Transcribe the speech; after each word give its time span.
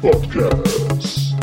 Podcast. 0.00 1.36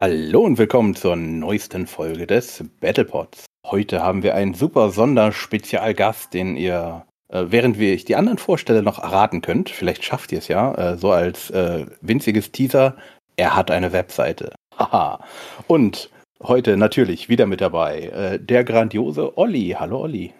Hallo 0.00 0.40
und 0.42 0.56
willkommen 0.56 0.94
zur 0.94 1.16
neuesten 1.16 1.86
Folge 1.86 2.26
des 2.26 2.64
Battlepods. 2.80 3.44
Heute 3.66 4.02
haben 4.02 4.22
wir 4.22 4.34
einen 4.34 4.54
super 4.54 4.90
Sonderspezialgast, 4.90 6.32
den 6.32 6.56
ihr, 6.56 7.04
äh, 7.28 7.46
während 7.48 7.78
wir 7.78 7.94
ich 7.94 8.04
die 8.04 8.16
anderen 8.16 8.38
vorstelle, 8.38 8.82
noch 8.82 8.98
erraten 8.98 9.40
könnt. 9.40 9.70
Vielleicht 9.70 10.04
schafft 10.04 10.32
ihr 10.32 10.38
es 10.38 10.48
ja, 10.48 10.74
äh, 10.74 10.96
so 10.96 11.10
als 11.12 11.50
äh, 11.50 11.86
winziges 12.00 12.52
Teaser. 12.52 12.96
Er 13.36 13.54
hat 13.54 13.70
eine 13.70 13.92
Webseite. 13.92 14.54
Haha. 14.76 15.24
Und 15.66 16.10
heute 16.42 16.76
natürlich 16.76 17.28
wieder 17.28 17.46
mit 17.46 17.60
dabei 17.60 18.02
äh, 18.02 18.38
der 18.38 18.64
grandiose 18.64 19.36
Olli. 19.36 19.76
Hallo 19.78 20.00
Olli. 20.00 20.32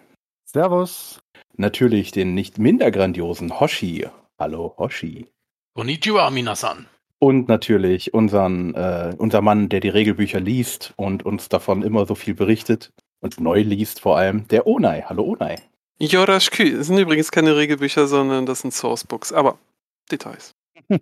Servus. 0.45 1.19
Natürlich 1.57 2.11
den 2.11 2.33
nicht 2.33 2.57
minder 2.57 2.89
grandiosen 2.91 3.59
Hoshi. 3.59 4.07
Hallo 4.39 4.73
Hoshi. 4.77 5.27
Konnichiwa, 5.75 6.29
Minasan. 6.29 6.87
Und 7.19 7.49
natürlich 7.49 8.13
unseren, 8.13 8.73
äh, 8.75 9.13
unser 9.17 9.41
Mann, 9.41 9.67
der 9.67 9.81
die 9.81 9.89
Regelbücher 9.89 10.39
liest 10.39 10.93
und 10.95 11.25
uns 11.25 11.49
davon 11.49 11.83
immer 11.83 12.05
so 12.05 12.15
viel 12.15 12.33
berichtet 12.33 12.91
und 13.19 13.41
neu 13.41 13.61
liest 13.61 13.99
vor 13.99 14.17
allem, 14.17 14.47
der 14.47 14.65
Onai. 14.65 15.01
Hallo 15.01 15.23
Onai. 15.23 15.57
Yorashky, 16.01 16.77
das 16.77 16.87
sind 16.87 16.97
übrigens 16.97 17.31
keine 17.31 17.55
Regelbücher, 17.55 18.07
sondern 18.07 18.45
das 18.45 18.61
sind 18.61 18.73
Sourcebooks. 18.73 19.33
Aber 19.33 19.57
Details. 20.11 20.55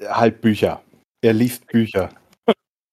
Halt 0.00 0.40
Bücher. 0.40 0.82
Er 1.22 1.32
liest 1.32 1.66
Bücher. 1.66 2.10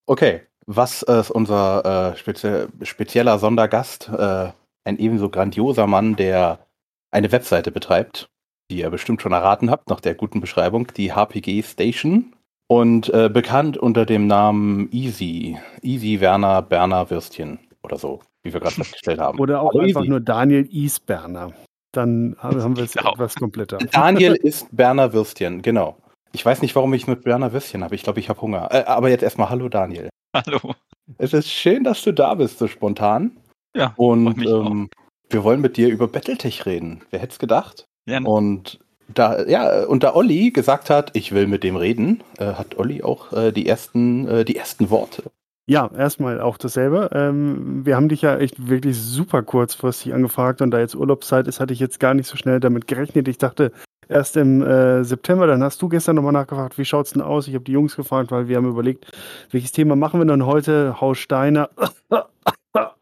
Okay, 0.05 0.41
was 0.65 1.03
ist 1.03 1.31
unser 1.31 2.13
äh, 2.13 2.17
spezie 2.17 2.67
spezieller 2.83 3.39
Sondergast? 3.39 4.09
Äh, 4.09 4.51
ein 4.83 4.97
ebenso 4.97 5.29
grandioser 5.29 5.87
Mann, 5.87 6.15
der 6.15 6.65
eine 7.11 7.31
Webseite 7.31 7.71
betreibt, 7.71 8.29
die 8.69 8.79
ihr 8.79 8.89
bestimmt 8.89 9.21
schon 9.21 9.33
erraten 9.33 9.69
habt, 9.69 9.89
nach 9.89 9.99
der 9.99 10.15
guten 10.15 10.39
Beschreibung, 10.39 10.87
die 10.95 11.11
HPG 11.13 11.61
Station. 11.63 12.33
Und 12.67 13.09
äh, 13.13 13.29
bekannt 13.29 13.77
unter 13.77 14.05
dem 14.05 14.27
Namen 14.27 14.89
Easy. 14.93 15.57
Easy 15.81 16.21
Werner 16.21 16.61
Berner 16.61 17.09
Würstchen 17.09 17.59
oder 17.83 17.97
so, 17.97 18.21
wie 18.43 18.53
wir 18.53 18.59
gerade 18.59 18.75
festgestellt 18.75 19.19
haben. 19.19 19.39
Oder 19.39 19.61
auch 19.61 19.73
Hallo, 19.73 19.83
einfach 19.83 20.01
Easy. 20.01 20.09
nur 20.09 20.19
Daniel 20.19 20.67
Isberner. 20.71 21.53
Dann 21.93 22.35
haben 22.39 22.77
wir 22.77 22.83
es 22.85 22.93
Genau. 22.93 23.13
etwas 23.13 23.35
kompletter. 23.35 23.77
Daniel 23.91 24.33
ist 24.35 24.67
Berner 24.75 25.13
Würstchen, 25.13 25.61
genau. 25.61 25.97
Ich 26.31 26.45
weiß 26.45 26.61
nicht, 26.61 26.75
warum 26.75 26.93
ich 26.93 27.07
mit 27.07 27.23
Berner 27.23 27.51
Würstchen 27.51 27.83
habe. 27.83 27.93
Ich 27.95 28.03
glaube, 28.03 28.19
ich 28.21 28.29
habe 28.29 28.41
Hunger. 28.41 28.69
Äh, 28.71 28.83
aber 28.85 29.09
jetzt 29.09 29.23
erstmal 29.23 29.49
Hallo 29.49 29.67
Daniel. 29.67 30.09
Hallo. 30.33 30.73
Es 31.17 31.33
ist 31.33 31.49
schön, 31.51 31.83
dass 31.83 32.01
du 32.03 32.13
da 32.13 32.35
bist, 32.35 32.59
so 32.59 32.67
spontan. 32.67 33.37
Ja, 33.75 33.93
Und 33.97 34.45
ähm, 34.45 34.89
wir 35.29 35.43
wollen 35.43 35.59
mit 35.61 35.75
dir 35.77 35.89
über 35.89 36.07
Battletech 36.07 36.65
reden. 36.65 37.01
Wer 37.09 37.19
hätte 37.19 37.33
es 37.33 37.39
gedacht? 37.39 37.85
Gerne. 38.05 38.27
Und 38.29 38.79
da, 39.13 39.45
ja, 39.45 39.85
und 39.85 40.03
da 40.03 40.15
Olli 40.15 40.51
gesagt 40.51 40.89
hat, 40.89 41.11
ich 41.15 41.33
will 41.33 41.47
mit 41.47 41.63
dem 41.65 41.75
reden, 41.75 42.23
äh, 42.37 42.53
hat 42.53 42.77
Olli 42.77 43.03
auch 43.03 43.33
äh, 43.33 43.51
die 43.51 43.67
ersten, 43.67 44.25
äh, 44.27 44.45
die 44.45 44.55
ersten 44.55 44.89
Worte. 44.89 45.23
Ja, 45.71 45.89
erstmal 45.97 46.41
auch 46.41 46.57
dasselbe. 46.57 47.09
Ähm, 47.13 47.85
wir 47.85 47.95
haben 47.95 48.09
dich 48.09 48.21
ja 48.21 48.35
echt 48.35 48.67
wirklich 48.67 49.01
super 49.01 49.41
kurzfristig 49.41 50.13
angefragt 50.13 50.61
und 50.61 50.69
da 50.71 50.79
jetzt 50.79 50.95
Urlaubszeit 50.95 51.47
ist, 51.47 51.61
hatte 51.61 51.71
ich 51.71 51.79
jetzt 51.79 52.01
gar 52.01 52.13
nicht 52.13 52.27
so 52.27 52.35
schnell 52.35 52.59
damit 52.59 52.87
gerechnet. 52.87 53.29
Ich 53.29 53.37
dachte 53.37 53.71
erst 54.09 54.35
im 54.35 54.61
äh, 54.61 55.05
September, 55.05 55.47
dann 55.47 55.63
hast 55.63 55.81
du 55.81 55.87
gestern 55.87 56.17
nochmal 56.17 56.33
nachgefragt, 56.33 56.77
wie 56.77 56.83
schaut's 56.83 57.11
denn 57.11 57.21
aus? 57.21 57.47
Ich 57.47 57.53
habe 57.53 57.63
die 57.63 57.71
Jungs 57.71 57.95
gefragt, 57.95 58.31
weil 58.31 58.49
wir 58.49 58.57
haben 58.57 58.67
überlegt, 58.67 59.17
welches 59.51 59.71
Thema 59.71 59.95
machen 59.95 60.19
wir 60.19 60.25
denn 60.25 60.45
heute? 60.45 60.99
Haus 60.99 61.19
Steiner 61.19 61.69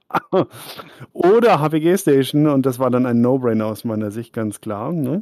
oder 1.14 1.60
HPG 1.60 1.98
Station 1.98 2.48
und 2.48 2.66
das 2.66 2.80
war 2.80 2.90
dann 2.90 3.06
ein 3.06 3.22
No-Brainer 3.22 3.66
aus 3.66 3.84
meiner 3.84 4.12
Sicht, 4.12 4.34
ganz 4.34 4.62
klar. 4.62 4.92
Ne? 4.92 5.20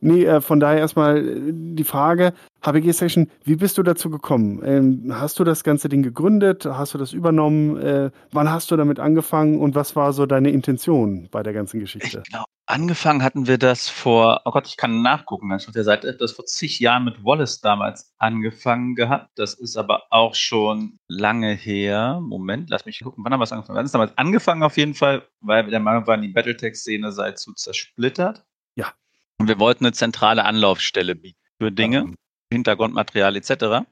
Nee, 0.00 0.24
äh, 0.24 0.40
von 0.40 0.60
daher 0.60 0.78
erstmal 0.78 1.18
äh, 1.18 1.52
die 1.52 1.84
Frage, 1.84 2.32
HPG 2.62 2.92
Station, 2.92 3.30
wie 3.44 3.56
bist 3.56 3.78
du 3.78 3.82
dazu 3.82 4.10
gekommen? 4.10 4.60
Ähm, 4.64 5.12
hast 5.14 5.38
du 5.38 5.44
das 5.44 5.64
ganze 5.64 5.88
Ding 5.88 6.02
gegründet? 6.02 6.66
Hast 6.66 6.94
du 6.94 6.98
das 6.98 7.12
übernommen? 7.12 7.76
Äh, 7.78 8.10
wann 8.32 8.50
hast 8.50 8.70
du 8.70 8.76
damit 8.76 9.00
angefangen 9.00 9.58
und 9.58 9.74
was 9.74 9.96
war 9.96 10.12
so 10.12 10.26
deine 10.26 10.50
Intention 10.50 11.28
bei 11.30 11.42
der 11.42 11.52
ganzen 11.52 11.80
Geschichte? 11.80 12.22
Genau. 12.30 12.44
Angefangen 12.70 13.22
hatten 13.22 13.46
wir 13.46 13.56
das 13.56 13.88
vor, 13.88 14.42
oh 14.44 14.50
Gott, 14.50 14.66
ich 14.66 14.76
kann 14.76 15.00
nachgucken, 15.00 15.48
ganz 15.48 15.66
auf 15.66 15.72
der 15.72 15.84
Seite, 15.84 16.14
das 16.14 16.32
vor 16.32 16.44
zig 16.44 16.78
Jahren 16.80 17.02
mit 17.02 17.24
Wallace 17.24 17.62
damals 17.62 18.12
angefangen 18.18 18.94
gehabt. 18.94 19.30
Das 19.38 19.54
ist 19.54 19.78
aber 19.78 20.02
auch 20.10 20.34
schon 20.34 20.98
lange 21.08 21.54
her. 21.54 22.20
Moment, 22.20 22.68
lass 22.68 22.84
mich 22.84 23.00
gucken, 23.00 23.24
wann 23.24 23.32
haben 23.32 23.40
wir 23.40 23.44
es 23.44 23.52
angefangen? 23.52 23.76
Wir 23.76 23.78
haben 23.78 23.86
es 23.86 23.92
damals 23.92 24.18
angefangen 24.18 24.62
auf 24.62 24.76
jeden 24.76 24.92
Fall, 24.92 25.26
weil 25.40 25.64
wir 25.64 25.70
der 25.70 25.80
Meinung 25.80 26.06
waren, 26.06 26.20
die 26.20 26.28
Battletech-Szene 26.28 27.10
sei 27.10 27.32
zu 27.32 27.54
zersplittert. 27.54 28.44
Ja. 28.76 28.92
Und 29.38 29.48
wir 29.48 29.58
wollten 29.58 29.86
eine 29.86 29.94
zentrale 29.94 30.44
Anlaufstelle 30.44 31.14
bieten 31.14 31.40
für 31.58 31.72
Dinge, 31.72 32.00
Ähm, 32.00 32.16
Hintergrundmaterial 32.52 33.34
etc. 33.36 33.86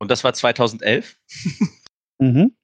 Und 0.00 0.10
das 0.10 0.24
war 0.24 0.34
2011. 0.34 1.16
Mhm. 2.18 2.56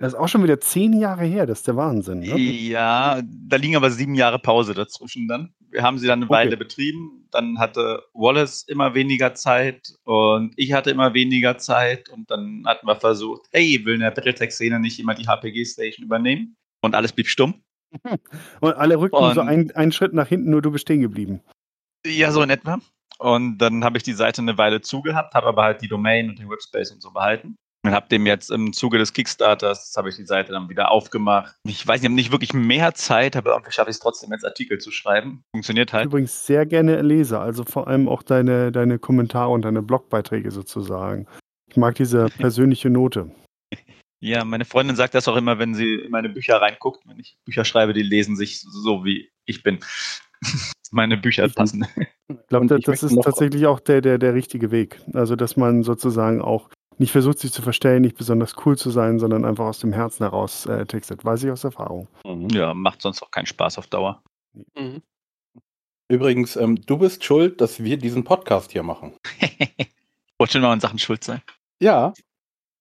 Das 0.00 0.12
ist 0.12 0.18
auch 0.18 0.28
schon 0.28 0.42
wieder 0.44 0.60
zehn 0.60 0.92
Jahre 0.92 1.24
her, 1.24 1.44
das 1.46 1.58
ist 1.60 1.66
der 1.66 1.76
Wahnsinn. 1.76 2.20
Ne? 2.20 2.38
Ja, 2.38 3.20
da 3.24 3.56
liegen 3.56 3.74
aber 3.76 3.90
sieben 3.90 4.14
Jahre 4.14 4.38
Pause 4.38 4.74
dazwischen 4.74 5.26
dann. 5.26 5.52
Wir 5.70 5.82
haben 5.82 5.98
sie 5.98 6.06
dann 6.06 6.20
eine 6.20 6.26
Okay. 6.26 6.34
Weile 6.34 6.56
betrieben. 6.56 7.26
Dann 7.30 7.58
hatte 7.58 8.02
Wallace 8.14 8.62
immer 8.68 8.94
weniger 8.94 9.34
Zeit 9.34 9.94
und 10.04 10.52
ich 10.56 10.72
hatte 10.72 10.90
immer 10.90 11.12
weniger 11.14 11.58
Zeit. 11.58 12.08
Und 12.08 12.30
dann 12.30 12.62
hatten 12.66 12.86
wir 12.86 12.96
versucht, 12.96 13.46
hey, 13.52 13.84
will 13.84 13.94
in 13.94 14.00
der 14.00 14.10
Battletech-Szene 14.12 14.80
nicht 14.80 14.96
jemand 14.98 15.18
die 15.18 15.26
HPG-Station 15.26 16.04
übernehmen? 16.06 16.56
Und 16.80 16.94
alles 16.94 17.12
blieb 17.12 17.26
stumm. 17.26 17.62
Und 18.60 18.74
alle 18.74 18.98
rückten 19.00 19.18
Und- 19.22 19.34
so 19.34 19.40
einen, 19.40 19.70
einen 19.72 19.92
Schritt 19.92 20.12
nach 20.14 20.28
hinten, 20.28 20.50
nur 20.50 20.62
du 20.62 20.70
bist 20.70 20.82
stehen 20.82 21.00
geblieben. 21.00 21.40
Ja, 22.06 22.30
so 22.30 22.40
in 22.42 22.50
etwa. 22.50 22.78
Und 23.18 23.58
dann 23.58 23.82
habe 23.84 23.96
ich 23.96 24.04
die 24.04 24.12
Seite 24.12 24.40
eine 24.42 24.56
Weile 24.58 24.80
zugehabt, 24.80 25.34
habe 25.34 25.46
aber 25.48 25.64
halt 25.64 25.82
die 25.82 25.88
Domain 25.88 26.28
und 26.30 26.38
den 26.38 26.48
Webspace 26.48 26.92
und 26.92 27.02
so 27.02 27.10
behalten. 27.10 27.56
Und 27.84 27.92
habe 27.92 28.08
dem 28.08 28.26
jetzt 28.26 28.50
im 28.50 28.72
Zuge 28.72 28.98
des 28.98 29.12
Kickstarters, 29.12 29.94
habe 29.96 30.08
ich 30.08 30.16
die 30.16 30.26
Seite 30.26 30.52
dann 30.52 30.68
wieder 30.68 30.90
aufgemacht. 30.90 31.54
Ich 31.64 31.86
weiß, 31.86 32.00
ich 32.00 32.04
habe 32.04 32.14
nicht 32.14 32.32
wirklich 32.32 32.52
mehr 32.52 32.92
Zeit, 32.94 33.36
aber 33.36 33.52
irgendwie 33.52 33.70
schaffe 33.70 33.90
ich 33.90 33.96
es 33.96 34.00
trotzdem 34.00 34.32
jetzt 34.32 34.44
Artikel 34.44 34.78
zu 34.78 34.90
schreiben. 34.90 35.44
Funktioniert 35.52 35.92
halt. 35.92 36.06
Übrigens 36.06 36.44
sehr 36.44 36.66
gerne 36.66 37.00
lese, 37.02 37.38
also 37.38 37.64
vor 37.64 37.86
allem 37.86 38.08
auch 38.08 38.22
deine, 38.22 38.72
deine 38.72 38.98
Kommentare 38.98 39.50
und 39.50 39.62
deine 39.62 39.82
Blogbeiträge 39.82 40.50
sozusagen. 40.50 41.28
Ich 41.70 41.76
mag 41.76 41.94
diese 41.94 42.26
persönliche 42.38 42.90
Note. 42.90 43.30
Ja, 44.20 44.44
meine 44.44 44.64
Freundin 44.64 44.96
sagt 44.96 45.14
das 45.14 45.28
auch 45.28 45.36
immer, 45.36 45.60
wenn 45.60 45.74
sie 45.74 45.94
in 45.94 46.10
meine 46.10 46.28
Bücher 46.28 46.60
reinguckt. 46.60 47.06
Wenn 47.06 47.20
ich 47.20 47.38
Bücher 47.44 47.64
schreibe, 47.64 47.92
die 47.92 48.02
lesen 48.02 48.34
sich 48.34 48.60
so, 48.60 49.04
wie 49.04 49.30
ich 49.44 49.62
bin. 49.62 49.78
meine 50.90 51.16
Bücher 51.16 51.48
passen. 51.48 51.86
Ich 52.28 52.46
glaube, 52.48 52.66
das, 52.66 52.80
das 52.80 53.02
ist 53.02 53.22
tatsächlich 53.22 53.66
auch 53.66 53.78
der, 53.78 54.00
der, 54.00 54.18
der 54.18 54.34
richtige 54.34 54.70
Weg. 54.70 55.00
Also, 55.12 55.36
dass 55.36 55.56
man 55.56 55.82
sozusagen 55.82 56.40
auch 56.40 56.70
nicht 56.98 57.12
versucht, 57.12 57.38
sich 57.38 57.52
zu 57.52 57.62
verstellen, 57.62 58.02
nicht 58.02 58.16
besonders 58.16 58.54
cool 58.64 58.76
zu 58.76 58.90
sein, 58.90 59.18
sondern 59.18 59.44
einfach 59.44 59.66
aus 59.66 59.78
dem 59.80 59.92
Herzen 59.92 60.24
heraus 60.24 60.66
äh, 60.66 60.84
textet. 60.86 61.24
Weiß 61.24 61.42
ich 61.44 61.50
aus 61.50 61.64
Erfahrung. 61.64 62.08
Ja, 62.52 62.74
macht 62.74 63.02
sonst 63.02 63.22
auch 63.22 63.30
keinen 63.30 63.46
Spaß 63.46 63.78
auf 63.78 63.86
Dauer. 63.86 64.22
Mhm. 64.76 65.02
Übrigens, 66.10 66.56
ähm, 66.56 66.76
du 66.86 66.96
bist 66.96 67.22
schuld, 67.24 67.60
dass 67.60 67.82
wir 67.82 67.98
diesen 67.98 68.24
Podcast 68.24 68.72
hier 68.72 68.82
machen. 68.82 69.12
Wollte 70.38 70.52
schon 70.52 70.62
mal 70.62 70.72
in 70.74 70.80
Sachen 70.80 70.98
schuld 70.98 71.22
sein. 71.22 71.42
Ja, 71.80 72.14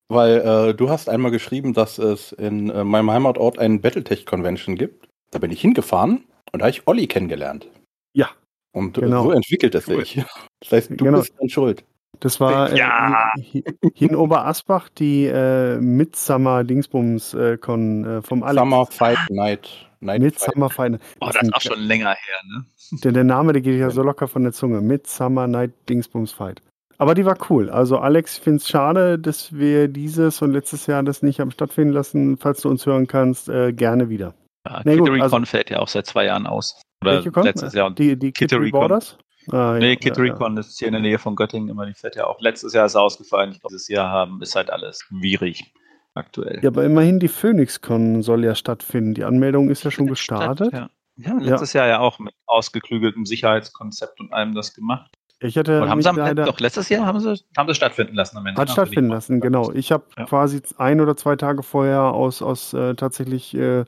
weil 0.10 0.38
äh, 0.70 0.74
du 0.74 0.90
hast 0.90 1.10
einmal 1.10 1.32
geschrieben, 1.32 1.74
dass 1.74 1.98
es 1.98 2.32
in 2.32 2.70
äh, 2.70 2.84
meinem 2.86 3.12
Heimatort 3.12 3.60
einen 3.60 3.82
Battletech-Convention 3.82 4.76
gibt. 4.76 5.10
Da 5.32 5.40
bin 5.40 5.52
ich 5.52 5.60
hingefahren 5.60 6.24
und 6.54 6.60
da 6.60 6.66
habe 6.66 6.70
ich 6.70 6.88
Olli 6.88 7.08
kennengelernt. 7.08 7.70
Ja, 8.14 8.30
Und 8.72 8.98
äh, 8.98 9.02
Genau. 9.02 9.24
so 9.24 9.32
entwickelt 9.32 9.76
es 9.76 9.88
Cool. 9.88 9.98
sich. 10.06 10.24
Das 10.62 10.72
heißt, 10.72 10.90
du 10.92 10.96
Genau. 11.04 11.20
bist 11.20 11.34
dann 11.38 11.50
schuld. 11.50 11.84
Das 12.20 12.40
war 12.40 12.72
äh, 12.72 12.78
Ja. 12.78 13.32
hier, 13.40 13.64
hier 13.94 14.10
in 14.10 14.16
Oberasbach 14.16 14.90
die 14.90 15.26
äh, 15.26 15.78
Midsummer 15.80 16.64
Dingsbums 16.64 17.34
äh, 17.34 17.58
Con 17.58 18.06
äh, 18.06 18.22
vom 18.22 18.44
Alex. 18.44 18.62
Summer 18.62 18.86
Fight 18.88 19.18
Night. 19.30 19.70
Night. 20.00 20.22
Midsummer 20.22 20.70
Fight. 20.70 21.00
Oh, 21.22 21.30
das 21.32 21.42
ist 21.44 21.54
auch 21.56 21.62
schon 21.62 21.80
länger 21.82 22.10
her, 22.10 22.40
ne? 22.48 22.66
Der, 23.04 23.12
der 23.12 23.26
Name, 23.26 23.52
der 23.52 23.62
geht 23.62 23.78
ja 23.78 23.90
so 23.90 24.02
locker 24.02 24.30
von 24.30 24.44
der 24.44 24.54
Zunge. 24.54 24.80
Midsummer 24.80 25.46
Night 25.48 25.72
Dingsbums 25.90 26.32
Fight. 26.32 26.62
Aber 26.98 27.14
die 27.16 27.26
war 27.26 27.38
cool. 27.50 27.70
Also 27.70 27.98
Alex, 27.98 28.38
ich 28.38 28.44
finde 28.44 28.58
es 28.58 28.68
schade, 28.70 29.20
dass 29.20 29.52
wir 29.54 29.88
dieses 29.90 30.42
und 30.42 30.54
letztes 30.54 30.88
Jahr 30.88 31.04
das 31.04 31.22
nicht 31.22 31.40
haben 31.42 31.52
stattfinden 31.52 31.94
lassen. 31.94 32.38
Falls 32.38 32.62
du 32.62 32.70
uns 32.70 32.86
hören 32.86 33.06
kannst, 33.08 33.50
äh, 33.50 33.74
gerne 33.74 34.10
wieder. 34.10 34.34
Ja, 34.66 34.82
Nee, 34.86 34.96
Kittery 34.98 35.22
also- 35.22 35.36
Con 35.36 35.46
fällt 35.46 35.70
ja 35.70 35.80
auch 35.80 35.88
seit 35.90 36.06
zwei 36.08 36.26
Jahren 36.26 36.48
aus. 36.48 36.82
Oder 37.04 37.16
Welche 37.16 37.32
Con? 37.32 37.44
letztes 37.44 37.74
Jahr. 37.74 37.92
Die, 37.92 38.18
die 38.18 38.32
Kittery 38.32 38.70
Kittery 38.70 38.72
Con. 38.72 38.80
Borders? 38.80 39.18
Ah, 39.52 39.74
ja, 39.74 39.80
nee, 39.80 39.90
ja, 39.92 39.96
Kittery 39.96 40.30
ja. 40.30 40.60
Ist 40.60 40.78
hier 40.80 40.88
in 40.88 40.94
der 40.94 41.02
Nähe 41.02 41.18
von 41.20 41.36
Göttingen 41.36 41.70
immer. 41.70 41.86
Die 41.86 41.94
fährt 41.94 42.16
ja 42.16 42.26
auch. 42.26 42.40
Letztes 42.42 42.74
Jahr 42.74 42.86
ist 42.86 42.94
sie 42.94 43.02
ausgefallen. 43.02 43.52
Ich 43.52 43.60
glaube, 43.62 43.74
dieses 43.74 43.88
Jahr 43.88 44.10
haben 44.10 44.42
ist 44.42 44.56
halt 44.56 44.70
alles 44.70 45.00
schwierig 45.00 45.74
aktuell. 46.14 46.60
Ja, 46.62 46.70
aber 46.70 46.84
immerhin 46.84 47.20
die 47.20 47.28
PhoenixCon 47.28 48.24
soll 48.24 48.44
ja 48.44 48.56
stattfinden. 48.56 49.14
Die 49.14 49.24
Anmeldung 49.24 49.70
ist 49.70 49.84
ja 49.84 49.92
schon 49.92 50.08
gestartet. 50.08 50.74
ja. 50.74 50.90
Wir 51.16 51.30
haben 51.32 51.40
letztes 51.40 51.74
Jahr 51.74 51.88
ja 51.88 52.00
auch 52.00 52.20
mit 52.20 52.34
ausgeklügeltem 52.46 53.26
Sicherheitskonzept 53.26 54.20
und 54.20 54.32
allem 54.34 54.54
das 54.54 54.76
gemacht. 54.76 55.12
Ich 55.40 55.58
hatte 55.58 55.82
Und 55.82 55.90
haben 55.90 55.98
mich 55.98 56.06
sie 56.06 56.10
am, 56.10 56.18
leider, 56.18 56.46
doch 56.46 56.60
letztes 56.60 56.90
Jahr 56.90 57.06
haben 57.06 57.20
sie, 57.20 57.40
haben 57.58 57.68
sie 57.68 57.76
stattfinden 57.76 58.16
lassen 58.16 58.38
am 58.38 58.46
Ende. 58.46 58.60
hat 58.62 58.68
ne? 58.70 58.74
stattfinden 58.74 59.10
lassen, 59.10 59.40
genau. 59.40 59.72
Ich 59.72 59.92
habe 59.92 60.06
Ja. 60.18 60.26
quasi 60.26 60.62
ein 60.78 61.00
oder 61.02 61.16
zwei 61.16 61.36
Tage 61.36 61.64
vorher 61.64 62.02
aus, 62.04 62.42
aus 62.42 62.74
äh, 62.74 62.96
tatsächlich 62.96 63.56
äh, 63.56 63.86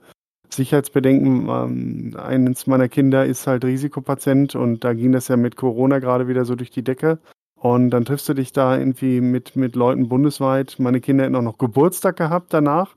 Sicherheitsbedenken, 0.52 1.48
ähm, 1.50 2.16
eines 2.18 2.68
meiner 2.68 2.90
Kinder 2.90 3.26
ist 3.26 3.48
halt 3.48 3.64
Risikopatient 3.66 4.56
und 4.56 4.84
da 4.84 4.94
ging 4.94 5.12
das 5.12 5.28
ja 5.28 5.38
mit 5.38 5.56
Corona 5.56 6.00
gerade 6.00 6.28
wieder 6.28 6.46
so 6.46 6.56
durch 6.56 6.72
die 6.72 6.84
Decke. 6.84 7.20
Und 7.56 7.90
dann 7.90 8.06
triffst 8.06 8.30
du 8.30 8.34
dich 8.34 8.54
da 8.54 8.78
irgendwie 8.78 9.20
mit, 9.20 9.56
mit 9.56 9.76
Leuten 9.76 10.08
bundesweit. 10.08 10.78
Meine 10.80 11.02
Kinder 11.02 11.26
hätten 11.26 11.36
auch 11.36 11.42
noch 11.42 11.58
Geburtstag 11.58 12.16
gehabt 12.16 12.54
danach. 12.54 12.96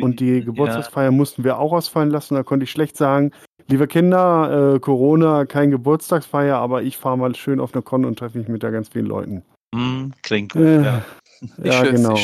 Und 0.00 0.20
die 0.20 0.42
Geburtstagsfeier 0.44 1.10
mussten 1.10 1.44
wir 1.44 1.58
auch 1.58 1.72
ausfallen 1.72 2.10
lassen. 2.10 2.34
Da 2.34 2.42
konnte 2.42 2.64
ich 2.64 2.70
schlecht 2.70 2.96
sagen, 2.96 3.32
liebe 3.68 3.86
Kinder, 3.86 4.74
äh, 4.74 4.80
Corona, 4.80 5.44
kein 5.44 5.70
Geburtstagsfeier, 5.70 6.56
aber 6.56 6.82
ich 6.82 6.96
fahre 6.96 7.18
mal 7.18 7.34
schön 7.34 7.60
auf 7.60 7.74
eine 7.74 7.82
Con 7.82 8.04
und 8.04 8.18
treffe 8.18 8.38
mich 8.38 8.48
mit 8.48 8.62
da 8.62 8.70
ganz 8.70 8.88
vielen 8.88 9.06
Leuten. 9.06 9.42
Hm, 9.74 10.12
klingt 10.22 10.52
gut, 10.52 10.62
Äh, 10.62 10.82
ja. 10.82 11.02
Ich 11.40 11.64
ja, 11.64 11.72
schätze 11.72 11.94
genau. 11.94 12.16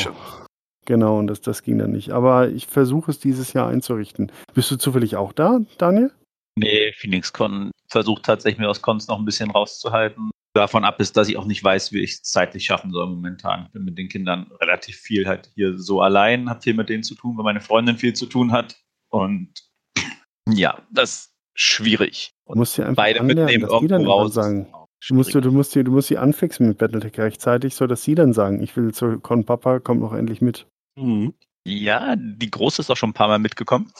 Genau, 0.89 1.19
und 1.19 1.27
das, 1.27 1.39
das 1.41 1.61
ging 1.61 1.77
dann 1.77 1.91
nicht. 1.91 2.09
Aber 2.09 2.49
ich 2.49 2.65
versuche 2.65 3.11
es 3.11 3.19
dieses 3.19 3.53
Jahr 3.53 3.69
einzurichten. 3.69 4.31
Bist 4.55 4.71
du 4.71 4.75
zufällig 4.75 5.17
auch 5.17 5.33
da, 5.33 5.59
Daniel? 5.77 6.11
Nee, 6.55 6.91
PhoenixCon 6.93 7.69
versucht 7.89 8.23
tatsächlich 8.23 8.57
mir 8.57 8.67
aus 8.67 8.81
Cons 8.81 9.07
noch 9.07 9.19
ein 9.19 9.25
bisschen 9.25 9.51
rauszuhalten. 9.51 10.31
Davon 10.55 10.85
ab 10.85 10.99
ist, 10.99 11.15
dass 11.15 11.29
ich 11.29 11.37
auch 11.37 11.45
nicht 11.45 11.63
weiß, 11.63 11.91
wie 11.91 11.99
ich 11.99 12.13
es 12.13 12.23
zeitlich 12.23 12.65
schaffen 12.65 12.89
soll 12.89 13.05
momentan. 13.05 13.65
Ich 13.67 13.71
bin 13.71 13.83
mit 13.83 13.99
den 13.99 14.09
Kindern 14.09 14.49
relativ 14.59 14.95
viel 14.95 15.27
halt 15.27 15.51
hier 15.53 15.77
so 15.77 16.01
allein, 16.01 16.49
habe 16.49 16.59
viel 16.63 16.73
mit 16.73 16.89
denen 16.89 17.03
zu 17.03 17.13
tun, 17.13 17.37
weil 17.37 17.43
meine 17.43 17.61
Freundin 17.61 17.97
viel 17.97 18.13
zu 18.13 18.25
tun 18.25 18.51
hat. 18.51 18.75
Und 19.09 19.53
ja, 20.49 20.81
das 20.91 21.11
ist 21.11 21.35
schwierig. 21.53 22.31
Du 22.47 22.57
musst 22.57 22.73
sie 22.73 22.81
einfach 22.81 22.95
Beide 22.95 23.21
mitnehmen 23.21 23.69
dass 23.69 23.79
die 23.79 23.87
dann 23.87 24.07
raus. 24.07 24.33
sagen. 24.33 24.73
Du 25.07 25.13
musst, 25.13 25.35
du, 25.35 25.39
du, 25.39 25.51
musst 25.51 25.75
du 25.75 25.83
musst 25.83 26.07
sie 26.07 26.17
anfixen 26.17 26.67
mit 26.67 26.79
Battletech 26.79 27.19
rechtzeitig, 27.19 27.75
sodass 27.75 28.01
sie 28.01 28.15
dann 28.15 28.33
sagen, 28.33 28.63
ich 28.63 28.75
will 28.75 28.91
zur 28.91 29.21
Con 29.21 29.45
Papa, 29.45 29.79
kommt 29.79 30.01
noch 30.01 30.13
endlich 30.13 30.41
mit. 30.41 30.65
Mhm. 30.95 31.33
Ja, 31.67 32.15
die 32.17 32.49
Große 32.49 32.81
ist 32.81 32.89
auch 32.89 32.97
schon 32.97 33.11
ein 33.11 33.13
paar 33.13 33.27
Mal 33.27 33.39
mitgekommen. 33.39 33.91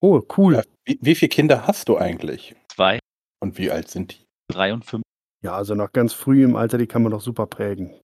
Oh, 0.00 0.22
cool. 0.36 0.54
Ja, 0.54 0.62
wie, 0.86 0.98
wie 1.02 1.14
viele 1.14 1.28
Kinder 1.28 1.66
hast 1.66 1.88
du 1.88 1.98
eigentlich? 1.98 2.54
Zwei, 2.74 2.98
Und 3.42 3.58
wie 3.58 3.70
alt 3.70 3.90
sind 3.90 4.12
die? 4.12 4.24
drei 4.50 4.72
und 4.72 4.84
fünf. 4.84 5.02
Ja, 5.42 5.52
also 5.52 5.74
noch 5.74 5.92
ganz 5.92 6.12
früh 6.12 6.44
im 6.44 6.56
Alter, 6.56 6.76
die 6.76 6.86
kann 6.86 7.02
man 7.02 7.12
doch 7.12 7.20
super 7.20 7.46
prägen. 7.46 7.94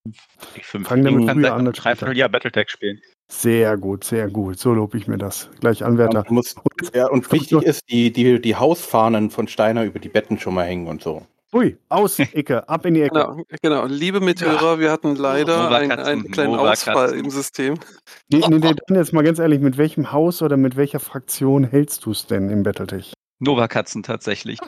Die 0.56 0.62
fünf. 0.62 0.88
Fang 0.88 1.02
damit 1.02 1.30
früher 1.30 1.52
an 1.54 1.66
später. 1.66 1.82
Dreivierteljahr 1.82 2.28
Battletech 2.28 2.70
spielen. 2.70 3.00
Sehr 3.30 3.76
gut, 3.76 4.04
sehr 4.04 4.30
gut. 4.30 4.58
So 4.58 4.72
lobe 4.72 4.96
ich 4.96 5.06
mir 5.06 5.18
das. 5.18 5.50
Gleich 5.60 5.84
Anwärter. 5.84 6.20
Und, 6.20 6.30
muss, 6.30 6.54
ja, 6.94 7.08
und 7.08 7.30
wichtig 7.32 7.62
ist, 7.62 7.82
die, 7.90 8.12
die, 8.12 8.40
die 8.40 8.54
Hausfahnen 8.54 9.30
von 9.30 9.48
Steiner 9.48 9.84
über 9.84 9.98
die 9.98 10.08
Betten 10.08 10.38
schon 10.38 10.54
mal 10.54 10.64
hängen 10.64 10.86
und 10.86 11.02
so. 11.02 11.26
Ui, 11.52 11.76
aus, 11.88 12.18
Ecke, 12.18 12.68
ab 12.68 12.84
in 12.86 12.94
die 12.94 13.02
Ecke. 13.02 13.14
Genau, 13.14 13.44
genau. 13.62 13.86
Liebe 13.86 14.20
Mithörer, 14.20 14.80
wir 14.80 14.90
hatten 14.90 15.14
leider 15.14 15.70
einen, 15.70 15.92
einen 15.92 16.30
kleinen 16.30 16.52
Nova 16.52 16.72
Ausfall 16.72 17.06
Katzen. 17.06 17.24
im 17.24 17.30
System. 17.30 17.74
Nee, 18.28 18.40
nee, 18.48 18.58
nee, 18.58 18.74
dann 18.74 18.96
jetzt 18.96 19.12
mal 19.12 19.22
ganz 19.22 19.38
ehrlich, 19.38 19.60
mit 19.60 19.78
welchem 19.78 20.10
Haus 20.10 20.42
oder 20.42 20.56
mit 20.56 20.76
welcher 20.76 20.98
Fraktion 20.98 21.64
hältst 21.64 22.04
du 22.04 22.10
es 22.10 22.26
denn 22.26 22.50
im 22.50 22.64
Battletech? 22.64 23.12
Nova-Katzen 23.38 24.02
tatsächlich. 24.02 24.58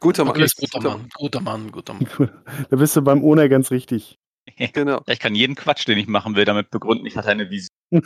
Guter 0.00 0.24
Mann. 0.24 0.34
Alles 0.34 0.54
guter 0.56 0.80
Mann, 0.80 1.08
guter 1.14 1.40
Mann, 1.40 1.72
guter 1.72 1.94
Mann. 1.94 2.30
Da 2.70 2.76
bist 2.76 2.94
du 2.96 3.02
beim 3.02 3.24
Ona 3.24 3.48
ganz 3.48 3.70
richtig. 3.70 4.18
Genau. 4.72 5.02
Ich 5.08 5.18
kann 5.18 5.34
jeden 5.34 5.56
Quatsch, 5.56 5.88
den 5.88 5.98
ich 5.98 6.06
machen 6.06 6.36
will, 6.36 6.44
damit 6.44 6.70
begründen, 6.70 7.04
ich 7.04 7.16
hatte 7.16 7.30
eine 7.30 7.50
Vision. 7.50 7.68
Mhm. 7.90 8.04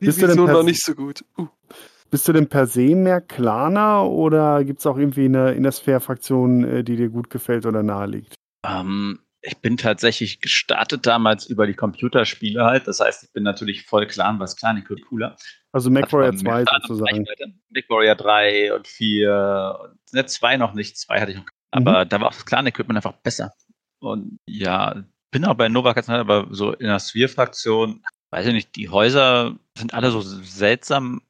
Die 0.00 0.06
Bist 0.06 0.22
du 0.22 0.26
denn 0.26 0.30
Vision 0.30 0.52
war 0.52 0.62
nicht 0.62 0.82
so 0.82 0.94
gut. 0.94 1.22
Uh. 1.36 1.48
Bist 2.10 2.26
du 2.26 2.32
denn 2.32 2.48
per 2.48 2.66
se 2.66 2.94
mehr 2.94 3.20
Klaner 3.20 4.04
oder 4.04 4.64
gibt 4.64 4.80
es 4.80 4.86
auch 4.86 4.96
irgendwie 4.96 5.26
eine 5.26 5.52
Innersphere-Fraktion, 5.52 6.64
äh, 6.64 6.84
die 6.84 6.96
dir 6.96 7.10
gut 7.10 7.28
gefällt 7.30 7.66
oder 7.66 7.82
naheliegt? 7.82 8.34
Ähm, 8.64 9.20
ich 9.42 9.58
bin 9.58 9.76
tatsächlich 9.76 10.40
gestartet 10.40 11.06
damals 11.06 11.46
über 11.46 11.66
die 11.66 11.74
Computerspiele 11.74 12.64
halt. 12.64 12.88
Das 12.88 13.00
heißt, 13.00 13.24
ich 13.24 13.32
bin 13.32 13.42
natürlich 13.42 13.84
voll 13.84 14.06
Clan, 14.06 14.40
was 14.40 14.56
Clan 14.56 14.78
ist 14.78 14.88
cooler. 15.08 15.36
Also 15.72 15.90
MacWarrior 15.90 16.28
man 16.32 16.38
2 16.38 16.50
mehr 16.54 16.64
Clan- 16.64 16.80
sozusagen. 16.86 17.26
MacWarrior 17.70 18.14
3 18.14 18.74
und 18.74 18.86
4 18.88 19.78
und 19.82 19.98
ne, 20.14 20.26
2 20.26 20.56
noch 20.56 20.72
nicht, 20.74 20.96
2 20.96 21.20
hatte 21.20 21.32
ich 21.32 21.36
noch. 21.38 21.46
Aber 21.70 22.04
Mhm. 22.04 22.08
da 22.08 22.20
war 22.20 22.28
auch 22.28 22.32
das 22.34 22.46
Clan-Equipment 22.46 22.96
einfach 22.96 23.12
besser. 23.22 23.52
Und 24.00 24.38
ja, 24.46 25.04
bin 25.30 25.44
auch 25.44 25.54
bei 25.54 25.68
Nova 25.68 25.92
Katzen, 25.92 26.14
aber 26.14 26.46
so 26.50 26.72
in 26.72 26.86
der 26.86 26.98
Sphere-Fraktion, 26.98 28.02
weiß 28.30 28.46
ich 28.46 28.54
nicht, 28.54 28.76
die 28.76 28.88
Häuser 28.88 29.56
sind 29.76 29.92
alle 29.92 30.10
so 30.10 30.20
seltsam 30.22 31.20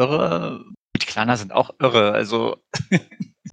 irre. 0.00 0.64
Die 0.96 1.06
Klaner 1.06 1.36
sind 1.36 1.52
auch 1.52 1.70
irre, 1.78 2.12
also 2.12 2.56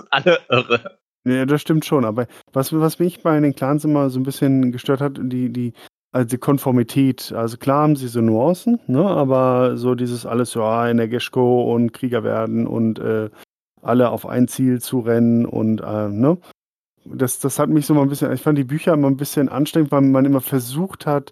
alle 0.10 0.40
irre. 0.50 0.98
Ja, 1.26 1.46
das 1.46 1.62
stimmt 1.62 1.86
schon. 1.86 2.06
Aber 2.06 2.28
was, 2.54 2.72
was 2.72 3.00
mich 3.00 3.22
bei 3.22 3.40
den 3.40 3.54
Clans 3.54 3.84
immer 3.84 4.10
so 4.10 4.20
ein 4.20 4.24
bisschen 4.24 4.72
gestört 4.72 5.02
hat, 5.02 5.20
die, 5.22 5.52
die, 5.52 5.74
also 6.14 6.28
die 6.28 6.38
Konformität. 6.38 7.34
Also 7.34 7.58
klar 7.58 7.84
haben 7.84 7.96
sie 7.98 8.08
so 8.08 8.22
Nuancen, 8.22 8.80
ne? 8.88 9.06
aber 9.06 9.78
so 9.78 9.94
dieses 9.94 10.26
alles, 10.26 10.54
ja, 10.54 10.88
in 10.88 10.98
der 10.98 11.10
Geschko 11.10 11.74
und 11.74 11.92
Krieger 11.92 12.24
werden 12.24 12.66
und 12.66 13.00
äh, 13.00 13.30
alle 13.82 14.10
auf 14.10 14.26
ein 14.26 14.48
Ziel 14.48 14.82
zu 14.82 15.00
rennen 15.02 15.46
und, 15.46 15.82
äh, 15.82 16.10
ne? 16.10 16.38
Das, 17.10 17.40
das 17.40 17.58
hat 17.58 17.70
mich 17.70 17.86
so 17.86 17.94
mal 17.94 18.02
ein 18.02 18.10
bisschen, 18.10 18.34
ich 18.34 18.42
fand 18.42 18.58
die 18.58 18.66
Bücher 18.66 18.94
immer 18.94 19.08
ein 19.08 19.16
bisschen 19.16 19.48
anstrengend, 19.48 19.92
weil 19.92 20.02
man 20.02 20.26
immer 20.26 20.42
versucht 20.42 21.06
hat, 21.06 21.32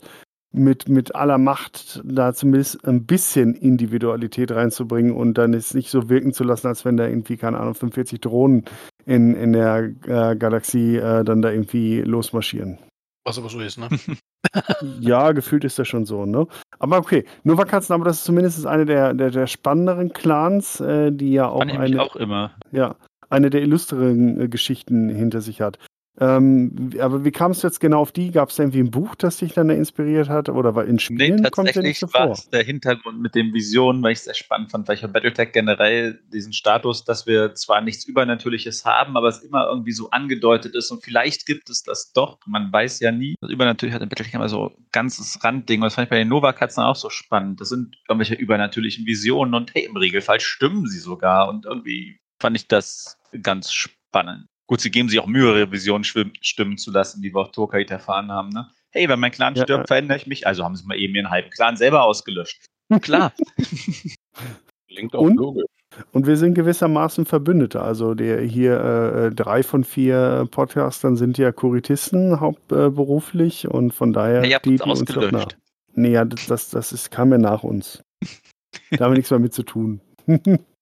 mit, 0.58 0.90
mit 0.90 1.16
aller 1.16 1.38
Macht 1.38 2.02
da 2.04 2.34
zumindest 2.34 2.86
ein 2.86 3.06
bisschen 3.06 3.56
Individualität 3.56 4.52
reinzubringen 4.52 5.14
und 5.14 5.38
dann 5.38 5.54
es 5.54 5.74
nicht 5.74 5.90
so 5.90 6.10
wirken 6.10 6.34
zu 6.34 6.44
lassen, 6.44 6.68
als 6.68 6.86
wenn 6.86 6.98
da 6.98 7.08
irgendwie, 7.08 7.38
keine 7.38 7.60
Ahnung, 7.60 7.76
45 7.76 8.22
Drohnen 8.22 8.66
in, 9.06 9.36
in 9.36 9.54
der 9.54 9.92
äh, 10.06 10.36
Galaxie 10.36 10.98
äh, 10.98 11.24
dann 11.24 11.42
da 11.42 11.52
irgendwie 11.52 12.02
losmarschieren. 12.02 12.80
Was 13.26 13.38
aber 13.38 13.50
so 13.50 13.60
ist, 13.60 13.78
ne? 13.78 13.90
Ja, 15.00 15.32
gefühlt 15.32 15.64
ist 15.64 15.80
das 15.80 15.88
schon 15.88 16.06
so, 16.06 16.26
ne? 16.26 16.46
Aber 16.78 17.00
okay, 17.00 17.26
Nova 17.44 17.66
Katzen, 17.66 17.94
aber 17.94 18.06
das 18.06 18.18
ist 18.18 18.26
zumindest 18.26 18.66
eine 18.68 18.86
der, 18.86 19.16
der, 19.16 19.32
der 19.32 19.48
spannenderen 19.48 20.14
Clans, 20.14 20.80
äh, 20.80 21.12
die 21.12 21.34
ja 21.34 21.48
auch 21.48 21.62
eine, 21.62 22.02
auch 22.02 22.16
immer. 22.16 22.52
ja, 22.72 22.96
eine 23.30 23.50
der 23.50 23.64
illustren 23.64 24.40
äh, 24.40 24.48
Geschichten 24.48 25.10
hinter 25.10 25.42
sich 25.42 25.62
hat. 25.62 25.80
Ähm, 26.20 26.92
aber 27.00 27.26
wie 27.26 27.32
kamst 27.32 27.64
du 27.64 27.68
jetzt 27.68 27.80
genau 27.80 28.00
auf 28.00 28.12
die? 28.12 28.32
Gab 28.32 28.50
es 28.50 28.60
irgendwie 28.60 28.80
ein 28.80 28.92
Buch, 28.92 29.16
das 29.16 29.38
dich 29.38 29.54
dann 29.54 29.68
da 29.68 29.74
inspiriert 29.74 30.30
hat? 30.30 30.48
Oder 30.48 30.74
war 30.74 30.86
in 30.86 30.96
Nee, 30.96 31.00
Spielen 31.00 31.30
kommt 31.30 31.44
ja 31.46 31.50
tatsächlich 31.50 31.84
nicht 31.84 32.00
so 32.00 32.14
war 32.14 32.28
vor? 32.28 32.34
es 32.34 32.50
der 32.50 32.64
Hintergrund 32.64 33.20
mit 33.20 33.36
den 33.36 33.54
Visionen, 33.54 34.02
weil 34.02 34.14
ich 34.14 34.20
es 34.20 34.26
sehr 34.26 34.34
spannend 34.34 34.72
fand, 34.72 34.88
weil 34.88 34.96
ich 34.96 35.02
bei 35.02 35.08
Battletech 35.08 35.52
generell 35.52 36.22
diesen 36.32 36.54
Status, 36.54 37.04
dass 37.04 37.28
wir 37.28 37.54
zwar 37.56 37.82
nichts 37.82 38.06
Übernatürliches 38.06 38.86
haben, 38.86 39.18
aber 39.18 39.28
es 39.28 39.40
immer 39.40 39.68
irgendwie 39.68 39.92
so 39.92 40.10
angedeutet 40.12 40.74
ist 40.76 40.90
und 40.92 41.04
vielleicht 41.04 41.46
gibt 41.46 41.70
es 41.70 41.84
das 41.84 42.14
doch, 42.14 42.40
man 42.46 42.72
weiß 42.72 43.02
ja 43.02 43.12
nie. 43.12 43.36
Das 43.42 43.50
Übernatürliche 43.50 43.96
hat 43.96 44.02
in 44.02 44.10
Battletech 44.10 44.34
immer 44.34 44.50
so 44.50 44.70
ein 44.70 44.86
ganzes 44.92 45.44
Randding 45.44 45.82
und 45.82 45.86
das 45.86 45.96
fand 45.96 46.06
ich 46.06 46.10
bei 46.10 46.18
den 46.18 46.30
Nova-Katzen 46.30 46.84
auch 46.84 46.96
so 46.96 47.10
spannend. 47.10 47.60
Das 47.60 47.70
sind 47.70 47.98
irgendwelche 48.08 48.36
übernatürlichen 48.36 49.06
Visionen 49.06 49.54
und 49.54 49.74
hey, 49.74 49.86
im 49.86 49.98
Regelfall 49.98 50.40
stimmen 50.40 50.88
sie 50.88 51.00
sogar 51.00 51.50
und 51.50 51.66
irgendwie 51.66 52.20
fand 52.40 52.56
ich 52.56 52.68
das 52.68 53.18
ganz 53.42 53.72
spannend. 53.72 54.48
Gut, 54.68 54.82
sie 54.82 54.90
geben 54.92 55.10
sich 55.10 55.20
auch 55.20 55.28
Mühe, 55.28 55.58
ihre 55.60 55.72
Visionen 55.72 56.04
schwim- 56.04 56.34
stimmen 56.42 56.78
zu 56.78 56.92
lassen, 56.92 57.22
wie 57.22 57.34
wir 57.34 57.40
auf 57.42 57.52
Tokait 57.52 57.92
erfahren 57.92 58.32
haben. 58.32 58.50
Ne? 58.50 58.68
Hey, 58.92 59.08
wenn 59.10 59.20
mein 59.20 59.32
Clan 59.32 59.54
Ja, 59.56 59.64
stirbt, 59.64 59.84
ja. 59.84 59.88
verändere 59.88 60.18
ich 60.18 60.26
mich. 60.28 60.48
Also 60.48 60.64
haben 60.64 60.76
sie 60.76 60.86
mal 60.86 60.98
eben 60.98 61.14
ihren 61.16 61.30
halben 61.30 61.50
Clan 61.52 61.78
selber 61.78 62.04
ausgelöscht. 62.04 62.66
Klar. 63.02 63.34
Klingt 64.88 65.16
auch 65.16 65.22
Und? 65.22 65.36
logisch. 65.38 65.66
Und 66.12 66.28
wir 66.28 66.36
sind 66.36 66.56
gewissermaßen 66.56 67.26
Verbündete. 67.26 67.82
Also 67.82 68.16
der 68.16 68.42
hier 68.42 68.80
äh, 68.82 69.28
äh, 69.28 69.32
drei 69.32 69.64
von 69.64 69.84
vier 69.86 70.48
Podcastern 70.52 71.16
sind 71.16 71.38
ja 71.38 71.52
Kuritisten 71.54 72.40
hauptberuflich 72.40 73.68
und 73.70 73.94
von 73.94 74.12
daher 74.14 74.44
Ja, 74.46 74.58
uns 74.58 74.64
die 74.64 74.70
uns 74.82 75.06
doch 75.06 75.16
nah. 75.32 75.40
ausgelöscht. 75.40 75.58
Nee, 75.94 76.12
ja, 76.12 76.26
das, 76.26 76.48
das, 76.48 76.70
das 76.72 76.92
ist, 76.92 77.12
kam 77.12 77.32
ja 77.32 77.38
nach 77.38 77.64
uns. 77.64 78.04
da 78.92 79.06
haben 79.06 79.12
wir 79.14 79.18
nichts 79.18 79.32
mehr 79.32 79.40
mit 79.40 79.54
zu 79.54 79.64
tun. 79.64 80.02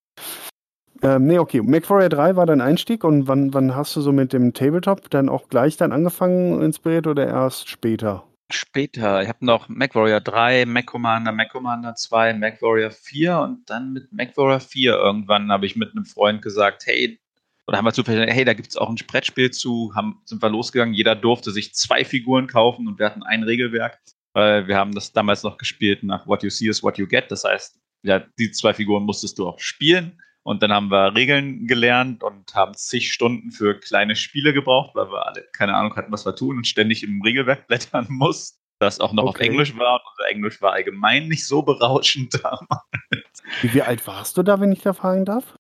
ähm, 1.04 1.28
nee, 1.28 1.38
okay. 1.38 1.62
MacWarrior 1.62 2.10
3 2.10 2.36
war 2.36 2.46
dein 2.46 2.62
Einstieg 2.62 3.04
und 3.04 3.28
wann, 3.28 3.54
wann 3.54 3.76
hast 3.76 3.96
du 3.96 4.02
so 4.02 4.12
mit 4.12 4.34
dem 4.34 4.54
Tabletop 4.54 5.10
dann 5.10 5.30
auch 5.30 5.50
gleich 5.50 5.78
dann 5.78 5.92
angefangen, 5.92 6.62
inspiriert 6.62 7.08
oder 7.08 7.28
erst 7.28 7.70
später? 7.70 8.24
Später. 8.50 9.22
Ich 9.22 9.30
habe 9.30 9.46
noch 9.46 9.70
MacWarrior 9.70 10.22
3, 10.22 10.66
Mac 10.66 10.86
Commander, 10.86 11.32
Mac 11.32 11.50
Commander 11.52 11.96
2, 11.96 12.34
MacWarrior 12.34 12.92
4 12.92 13.40
und 13.40 13.70
dann 13.70 13.94
mit 13.94 14.12
MacWarrior 14.12 14.60
4 14.60 14.94
irgendwann 14.94 15.52
habe 15.52 15.66
ich 15.66 15.76
mit 15.76 15.92
einem 15.92 16.06
Freund 16.06 16.42
gesagt, 16.42 16.86
hey, 16.86 17.20
oder 17.68 17.78
haben 17.78 17.86
wir 17.86 17.94
zufällig, 17.94 18.34
hey, 18.34 18.46
da 18.46 18.54
gibt 18.54 18.70
es 18.70 18.78
auch 18.78 18.90
ein 18.90 18.96
Brettspiel 18.96 19.52
zu, 19.52 19.94
haben, 19.96 20.22
sind 20.26 20.42
wir 20.42 20.50
losgegangen, 20.50 20.94
jeder 20.94 21.16
durfte 21.16 21.52
sich 21.52 21.74
zwei 21.74 22.04
Figuren 22.04 22.48
kaufen 22.48 22.88
und 22.88 23.00
wir 23.00 23.06
hatten 23.06 23.24
ein 23.24 23.44
Regelwerk. 23.44 24.00
Weil 24.34 24.68
wir 24.68 24.78
haben 24.78 24.94
das 24.94 25.12
damals 25.14 25.44
noch 25.44 25.58
gespielt 25.58 26.04
nach 26.04 26.26
What 26.26 26.44
You 26.44 26.50
See 26.50 26.68
is 26.68 26.82
What 26.82 26.98
You 26.98 27.08
Get. 27.08 27.30
Das 27.30 27.44
heißt, 27.44 27.80
ja, 28.02 28.20
die 28.40 28.52
zwei 28.52 28.74
Figuren 28.74 29.04
musstest 29.04 29.38
du 29.38 29.48
auch 29.48 29.60
spielen. 29.60 30.20
Und 30.44 30.62
dann 30.62 30.74
haben 30.74 30.92
wir 30.92 31.16
Regeln 31.16 31.68
gelernt 31.68 32.22
und 32.22 32.54
haben 32.54 32.74
zig 32.74 33.14
Stunden 33.14 33.52
für 33.52 33.80
kleine 33.80 34.16
Spiele 34.16 34.54
gebraucht, 34.54 34.94
weil 34.94 35.10
wir 35.10 35.26
alle 35.26 35.48
keine 35.54 35.74
Ahnung 35.74 35.96
hatten, 35.96 36.12
was 36.12 36.26
wir 36.26 36.36
tun 36.36 36.58
und 36.58 36.68
ständig 36.68 37.04
im 37.04 37.22
Regelwerk 37.22 37.68
blättern 37.68 38.08
mussten. 38.10 38.60
Das 38.80 39.00
auch 39.00 39.14
noch 39.14 39.24
auf 39.24 39.30
Okay. 39.30 39.48
Englisch 39.48 39.78
war. 39.78 39.96
Und 39.96 40.02
unser 40.18 40.30
Englisch 40.30 40.62
war 40.62 40.74
allgemein 40.74 41.30
nicht 41.30 41.48
so 41.48 41.62
berauschend 41.62 42.34
damals. 42.44 43.44
Wie, 43.62 43.74
wie 43.74 43.82
alt 43.82 44.06
warst 44.06 44.38
du 44.38 44.44
da, 44.44 44.60
wenn 44.60 44.74
ich 44.74 44.82
da 44.82 44.92
fragen 44.94 45.24
darf? 45.24 45.56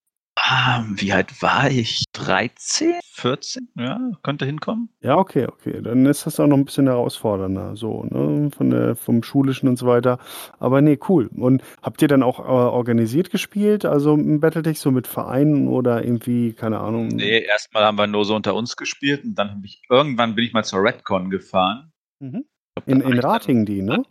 Ah, 0.45 0.83
wie 0.95 1.13
alt 1.13 1.41
war 1.41 1.71
ich? 1.71 2.03
13? 2.12 2.95
14? 3.13 3.69
Ja, 3.77 4.12
könnte 4.23 4.45
hinkommen. 4.45 4.89
Ja, 5.00 5.17
okay, 5.17 5.47
okay. 5.47 5.81
Dann 5.81 6.05
ist 6.05 6.25
das 6.25 6.38
auch 6.38 6.47
noch 6.47 6.57
ein 6.57 6.65
bisschen 6.65 6.88
herausfordernder, 6.88 7.77
so, 7.77 8.03
ne? 8.03 8.51
Von 8.51 8.69
der, 8.69 8.97
vom 8.97 9.23
Schulischen 9.23 9.69
und 9.69 9.77
so 9.77 9.88
weiter. 9.88 10.17
Aber 10.59 10.81
nee, 10.81 11.00
cool. 11.07 11.29
Und 11.33 11.63
habt 11.81 12.01
ihr 12.01 12.09
dann 12.09 12.23
auch 12.23 12.39
äh, 12.39 12.43
organisiert 12.43 13.31
gespielt? 13.31 13.85
Also 13.85 14.15
im 14.15 14.41
Battletech 14.41 14.81
so 14.81 14.91
mit 14.91 15.07
Vereinen 15.07 15.69
oder 15.69 16.03
irgendwie, 16.03 16.51
keine 16.51 16.79
Ahnung. 16.79 17.07
Nee, 17.07 17.39
erstmal 17.39 17.85
haben 17.85 17.97
wir 17.97 18.07
nur 18.07 18.25
so 18.25 18.35
unter 18.35 18.53
uns 18.53 18.75
gespielt 18.75 19.23
und 19.23 19.35
dann 19.35 19.50
habe 19.51 19.65
ich 19.65 19.81
irgendwann 19.89 20.35
bin 20.35 20.43
ich 20.43 20.51
mal 20.51 20.65
zur 20.65 20.83
Redcon 20.83 21.29
gefahren. 21.29 21.93
Mhm. 22.19 22.43
Glaub, 22.75 22.88
In, 22.88 23.00
in 23.00 23.13
ich 23.13 23.21
dann 23.21 23.31
Rating 23.31 23.65
die, 23.65 23.81
ne? 23.81 24.03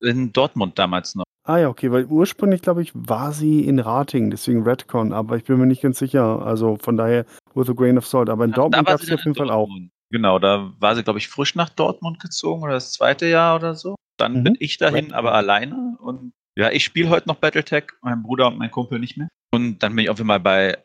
In 0.00 0.32
Dortmund 0.32 0.78
damals 0.78 1.16
noch. 1.16 1.23
Ah 1.46 1.58
ja, 1.58 1.68
okay, 1.68 1.92
weil 1.92 2.06
ursprünglich, 2.06 2.62
glaube 2.62 2.80
ich, 2.82 2.90
war 2.94 3.32
sie 3.32 3.66
in 3.66 3.78
Rating, 3.78 4.30
deswegen 4.30 4.62
Redcon, 4.62 5.12
aber 5.12 5.36
ich 5.36 5.44
bin 5.44 5.58
mir 5.58 5.66
nicht 5.66 5.82
ganz 5.82 5.98
sicher. 5.98 6.44
Also 6.44 6.76
von 6.76 6.96
daher, 6.96 7.26
with 7.54 7.68
a 7.68 7.74
grain 7.74 7.98
of 7.98 8.06
salt. 8.06 8.30
Aber 8.30 8.44
in 8.46 8.52
Da 8.52 8.56
Dortmund 8.62 8.86
gab 8.88 9.00
es 9.02 9.12
auf 9.12 9.20
jeden 9.24 9.34
Fall 9.34 9.50
auch. 9.50 9.68
Genau, 10.10 10.38
da 10.38 10.72
war 10.78 10.94
sie, 10.96 11.02
glaube 11.02 11.18
ich, 11.18 11.28
frisch 11.28 11.54
nach 11.54 11.68
Dortmund 11.68 12.18
gezogen 12.20 12.62
oder 12.62 12.72
das 12.72 12.92
zweite 12.92 13.26
Jahr 13.26 13.56
oder 13.56 13.74
so. 13.74 13.94
Dann 14.16 14.38
Mhm. 14.38 14.44
bin 14.44 14.56
ich 14.58 14.78
dahin, 14.78 14.96
Redcon. 14.96 15.12
aber 15.14 15.34
alleine. 15.34 15.96
Und 16.00 16.32
ja, 16.56 16.70
ich 16.70 16.84
spiele 16.84 17.10
heute 17.10 17.28
noch 17.28 17.36
Battletech, 17.36 17.84
mein 18.00 18.22
Bruder 18.22 18.46
und 18.46 18.56
mein 18.58 18.70
Kumpel 18.70 18.98
nicht 18.98 19.16
mehr. 19.18 19.28
Und 19.52 19.82
dann 19.82 19.94
bin 19.94 20.04
ich 20.04 20.10
auf 20.10 20.20
einmal 20.20 20.40
bei, 20.40 20.78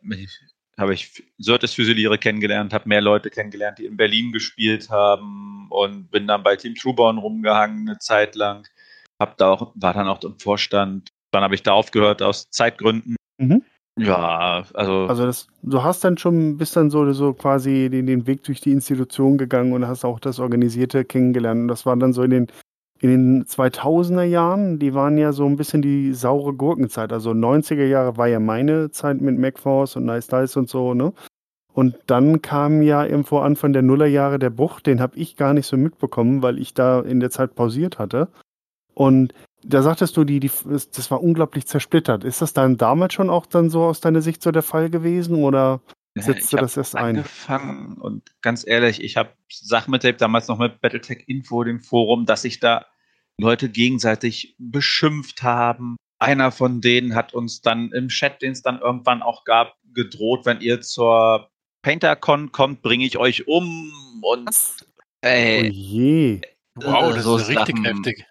habe 0.78 0.94
ich 0.94 1.24
Sörtes 1.38 1.74
Füsiliere 1.74 2.18
kennengelernt, 2.18 2.74
habe 2.74 2.90
mehr 2.90 3.02
Leute 3.02 3.30
kennengelernt, 3.30 3.78
die 3.78 3.86
in 3.86 3.96
Berlin 3.98 4.32
gespielt 4.34 4.90
haben 4.90 5.68
und 5.70 6.12
bin 6.12 6.28
dann 6.28 6.44
bei 6.44 6.56
Team 6.56 6.76
Trueborn 6.76 7.18
rumgehangen 7.18 7.88
eine 7.88 8.00
Zeit 8.00 8.36
lang. 8.36 8.68
Hab 9.20 9.38
da 9.38 9.52
auch, 9.52 9.74
war 9.76 9.94
dann 9.94 10.08
auch 10.08 10.24
im 10.24 10.40
Vorstand. 10.40 11.10
Dann 11.32 11.44
habe 11.44 11.56
ich 11.56 11.64
da 11.64 11.74
aufgehört 11.74 12.22
aus 12.22 12.50
Zeitgründen. 12.50 13.16
Mhm. 13.38 13.64
Ja, 14.00 14.64
also, 14.74 15.08
Also 15.08 15.26
das, 15.26 15.48
du 15.62 15.84
hast 15.84 16.04
dann 16.04 16.18
schon, 16.18 16.58
bist 16.58 16.76
dann 16.76 16.90
so, 16.90 17.12
so 17.12 17.34
quasi 17.34 17.90
den, 17.92 18.08
den 18.08 18.28
Weg 18.28 18.44
durch 18.44 18.62
die 18.62 18.72
Institution 18.72 19.38
gegangen 19.38 19.74
und 19.74 19.88
hast 19.88 20.06
auch 20.06 20.20
das 20.20 20.40
Organisierte 20.40 21.04
kennengelernt. 21.04 21.62
Und 21.62 21.68
das 21.68 21.86
war 21.86 21.98
dann 21.98 22.14
so 22.14 22.24
in 22.24 22.30
den, 22.30 22.48
in 23.02 23.10
den 23.10 23.46
2000er 23.46 24.24
Jahren, 24.24 24.80
die 24.80 24.94
waren 24.94 25.18
ja 25.18 25.34
so 25.34 25.46
ein 25.46 25.58
bisschen 25.58 25.82
die 25.82 26.14
saure 26.14 26.54
Gurkenzeit. 26.54 27.12
Also 27.12 27.32
90er 27.32 27.86
Jahre 27.86 28.16
war 28.16 28.28
ja 28.28 28.40
meine 28.40 28.92
Zeit 28.92 29.20
mit 29.22 29.38
MacForce 29.38 29.98
und 29.98 30.06
Nice 30.06 30.28
Dice 30.28 30.58
und 30.58 30.70
so, 30.70 30.94
ne? 30.94 31.14
Und 31.74 31.96
dann 32.08 32.42
kam 32.42 32.82
ja 32.82 33.06
irgendwo 33.06 33.40
Anfang 33.40 33.74
der 33.74 33.84
Nullerjahre 33.84 34.40
der 34.40 34.50
Bruch, 34.50 34.82
den 34.82 35.00
habe 35.00 35.16
ich 35.18 35.38
gar 35.38 35.54
nicht 35.54 35.68
so 35.68 35.78
mitbekommen, 35.78 36.42
weil 36.42 36.58
ich 36.58 36.74
da 36.74 37.00
in 37.02 37.20
der 37.20 37.30
Zeit 37.30 37.56
pausiert 37.56 38.00
hatte. 38.00 38.28
Und 39.00 39.34
da 39.64 39.82
sagtest 39.82 40.18
du, 40.18 40.26
die, 40.26 40.42
die, 40.42 40.52
das 40.66 41.10
war 41.10 41.24
unglaublich 41.24 41.66
zersplittert. 41.66 42.26
Ist 42.26 42.42
das 42.42 42.52
dann 42.52 42.76
damals 42.76 43.14
schon 43.14 43.30
auch 43.30 43.46
dann 43.46 43.70
so 43.70 43.84
aus 43.84 44.02
deiner 44.02 44.22
Sicht 44.22 44.42
so 44.44 44.52
der 44.52 44.62
Fall 44.62 44.90
gewesen 44.90 45.36
oder 45.36 45.82
Ja, 46.18 46.24
setzt 46.24 46.46
ich 46.46 46.50
du 46.50 46.58
das 46.58 46.76
erst 46.76 46.96
ein? 46.98 47.18
angefangen 47.18 47.98
und 47.98 48.30
ganz 48.42 48.68
ehrlich, 48.68 49.02
ich 49.02 49.16
habe 49.16 49.30
Sachen 49.50 49.92
miterlebt, 49.92 50.20
damals 50.20 50.50
noch 50.50 50.58
mit 50.60 50.82
Battletech 50.82 51.24
Info, 51.28 51.64
dem 51.64 51.80
Forum, 51.80 52.26
dass 52.26 52.42
sich 52.42 52.60
da 52.60 52.88
Leute 53.40 53.70
gegenseitig 53.70 54.56
beschimpft 54.58 55.44
haben. 55.44 55.96
Einer 56.20 56.52
von 56.52 56.82
denen 56.82 57.16
hat 57.16 57.34
uns 57.34 57.62
dann 57.62 57.94
im 57.94 58.10
Chat, 58.10 58.42
den 58.42 58.52
es 58.52 58.62
dann 58.62 58.80
irgendwann 58.82 59.22
auch 59.22 59.46
gab, 59.46 59.76
gedroht, 59.94 60.46
wenn 60.46 60.60
ihr 60.60 60.82
zur 60.82 61.50
PainterCon 61.84 62.52
kommt, 62.52 62.82
bringe 62.82 63.06
ich 63.06 63.18
euch 63.18 63.48
um 63.48 63.94
und 64.24 64.50
Oh 65.22 65.28
ey, 65.28 65.70
je. 65.70 66.42
Wow, 66.76 67.14
das 67.14 67.24
so 67.24 67.38
ist 67.38 67.48
richtig 67.48 67.78
Sachen. 67.78 67.86
heftig. 67.86 68.26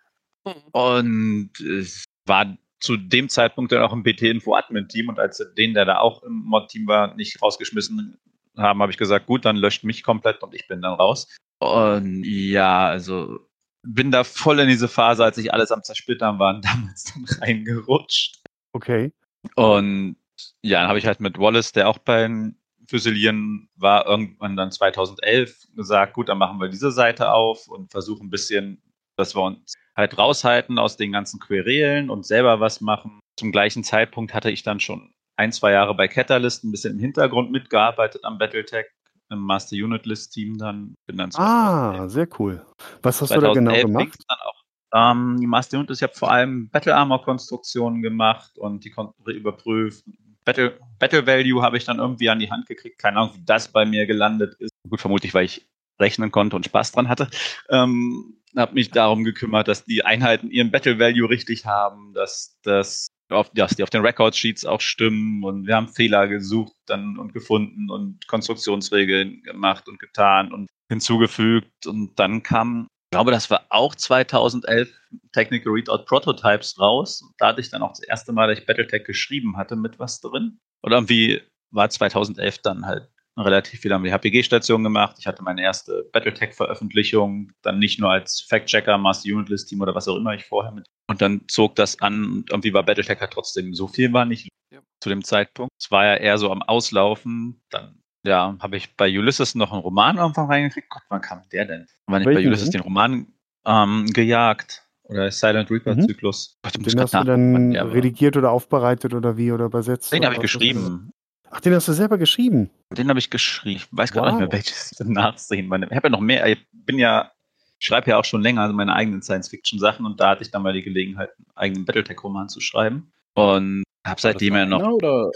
Und 0.73 1.61
es 1.61 2.05
war 2.27 2.57
zu 2.81 2.97
dem 2.97 3.29
Zeitpunkt 3.29 3.73
dann 3.73 3.83
auch 3.83 3.93
im 3.93 4.03
BT-Info-Admin-Team 4.03 5.09
und 5.09 5.19
als 5.19 5.45
den, 5.57 5.75
der 5.75 5.85
da 5.85 5.99
auch 5.99 6.23
im 6.23 6.45
Mod-Team 6.45 6.87
war, 6.87 7.15
nicht 7.15 7.43
rausgeschmissen 7.43 8.19
haben, 8.57 8.81
habe 8.81 8.93
ich 8.93 8.99
gesagt, 8.99 9.27
gut, 9.27 9.45
dann 9.45 9.57
löscht 9.57 9.85
mich 9.85 10.03
komplett 10.03 10.43
und 10.43 10.55
ich 10.55 10.69
bin 10.69 10.83
dann 10.83 10.95
raus. 10.95 11.29
Und 11.61 12.23
ja, 12.25 12.87
also 12.87 13.41
bin 13.83 14.11
da 14.11 14.25
voll 14.25 14.61
in 14.61 14.69
diese 14.69 14.89
Phase, 14.89 15.25
als 15.25 15.39
ich 15.39 15.53
alles 15.53 15.71
am 15.73 15.83
Zersplittern 15.83 16.39
war, 16.39 16.61
damals 16.61 17.05
dann 17.05 17.25
reingerutscht. 17.41 18.43
Okay. 18.73 19.13
Und 19.55 20.17
ja, 20.63 20.81
dann 20.81 20.89
habe 20.89 20.99
ich 20.99 21.07
halt 21.07 21.21
mit 21.21 21.39
Wallace, 21.39 21.73
der 21.73 21.89
auch 21.89 21.99
beim 21.99 22.57
Füsilieren 22.87 23.69
war, 23.77 24.07
irgendwann 24.07 24.57
dann 24.57 24.71
2011 24.71 25.69
gesagt, 25.75 26.15
gut, 26.15 26.29
dann 26.29 26.39
machen 26.39 26.59
wir 26.61 26.69
diese 26.69 26.91
Seite 26.91 27.33
auf 27.33 27.69
und 27.69 27.91
versuchen 27.91 28.27
ein 28.27 28.31
bisschen, 28.31 28.83
dass 29.19 29.35
wir 29.35 29.43
uns 29.43 29.75
halt 29.97 30.17
raushalten 30.17 30.79
aus 30.79 30.97
den 30.97 31.13
ganzen 31.13 31.41
Querelen 31.41 32.09
und 32.09 32.25
selber 32.25 32.61
was 32.61 32.81
machen. 32.81 33.19
Zum 33.39 33.53
gleichen 33.53 33.85
Zeitpunkt 33.85 34.33
hatte 34.33 34.51
ich 34.51 34.63
dann 34.63 34.81
schon 34.81 35.13
ein, 35.37 35.53
zwei 35.53 35.73
Jahre 35.73 35.95
bei 35.95 36.09
Catalyst 36.09 36.65
ein 36.65 36.71
bisschen 36.71 36.95
im 36.95 37.01
Hintergrund 37.01 37.51
mitgearbeitet 37.51 38.25
am 38.25 38.39
Battletech, 38.39 38.87
im 39.31 39.41
Master 39.41 39.75
Unit 39.77 40.07
List 40.07 40.33
Team 40.33 40.57
dann. 40.57 40.95
Bin 41.07 41.17
dann 41.19 41.31
Ah, 41.35 42.09
sehr 42.09 42.29
cool. 42.39 42.65
Was 43.03 43.21
hast 43.21 43.31
du 43.31 43.41
da 43.41 43.53
genau 43.53 43.73
2011 43.73 43.83
gemacht? 43.83 44.05
ging's 44.05 44.19
Dann 44.29 44.39
auch. 44.41 44.55
Ähm, 44.95 45.37
die 45.41 45.47
Master 45.47 45.79
Unit 45.79 45.91
ist, 45.91 45.99
ich 45.99 46.03
habe 46.05 46.15
vor 46.15 46.31
allem 46.31 46.71
Battle 46.71 46.97
Armor 46.97 47.23
Konstruktionen 47.23 48.01
gemacht 48.03 48.57
und 48.59 48.85
die 48.85 48.91
kon- 48.91 49.13
überprüft. 49.27 50.05
Battle, 50.45 50.79
Battle 50.99 51.27
Value 51.27 51.61
habe 51.63 51.77
ich 51.77 51.85
dann 51.85 51.99
irgendwie 51.99 52.31
an 52.31 52.39
die 52.39 52.51
Hand 52.51 52.67
gekriegt. 52.67 52.99
Keine 52.99 53.19
Ahnung, 53.19 53.35
wie 53.35 53.45
das 53.45 53.69
bei 53.69 53.85
mir 53.85 54.07
gelandet 54.07 54.55
ist. 54.61 54.73
Gut, 54.89 55.01
vermutlich, 55.01 55.35
weil 55.35 55.45
ich 55.45 55.69
rechnen 56.01 56.31
konnte 56.31 56.57
und 56.57 56.65
Spaß 56.65 56.93
dran 56.93 57.09
hatte. 57.09 57.29
Ähm, 57.69 58.38
habe 58.57 58.75
mich 58.75 58.91
darum 58.91 59.25
gekümmert, 59.25 59.69
dass 59.69 59.85
die 59.85 60.05
Einheiten 60.05 60.51
ihren 60.51 60.71
Battle 60.71 60.99
Value 60.99 61.29
richtig 61.29 61.67
haben, 61.67 62.13
dass 62.15 62.59
das 62.63 63.09
auf, 63.31 63.51
dass 63.51 63.77
die 63.77 63.83
auf 63.83 63.91
den 63.91 64.03
Record 64.03 64.37
Sheets 64.37 64.65
auch 64.65 64.81
stimmen 64.81 65.45
und 65.45 65.67
wir 65.67 65.77
haben 65.77 65.89
Fehler 65.89 66.29
gesucht 66.29 66.73
dann 66.87 67.19
und 67.19 67.33
gefunden 67.33 67.91
und 67.91 68.27
Konstruktionsregeln 68.27 69.43
gemacht 69.43 69.89
und 69.89 69.99
getan 69.99 70.53
und 70.53 70.69
hinzugefügt 70.91 71.87
und 71.87 72.19
dann 72.19 72.43
kam, 72.43 72.87
ich 73.11 73.17
glaube, 73.17 73.31
das 73.31 73.51
war 73.51 73.67
auch 73.69 73.95
2011 73.95 74.91
Technical 75.33 75.73
Readout 75.73 76.05
Prototypes 76.05 76.79
raus. 76.79 77.23
Da 77.39 77.49
hatte 77.49 77.61
ich 77.61 77.71
dann 77.71 77.83
auch 77.83 77.91
das 77.91 78.03
erste 78.03 78.33
Mal, 78.33 78.49
dass 78.49 78.59
ich 78.59 78.67
Battletech 78.67 79.05
geschrieben 79.05 79.57
hatte, 79.57 79.77
mit 79.77 79.99
was 79.99 80.21
drin. 80.21 80.59
Und 80.83 80.93
irgendwie 80.93 81.41
war 81.71 81.89
2011 81.89 82.59
dann 82.59 82.87
halt 82.87 83.09
relativ 83.41 83.81
viel 83.81 83.93
am 83.93 84.05
HPG-Station 84.05 84.83
gemacht. 84.83 85.17
Ich 85.19 85.27
hatte 85.27 85.43
meine 85.43 85.63
erste 85.63 86.09
Battletech-Veröffentlichung, 86.13 87.53
dann 87.63 87.79
nicht 87.79 88.01
nur 88.01 88.11
als 88.11 88.47
Fact-Checker, 88.49 88.99
Master 88.99 89.33
Unit 89.33 89.49
List 89.49 89.69
Team 89.69 89.81
oder 89.81 89.95
was 89.95 90.09
auch 90.09 90.17
immer 90.17 90.35
ich 90.35 90.45
vorher 90.45 90.73
mit. 90.73 90.87
Und 91.09 91.23
dann 91.23 91.43
zog 91.49 91.77
das 91.77 92.01
an 92.01 92.25
und 92.25 92.51
irgendwie 92.51 92.75
war 92.75 92.83
Battletech 92.83 93.21
halt 93.21 93.33
trotzdem 93.33 93.75
so 93.75 93.89
viel 93.89 94.13
war 94.13 94.25
nicht 94.25 94.49
Ja. 94.73 94.81
zu 95.01 95.09
dem 95.09 95.25
Zeitpunkt. 95.25 95.73
Es 95.81 95.91
war 95.91 96.05
ja 96.05 96.15
eher 96.15 96.39
so 96.39 96.51
am 96.53 96.63
Auslaufen. 96.63 97.63
Dann 97.71 98.03
ja, 98.27 98.57
habe 98.61 98.77
ich 98.77 98.97
bei 98.97 99.09
Ulysses 99.09 99.55
noch 99.55 99.73
einen 99.73 99.83
Roman 99.83 100.19
irgendwann 100.19 100.47
reingekriegt. 100.47 100.89
Gott, 100.91 101.03
wann 101.09 101.21
kam 101.21 101.43
der 101.53 101.65
denn? 101.65 101.87
Wann 102.07 102.23
ich 102.23 102.27
bei 102.27 102.47
Ulysses 102.47 102.71
den 102.71 102.81
Roman 102.83 103.27
ähm, 103.67 104.07
gejagt? 104.13 104.85
Oder 105.05 105.31
Silent 105.31 105.71
Reaper-Zyklus. 105.71 106.59
Gott, 106.63 106.75
ich 106.77 106.83
muss 106.83 106.93
Den 106.93 107.01
hast 107.01 107.15
du 107.15 107.25
dann 107.25 107.75
redigiert 107.75 108.37
oder 108.37 108.51
aufbereitet 108.51 109.15
oder 109.15 109.39
wie 109.39 109.53
oder 109.53 109.65
übersetzt? 109.65 110.13
Den 110.13 110.25
habe 110.25 110.35
ich 110.35 110.41
geschrieben. 110.41 111.13
Ach, 111.51 111.61
den 111.61 111.75
hast 111.75 111.89
du 111.89 111.93
selber 111.93 112.19
geschrieben. 112.19 112.71
Den 112.91 113.09
habe 113.09 113.19
ich 113.19 113.31
geschrieben. 113.31 113.81
Ich 113.81 113.89
weiß 113.91 114.13
gar 114.13 114.23
nicht 114.27 114.33
Wow. 114.35 114.41
mehr, 114.41 114.53
welches 114.53 114.99
nachsehen. 115.01 115.67
Ich 115.67 115.97
habe 115.97 116.07
ja 116.09 116.11
noch 116.11 116.21
mehr. 116.21 116.47
Ich 116.47 116.59
bin 116.73 116.99
ja, 116.99 117.33
ich 117.79 117.87
schreibe 117.87 118.11
ja 118.11 118.19
auch 118.19 118.25
schon 118.25 118.43
länger 118.43 118.71
meine 118.73 118.95
eigenen 118.95 119.23
Science-Fiction-Sachen 119.23 120.05
und 120.05 120.21
da 120.21 120.31
hatte 120.31 120.43
ich 120.43 120.51
dann 120.51 120.63
mal 120.63 120.73
die 120.73 120.83
Gelegenheit, 120.83 121.31
einen 121.39 121.47
eigenen 121.57 121.85
Battletech-Roman 121.85 122.49
zu 122.49 122.61
schreiben. 122.61 123.13
Und 123.35 123.83
habe 124.07 124.21
seitdem 124.21 124.55
ja 124.55 124.67
noch 124.67 124.83
Oder? 124.83 125.31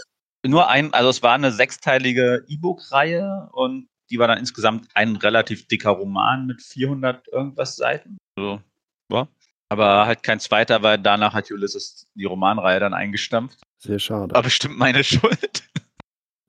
nur 0.45 0.69
ein, 0.69 0.93
also 0.93 1.09
es 1.09 1.23
war 1.23 1.33
eine 1.33 1.51
sechsteilige 1.51 2.43
E-Book-Reihe 2.47 3.49
und 3.53 3.87
die 4.09 4.19
war 4.19 4.27
dann 4.27 4.37
insgesamt 4.37 4.87
ein 4.93 5.15
relativ 5.15 5.67
dicker 5.67 5.91
Roman 5.91 6.45
mit 6.45 6.61
400 6.61 7.27
irgendwas 7.29 7.75
Seiten. 7.75 8.17
So, 8.37 8.61
ja. 9.11 9.27
Aber 9.69 10.05
halt 10.05 10.21
kein 10.21 10.39
zweiter, 10.39 10.83
weil 10.83 10.99
danach 10.99 11.33
hat 11.33 11.49
Ulysses 11.49 12.05
die 12.13 12.25
Romanreihe 12.25 12.79
dann 12.79 12.93
eingestampft. 12.93 13.59
Sehr 13.79 13.97
schade. 13.97 14.35
War 14.35 14.43
bestimmt 14.43 14.77
meine 14.77 15.03
Schuld. 15.03 15.63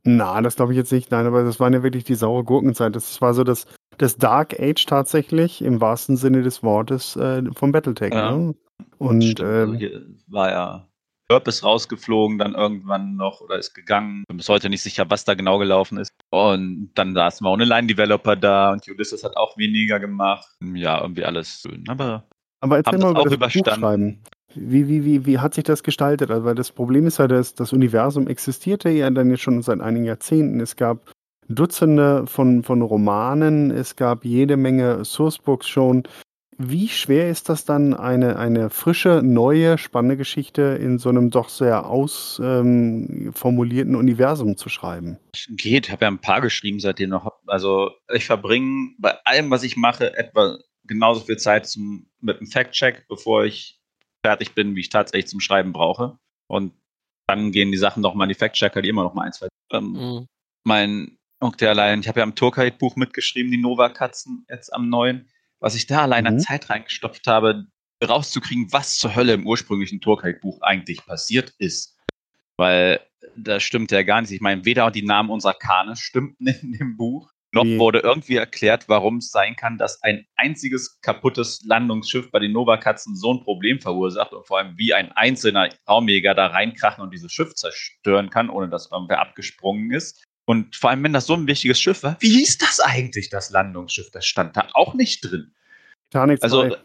Na, 0.04 0.40
das 0.42 0.56
glaube 0.56 0.72
ich 0.72 0.76
jetzt 0.76 0.92
nicht. 0.92 1.10
Nein, 1.10 1.26
aber 1.26 1.44
das 1.44 1.58
war 1.60 1.72
ja 1.72 1.82
wirklich 1.82 2.04
die 2.04 2.14
saure 2.14 2.44
Gurkenzeit. 2.44 2.94
Das 2.94 3.20
war 3.22 3.32
so 3.32 3.42
das, 3.42 3.66
das 3.96 4.16
Dark 4.16 4.58
Age 4.60 4.84
tatsächlich 4.84 5.62
im 5.62 5.80
wahrsten 5.80 6.16
Sinne 6.16 6.42
des 6.42 6.62
Wortes 6.62 7.16
äh, 7.16 7.42
vom 7.54 7.72
Battletech. 7.72 8.12
Ja. 8.12 8.36
Ne? 8.36 8.54
Und 8.98 9.22
Stimmt, 9.22 9.40
also 9.40 9.72
ähm, 9.72 9.78
hier 9.78 10.02
war 10.26 10.50
ja 10.50 10.88
Purpose 11.28 11.62
rausgeflogen, 11.62 12.38
dann 12.38 12.54
irgendwann 12.54 13.16
noch 13.16 13.40
oder 13.40 13.58
ist 13.58 13.72
gegangen. 13.72 14.24
Bin 14.28 14.36
bis 14.36 14.48
heute 14.48 14.68
nicht 14.68 14.82
sicher, 14.82 15.06
was 15.08 15.24
da 15.24 15.32
genau 15.34 15.58
gelaufen 15.58 15.96
ist. 15.96 16.12
Und 16.30 16.90
dann 16.94 17.14
saßen 17.14 17.44
wir 17.46 17.50
ohne 17.50 17.64
Line-Developer 17.64 18.36
da 18.36 18.72
und 18.72 18.86
Ulysses 18.86 19.24
hat 19.24 19.36
auch 19.36 19.56
weniger 19.56 19.98
gemacht. 20.00 20.46
Ja, 20.74 21.00
irgendwie 21.00 21.24
alles 21.24 21.62
schön. 21.62 21.84
Aber 21.88 22.24
aber 22.60 22.78
erzähl 22.78 22.94
haben 22.94 23.12
mal 23.12 23.24
das 23.24 23.32
über 23.32 23.46
auch 23.46 23.50
das 23.50 23.54
überstanden. 23.56 24.22
Wie, 24.54 24.88
wie, 24.88 25.04
wie, 25.04 25.26
wie 25.26 25.38
hat 25.38 25.54
sich 25.54 25.64
das 25.64 25.82
gestaltet? 25.82 26.30
Also, 26.30 26.44
weil 26.44 26.54
das 26.54 26.72
Problem 26.72 27.06
ist 27.06 27.18
ja, 27.18 27.28
dass 27.28 27.54
das 27.54 27.72
Universum 27.72 28.28
existierte 28.28 28.90
ja 28.90 29.10
dann 29.10 29.30
jetzt 29.30 29.42
schon 29.42 29.62
seit 29.62 29.80
einigen 29.80 30.04
Jahrzehnten. 30.04 30.60
Es 30.60 30.76
gab 30.76 31.12
Dutzende 31.48 32.26
von, 32.26 32.62
von 32.62 32.82
Romanen, 32.82 33.70
es 33.70 33.96
gab 33.96 34.24
jede 34.24 34.56
Menge 34.56 35.04
Sourcebooks 35.04 35.68
schon. 35.68 36.04
wie 36.56 36.88
schwer 36.88 37.30
ist 37.30 37.48
das 37.48 37.64
dann, 37.64 37.94
eine, 37.94 38.38
eine 38.38 38.70
frische, 38.70 39.20
neue, 39.22 39.76
spannende 39.76 40.16
Geschichte 40.16 40.78
in 40.80 40.98
so 40.98 41.08
einem 41.08 41.30
doch 41.30 41.48
sehr 41.48 41.86
ausformulierten 41.86 43.96
Universum 43.96 44.56
zu 44.56 44.68
schreiben? 44.68 45.18
Geht, 45.48 45.90
habe 45.90 46.04
ja 46.04 46.10
ein 46.10 46.20
paar 46.20 46.40
geschrieben 46.40 46.78
seitdem 46.80 47.10
noch. 47.10 47.32
Also 47.46 47.90
ich 48.12 48.26
verbringe 48.26 48.94
bei 48.98 49.16
allem, 49.24 49.50
was 49.50 49.64
ich 49.64 49.76
mache, 49.76 50.16
etwa 50.16 50.58
genauso 50.84 51.20
viel 51.20 51.38
Zeit 51.38 51.66
zum, 51.66 52.06
mit 52.20 52.40
dem 52.40 52.46
Fact-Check, 52.46 53.06
bevor 53.08 53.44
ich 53.44 53.80
fertig 54.24 54.54
bin, 54.54 54.74
wie 54.74 54.80
ich 54.80 54.88
tatsächlich 54.88 55.28
zum 55.28 55.40
Schreiben 55.40 55.74
brauche. 55.74 56.18
Und 56.46 56.72
dann 57.26 57.52
gehen 57.52 57.70
die 57.72 57.78
Sachen 57.78 58.00
noch 58.00 58.14
mal 58.14 58.24
in 58.24 58.30
die 58.30 58.34
Fact-Checker, 58.34 58.80
die 58.80 58.88
immer 58.88 59.02
noch 59.04 59.12
mal 59.12 59.24
ein, 59.26 59.32
zwei. 59.34 59.48
Ähm, 59.70 59.92
Mhm. 59.92 60.26
Mein 60.66 61.18
Onkel 61.40 61.68
allein, 61.68 62.00
ich 62.00 62.08
habe 62.08 62.20
ja 62.20 62.24
am 62.24 62.34
Turkite-Buch 62.34 62.96
mitgeschrieben, 62.96 63.50
die 63.52 63.58
Nova-Katzen, 63.58 64.46
jetzt 64.48 64.72
am 64.72 64.88
neuen. 64.88 65.28
Was 65.60 65.74
ich 65.74 65.86
da 65.86 66.02
allein 66.02 66.26
an 66.26 66.36
Mhm. 66.36 66.40
Zeit 66.40 66.70
reingestopft 66.70 67.26
habe, 67.26 67.66
rauszukriegen, 68.02 68.72
was 68.72 68.96
zur 68.96 69.14
Hölle 69.14 69.34
im 69.34 69.46
ursprünglichen 69.46 70.00
Turkite-Buch 70.00 70.62
eigentlich 70.62 71.04
passiert 71.04 71.52
ist. 71.58 71.98
Weil 72.56 73.00
das 73.36 73.62
stimmt 73.62 73.90
ja 73.90 74.02
gar 74.04 74.22
nicht. 74.22 74.30
Ich 74.30 74.40
meine, 74.40 74.64
weder 74.64 74.90
die 74.90 75.02
Namen 75.04 75.28
unserer 75.28 75.54
Kane 75.54 75.96
stimmten 75.96 76.46
in 76.62 76.72
dem 76.72 76.96
Buch, 76.96 77.30
noch 77.54 77.64
wurde 77.78 78.00
irgendwie 78.00 78.36
erklärt, 78.36 78.88
warum 78.88 79.18
es 79.18 79.30
sein 79.30 79.56
kann, 79.56 79.78
dass 79.78 80.02
ein 80.02 80.26
einziges 80.36 81.00
kaputtes 81.00 81.62
Landungsschiff 81.64 82.30
bei 82.30 82.38
den 82.38 82.52
Nova-Katzen 82.52 83.16
so 83.16 83.32
ein 83.32 83.40
Problem 83.40 83.80
verursacht 83.80 84.32
und 84.32 84.46
vor 84.46 84.58
allem 84.58 84.76
wie 84.76 84.92
ein 84.92 85.12
einzelner 85.12 85.70
Raumjäger 85.88 86.34
da 86.34 86.48
reinkrachen 86.48 87.02
und 87.02 87.12
dieses 87.12 87.32
Schiff 87.32 87.54
zerstören 87.54 88.30
kann, 88.30 88.50
ohne 88.50 88.68
dass 88.68 88.90
irgendwer 88.90 89.20
abgesprungen 89.20 89.90
ist. 89.92 90.24
Und 90.46 90.76
vor 90.76 90.90
allem, 90.90 91.02
wenn 91.04 91.14
das 91.14 91.26
so 91.26 91.34
ein 91.34 91.46
wichtiges 91.46 91.80
Schiff 91.80 92.02
war, 92.02 92.16
wie 92.20 92.30
hieß 92.30 92.58
das 92.58 92.80
eigentlich, 92.80 93.30
das 93.30 93.50
Landungsschiff? 93.50 94.10
Das 94.10 94.26
stand 94.26 94.56
da 94.56 94.68
auch 94.74 94.94
nicht 94.94 95.24
drin. 95.24 95.54
Titanic 96.10 96.40
2. 96.40 96.44
Also, 96.44 96.76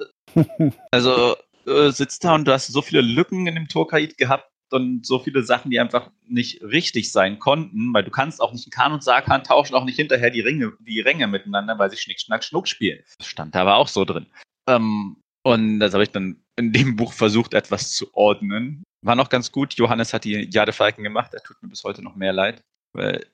also 0.92 1.36
äh, 1.66 1.92
sitzt 1.92 2.24
da 2.24 2.36
und 2.36 2.46
du 2.48 2.54
hast 2.54 2.68
so 2.68 2.82
viele 2.82 3.02
Lücken 3.02 3.48
in 3.48 3.56
dem 3.56 3.68
Turkait 3.68 4.18
gehabt 4.18 4.49
und 4.74 5.06
so 5.06 5.20
viele 5.20 5.44
Sachen, 5.44 5.72
die 5.72 5.80
einfach 5.80 6.12
nicht 6.28 6.62
richtig 6.62 7.12
sein 7.12 7.40
konnten, 7.40 7.94
weil 7.94 8.04
du 8.04 8.12
kannst 8.12 8.42
auch 8.42 8.52
nicht 8.52 8.66
einen 8.66 8.72
Kahn 8.72 8.94
und 8.94 9.04
Sarkan 9.04 9.44
tauschen, 9.44 9.76
auch 9.76 9.86
nicht 9.86 9.96
hinterher 9.96 10.30
die 10.30 10.42
Ringe, 10.42 10.74
die 10.80 11.02
Ränge 11.02 11.28
miteinander, 11.28 11.78
weil 11.80 11.90
sie 11.90 11.98
Schnick, 11.98 12.20
Schnack, 12.20 12.44
Schnuck 12.44 12.68
spielen. 12.68 13.00
Das 13.18 13.28
stand 13.28 13.56
da 13.56 13.62
aber 13.62 13.76
auch 13.78 13.88
so 13.88 14.06
drin. 14.06 14.28
Ähm, 14.68 15.18
und 15.44 15.80
das 15.80 15.94
habe 15.94 16.04
ich 16.04 16.12
dann 16.12 16.44
in 16.58 16.74
dem 16.74 16.96
Buch 16.96 17.14
versucht, 17.14 17.54
etwas 17.54 17.92
zu 17.92 18.14
ordnen. 18.14 18.84
War 19.02 19.16
noch 19.16 19.30
ganz 19.30 19.52
gut. 19.52 19.76
Johannes 19.76 20.14
hat 20.14 20.26
die 20.26 20.50
Jadefalken 20.52 21.04
gemacht. 21.04 21.34
Er 21.34 21.42
tut 21.42 21.62
mir 21.62 21.70
bis 21.70 21.84
heute 21.84 22.02
noch 22.04 22.16
mehr 22.16 22.34
leid, 22.34 22.62
weil 22.94 23.26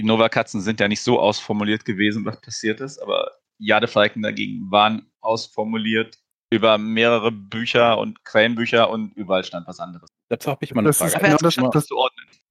die 0.00 0.04
Nova-Katzen 0.04 0.60
sind 0.60 0.80
ja 0.80 0.88
nicht 0.88 1.02
so 1.02 1.20
ausformuliert 1.20 1.84
gewesen, 1.84 2.24
was 2.24 2.40
passiert 2.40 2.80
ist, 2.80 2.98
aber 2.98 3.30
Jadefalken 3.58 4.22
dagegen 4.22 4.70
waren 4.70 5.06
ausformuliert 5.20 6.18
über 6.52 6.76
mehrere 6.78 7.30
Bücher 7.30 7.98
und 7.98 8.24
Quellenbücher 8.24 8.90
und 8.90 9.12
überall 9.16 9.44
stand 9.44 9.66
was 9.66 9.80
anderes. 9.80 10.08
Dazu 10.32 10.50
habe 10.50 10.64
ich 10.64 10.72
mal 10.74 10.80
eine 10.80 10.88
Das 10.88 10.96
ist 11.02 11.12
Frage. 11.12 11.14
Er 11.26 11.36
genau 11.36 11.68
das- 11.70 11.86
das- 11.86 11.88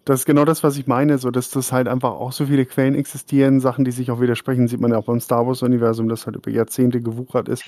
das 0.05 0.19
ist 0.19 0.25
genau 0.27 0.45
das, 0.45 0.63
was 0.63 0.77
ich 0.77 0.85
meine, 0.85 1.17
so 1.17 1.31
dass 1.31 1.50
das 1.50 1.71
halt 1.71 1.88
einfach 1.88 2.11
auch 2.11 2.31
so 2.31 2.45
viele 2.45 2.65
Quellen 2.65 2.93
existieren, 2.93 3.59
Sachen, 3.59 3.85
die 3.85 3.91
sich 3.91 4.11
auch 4.11 4.21
widersprechen, 4.21 4.67
sieht 4.67 4.79
man 4.79 4.91
ja 4.91 4.97
auch 4.97 5.05
beim 5.05 5.19
Star 5.19 5.47
Wars-Universum, 5.47 6.07
das 6.09 6.27
halt 6.27 6.35
über 6.35 6.51
Jahrzehnte 6.51 7.01
gewuchert 7.01 7.50
ist. 7.50 7.63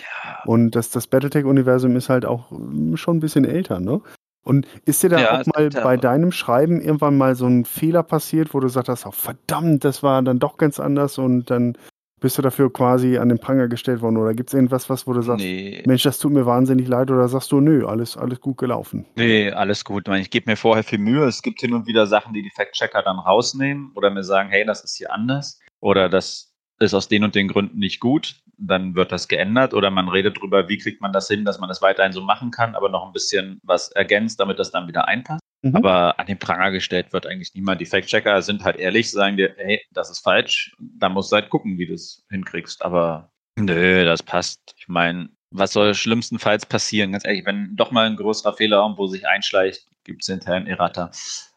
Und 0.45 0.71
das, 0.75 0.91
das 0.91 1.07
Battletech-Universum 1.07 1.95
ist 1.95 2.09
halt 2.09 2.25
auch 2.25 2.51
mm, 2.51 2.95
schon 2.95 3.17
ein 3.17 3.19
bisschen 3.21 3.43
älter, 3.45 3.79
ne? 3.79 4.01
Und 4.43 4.67
ist 4.85 5.01
dir 5.01 5.09
da 5.09 5.19
Ja, 5.21 5.35
auch 5.35 5.39
ist 5.41 5.47
mal 5.55 5.69
bei 5.69 5.95
deinem 5.97 6.31
Schreiben 6.31 6.79
irgendwann 6.81 7.17
mal 7.17 7.33
so 7.35 7.47
ein 7.47 7.65
Fehler 7.65 8.03
passiert, 8.03 8.53
wo 8.53 8.59
du 8.59 8.67
sagst, 8.67 8.89
hast, 8.89 9.05
oh, 9.07 9.11
verdammt, 9.11 9.83
das 9.83 10.03
war 10.03 10.21
dann 10.21 10.37
doch 10.39 10.57
ganz 10.57 10.79
anders 10.79 11.17
und 11.17 11.49
dann 11.49 11.75
bist 12.23 12.37
du 12.37 12.41
dafür 12.41 12.71
quasi 12.71 13.17
an 13.17 13.27
den 13.27 13.37
Pranger 13.37 13.67
gestellt 13.67 14.01
worden? 14.01 14.15
Oder 14.15 14.33
gibt 14.33 14.49
es 14.49 14.53
irgendwas, 14.53 14.89
was, 14.89 15.05
wo 15.05 15.11
du 15.11 15.21
sagst, 15.21 15.43
Nee, 15.43 15.83
Mensch, 15.85 16.03
das 16.03 16.19
tut 16.19 16.31
mir 16.31 16.45
wahnsinnig 16.45 16.87
leid 16.87 17.11
oder 17.11 17.27
sagst 17.27 17.51
du, 17.51 17.59
nö, 17.59 17.85
alles, 17.85 18.15
alles 18.15 18.39
gut 18.39 18.57
gelaufen? 18.57 19.05
nee, 19.15 19.51
alles 19.51 19.83
gut. 19.83 20.07
Ich, 20.07 20.13
ich 20.21 20.29
gebe 20.29 20.49
mir 20.49 20.55
vorher 20.55 20.85
viel 20.85 20.99
Mühe. 20.99 21.25
Es 21.25 21.41
gibt 21.41 21.59
hin 21.59 21.73
und 21.73 21.85
wieder 21.85 22.07
Sachen, 22.07 22.33
die 22.33 22.41
die 22.41 22.49
Fact-Checker 22.49 23.03
dann 23.03 23.19
rausnehmen 23.19 23.91
oder 23.95 24.09
mir 24.09 24.23
sagen, 24.23 24.49
hey, 24.49 24.65
das 24.65 24.85
ist 24.85 24.95
hier 24.95 25.11
anders 25.11 25.59
oder 25.81 26.07
das 26.07 26.53
ist 26.79 26.93
aus 26.93 27.09
den 27.09 27.25
und 27.25 27.35
den 27.35 27.49
Gründen 27.49 27.77
nicht 27.77 27.99
gut. 27.99 28.35
Dann 28.57 28.95
wird 28.95 29.11
das 29.11 29.27
geändert 29.27 29.73
oder 29.73 29.91
man 29.91 30.07
redet 30.07 30.39
drüber, 30.39 30.69
wie 30.69 30.77
kriegt 30.77 31.01
man 31.01 31.11
das 31.11 31.27
hin, 31.27 31.43
dass 31.43 31.59
man 31.59 31.67
das 31.67 31.81
weiterhin 31.81 32.13
so 32.13 32.21
machen 32.21 32.51
kann, 32.51 32.73
aber 32.75 32.87
noch 32.87 33.05
ein 33.05 33.11
bisschen 33.11 33.59
was 33.63 33.91
ergänzt, 33.91 34.39
damit 34.39 34.59
das 34.59 34.71
dann 34.71 34.87
wieder 34.87 35.09
einpasst. 35.09 35.42
Mhm. 35.63 35.77
Aber 35.77 36.19
an 36.19 36.27
den 36.27 36.37
Pranger 36.37 36.71
gestellt 36.71 37.13
wird 37.13 37.25
eigentlich 37.25 37.53
niemand. 37.55 37.79
Die 37.79 37.85
Fact-Checker 37.85 38.41
sind 38.41 38.63
halt 38.63 38.75
ehrlich, 38.75 39.09
sagen 39.09 39.37
dir, 39.37 39.55
hey, 39.57 39.81
das 39.91 40.11
ist 40.11 40.19
falsch. 40.19 40.75
Dann 40.77 41.13
musst 41.13 41.31
du 41.31 41.37
halt 41.37 41.49
gucken, 41.49 41.77
wie 41.77 41.87
du 41.87 41.93
es 41.93 42.23
hinkriegst. 42.29 42.83
Aber 42.83 43.31
nö, 43.55 44.03
das 44.03 44.21
passt. 44.21 44.75
Ich 44.77 44.89
meine, 44.89 45.29
was 45.51 45.71
soll 45.71 45.95
schlimmstenfalls 45.95 46.65
passieren? 46.65 47.13
Ganz 47.13 47.25
ehrlich, 47.25 47.45
wenn 47.45 47.75
doch 47.77 47.91
mal 47.91 48.07
ein 48.07 48.17
größerer 48.17 48.53
Fehler 48.53 48.81
irgendwo 48.81 49.07
sich 49.07 49.25
einschleicht, 49.25 49.87
gibt 50.03 50.23
es 50.23 50.27
hinterher 50.27 50.55
einen 50.55 50.67
Errata. 50.67 51.11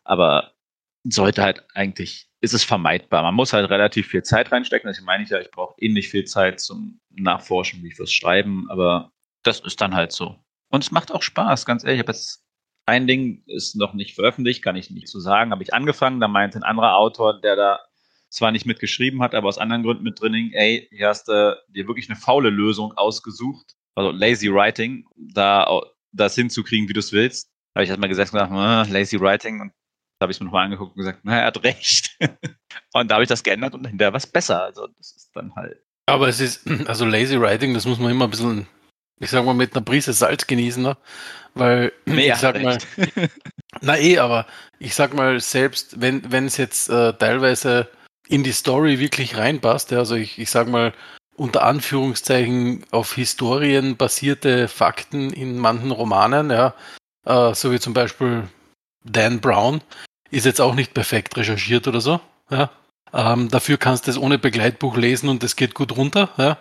Aber 0.05 0.53
sollte 1.03 1.43
halt 1.43 1.65
eigentlich, 1.75 2.29
ist 2.41 2.55
es 2.55 2.63
vermeidbar. 2.63 3.25
Man 3.25 3.35
muss 3.35 3.53
halt 3.53 3.69
relativ 3.71 4.07
viel 4.07 4.23
Zeit 4.23 4.53
reinstecken. 4.53 4.89
Das 4.89 5.01
meine 5.01 5.25
ich 5.25 5.31
ja, 5.31 5.41
ich 5.41 5.51
brauche 5.51 5.75
ähnlich 5.79 6.09
viel 6.09 6.25
Zeit 6.25 6.61
zum 6.61 7.01
Nachforschen 7.11 7.83
wie 7.83 7.91
fürs 7.93 8.13
Schreiben, 8.13 8.71
aber 8.71 9.11
das 9.43 9.61
ist 9.61 9.81
dann 9.81 9.95
halt 9.95 10.13
so. 10.13 10.37
Und 10.71 10.85
es 10.85 10.91
macht 10.91 11.13
auch 11.13 11.23
Spaß, 11.23 11.67
ganz 11.67 11.85
ehrlich. 11.85 12.01
Ich 12.01 12.05
habe 12.05 12.13
jetzt 12.13 12.46
ein 12.87 13.07
Ding 13.07 13.43
ist 13.47 13.75
noch 13.77 13.95
nicht 13.95 14.15
veröffentlicht, 14.15 14.63
kann 14.63 14.77
ich 14.77 14.91
nicht 14.91 15.09
so 15.09 15.19
sagen. 15.21 15.51
Habe 15.51 15.63
ich 15.63 15.75
angefangen, 15.75 16.21
da 16.21 16.29
meinte 16.29 16.59
ein 16.59 16.63
anderer 16.63 16.97
Autor, 16.97 17.41
der 17.41 17.57
da 17.57 17.81
zwar 18.29 18.53
nicht 18.53 18.67
mitgeschrieben 18.67 19.23
hat, 19.23 19.35
aber 19.35 19.49
aus 19.49 19.59
anderen 19.59 19.83
Gründen 19.83 20.05
mit 20.05 20.21
drin 20.21 20.35
hing, 20.35 20.53
ey, 20.53 20.89
hier 20.91 21.09
hast 21.09 21.29
du 21.29 21.57
dir 21.69 21.87
wirklich 21.87 22.09
eine 22.09 22.19
faule 22.19 22.51
Lösung 22.51 22.93
ausgesucht, 22.93 23.75
also 23.95 24.11
lazy 24.11 24.53
writing, 24.53 25.07
da 25.17 25.81
das 26.13 26.35
hinzukriegen, 26.35 26.89
wie 26.89 26.93
du 26.93 27.01
es 27.01 27.13
willst. 27.13 27.49
Da 27.75 27.81
habe 27.81 27.85
ich 27.85 27.91
erstmal 27.91 28.09
gesagt, 28.09 28.33
gesagt 28.33 28.53
"Ah, 28.53 28.87
lazy 28.89 29.21
writing 29.21 29.61
und 29.61 29.73
da 30.19 30.25
habe 30.25 30.33
ich 30.33 30.37
es 30.37 30.41
mir 30.41 30.47
nochmal 30.47 30.65
angeguckt 30.65 30.93
und 30.93 30.99
gesagt, 30.99 31.21
na, 31.25 31.41
er 31.41 31.47
hat 31.47 31.63
recht. 31.63 32.17
und 32.95 33.11
da 33.11 33.17
habe 33.17 33.25
ich 33.25 33.29
das 33.29 33.43
geändert 33.43 33.75
und 33.75 33.87
hinterher 33.87 34.15
was 34.15 34.27
besser. 34.27 34.63
Also 34.63 34.87
das 34.97 35.15
ist 35.15 35.31
dann 35.35 35.55
halt. 35.55 35.79
Aber 36.07 36.29
es 36.29 36.41
ist, 36.41 36.67
also 36.87 37.05
Lazy 37.05 37.39
Writing, 37.41 37.75
das 37.75 37.85
muss 37.87 37.99
man 37.99 38.11
immer 38.11 38.25
ein 38.25 38.31
bisschen, 38.31 38.67
ich 39.19 39.31
sag 39.31 39.45
mal, 39.45 39.55
mit 39.55 39.75
einer 39.75 39.85
Prise 39.85 40.13
Salz 40.13 40.47
genießen, 40.47 40.83
ne? 40.83 40.97
Weil, 41.55 41.93
Nee, 42.07 42.31
ich 42.31 42.37
sag 42.37 42.63
mal, 42.63 42.79
na 43.81 43.99
eh, 43.99 44.19
aber 44.19 44.47
ich 44.79 44.95
sag 44.95 45.15
mal, 45.15 45.41
selbst 45.41 46.01
wenn 46.01 46.31
wenn 46.31 46.47
es 46.47 46.57
jetzt 46.57 46.89
äh, 46.89 47.13
teilweise 47.15 47.89
in 48.29 48.43
die 48.43 48.53
Story 48.53 48.99
wirklich 48.99 49.37
reinpasst, 49.37 49.91
ja, 49.91 49.99
also 49.99 50.17
ich, 50.17 50.39
ich 50.39 50.51
sag 50.51 50.69
mal, 50.69 50.93
unter 51.37 51.65
Anführungszeichen 51.65 52.85
auf 52.91 53.15
Historien 53.15 53.97
basierte 53.97 54.69
Fakten 54.69 55.33
in 55.33 55.59
manchen 55.59 55.91
Romanen, 55.91 56.51
ja, 56.51 56.75
äh, 57.25 57.55
so 57.55 57.73
wie 57.73 57.81
zum 57.81 57.95
Beispiel 57.95 58.45
Dan 59.05 59.41
Brown, 59.41 59.81
ist 60.31 60.47
jetzt 60.47 60.61
auch 60.61 60.75
nicht 60.75 60.95
perfekt 60.95 61.37
recherchiert 61.37 61.87
oder 61.89 62.01
so, 62.01 62.21
ja. 62.51 62.71
Ähm, 63.13 63.49
dafür 63.49 63.79
kannst 63.79 64.07
du 64.07 64.11
es 64.11 64.19
ohne 64.19 64.39
Begleitbuch 64.39 64.97
lesen 64.97 65.29
und 65.29 65.45
es 65.45 65.57
geht 65.57 65.75
gut 65.75 65.97
runter, 65.97 66.31
ja. 66.37 66.59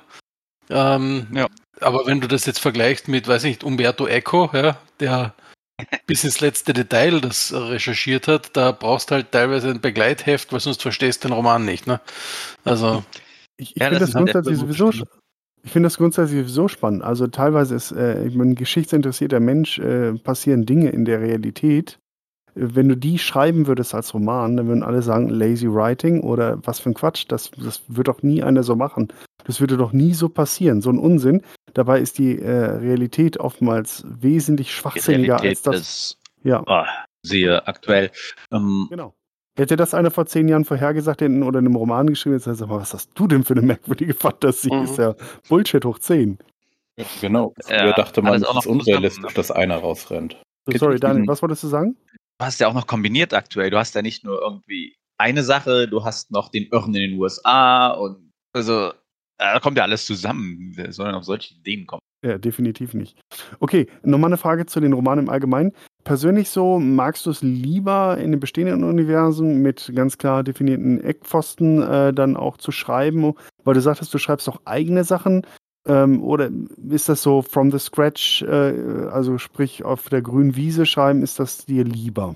Ähm, 0.69 1.27
Ja. 1.33 1.47
Aber 1.81 2.05
wenn 2.07 2.21
du 2.21 2.27
das 2.27 2.45
jetzt 2.45 2.59
vergleichst 2.59 3.07
mit, 3.09 3.27
weiß 3.27 3.43
nicht, 3.43 3.63
Umberto 3.63 4.07
Eco, 4.07 4.49
ja, 4.53 4.77
der 4.99 5.33
bis 6.07 6.23
ins 6.23 6.39
letzte 6.41 6.73
Detail 6.73 7.21
das 7.21 7.53
recherchiert 7.53 8.27
hat, 8.27 8.55
da 8.57 8.71
brauchst 8.71 9.11
du 9.11 9.15
halt 9.15 9.31
teilweise 9.31 9.69
ein 9.71 9.81
Begleitheft, 9.81 10.53
weil 10.53 10.59
sonst 10.61 10.81
verstehst 10.81 11.23
du 11.23 11.29
den 11.29 11.35
Roman 11.35 11.65
nicht, 11.65 11.87
ne? 11.87 12.01
Also, 12.65 13.03
Ich, 13.57 13.75
ich 13.77 13.81
Ja, 13.81 13.89
finde 13.89 13.99
das 13.99 14.11
das, 14.11 14.15
halt 14.15 14.33
grundsätzlich 14.33 14.57
sowieso, 14.57 14.91
Beruf. 14.91 15.03
ich 15.63 15.71
finde 15.71 15.87
das 15.87 15.97
grundsätzlich 15.97 16.39
sowieso 16.41 16.67
spannend. 16.67 17.03
Also 17.03 17.27
teilweise 17.27 17.75
ist, 17.75 17.91
äh, 17.91 18.29
meine, 18.33 18.55
geschichtsinteressierter 18.55 19.39
Mensch 19.39 19.79
äh, 19.79 20.13
passieren 20.13 20.65
Dinge 20.65 20.89
in 20.89 21.05
der 21.05 21.21
Realität. 21.21 21.99
Wenn 22.55 22.89
du 22.89 22.97
die 22.97 23.19
schreiben 23.19 23.67
würdest 23.67 23.95
als 23.95 24.13
Roman, 24.13 24.57
dann 24.57 24.67
würden 24.67 24.83
alle 24.83 25.01
sagen, 25.01 25.29
lazy 25.29 25.67
writing 25.67 26.21
oder 26.21 26.59
was 26.65 26.79
für 26.79 26.89
ein 26.89 26.93
Quatsch. 26.95 27.25
Das, 27.29 27.51
das 27.51 27.81
wird 27.89 28.07
doch 28.07 28.23
nie 28.23 28.43
einer 28.43 28.63
so 28.63 28.75
machen. 28.75 29.11
Das 29.45 29.59
würde 29.59 29.77
doch 29.77 29.93
nie 29.93 30.13
so 30.13 30.29
passieren. 30.29 30.81
So 30.81 30.89
ein 30.89 30.97
Unsinn. 30.97 31.41
Dabei 31.73 31.99
ist 31.99 32.17
die 32.17 32.39
äh, 32.39 32.51
Realität 32.51 33.39
oftmals 33.39 34.03
wesentlich 34.07 34.73
schwachsinniger 34.73 35.39
als 35.39 35.61
das. 35.61 35.75
ist, 35.75 36.17
Ja, 36.43 36.63
oh, 36.65 36.85
siehe 37.21 37.67
aktuell. 37.67 38.11
Ähm, 38.51 38.87
genau. 38.89 39.13
Hätte 39.57 39.77
das 39.77 39.93
einer 39.93 40.11
vor 40.11 40.25
zehn 40.25 40.49
Jahren 40.49 40.65
vorhergesagt 40.65 41.21
hätten 41.21 41.41
oder 41.41 41.59
in 41.59 41.65
einem 41.65 41.75
Roman 41.75 42.07
geschrieben, 42.07 42.35
jetzt 42.35 42.43
sag 42.43 42.67
mal, 42.67 42.79
was 42.79 42.93
hast 42.93 43.11
du 43.15 43.27
denn 43.27 43.43
für 43.45 43.53
eine 43.53 43.61
merkwürdige 43.61 44.13
Fantasie? 44.13 44.73
Mhm. 44.73 44.83
Ist 44.83 44.97
ja 44.97 45.15
Bullshit 45.47 45.85
hoch 45.85 45.99
10. 45.99 46.37
Genau. 47.21 47.53
Früher 47.63 47.75
Ja, 47.75 47.93
dachte 47.93 48.21
man, 48.21 48.41
es 48.41 48.49
ist 48.49 48.67
unrealistisch, 48.67 49.33
dass 49.33 49.51
einer 49.51 49.77
rausrennt. 49.77 50.37
So, 50.65 50.77
sorry, 50.77 50.99
Daniel, 50.99 51.27
was 51.27 51.41
wolltest 51.41 51.63
du 51.63 51.67
sagen? 51.67 51.95
du 52.37 52.45
hast 52.45 52.59
ja 52.59 52.67
auch 52.67 52.73
noch 52.73 52.87
kombiniert 52.87 53.33
aktuell. 53.33 53.69
Du 53.69 53.77
hast 53.77 53.95
ja 53.95 54.01
nicht 54.01 54.23
nur 54.23 54.41
irgendwie 54.41 54.95
eine 55.17 55.43
Sache, 55.43 55.87
du 55.87 56.03
hast 56.03 56.31
noch 56.31 56.49
den 56.49 56.67
Irren 56.71 56.93
in 56.95 57.11
den 57.11 57.19
USA 57.19 57.91
und 57.91 58.31
also 58.53 58.93
da 59.37 59.59
kommt 59.59 59.77
ja 59.77 59.83
alles 59.83 60.05
zusammen. 60.05 60.73
Denn 60.77 61.15
auf 61.15 61.23
solche 61.23 61.53
Ideen 61.55 61.85
kommen? 61.87 62.01
Ja, 62.25 62.39
definitiv 62.39 62.93
nicht. 62.95 63.19
Okay, 63.59 63.87
nochmal 64.01 64.29
eine 64.29 64.37
Frage 64.37 64.65
zu 64.65 64.79
den 64.79 64.93
Romanen 64.93 65.25
im 65.25 65.29
Allgemeinen. 65.29 65.73
Persönlich 66.03 66.49
so, 66.49 66.79
magst 66.79 67.25
du 67.25 67.29
es 67.29 67.43
lieber 67.43 68.17
in 68.17 68.31
dem 68.31 68.39
bestehenden 68.39 68.83
Universum 68.83 69.61
mit 69.61 69.91
ganz 69.95 70.17
klar 70.17 70.43
definierten 70.43 71.03
Eckpfosten 71.03 71.83
äh, 71.83 72.13
dann 72.13 72.35
auch 72.35 72.57
zu 72.57 72.71
schreiben? 72.71 73.33
Weil 73.63 73.75
du 73.75 73.81
sagtest, 73.81 74.11
du 74.11 74.17
schreibst 74.17 74.49
auch 74.49 74.61
eigene 74.65 75.03
Sachen. 75.03 75.45
Ähm, 75.87 76.23
oder 76.23 76.49
ist 76.89 77.09
das 77.09 77.21
so 77.21 77.43
from 77.43 77.69
the 77.71 77.77
scratch, 77.77 78.41
äh, 78.41 79.07
also 79.11 79.37
sprich 79.37 79.83
auf 79.85 80.09
der 80.09 80.23
grünen 80.23 80.55
Wiese 80.55 80.87
schreiben, 80.87 81.21
ist 81.21 81.39
das 81.39 81.65
dir 81.65 81.83
lieber? 81.83 82.35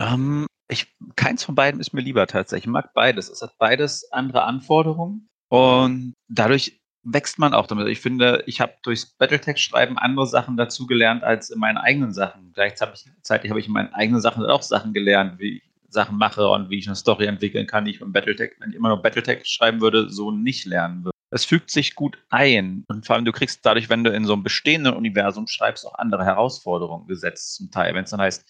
Ähm, 0.00 0.46
ich, 0.68 0.94
keins 1.16 1.42
von 1.42 1.56
beiden 1.56 1.80
ist 1.80 1.92
mir 1.92 2.02
lieber 2.02 2.28
tatsächlich. 2.28 2.66
Ich 2.66 2.70
mag 2.70 2.94
beides. 2.94 3.30
Es 3.30 3.42
hat 3.42 3.58
beides 3.58 4.12
andere 4.12 4.44
Anforderungen 4.44 5.28
und 5.48 6.14
dadurch 6.28 6.80
wächst 7.02 7.38
man 7.38 7.54
auch 7.54 7.66
damit. 7.66 7.86
Ich 7.88 8.00
finde, 8.00 8.42
ich 8.46 8.60
habe 8.60 8.74
durchs 8.82 9.06
Battletext-Schreiben 9.06 9.96
andere 9.96 10.26
Sachen 10.26 10.56
dazugelernt 10.56 11.22
als 11.22 11.50
in 11.50 11.60
meinen 11.60 11.78
eigenen 11.78 12.12
Sachen. 12.12 12.52
Gleichzeitig 12.52 13.50
habe 13.50 13.60
ich 13.60 13.66
in 13.66 13.72
meinen 13.72 13.94
eigenen 13.94 14.20
Sachen 14.20 14.44
auch 14.44 14.62
Sachen 14.62 14.92
gelernt, 14.92 15.38
wie 15.38 15.58
ich 15.58 15.62
Sachen 15.88 16.18
mache 16.18 16.48
und 16.48 16.68
wie 16.68 16.78
ich 16.78 16.86
eine 16.88 16.96
Story 16.96 17.26
entwickeln 17.26 17.66
kann, 17.66 17.84
die 17.84 17.92
ich 17.92 18.00
im 18.00 18.12
Battletext, 18.12 18.60
wenn 18.60 18.70
ich 18.70 18.76
immer 18.76 18.88
noch 18.88 19.02
Battletext 19.02 19.52
schreiben 19.52 19.80
würde, 19.80 20.10
so 20.10 20.32
nicht 20.32 20.66
lernen 20.66 21.04
würde. 21.04 21.16
Es 21.30 21.44
fügt 21.44 21.70
sich 21.70 21.94
gut 21.94 22.18
ein 22.28 22.84
und 22.88 23.06
vor 23.06 23.16
allem 23.16 23.24
du 23.24 23.32
kriegst 23.32 23.64
dadurch, 23.64 23.88
wenn 23.88 24.04
du 24.04 24.10
in 24.10 24.24
so 24.24 24.32
einem 24.32 24.42
bestehenden 24.42 24.94
Universum 24.94 25.46
schreibst, 25.46 25.86
auch 25.86 25.94
andere 25.94 26.24
Herausforderungen 26.24 27.06
gesetzt 27.06 27.54
zum 27.54 27.70
Teil. 27.70 27.94
Wenn 27.94 28.04
es 28.04 28.10
dann 28.10 28.20
heißt, 28.20 28.44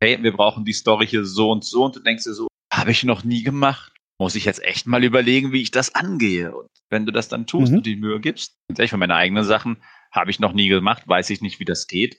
hey, 0.00 0.22
wir 0.22 0.32
brauchen 0.32 0.64
die 0.64 0.72
Story 0.72 1.06
hier 1.06 1.24
so 1.24 1.50
und 1.50 1.64
so 1.64 1.84
und 1.84 1.96
du 1.96 2.00
denkst 2.00 2.24
dir 2.24 2.34
so, 2.34 2.48
habe 2.72 2.90
ich 2.90 3.04
noch 3.04 3.24
nie 3.24 3.42
gemacht 3.42 3.92
muss 4.18 4.34
ich 4.34 4.44
jetzt 4.44 4.62
echt 4.62 4.86
mal 4.86 5.02
überlegen, 5.04 5.52
wie 5.52 5.62
ich 5.62 5.70
das 5.70 5.94
angehe. 5.94 6.54
Und 6.54 6.68
wenn 6.90 7.06
du 7.06 7.12
das 7.12 7.28
dann 7.28 7.46
tust 7.46 7.72
Mhm. 7.72 7.78
und 7.78 7.86
die 7.86 7.96
Mühe 7.96 8.20
gibst, 8.20 8.56
ich 8.78 8.90
für 8.90 8.96
meine 8.96 9.14
eigenen 9.14 9.44
Sachen 9.44 9.82
habe 10.12 10.30
ich 10.30 10.38
noch 10.40 10.52
nie 10.52 10.68
gemacht, 10.68 11.02
weiß 11.06 11.30
ich 11.30 11.40
nicht, 11.40 11.58
wie 11.58 11.64
das 11.64 11.86
geht. 11.86 12.18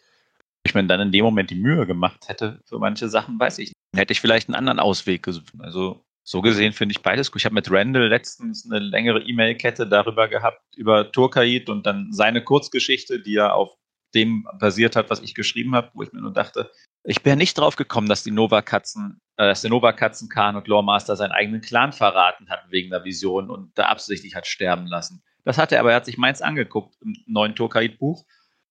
Ich 0.65 0.73
mir 0.73 0.84
dann 0.86 0.99
in 1.01 1.12
dem 1.12 1.23
Moment 1.25 1.49
die 1.49 1.56
Mühe 1.56 1.86
gemacht 1.86 2.27
hätte 2.27 2.62
für 2.65 2.79
manche 2.79 3.10
Sachen, 3.10 3.39
weiß 3.39 3.60
ich 3.60 3.69
nicht. 3.69 3.73
Dann 3.91 3.99
hätte 3.99 4.13
ich 4.13 4.21
vielleicht 4.21 4.47
einen 4.47 4.56
anderen 4.56 4.79
Ausweg 4.79 5.21
gesucht. 5.23 5.51
Also 5.60 6.03
so 6.25 6.41
gesehen 6.41 6.71
finde 6.73 6.93
ich 6.93 7.01
beides 7.01 7.32
gut. 7.32 7.41
Ich 7.41 7.45
habe 7.45 7.56
mit 7.56 7.69
Randall 7.69 8.08
letztens 8.08 8.65
eine 8.65 8.79
längere 8.79 9.21
E-Mail-Kette 9.21 9.88
darüber 9.88 10.27
gehabt, 10.29 10.62
über 10.77 11.12
Turkait 11.12 11.69
und 11.69 11.86
dann 11.86 12.12
seine 12.13 12.43
Kurzgeschichte, 12.43 13.19
die 13.21 13.34
ja 13.34 13.51
auf 13.51 13.75
dem 14.15 14.47
basiert 14.60 14.95
hat, 14.95 15.10
was 15.10 15.21
ich 15.21 15.36
geschrieben 15.36 15.75
habe, 15.75 15.91
wo 15.93 16.03
ich 16.03 16.13
mir 16.13 16.21
nur 16.21 16.32
dachte, 16.34 16.71
ich 17.03 17.21
bin 17.23 17.32
ja 17.32 17.36
nicht 17.36 17.58
drauf 17.58 17.75
gekommen, 17.75 18.08
dass 18.08 18.23
die 18.23 18.32
Nova-Katzen, 18.32 19.19
dass 19.38 19.62
der 19.62 19.69
Nova-Katzen-Khan 19.72 20.56
und 20.56 20.67
Loremaster 20.67 21.15
seinen 21.15 21.32
eigenen 21.32 21.62
Clan 21.62 21.91
verraten 21.91 22.50
hat 22.50 22.65
wegen 22.69 22.89
der 22.91 23.04
Vision 23.04 23.50
und 23.50 23.78
da 23.78 23.86
absichtlich 23.86 24.36
hat 24.36 24.46
sterben 24.48 24.88
lassen. 24.88 25.24
Das 25.43 25.58
hat 25.58 25.72
er, 25.72 25.80
aber 25.80 25.91
er 25.91 25.98
hat 25.98 26.06
sich 26.06 26.17
meins 26.17 26.41
angeguckt 26.41 26.96
im 27.02 27.15
neuen 27.28 27.56
Turkait-Buch. 27.56 28.26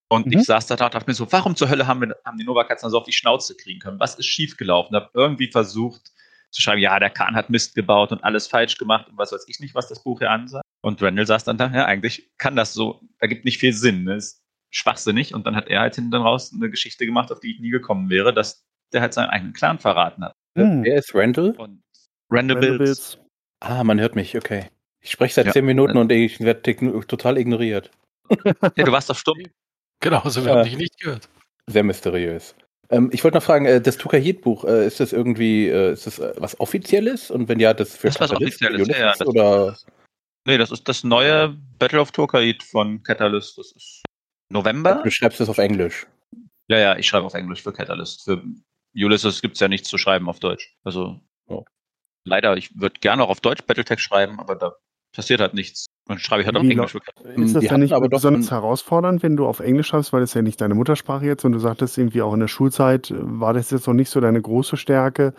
Und 0.08 0.26
Mhm. 0.26 0.32
ich 0.38 0.44
saß 0.44 0.66
da 0.66 0.74
und 0.74 0.94
dachte 0.94 1.04
mir 1.06 1.14
so, 1.14 1.30
warum 1.32 1.56
zur 1.56 1.68
Hölle 1.68 1.86
haben, 1.86 2.00
wir, 2.00 2.16
haben 2.24 2.38
die 2.38 2.44
Nova-Katzen 2.44 2.90
so 2.90 2.98
auf 2.98 3.04
die 3.04 3.12
Schnauze 3.12 3.56
kriegen 3.56 3.80
können? 3.80 3.98
Was 3.98 4.14
ist 4.14 4.26
schiefgelaufen? 4.26 4.94
Habe 4.94 5.10
irgendwie 5.14 5.48
versucht 5.50 6.02
zu 6.50 6.60
schreiben, 6.60 6.80
ja, 6.82 6.98
der 6.98 7.08
Khan 7.10 7.34
hat 7.34 7.48
Mist 7.50 7.74
gebaut 7.74 8.12
und 8.12 8.22
alles 8.22 8.46
falsch 8.46 8.76
gemacht 8.76 9.08
und 9.08 9.16
was 9.16 9.32
weiß 9.32 9.46
ich 9.48 9.58
nicht, 9.58 9.74
was 9.74 9.88
das 9.88 10.02
Buch 10.02 10.18
hier 10.18 10.30
ansagt. 10.30 10.64
Und 10.82 11.00
Randall 11.02 11.26
saß 11.26 11.44
dann 11.44 11.56
da, 11.56 11.68
ja, 11.74 11.86
eigentlich 11.86 12.30
kann 12.38 12.56
das 12.56 12.74
so, 12.74 13.00
ergibt 13.20 13.44
nicht 13.46 13.58
viel 13.58 13.72
Sinn. 13.72 14.04
Ne? 14.04 14.16
Ist 14.16 14.42
schwachsinnig. 14.70 15.32
Und 15.34 15.46
dann 15.46 15.56
hat 15.56 15.68
er 15.68 15.80
halt 15.80 15.94
hinten 15.94 16.14
raus 16.14 16.52
eine 16.54 16.68
Geschichte 16.70 17.06
gemacht, 17.06 17.32
auf 17.32 17.40
die 17.40 17.52
ich 17.54 17.60
nie 17.60 17.70
gekommen 17.70 18.10
wäre, 18.10 18.34
dass 18.34 18.66
der 18.92 19.00
halt 19.00 19.14
seinen 19.14 19.30
eigenen 19.30 19.54
Clan 19.54 19.78
verraten 19.78 20.24
hat. 20.24 20.36
Hm. 20.56 20.84
Wer 20.84 20.96
ist 20.98 21.14
Randall? 21.14 21.50
Und 21.58 21.82
Randall. 22.30 22.78
Bills. 22.78 23.18
Ah, 23.60 23.84
man 23.84 24.00
hört 24.00 24.16
mich, 24.16 24.36
okay. 24.36 24.66
Ich 25.00 25.10
spreche 25.10 25.34
seit 25.34 25.46
Ja. 25.46 25.52
zehn 25.52 25.64
Minuten 25.64 25.96
und 25.96 26.10
ich 26.12 26.40
werde 26.40 26.62
total 27.06 27.38
ignoriert. 27.38 27.90
Ja, 28.76 28.84
du 28.84 28.92
warst 28.92 29.10
doch 29.10 29.16
stumm. 29.16 29.38
Genau, 30.00 30.18
also 30.20 30.44
wir 30.44 30.52
Ja. 30.52 30.58
haben 30.58 30.64
dich 30.64 30.76
nicht 30.76 30.98
gehört. 30.98 31.28
Sehr 31.68 31.82
mysteriös. 31.84 32.54
Ähm, 32.90 33.10
ich 33.12 33.22
wollte 33.24 33.36
noch 33.36 33.42
fragen, 33.42 33.66
äh, 33.66 33.80
das 33.80 33.96
Tukahit-Buch, 33.98 34.64
äh, 34.64 34.86
ist 34.86 35.00
das 35.00 35.12
irgendwie, 35.12 35.68
äh, 35.68 35.92
ist 35.92 36.06
das 36.06 36.20
was 36.36 36.58
Offizielles? 36.60 37.30
Und 37.30 37.48
wenn 37.48 37.60
ja, 37.60 37.72
das 37.74 37.96
für 37.96 38.08
Das 38.08 38.16
ist 38.16 38.20
was 38.20 38.30
Catalyst, 38.30 38.62
Offizielles, 38.62 38.88
ja, 38.88 38.98
ja, 38.98 39.14
das- 39.18 39.26
oder 39.26 39.76
Nee, 40.46 40.58
das 40.58 40.72
ist 40.72 40.88
das 40.88 41.04
neue 41.04 41.56
Battle 41.78 42.00
of 42.00 42.10
Turkait 42.10 42.62
von 42.64 43.02
Catalyst. 43.04 43.56
Das 43.58 43.70
ist 43.72 44.02
November. 44.50 45.00
du 45.04 45.10
schreibst 45.10 45.38
das 45.40 45.48
auf 45.48 45.58
Englisch? 45.58 46.06
Ja, 46.68 46.78
ja, 46.78 46.96
ich 46.96 47.06
schreibe 47.06 47.26
auf 47.26 47.34
Englisch 47.34 47.62
für 47.62 47.72
Catalyst. 47.72 48.24
Für 48.24 48.42
Ulysses 48.94 49.40
gibt 49.42 49.54
es 49.54 49.60
ja 49.60 49.68
nichts 49.68 49.88
zu 49.88 49.98
schreiben 49.98 50.28
auf 50.28 50.40
Deutsch. 50.40 50.76
Also 50.84 51.20
Oh. 51.46 51.64
leider, 52.24 52.56
ich 52.56 52.78
würde 52.78 53.00
gerne 53.00 53.22
auch 53.24 53.28
auf 53.28 53.40
Deutsch 53.40 53.62
Battletech 53.66 54.00
schreiben, 54.00 54.38
aber 54.38 54.54
da 54.54 54.74
passiert 55.14 55.40
halt 55.40 55.54
nichts. 55.54 55.86
Dann 56.06 56.18
schreibe 56.18 56.42
ich 56.42 56.46
halt 56.46 56.56
auf 56.56 56.62
Englisch. 56.62 56.94
Ist 56.94 57.54
das 57.54 57.64
dann 57.66 57.80
nicht 57.80 57.92
aber 57.92 58.08
besonders 58.08 58.50
herausfordernd, 58.50 59.22
wenn 59.22 59.36
du 59.36 59.46
auf 59.46 59.60
Englisch 59.60 59.88
schreibst, 59.88 60.12
weil 60.12 60.20
das 60.20 60.34
ja 60.34 60.42
nicht 60.42 60.60
deine 60.60 60.74
Muttersprache 60.74 61.26
jetzt 61.26 61.44
und 61.44 61.52
du 61.52 61.58
sagtest 61.58 61.96
irgendwie 61.98 62.22
auch 62.22 62.34
in 62.34 62.40
der 62.40 62.48
Schulzeit, 62.48 63.10
äh, 63.10 63.16
war 63.18 63.54
das 63.54 63.70
jetzt 63.70 63.86
noch 63.86 63.94
nicht 63.94 64.10
so 64.10 64.20
deine 64.20 64.40
große 64.40 64.76
Stärke? 64.76 65.34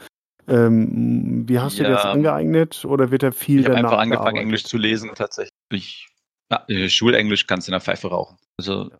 Ähm, 0.47 1.47
wie 1.47 1.59
hast 1.59 1.79
du 1.79 1.83
dir 1.83 1.89
das 1.91 2.03
Ja. 2.03 2.11
angeeignet 2.11 2.85
oder 2.85 3.11
wird 3.11 3.23
da 3.23 3.31
viel 3.31 3.61
Ich 3.61 3.65
habe 3.65 3.75
danach 3.77 3.91
einfach 3.91 4.01
angefangen? 4.01 4.37
Englisch 4.37 4.65
zu 4.65 4.77
lesen, 4.77 5.11
tatsächlich. 5.15 5.53
Ich, 5.71 6.07
ja, 6.51 6.63
äh, 6.67 6.89
Schulenglisch 6.89 7.47
kannst 7.47 7.67
du 7.67 7.71
in 7.71 7.73
der 7.73 7.81
Pfeife 7.81 8.09
rauchen. 8.09 8.37
Also, 8.57 8.89
ja, 8.91 8.97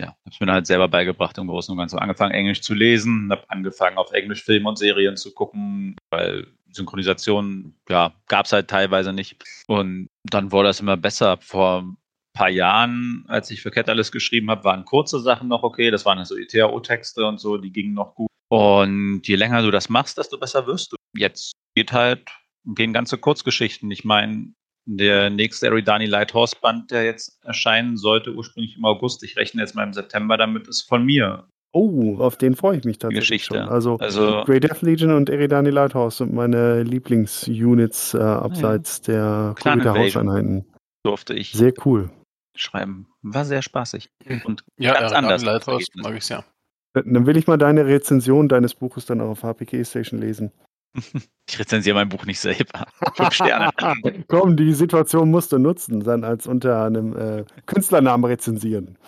habe 0.00 0.16
es 0.30 0.40
mir 0.40 0.46
dann 0.46 0.54
halt 0.54 0.66
selber 0.66 0.88
beigebracht 0.88 1.38
im 1.38 1.46
Großen 1.46 1.72
und 1.72 1.78
Ganzen. 1.78 1.98
Angefangen, 1.98 2.32
Englisch 2.32 2.60
zu 2.62 2.74
lesen, 2.74 3.28
habe 3.30 3.44
angefangen, 3.48 3.98
auf 3.98 4.12
Englisch 4.12 4.42
Filme 4.42 4.68
und 4.68 4.78
Serien 4.78 5.16
zu 5.16 5.32
gucken, 5.32 5.96
weil 6.10 6.46
Synchronisation, 6.72 7.74
ja, 7.88 8.12
gab 8.28 8.46
es 8.46 8.52
halt 8.52 8.68
teilweise 8.68 9.12
nicht. 9.12 9.42
Und 9.66 10.08
dann 10.24 10.52
wurde 10.52 10.68
das 10.68 10.80
immer 10.80 10.96
besser. 10.96 11.38
Vor 11.40 11.82
ein 11.82 11.96
paar 12.32 12.48
Jahren, 12.48 13.24
als 13.28 13.50
ich 13.50 13.62
für 13.62 13.70
Catalyst 13.70 14.12
geschrieben 14.12 14.50
habe, 14.50 14.64
waren 14.64 14.84
kurze 14.84 15.20
Sachen 15.20 15.48
noch 15.48 15.62
okay. 15.62 15.90
Das 15.90 16.04
waren 16.04 16.18
also 16.18 16.36
die 16.36 16.46
TAO-Texte 16.46 17.26
und 17.26 17.38
so, 17.38 17.56
die 17.56 17.72
gingen 17.72 17.94
noch 17.94 18.14
gut. 18.14 18.28
Und 18.48 19.22
je 19.26 19.36
länger 19.36 19.62
du 19.62 19.70
das 19.70 19.88
machst, 19.88 20.18
desto 20.18 20.38
besser 20.38 20.66
wirst 20.66 20.92
du. 20.92 20.96
Jetzt 21.16 21.52
geht 21.76 21.92
halt, 21.92 22.28
gehen 22.64 22.92
ganze 22.92 23.18
Kurzgeschichten. 23.18 23.90
Ich 23.90 24.04
meine, 24.04 24.52
der 24.96 25.30
nächste 25.30 25.66
Eridani 25.68 26.06
Lighthorse 26.06 26.56
Band, 26.60 26.90
der 26.90 27.04
jetzt 27.04 27.38
erscheinen 27.44 27.96
sollte, 27.96 28.32
ursprünglich 28.34 28.76
im 28.76 28.84
August, 28.84 29.22
ich 29.22 29.36
rechne 29.36 29.62
jetzt 29.62 29.74
mal 29.74 29.84
im 29.84 29.92
September 29.92 30.36
damit, 30.36 30.66
ist 30.68 30.82
von 30.82 31.04
mir. 31.04 31.44
Oh, 31.72 32.16
auf 32.18 32.36
den 32.36 32.56
freue 32.56 32.78
ich 32.78 32.84
mich 32.84 32.98
tatsächlich 32.98 33.28
Geschichte. 33.28 33.54
schon. 33.54 33.68
Also, 33.68 33.96
Also, 33.98 34.42
Grey 34.44 34.58
Death 34.58 34.82
Legion 34.82 35.12
und 35.12 35.30
Eridani 35.30 35.70
Lighthouse 35.70 36.16
sind 36.16 36.32
meine 36.32 36.82
Lieblingsunits 36.82 38.14
äh, 38.14 38.18
abseits 38.18 39.00
der 39.02 39.54
Clan 39.56 39.78
Koryta 39.80 39.94
Invasion. 39.96 40.28
Hauseinheiten. 40.28 40.64
durfte 41.04 41.34
ich 41.34 41.52
Sehr 41.52 41.72
cool. 41.84 42.10
schreiben. 42.56 43.06
War 43.22 43.44
sehr 43.44 43.62
spaßig. 43.62 44.10
Und 44.44 44.64
Ja, 44.78 44.94
ganz 44.94 45.12
ja 45.12 45.18
anders. 45.18 45.44
Lighthouse 45.44 45.86
mag 45.94 46.16
ich 46.16 46.28
ja. 46.28 46.44
Dann 46.94 47.24
will 47.26 47.36
ich 47.36 47.46
mal 47.46 47.56
deine 47.56 47.86
Rezension 47.86 48.48
deines 48.48 48.74
Buches 48.74 49.06
dann 49.06 49.20
auch 49.20 49.28
auf 49.28 49.42
HPK 49.44 49.84
Station 49.84 50.20
lesen. 50.20 50.50
Ich 51.48 51.58
rezensiere 51.58 51.94
mein 51.94 52.08
Buch 52.08 52.26
nicht 52.26 52.40
selber. 52.40 52.86
Fünf 53.14 53.34
Sterne. 53.34 53.70
Komm, 54.28 54.56
die 54.56 54.72
Situation 54.72 55.30
musst 55.30 55.52
du 55.52 55.58
nutzen, 55.58 56.00
dann 56.00 56.24
als 56.24 56.46
unter 56.46 56.84
einem 56.84 57.16
äh, 57.16 57.44
Künstlernamen 57.66 58.24
rezensieren. 58.24 58.98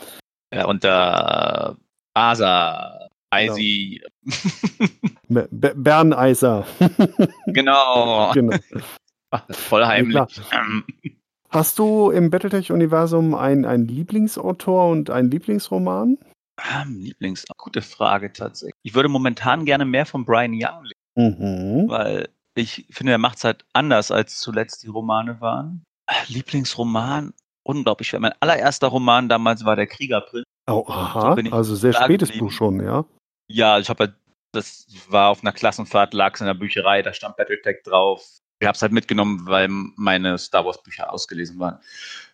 ja, 0.52 0.66
unter 0.66 1.76
Asa, 2.14 3.08
Eisi. 3.30 4.02
Be 5.28 5.48
Be 5.50 5.72
Berneiser. 5.74 6.66
genau. 7.46 8.32
genau. 8.32 8.56
Voll 9.50 9.86
heimlich. 9.86 10.40
Ähm, 10.52 10.84
Hast 11.52 11.78
du 11.78 12.10
im 12.10 12.30
Battletech-Universum 12.30 13.34
einen, 13.34 13.86
Lieblingsautor 13.86 14.88
und 14.88 15.10
einen 15.10 15.30
Lieblingsroman? 15.30 16.16
Ah, 16.56 16.84
Lieblings, 16.88 17.44
gute 17.58 17.82
Frage 17.82 18.32
tatsächlich. 18.32 18.74
Ich 18.82 18.94
würde 18.94 19.10
momentan 19.10 19.66
gerne 19.66 19.84
mehr 19.84 20.06
von 20.06 20.24
Brian 20.24 20.52
Young 20.52 20.84
lesen, 20.84 21.01
Mhm. 21.14 21.88
weil 21.88 22.28
ich 22.54 22.86
finde, 22.90 23.12
er 23.12 23.18
macht 23.18 23.38
es 23.38 23.44
halt 23.44 23.64
anders, 23.72 24.10
als 24.10 24.38
zuletzt 24.38 24.82
die 24.82 24.88
Romane 24.88 25.40
waren. 25.40 25.84
Lieblingsroman, 26.28 27.32
unglaublich. 27.62 28.08
schwer. 28.08 28.20
Mein 28.20 28.34
allererster 28.40 28.88
Roman 28.88 29.28
damals 29.28 29.64
war 29.64 29.76
Der 29.76 29.86
Kriegerprinz. 29.86 30.44
Oh, 30.70 30.84
aha, 30.86 31.34
also 31.50 31.74
sehr 31.74 31.92
spätes 31.92 32.28
geblieben. 32.28 32.46
Buch 32.46 32.52
schon, 32.52 32.80
ja. 32.80 33.04
Ja, 33.48 33.78
ich 33.78 33.88
habe 33.88 34.04
halt, 34.04 34.14
das 34.52 34.86
war 35.08 35.30
auf 35.30 35.42
einer 35.42 35.52
Klassenfahrt, 35.52 36.14
lag 36.14 36.34
es 36.34 36.40
in 36.40 36.46
der 36.46 36.54
Bücherei, 36.54 37.02
da 37.02 37.12
stand 37.12 37.36
Battletech 37.36 37.82
drauf. 37.84 38.38
Ich 38.60 38.66
habe 38.66 38.76
es 38.76 38.82
halt 38.82 38.92
mitgenommen, 38.92 39.46
weil 39.46 39.68
meine 39.68 40.38
Star 40.38 40.64
Wars 40.64 40.80
Bücher 40.82 41.12
ausgelesen 41.12 41.58
waren. 41.58 41.78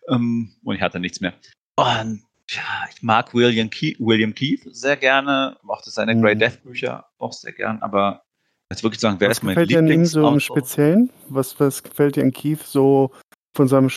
Ähm, 0.08 0.52
und 0.62 0.74
ich 0.74 0.82
hatte 0.82 1.00
nichts 1.00 1.20
mehr. 1.20 1.32
Und 1.76 2.22
ja, 2.50 2.62
ich 2.94 3.02
mag 3.02 3.32
William 3.34 3.70
Keith, 3.70 3.96
William 3.98 4.34
Keith 4.34 4.62
sehr 4.66 4.96
gerne, 4.96 5.56
mochte 5.62 5.90
seine 5.90 6.14
Mhm. 6.14 6.22
Grey 6.22 6.36
Death 6.36 6.62
Bücher 6.62 7.06
auch 7.18 7.32
sehr 7.32 7.52
gern, 7.52 7.80
aber 7.82 8.22
jetzt 8.70 8.82
wirklich 8.82 9.00
sagen, 9.00 9.16
wer 9.18 9.30
Was 9.30 9.38
ist 9.38 9.42
mein 9.44 9.54
gefällt 9.54 9.70
dir 9.70 9.78
an 9.78 9.88
ihm 9.88 10.04
so 10.04 10.28
im? 10.28 10.40
Speziellen? 10.40 11.10
Was, 11.28 11.58
was 11.58 11.82
gefällt 11.82 12.16
dir 12.16 12.22
an 12.22 12.32
Keith 12.32 12.62
so 12.62 13.10
von 13.56 13.68
seinem 13.68 13.88
Sch- 13.88 13.96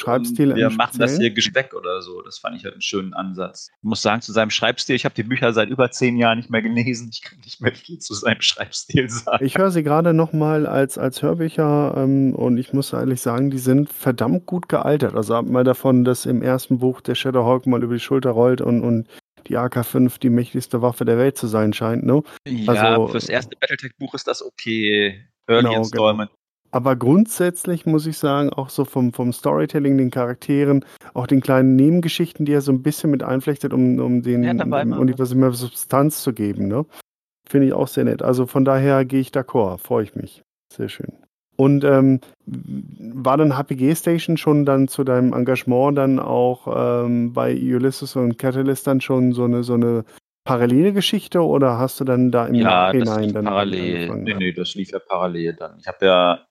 Schreibstil 0.00 0.50
Und 0.50 0.56
wir 0.56 0.70
machen 0.70 0.98
das 0.98 1.16
hier 1.16 1.30
Gespeck 1.30 1.74
oder 1.74 2.02
so. 2.02 2.22
Das 2.22 2.38
fand 2.38 2.56
ich 2.56 2.64
halt 2.64 2.74
einen 2.74 2.82
schönen 2.82 3.14
Ansatz. 3.14 3.68
Ich 3.78 3.84
muss 3.84 4.02
sagen, 4.02 4.20
zu 4.20 4.32
seinem 4.32 4.50
Schreibstil, 4.50 4.96
ich 4.96 5.04
habe 5.04 5.14
die 5.14 5.22
Bücher 5.22 5.52
seit 5.52 5.68
über 5.68 5.90
zehn 5.92 6.16
Jahren 6.16 6.38
nicht 6.38 6.50
mehr 6.50 6.62
gelesen. 6.62 7.10
Ich 7.12 7.22
kann 7.22 7.38
nicht 7.44 7.60
mehr 7.60 7.72
viel 7.72 7.98
zu 7.98 8.14
seinem 8.14 8.40
Schreibstil 8.40 9.08
sagen. 9.08 9.44
Ich 9.44 9.58
höre 9.58 9.70
sie 9.70 9.82
gerade 9.84 10.12
nochmal 10.12 10.66
als, 10.66 10.98
als 10.98 11.22
Hörbücher 11.22 11.94
ähm, 11.96 12.34
und 12.34 12.58
ich 12.58 12.72
muss 12.72 12.92
ehrlich 12.92 13.20
sagen, 13.20 13.50
die 13.50 13.58
sind 13.58 13.92
verdammt 13.92 14.46
gut 14.46 14.68
gealtert. 14.68 15.14
Also 15.14 15.34
ab 15.34 15.46
mal 15.46 15.62
davon, 15.64 16.04
dass 16.04 16.26
im 16.26 16.42
ersten 16.42 16.78
Buch 16.78 17.00
der 17.00 17.14
Shadowhawk 17.14 17.66
mal 17.66 17.82
über 17.82 17.94
die 17.94 18.00
Schulter 18.00 18.30
rollt 18.30 18.60
und, 18.60 18.82
und 18.82 19.06
die 19.52 19.58
AK-5 19.58 20.18
die 20.18 20.30
mächtigste 20.30 20.82
Waffe 20.82 21.04
der 21.04 21.18
Welt 21.18 21.36
zu 21.36 21.46
sein 21.46 21.72
scheint. 21.72 22.04
Ne? 22.04 22.22
Ja, 22.48 22.72
Also- 22.72 23.08
fürs 23.08 23.28
erste 23.28 23.54
Battletech-Buch 23.56 24.14
ist 24.14 24.26
das 24.26 24.42
okay. 24.44 25.24
Early 25.46 25.64
Genau, 25.68 25.78
Installment. 25.78 26.30
Aber 26.74 26.96
grundsätzlich 26.96 27.84
muss 27.84 28.06
ich 28.06 28.16
sagen, 28.16 28.48
auch 28.50 28.70
so 28.70 28.86
vom, 28.86 29.12
vom 29.12 29.32
Storytelling, 29.34 29.98
den 29.98 30.10
Charakteren, 30.10 30.86
auch 31.12 31.26
den 31.26 31.42
kleinen 31.42 31.76
Nebengeschichten, 31.76 32.46
die 32.46 32.52
er 32.54 32.62
so 32.62 32.72
ein 32.72 32.82
bisschen 32.82 33.10
mit 33.10 33.22
einflechtet, 33.22 33.74
um, 33.74 33.98
um 33.98 34.22
den 34.22 34.42
Ja. 34.42 34.52
Universum 34.52 35.40
mehr 35.40 35.52
Substanz 35.52 36.22
zu 36.22 36.32
geben. 36.32 36.68
Ne? 36.68 36.86
Finde 37.46 37.66
ich 37.66 37.72
auch 37.74 37.88
sehr 37.88 38.04
nett. 38.04 38.22
Also 38.22 38.46
von 38.46 38.64
daher 38.64 39.04
gehe 39.04 39.20
ich 39.20 39.28
d'accord, 39.32 39.78
freue 39.78 40.04
ich 40.04 40.14
mich. 40.14 40.42
Sehr 40.72 40.88
schön. 40.88 41.12
Und 41.56 41.84
ähm, 41.84 42.20
war 42.46 43.36
dann 43.36 43.56
HPG 43.56 43.94
Station 43.94 44.36
schon 44.36 44.64
dann 44.64 44.88
zu 44.88 45.04
deinem 45.04 45.32
Engagement 45.32 45.98
dann 45.98 46.18
auch 46.18 46.66
ähm, 47.04 47.32
bei 47.32 47.54
Ulysses 47.54 48.16
und 48.16 48.38
Catalyst 48.38 48.86
dann 48.86 49.00
schon 49.00 49.32
so 49.32 49.44
eine, 49.44 49.62
so 49.62 49.74
eine 49.74 50.04
parallele 50.44 50.92
Geschichte 50.92 51.44
oder 51.44 51.78
hast 51.78 52.00
du 52.00 52.04
dann 52.04 52.30
da 52.30 52.46
im 52.46 52.54
Ja, 52.54 52.92
das 52.92 53.04
Nachhinein 53.04 53.24
lief 53.24 53.32
dann 53.34 53.44
parallel. 53.44 54.16
Nee, 54.16 54.34
nee, 54.34 54.52
das 54.52 54.74
lief 54.74 54.90
ja 54.90 54.98
parallel 54.98 55.54
dann. 55.54 55.78
Ich 55.78 55.86
habe 55.86 56.06
ja, 56.06 56.46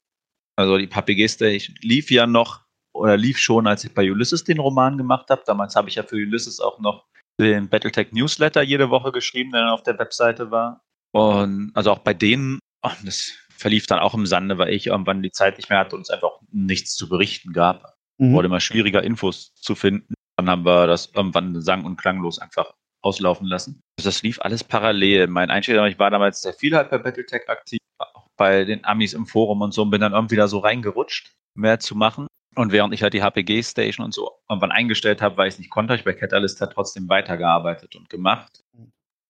also 0.56 0.78
die 0.78 0.88
PPG 0.88 1.28
Station 1.28 1.76
lief 1.82 2.12
ja 2.12 2.28
noch 2.28 2.62
oder 2.94 3.18
lief 3.18 3.38
schon, 3.38 3.68
als 3.68 3.84
ich 3.84 3.94
bei 3.94 4.10
Ulysses 4.10 4.44
den 4.44 4.60
Roman 4.60 4.98
gemacht 4.98 5.30
habe. 5.30 5.42
Damals 5.46 5.76
habe 5.76 5.90
ich 5.90 5.96
ja 5.96 6.04
für 6.04 6.16
Ulysses 6.16 6.60
auch 6.60 6.80
noch 6.80 7.06
den 7.40 7.70
Battletech 7.70 8.12
Newsletter 8.12 8.62
jede 8.62 8.90
Woche 8.90 9.12
geschrieben, 9.12 9.52
der 9.52 9.62
dann 9.62 9.72
auf 9.72 9.84
der 9.84 9.98
Webseite 9.98 10.52
war. 10.52 10.82
Und 11.12 11.72
also 11.74 11.92
auch 11.92 12.00
bei 12.00 12.14
denen, 12.14 12.60
ach, 12.82 12.96
das 13.04 13.34
verlief 13.62 13.88
dann 13.88 14.00
auch 14.00 14.14
im 14.14 14.26
Sande, 14.26 14.58
weil 14.58 14.74
ich 14.74 14.88
irgendwann 14.88 15.22
die 15.22 15.32
Zeit 15.32 15.58
nicht 15.58 15.70
mehr 15.70 15.80
hatte 15.80 15.96
und 15.96 16.02
es 16.02 16.10
einfach 16.10 16.40
nichts 16.52 16.96
zu 16.96 17.08
berichten 17.08 17.54
gab. 17.54 17.96
Mhm. 18.18 18.34
Wurde 18.34 18.48
immer 18.48 18.60
schwieriger, 18.60 19.04
Infos 19.04 19.54
zu 19.56 19.76
finden. 19.76 20.14
Dann 20.38 20.50
haben 20.50 20.66
wir 20.66 20.88
das 20.88 21.12
irgendwann 21.16 21.62
sang- 21.62 21.86
und 21.86 21.98
klanglos 21.98 22.40
einfach 22.40 22.74
auslaufen 23.02 23.48
lassen. 23.48 23.82
Also 23.98 24.10
das 24.10 24.24
lief 24.24 24.40
alles 24.42 24.64
parallel. 24.64 25.28
Mein 25.28 25.50
Einstieg, 25.50 25.76
ich 25.88 26.00
war 26.00 26.12
damals 26.12 26.42
sehr 26.42 26.54
viel 26.54 26.76
halt 26.76 26.90
bei 26.90 26.98
Battletech 26.98 27.50
aktiv, 27.50 27.80
auch 27.98 28.28
bei 28.38 28.64
den 28.64 28.86
Amis 28.86 29.14
im 29.14 29.26
Forum 29.26 29.62
und 29.62 29.74
so 29.74 29.82
und 29.84 29.92
bin 29.92 30.02
dann 30.02 30.14
irgendwie 30.14 30.36
da 30.36 30.48
so 30.48 30.60
reingerutscht, 30.60 31.34
mehr 31.56 31.80
zu 31.80 31.96
machen. 31.96 32.28
Und 32.56 32.72
während 32.72 32.94
ich 32.94 33.02
halt 33.02 33.14
die 33.14 33.22
HPG-Station 33.24 34.06
und 34.06 34.14
so 34.14 34.32
irgendwann 34.50 34.72
eingestellt 34.72 35.22
habe, 35.22 35.38
weil 35.38 35.48
ich 35.48 35.54
es 35.56 35.60
nicht 35.60 35.70
konnte, 35.70 35.94
habe 35.94 36.00
ich 36.00 36.06
bei 36.06 36.14
Catalyst 36.14 36.60
halt 36.60 36.74
trotzdem 36.74 37.08
weitergearbeitet 37.08 37.96
und 37.96 38.10
gemacht. 38.10 38.62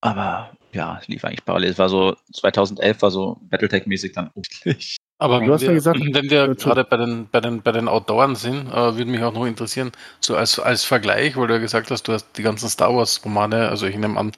Aber 0.02 0.52
ja, 0.74 0.98
es 1.02 1.08
lief 1.08 1.24
eigentlich 1.26 1.46
parallel. 1.46 1.72
Es 1.72 1.78
war 1.80 1.90
so, 1.90 2.16
2011 2.34 3.02
war 3.02 3.12
so 3.12 3.38
Battletech-mäßig 3.50 4.14
dann 4.14 4.30
unglücklich. 4.34 4.98
Aber 5.20 5.36
Du 5.40 5.46
wenn 5.46 5.52
hast 5.54 5.62
ja 5.62 5.68
wir, 5.70 5.76
gesagt- 5.76 6.00
wenn 6.00 6.14
wir 6.14 6.44
Entschuldigung. 6.46 6.56
gerade 6.58 6.84
bei 6.86 6.98
den, 6.98 7.30
bei 7.30 7.40
den, 7.42 7.62
bei 7.62 7.72
den 7.72 7.88
Autoren 7.88 8.36
sind, 8.36 8.68
äh, 8.70 8.96
würde 8.98 9.06
mich 9.06 9.22
auch 9.22 9.34
noch 9.34 9.46
interessieren, 9.46 9.92
so 10.20 10.36
als, 10.36 10.58
als 10.60 10.84
Vergleich, 10.84 11.38
weil 11.38 11.48
du 11.48 11.54
ja 11.54 11.60
gesagt 11.60 11.92
hast, 11.92 12.08
du 12.08 12.14
hast 12.14 12.36
die 12.38 12.42
ganzen 12.44 12.70
Star 12.70 12.96
Wars-Romane, 12.96 13.70
also 13.70 13.86
ich 13.86 13.96
nehme 13.98 14.18
an, 14.20 14.32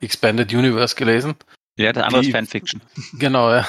Expanded 0.00 0.52
Universe 0.54 0.94
gelesen. 0.94 1.34
Der 1.76 1.88
hatte 1.88 2.04
anderes 2.04 2.26
Die- 2.26 2.32
Fanfiction. 2.32 2.80
Genau, 3.18 3.50
ja. 3.50 3.66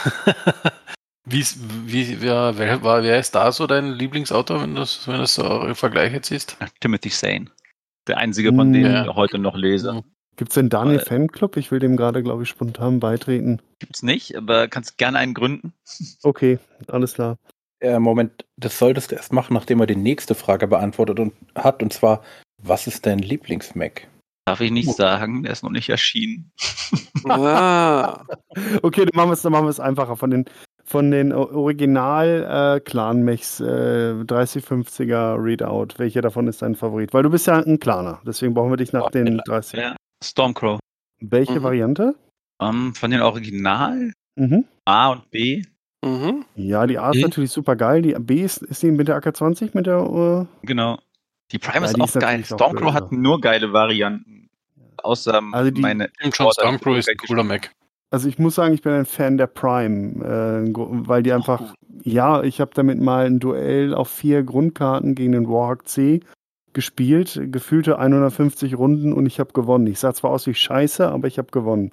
wie, 1.25 1.43
wie, 1.85 2.21
wer, 2.21 2.53
wer, 2.57 2.83
wer 2.83 3.19
ist 3.19 3.33
da 3.33 3.51
so 3.51 3.65
dein 3.65 3.93
Lieblingsautor, 3.93 4.61
wenn 4.61 4.75
du 4.75 4.81
wenn 4.81 5.13
du 5.15 5.19
das 5.21 5.33
so 5.35 5.61
im 5.63 5.75
Vergleich 5.75 6.13
jetzt 6.13 6.27
siehst? 6.27 6.57
Timothy 6.81 7.09
Sane. 7.09 7.45
Der 8.07 8.17
einzige 8.17 8.49
von 8.53 8.69
Mm. 8.69 8.73
denen, 8.73 8.93
Ja. 8.93 9.03
ich 9.05 9.15
heute 9.15 9.39
noch 9.39 9.55
lese. 9.55 10.03
Gibt 10.39 10.51
es 10.51 10.55
denn 10.55 10.69
da 10.69 10.83
einen 10.83 10.99
Äh, 10.99 11.03
Fanclub? 11.05 11.57
Ich 11.57 11.69
will 11.69 11.79
dem 11.79 11.97
gerade, 11.97 12.23
glaube 12.23 12.43
ich, 12.43 12.49
spontan 12.49 13.01
beitreten. 13.01 13.61
Gibt's 13.79 14.03
nicht, 14.03 14.37
aber 14.37 14.69
kannst 14.69 14.97
gerne 14.97 15.17
einen 15.17 15.33
gründen. 15.33 15.73
Okay, 16.23 16.59
alles 16.87 17.15
klar. 17.15 17.37
Äh, 17.81 17.99
Moment, 17.99 18.45
das 18.55 18.79
solltest 18.79 19.11
du 19.11 19.15
erst 19.15 19.33
machen, 19.33 19.53
nachdem 19.53 19.81
er 19.81 19.85
die 19.85 19.97
nächste 19.97 20.35
Frage 20.35 20.67
beantwortet 20.67 21.19
und, 21.19 21.33
hat. 21.55 21.83
Und 21.83 21.91
zwar, 21.91 22.23
was 22.57 22.87
ist 22.87 23.05
dein 23.05 23.19
Lieblings-Mac? 23.19 24.07
Darf 24.45 24.61
ich 24.61 24.71
nicht 24.71 24.95
sagen, 24.95 25.43
der 25.43 25.51
ist 25.51 25.61
noch 25.61 25.71
nicht 25.71 25.89
erschienen. 25.89 26.53
Ah, 27.27 28.23
Okay, 28.81 29.05
dann 29.05 29.15
machen 29.15 29.29
wir 29.29 29.33
es 29.33 29.41
dann 29.41 29.51
machen 29.51 29.65
wir 29.65 29.71
es 29.71 29.81
einfacher. 29.81 30.15
Von 30.15 30.31
den, 30.31 30.45
von 30.85 31.11
den 31.11 31.33
O- 31.33 31.51
Original 31.53 32.77
äh, 32.77 32.79
Clan-Mechs 32.79 33.59
äh, 33.59 34.13
3050er 34.25 35.35
Readout, 35.43 35.95
welcher 35.97 36.21
davon 36.21 36.47
ist 36.47 36.61
dein 36.61 36.75
Favorit? 36.75 37.13
Weil 37.13 37.23
du 37.23 37.29
bist 37.29 37.45
ja 37.47 37.59
ein 37.61 37.79
Claner, 37.79 38.21
deswegen 38.25 38.53
brauchen 38.53 38.71
wir 38.71 38.77
dich 38.77 38.93
nach 38.93 39.01
Boah, 39.01 39.11
den 39.11 39.35
ja. 39.35 39.43
30. 39.45 39.79
Ja. 39.79 39.95
Stormcrow. 40.23 40.79
Welche 41.21 41.59
Mhm. 41.59 41.63
Variante? 41.63 42.15
Ähm, 42.61 42.93
von 42.93 43.11
den 43.11 43.21
Original 43.21 44.11
Mhm. 44.35 44.65
A 44.85 45.11
und 45.11 45.29
B. 45.31 45.63
mhm. 46.05 46.45
Ja, 46.55 46.87
die 46.87 46.97
A 46.97 47.11
ist 47.11 47.21
natürlich 47.21 47.51
super 47.51 47.75
geil. 47.75 48.01
Die 48.01 48.13
B 48.13 48.41
ist, 48.43 48.61
ist 48.63 48.81
die 48.83 48.91
mit 48.91 49.07
der 49.07 49.15
AK-20 49.17 49.71
mit 49.73 49.85
der 49.85 49.97
äh, 50.61 50.65
Genau. 50.65 50.97
Die 51.51 51.57
Prime 51.57 51.79
Ja, 51.79 51.85
ist 51.85 51.97
die 51.97 52.01
auch 52.01 52.07
ist 52.07 52.19
geil. 52.19 52.43
Stormcrow 52.45 52.93
hat 52.93 53.11
nur 53.11 53.41
geile 53.41 53.73
Varianten. 53.73 54.47
Außer 54.97 55.41
Also 55.51 55.71
die- 55.71 55.81
meine. 55.81 56.09
Schon, 56.33 56.51
Stormcrow 56.51 56.97
ist 56.97 57.09
ein 57.09 57.17
cooler 57.17 57.43
Mac. 57.43 57.71
Also 58.11 58.27
ich 58.27 58.39
muss 58.39 58.55
sagen, 58.55 58.73
ich 58.73 58.81
bin 58.81 58.93
ein 58.93 59.05
Fan 59.05 59.37
der 59.37 59.47
Prime, 59.47 60.23
äh, 60.25 60.73
weil 61.07 61.21
die 61.23 61.31
einfach, 61.31 61.73
ja, 62.03 62.41
ich 62.43 62.59
habe 62.59 62.71
damit 62.73 62.99
mal 62.99 63.25
ein 63.27 63.39
Duell 63.39 63.93
auf 63.93 64.09
vier 64.09 64.41
Grundkarten 64.43 65.15
gegen 65.15 65.31
den 65.33 65.47
Warhawk 65.47 65.87
C 65.87 66.21
gespielt, 66.79 67.37
gefühlte 67.51 67.99
150 67.99 68.77
Runden 68.77 69.11
und 69.11 69.25
ich 69.25 69.41
habe 69.41 69.51
gewonnen. 69.51 69.85
Ich 69.87 69.99
sah 69.99 70.13
zwar 70.13 70.31
aus 70.31 70.47
wie 70.47 70.53
Scheiße, 70.53 71.05
aber 71.09 71.27
ich 71.27 71.37
habe 71.37 71.51
gewonnen. 71.51 71.91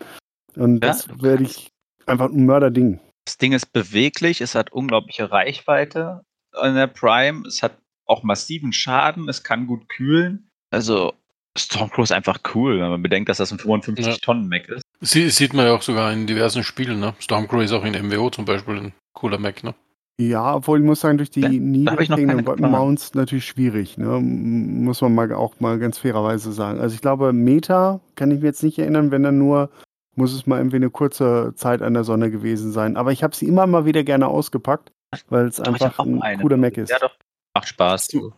Und 0.55 0.75
Ja. 0.85 0.91
das 0.91 1.09
werde 1.21 1.43
ich 1.43 1.73
einfach 2.07 2.31
ein 2.31 2.47
Mörderding. 2.47 3.01
Das 3.25 3.37
Ding 3.37 3.53
ist 3.53 3.73
beweglich, 3.73 4.41
es 4.41 4.55
hat 4.55 4.71
unglaubliche 4.73 5.33
Reichweite 5.33 6.23
in 6.63 6.77
der 6.77 6.87
Prime, 6.87 7.45
es 7.49 7.65
hat 7.65 7.77
auch 8.05 8.23
massiven 8.23 8.73
Schaden, 8.73 9.29
es 9.29 9.43
kann 9.43 9.67
gut 9.67 9.89
kühlen. 9.89 10.49
Also 10.71 11.15
Stormcrow 11.59 12.05
ist 12.05 12.13
einfach 12.13 12.39
cool, 12.55 12.79
wenn 12.81 12.89
man 12.89 13.03
bedenkt, 13.03 13.29
dass 13.29 13.39
das 13.39 13.51
ein 13.51 13.59
55 13.59 14.07
Ja. 14.07 14.15
Tonnen 14.23 14.49
Mac 14.49 14.69
ist. 14.69 14.83
Sie, 15.01 15.29
sieht 15.31 15.53
man 15.53 15.67
ja 15.67 15.73
auch 15.75 15.83
sogar 15.83 16.13
in 16.13 16.29
diversen 16.29 16.63
Spielen. 16.63 17.01
Ne? 17.01 17.15
Stormcrow 17.19 17.61
ist 17.61 17.73
auch 17.73 17.85
in 17.85 17.95
MWO 18.09 18.31
zum 18.31 18.45
Beispiel 18.45 18.77
ein 18.77 18.93
cooler 19.15 19.39
Mac. 19.39 19.65
Ne? 19.65 19.75
Ja, 20.19 20.55
obwohl 20.55 20.79
ich 20.81 20.85
muss 20.85 21.01
sagen, 21.01 21.19
durch 21.19 21.31
die 21.31 21.41
Ja, 21.41 21.49
da 21.49 21.55
niedrigen. 21.55 22.45
Mounts 22.71 23.13
natürlich 23.15 23.45
schwierig, 23.45 23.99
ne? 23.99 24.19
Muss 24.21 25.03
man 25.03 25.15
mal 25.15 25.31
auch 25.35 25.61
mal 25.61 25.79
ganz 25.79 25.99
fairerweise 25.99 26.53
sagen. 26.53 26.81
Also 26.81 26.95
ich 26.95 27.03
glaube, 27.03 27.33
Meta 27.35 28.01
kann 28.15 28.31
ich 28.31 28.41
mir 28.41 28.47
jetzt 28.47 28.63
nicht 28.63 28.79
erinnern, 28.79 29.11
wenn 29.11 29.23
dann 29.23 29.37
nur, 29.37 29.69
muss 30.15 30.33
es 30.33 30.47
mal 30.47 30.57
irgendwie 30.57 30.77
eine 30.77 30.89
kurze 30.89 31.53
Zeit 31.57 31.83
an 31.83 31.93
der 31.93 32.05
Sonne 32.05 32.31
gewesen 32.31 32.73
sein. 32.73 32.97
Aber 32.97 33.13
ich 33.13 33.23
habe 33.23 33.37
sie 33.37 33.47
immer 33.47 33.67
mal 33.67 33.85
wieder 33.85 34.05
gerne 34.05 34.29
ausgepackt, 34.29 34.91
weil 35.29 35.47
es 35.49 35.61
einfach 35.61 35.99
ein 35.99 36.23
eine, 36.23 36.41
cooler 36.41 36.57
Mac 36.57 36.79
ist. 36.79 36.89
Ja, 36.91 36.99
doch. 36.99 37.15
Macht 37.55 37.69
Spaß. 37.69 38.09
Du. 38.09 38.33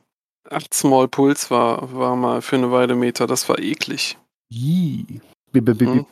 8 0.51 0.75
Small 0.75 1.07
Pulse 1.09 1.51
war, 1.51 1.95
war 1.95 2.17
mal 2.17 2.43
für 2.43 2.57
eine 2.57 2.73
Weile 2.73 2.97
Meter, 2.97 3.27
das 3.29 3.49
war 3.49 3.59
eklig. 3.61 4.17
Yee. 4.51 5.05
Bi- 5.53 5.61
bi- 5.61 5.75
bi- 5.75 5.85
bi- 5.85 5.87
Hm. 5.99 6.07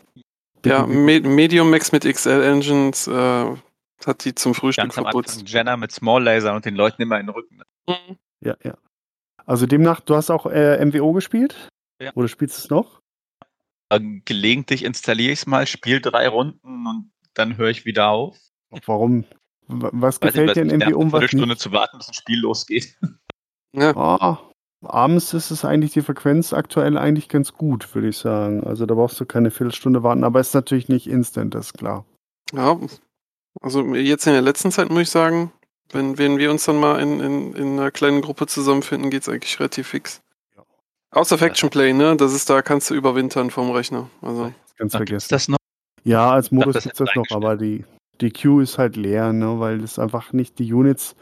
Ja, 0.65 0.85
Me 0.87 1.21
Medium 1.21 1.71
Max 1.71 1.93
mit 1.93 2.05
XL 2.05 2.43
Engines 2.43 3.07
äh, 3.07 3.47
hat 4.05 4.25
die 4.25 4.35
zum 4.35 4.55
Frühstück 4.55 4.83
Ganz 4.85 4.99
am 4.99 5.05
verputzt. 5.05 5.39
Anfang 5.41 5.47
Jenna 5.47 5.77
mit 5.77 5.93
Small 5.93 6.23
Laser 6.23 6.55
und 6.55 6.65
den 6.65 6.75
Leuten 6.77 7.01
immer 7.03 7.19
in 7.21 7.27
den 7.27 7.35
Rücken. 7.35 7.63
Mhm. 7.89 8.17
ja, 8.43 8.57
ja. 8.63 8.77
Also 9.47 9.67
demnach, 9.67 10.01
du 10.01 10.17
hast 10.17 10.31
auch 10.31 10.47
äh, 10.47 10.85
MWO 10.85 11.13
gespielt? 11.13 11.69
Ja. 12.03 12.11
Oder 12.15 12.29
spielst 12.29 12.59
du 12.59 12.63
es 12.63 12.71
noch? 12.71 13.01
Gelegentlich 14.25 14.85
installiere 14.85 15.33
ich 15.33 15.41
es 15.41 15.47
mal, 15.47 15.67
spiele 15.67 16.01
drei 16.01 16.27
Runden 16.29 16.87
und 16.87 17.13
dann 17.35 17.57
höre 17.57 17.71
ich 17.71 17.85
wieder 17.85 18.09
auf. 18.09 18.37
Warum? 18.85 19.25
Was 19.69 20.21
Weiß 20.21 20.33
gefällt 20.35 20.57
dir 20.57 20.63
in 20.63 20.71
es 20.83 20.89
MWO? 20.89 21.01
eine 21.03 21.13
Was 21.13 21.19
Viertelstunde 21.21 21.47
nicht? 21.55 21.61
zu 21.61 21.73
warten, 21.73 21.99
bis 21.99 22.09
ein 22.09 22.15
Spiel 22.15 22.41
losgeht. 22.41 22.97
Ja, 23.73 23.95
Ah, 23.95 24.39
abends 24.83 25.35
ist 25.35 25.51
es 25.51 25.65
eigentlich 25.67 25.93
die 25.93 26.01
Frequenz 26.01 26.55
aktuell 26.55 26.97
eigentlich 26.97 27.29
ganz 27.29 27.53
gut, 27.53 27.95
würde 27.95 28.09
ich 28.09 28.17
sagen. 28.17 28.65
Also 28.65 28.87
da 28.87 28.95
brauchst 28.95 29.21
du 29.21 29.27
keine 29.27 29.51
Viertelstunde 29.51 30.03
warten, 30.03 30.25
aber 30.25 30.41
ist 30.41 30.55
natürlich 30.55 30.89
nicht 30.89 31.07
instant, 31.09 31.55
das 31.55 31.67
ist 31.67 31.75
klar. 31.75 32.07
ja, 32.55 32.79
also 33.61 33.95
jetzt 33.95 34.27
in 34.27 34.33
der 34.33 34.43
letzten 34.43 34.71
Zeit 34.71 34.91
muss 34.91 35.03
ich 35.03 35.11
sagen, 35.11 35.53
wenn, 35.93 36.19
wenn 36.19 36.39
wir 36.39 36.51
uns 36.51 36.65
dann 36.65 36.79
mal 36.81 37.01
in, 37.01 37.21
in, 37.21 37.53
in 37.55 37.73
einer 37.79 37.91
kleinen 37.91 38.21
Gruppe 38.23 38.47
zusammenfinden, 38.47 39.11
geht's 39.11 39.29
eigentlich 39.29 39.59
relativ 39.61 39.89
fix. 39.89 40.21
Ja. 40.57 40.63
Außer 41.13 41.39
Faction 41.39 41.71
Play, 41.71 41.93
ne? 41.93 42.17
Das 42.17 42.33
ist 42.35 42.51
da, 42.51 42.63
kannst 42.63 42.91
du 42.91 42.95
überwintern 42.95 43.51
vom 43.51 43.71
Rechner. 43.71 44.11
Also, 44.23 44.53
Ganz 44.79 44.93
vergessen. 44.97 45.29
das 45.31 45.49
noch? 45.49 45.59
Ja, 46.05 46.31
als 46.33 46.51
Modus 46.51 46.75
das 46.75 46.83
gibt 46.85 46.95
es 46.95 46.99
das 47.07 47.15
noch, 47.17 47.35
aber 47.37 47.57
die, 47.57 47.85
die 48.21 48.31
Queue 48.31 48.63
ist 48.63 48.79
halt 48.79 48.97
leer, 48.97 49.33
ne, 49.33 49.59
weil 49.59 49.83
es 49.83 49.99
einfach 49.99 50.33
nicht, 50.33 50.59
die 50.59 50.73
Units 50.73 51.17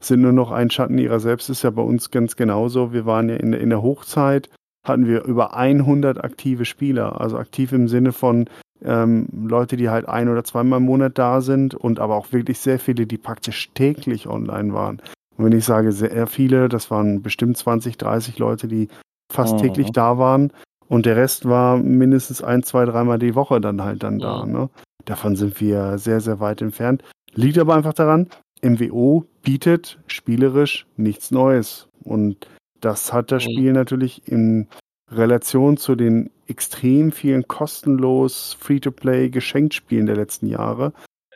sind 0.00 0.20
nur 0.20 0.32
noch 0.32 0.50
ein 0.50 0.70
Schatten 0.70 0.98
ihrer 0.98 1.20
selbst, 1.20 1.48
ist 1.48 1.62
ja 1.62 1.70
bei 1.70 1.82
uns 1.82 2.10
ganz 2.10 2.36
genauso. 2.36 2.92
Wir 2.92 3.06
waren 3.06 3.28
ja 3.28 3.36
in, 3.36 3.52
der- 3.52 3.60
in 3.60 3.70
der 3.70 3.82
Hochzeit, 3.82 4.50
hatten 4.86 5.06
wir 5.06 5.24
über 5.24 5.54
100 5.56 6.22
aktive 6.22 6.64
Spieler, 6.64 7.20
also 7.20 7.38
aktiv 7.38 7.72
im 7.72 7.88
Sinne 7.88 8.12
von 8.12 8.48
ähm, 8.84 9.28
Leute, 9.32 9.76
die 9.76 9.88
halt 9.88 10.08
ein 10.08 10.28
oder 10.28 10.44
zweimal 10.44 10.78
im 10.78 10.84
Monat 10.86 11.18
da 11.18 11.40
sind 11.40 11.74
und 11.74 11.98
aber 11.98 12.16
auch 12.16 12.32
wirklich 12.32 12.58
sehr 12.58 12.78
viele, 12.78 13.06
die 13.06 13.18
praktisch 13.18 13.70
täglich 13.74 14.26
online 14.28 14.72
waren. 14.74 15.00
Und 15.36 15.44
wenn 15.44 15.52
ich 15.58 15.64
sage 15.64 15.92
sehr 15.92 16.26
viele, 16.26 16.68
das 16.68 16.90
waren 16.90 17.22
bestimmt 17.22 17.56
20, 17.56 17.98
30 17.98 18.38
Leute, 18.38 18.68
die 18.68 18.88
fast 19.32 19.54
Mhm. 19.54 19.58
täglich 19.58 19.92
da 19.92 20.18
waren. 20.18 20.52
Und 20.88 21.04
der 21.06 21.16
Rest 21.16 21.48
war 21.48 21.76
mindestens 21.78 22.42
ein, 22.42 22.62
zwei, 22.62 22.84
dreimal 22.84 23.18
die 23.18 23.34
Woche 23.34 23.60
dann 23.60 23.82
halt 23.82 24.02
dann 24.02 24.18
da. 24.18 24.44
Mhm. 24.46 24.52
Ne? 24.52 24.70
Davon 25.04 25.36
sind 25.36 25.60
wir 25.60 25.98
sehr, 25.98 26.20
sehr 26.20 26.40
weit 26.40 26.62
entfernt. 26.62 27.02
Liegt 27.34 27.58
aber 27.58 27.74
einfach 27.74 27.92
daran, 27.92 28.28
MWO 28.62 29.24
bietet 29.42 29.98
spielerisch 30.06 30.86
nichts 30.96 31.30
Neues. 31.30 31.88
Und 32.02 32.48
das 32.80 33.12
hat 33.12 33.30
das 33.32 33.44
Mhm. 33.44 33.50
Spiel 33.50 33.72
natürlich 33.72 34.26
in 34.28 34.68
Relation 35.10 35.76
zu 35.76 35.94
den 35.94 36.30
extrem 36.46 37.12
vielen 37.12 37.46
kostenlos 37.48 38.56
Free-to-Play 38.60 39.30
Geschenkspielen 39.30 40.06
der 40.06 40.16
letzten 40.16 40.46
Jahre 40.46 40.92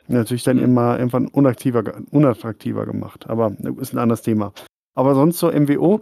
Natürlich 0.07 0.43
dann 0.43 0.57
Mhm. 0.57 0.63
immer 0.63 0.97
irgendwann 0.97 1.27
unaktiver, 1.27 1.83
unattraktiver 2.11 2.85
gemacht. 2.85 3.29
Aber 3.29 3.55
ist 3.79 3.93
ein 3.93 3.97
anderes 3.99 4.21
Thema. 4.21 4.53
Aber 4.93 5.15
sonst 5.15 5.39
so 5.39 5.49
MWO, 5.49 6.01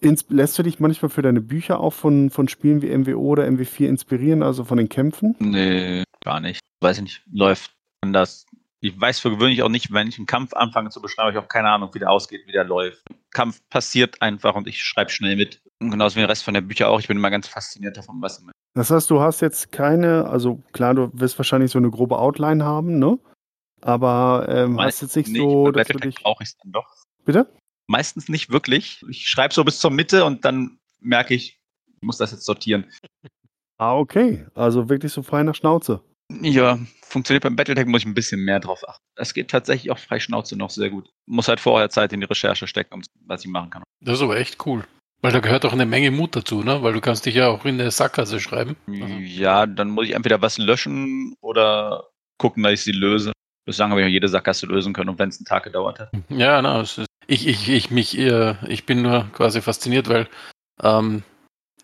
ins, 0.00 0.24
lässt 0.30 0.58
du 0.58 0.62
dich 0.62 0.80
manchmal 0.80 1.10
für 1.10 1.22
deine 1.22 1.40
Bücher 1.40 1.80
auch 1.80 1.92
von, 1.92 2.30
von 2.30 2.48
Spielen 2.48 2.80
wie 2.80 2.96
MWO 2.96 3.20
oder 3.20 3.44
MW4 3.46 3.86
inspirieren, 3.86 4.42
also 4.42 4.64
von 4.64 4.78
den 4.78 4.88
Kämpfen? 4.88 5.36
Nee, 5.40 6.04
gar 6.24 6.40
nicht. 6.40 6.60
Weiß 6.80 6.96
ich 6.98 7.02
nicht. 7.02 7.22
Läuft 7.30 7.74
anders. 8.02 8.46
Ich 8.82 8.98
weiß 8.98 9.20
für 9.20 9.30
gewöhnlich 9.30 9.62
auch 9.62 9.68
nicht, 9.68 9.92
wenn 9.92 10.08
ich 10.08 10.16
einen 10.16 10.26
Kampf 10.26 10.54
anfange 10.54 10.88
zu 10.88 11.02
beschreiben, 11.02 11.28
habe 11.28 11.38
ich 11.38 11.44
auch 11.44 11.48
keine 11.48 11.70
Ahnung, 11.70 11.90
wie 11.92 11.98
der 11.98 12.10
ausgeht, 12.10 12.46
wie 12.46 12.52
der 12.52 12.64
läuft. 12.64 13.04
Kampf 13.30 13.60
passiert 13.68 14.22
einfach 14.22 14.54
und 14.54 14.66
ich 14.66 14.82
schreibe 14.82 15.10
schnell 15.10 15.36
mit. 15.36 15.60
Und 15.80 15.90
genauso 15.90 16.16
wie 16.16 16.20
der 16.20 16.30
Rest 16.30 16.44
von 16.44 16.54
der 16.54 16.62
Bücher 16.62 16.88
auch. 16.88 16.98
Ich 16.98 17.08
bin 17.08 17.18
immer 17.18 17.30
ganz 17.30 17.46
fasziniert 17.46 17.96
davon, 17.96 18.22
was 18.22 18.38
immer. 18.38 18.52
Das 18.74 18.90
heißt, 18.90 19.10
du 19.10 19.20
hast 19.20 19.40
jetzt 19.40 19.72
keine, 19.72 20.26
also 20.26 20.62
klar, 20.72 20.94
du 20.94 21.10
wirst 21.12 21.38
wahrscheinlich 21.38 21.70
so 21.72 21.78
eine 21.78 21.90
grobe 21.90 22.18
Outline 22.18 22.64
haben, 22.64 22.98
ne? 22.98 23.18
Aber 23.82 24.46
ähm, 24.48 24.80
hast 24.80 25.02
jetzt 25.02 25.16
nicht 25.16 25.34
so, 25.34 25.64
bei 25.64 25.72
dass 25.72 25.88
du 25.88 25.98
dich. 25.98 26.16
brauche 26.16 26.42
ich 26.42 26.56
dann 26.58 26.72
doch. 26.72 26.86
Bitte? 27.24 27.52
Meistens 27.86 28.28
nicht 28.28 28.50
wirklich. 28.50 29.02
Ich 29.08 29.28
schreibe 29.28 29.52
so 29.52 29.64
bis 29.64 29.80
zur 29.80 29.90
Mitte 29.90 30.24
und 30.24 30.44
dann 30.44 30.78
merke 31.00 31.34
ich, 31.34 31.60
ich 31.86 32.02
muss 32.02 32.18
das 32.18 32.30
jetzt 32.30 32.44
sortieren. 32.44 32.86
Ah, 33.78 33.96
okay. 33.96 34.46
Also 34.54 34.88
wirklich 34.88 35.12
so 35.12 35.22
frei 35.22 35.42
nach 35.42 35.54
Schnauze. 35.54 36.02
Ja, 36.42 36.78
funktioniert 37.02 37.42
beim 37.42 37.56
Battletech, 37.56 37.86
muss 37.86 38.02
ich 38.02 38.06
ein 38.06 38.14
bisschen 38.14 38.40
mehr 38.44 38.60
drauf 38.60 38.88
achten. 38.88 39.02
Es 39.16 39.34
geht 39.34 39.50
tatsächlich 39.50 39.90
auch 39.90 39.98
frei 39.98 40.20
Schnauze 40.20 40.56
noch 40.56 40.70
sehr 40.70 40.90
gut. 40.90 41.10
Muss 41.26 41.48
halt 41.48 41.60
vorher 41.60 41.90
Zeit 41.90 42.12
in 42.12 42.20
die 42.20 42.26
Recherche 42.26 42.66
stecken, 42.66 42.94
um 42.94 43.02
was 43.26 43.44
ich 43.44 43.50
machen 43.50 43.70
kann. 43.70 43.82
Das 44.00 44.18
ist 44.18 44.22
aber 44.22 44.38
echt 44.38 44.64
cool. 44.66 44.84
Weil 45.22 45.32
da 45.32 45.40
gehört 45.40 45.66
auch 45.66 45.72
eine 45.72 45.86
Menge 45.86 46.10
Mut 46.10 46.34
dazu, 46.34 46.62
ne? 46.62 46.82
Weil 46.82 46.94
du 46.94 47.00
kannst 47.00 47.26
dich 47.26 47.34
ja 47.34 47.48
auch 47.48 47.64
in 47.66 47.78
eine 47.80 47.90
Sackgasse 47.90 48.40
schreiben. 48.40 48.76
Also, 48.86 49.04
Ja, 49.18 49.66
dann 49.66 49.90
muss 49.90 50.06
ich 50.06 50.14
entweder 50.14 50.40
was 50.40 50.56
löschen 50.56 51.34
oder 51.42 52.08
gucken, 52.38 52.62
dass 52.62 52.72
ich 52.72 52.82
sie 52.82 52.92
löse. 52.92 53.32
Bislang 53.66 53.90
habe 53.90 54.00
ich 54.00 54.06
ja 54.06 54.10
jede 54.10 54.28
Sackgasse 54.28 54.66
lösen 54.66 54.94
können, 54.94 55.10
und 55.10 55.18
wenn 55.18 55.28
es 55.28 55.38
einen 55.38 55.44
Tag 55.44 55.64
gedauert 55.64 55.98
hat. 55.98 56.10
Ja, 56.30 56.62
na, 56.62 56.80
ist, 56.80 57.04
ich, 57.26 57.46
ich, 57.46 57.68
ich, 57.68 57.90
mich, 57.90 58.18
äh, 58.18 58.54
ich 58.66 58.86
bin 58.86 59.02
nur 59.02 59.28
quasi 59.32 59.60
fasziniert, 59.60 60.08
weil 60.08 60.26
ähm, 60.82 61.22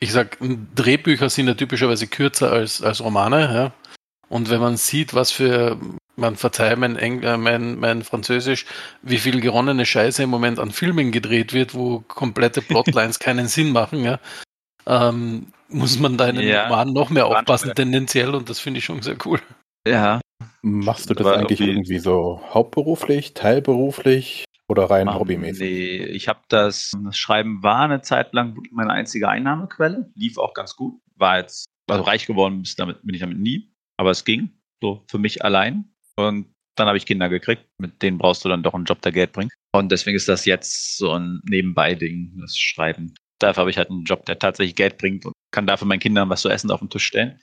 ich 0.00 0.12
sag, 0.12 0.38
Drehbücher 0.74 1.28
sind 1.28 1.46
ja 1.46 1.54
typischerweise 1.54 2.06
kürzer 2.06 2.50
als, 2.50 2.82
als 2.82 3.02
Romane, 3.02 3.40
ja. 3.54 3.72
Und 4.28 4.50
wenn 4.50 4.60
man 4.60 4.76
sieht, 4.76 5.14
was 5.14 5.30
für, 5.30 5.78
man 6.16 6.36
verzeiht 6.36 6.78
mein, 6.78 6.96
Eng, 6.96 7.22
äh, 7.22 7.36
mein, 7.36 7.78
mein 7.78 8.02
Französisch, 8.02 8.66
wie 9.02 9.18
viel 9.18 9.40
geronnene 9.40 9.86
Scheiße 9.86 10.22
im 10.22 10.30
Moment 10.30 10.58
an 10.58 10.72
Filmen 10.72 11.12
gedreht 11.12 11.52
wird, 11.52 11.74
wo 11.74 12.00
komplette 12.00 12.60
Plotlines 12.62 13.18
keinen 13.20 13.46
Sinn 13.48 13.72
machen, 13.72 14.02
ja, 14.04 14.18
ähm, 14.86 15.52
muss 15.68 15.98
man 15.98 16.16
da 16.16 16.28
in 16.28 16.38
einem 16.38 16.48
Ja. 16.48 16.64
Roman 16.68 16.92
noch 16.92 17.10
mehr 17.10 17.26
aufpassen, 17.26 17.72
tendenziell, 17.74 18.34
und 18.34 18.48
das 18.50 18.58
finde 18.60 18.78
ich 18.78 18.84
schon 18.84 19.02
sehr 19.02 19.16
cool. 19.24 19.40
Ja. 19.86 20.20
Machst 20.62 21.08
du 21.08 21.14
das 21.14 21.26
Aber 21.26 21.36
eigentlich 21.38 21.60
irgendwie- 21.60 21.72
irgendwie 21.78 21.98
so 21.98 22.40
hauptberuflich, 22.52 23.34
teilberuflich 23.34 24.44
oder 24.68 24.84
rein 24.90 25.12
hobbymäßig? 25.12 25.60
Nee, 25.60 25.96
ich 26.06 26.28
habe 26.28 26.40
das, 26.48 26.92
das 27.04 27.16
Schreiben 27.16 27.62
war 27.62 27.80
eine 27.80 28.00
Zeit 28.02 28.32
lang 28.32 28.60
meine 28.72 28.92
einzige 28.92 29.28
Einnahmequelle, 29.28 30.10
lief 30.14 30.38
auch 30.38 30.54
ganz 30.54 30.74
gut, 30.76 31.00
war 31.14 31.38
jetzt, 31.38 31.66
also 31.88 32.02
reich 32.02 32.26
geworden 32.26 32.62
bis 32.62 32.74
damit, 32.74 33.02
bin 33.02 33.14
ich 33.14 33.20
damit 33.20 33.38
nie, 33.38 33.70
aber 33.96 34.11
es 34.11 34.24
ging, 34.24 34.50
so 34.80 35.04
für 35.09 35.18
mich 35.18 35.44
allein. 35.44 35.92
Und 36.16 36.52
dann 36.76 36.88
habe 36.88 36.98
ich 36.98 37.06
Kinder 37.06 37.28
gekriegt, 37.28 37.66
mit 37.78 38.02
denen 38.02 38.18
brauchst 38.18 38.44
du 38.44 38.48
dann 38.48 38.62
doch 38.62 38.74
einen 38.74 38.85
Job, 38.85 39.00
der 39.02 39.12
Geld 39.12 39.32
bringt. 39.32 39.52
Und 39.72 39.90
deswegen 39.92 40.16
ist 40.16 40.28
das 40.28 40.44
jetzt 40.44 40.96
so 40.96 41.12
ein 41.12 41.40
Nebenbei-Ding, 41.44 42.38
das 42.40 42.56
Schreiben. 42.56 43.14
Dafür 43.38 43.62
habe 43.62 43.70
ich 43.70 43.78
halt 43.78 43.90
einen 43.90 44.04
Job, 44.04 44.24
der 44.26 44.38
tatsächlich 44.38 44.76
Geld 44.76 44.98
bringt 44.98 45.26
und 45.26 45.32
kann 45.50 45.66
dafür 45.66 45.87
meinen 45.87 46.00
Kindern 46.00 46.30
was 46.30 46.42
zu 46.42 46.48
essen 46.48 46.70
auf 46.70 46.80
den 46.80 46.90
Tisch 46.90 47.04
stellen. 47.04 47.38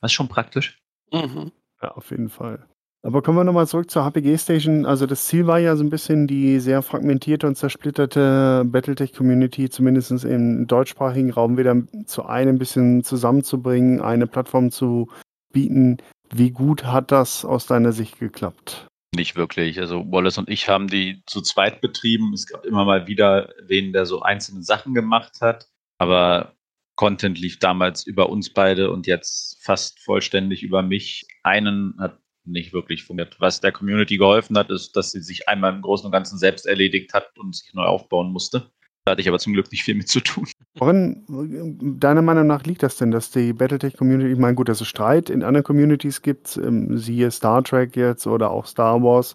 Das 0.00 0.10
ist 0.10 0.14
schon 0.14 0.28
praktisch. 0.28 0.80
Mhm. 1.12 1.52
Ja, 1.80 1.92
auf 1.92 2.10
jeden 2.10 2.28
Fall. 2.28 2.66
Aber 3.04 3.20
kommen 3.20 3.36
wir 3.36 3.44
nochmal 3.44 3.66
zurück 3.66 3.90
zur 3.90 4.04
HPG 4.04 4.38
Station. 4.38 4.86
Also 4.86 5.06
das 5.06 5.26
Ziel 5.26 5.48
war 5.48 5.58
ja 5.58 5.74
so 5.74 5.82
ein 5.82 5.90
bisschen 5.90 6.28
die 6.28 6.60
sehr 6.60 6.82
fragmentierte 6.82 7.48
und 7.48 7.56
zersplitterte 7.56 8.62
Battletech-Community, 8.64 9.70
zumindest 9.70 10.24
im 10.24 10.68
deutschsprachigen 10.68 11.32
Raum, 11.32 11.58
wieder 11.58 11.76
zu 12.06 12.24
einem 12.24 12.58
bisschen 12.58 13.02
zusammenzubringen, 13.02 14.00
eine 14.00 14.28
Plattform 14.28 14.70
zu 14.70 15.08
bieten. 15.52 15.98
Wie 16.34 16.50
gut 16.50 16.84
hat 16.84 17.12
das 17.12 17.44
aus 17.44 17.66
deiner 17.66 17.92
Sicht 17.92 18.18
geklappt? 18.18 18.88
Nicht 19.14 19.36
wirklich. 19.36 19.78
Also 19.78 20.10
Wallace 20.10 20.38
und 20.38 20.48
ich 20.48 20.68
haben 20.68 20.88
die 20.88 21.22
zu 21.26 21.42
zweit 21.42 21.80
betrieben. 21.80 22.32
Es 22.32 22.46
gab 22.46 22.64
immer 22.64 22.84
mal 22.84 23.06
wieder 23.06 23.52
wen, 23.66 23.92
der 23.92 24.06
so 24.06 24.22
einzelne 24.22 24.62
Sachen 24.62 24.94
gemacht 24.94 25.40
hat. 25.42 25.68
Aber 25.98 26.54
Content 26.96 27.38
lief 27.38 27.58
damals 27.58 28.06
über 28.06 28.30
uns 28.30 28.50
beide 28.50 28.90
und 28.90 29.06
jetzt 29.06 29.62
fast 29.62 30.00
vollständig 30.00 30.62
über 30.62 30.82
mich. 30.82 31.26
Einen 31.42 31.94
hat 31.98 32.18
nicht 32.44 32.72
wirklich 32.72 33.04
funktioniert. 33.04 33.40
Was 33.40 33.60
der 33.60 33.72
Community 33.72 34.16
geholfen 34.16 34.56
hat, 34.56 34.70
ist, 34.70 34.96
dass 34.96 35.12
sie 35.12 35.20
sich 35.20 35.48
einmal 35.48 35.74
im 35.74 35.82
Großen 35.82 36.06
und 36.06 36.12
Ganzen 36.12 36.38
selbst 36.38 36.66
erledigt 36.66 37.12
hat 37.14 37.38
und 37.38 37.54
sich 37.54 37.72
neu 37.74 37.84
aufbauen 37.84 38.32
musste. 38.32 38.70
Da 39.04 39.12
hatte 39.12 39.20
ich 39.20 39.28
aber 39.28 39.38
zum 39.40 39.52
Glück 39.52 39.70
nicht 39.72 39.82
viel 39.82 39.96
mit 39.96 40.08
zu 40.08 40.20
tun. 40.20 40.46
Worin, 40.78 41.98
deiner 41.98 42.22
Meinung 42.22 42.46
nach, 42.46 42.62
liegt 42.64 42.82
das 42.82 42.96
denn, 42.96 43.10
dass 43.10 43.30
die 43.30 43.52
Battletech-Community, 43.52 44.32
ich 44.32 44.38
meine, 44.38 44.54
gut, 44.54 44.68
dass 44.68 44.80
es 44.80 44.86
Streit 44.86 45.28
in 45.28 45.42
anderen 45.42 45.64
Communities 45.64 46.22
gibt, 46.22 46.56
ähm, 46.56 46.96
siehe 46.96 47.30
Star 47.30 47.64
Trek 47.64 47.96
jetzt 47.96 48.26
oder 48.26 48.50
auch 48.50 48.66
Star 48.66 49.02
Wars, 49.02 49.34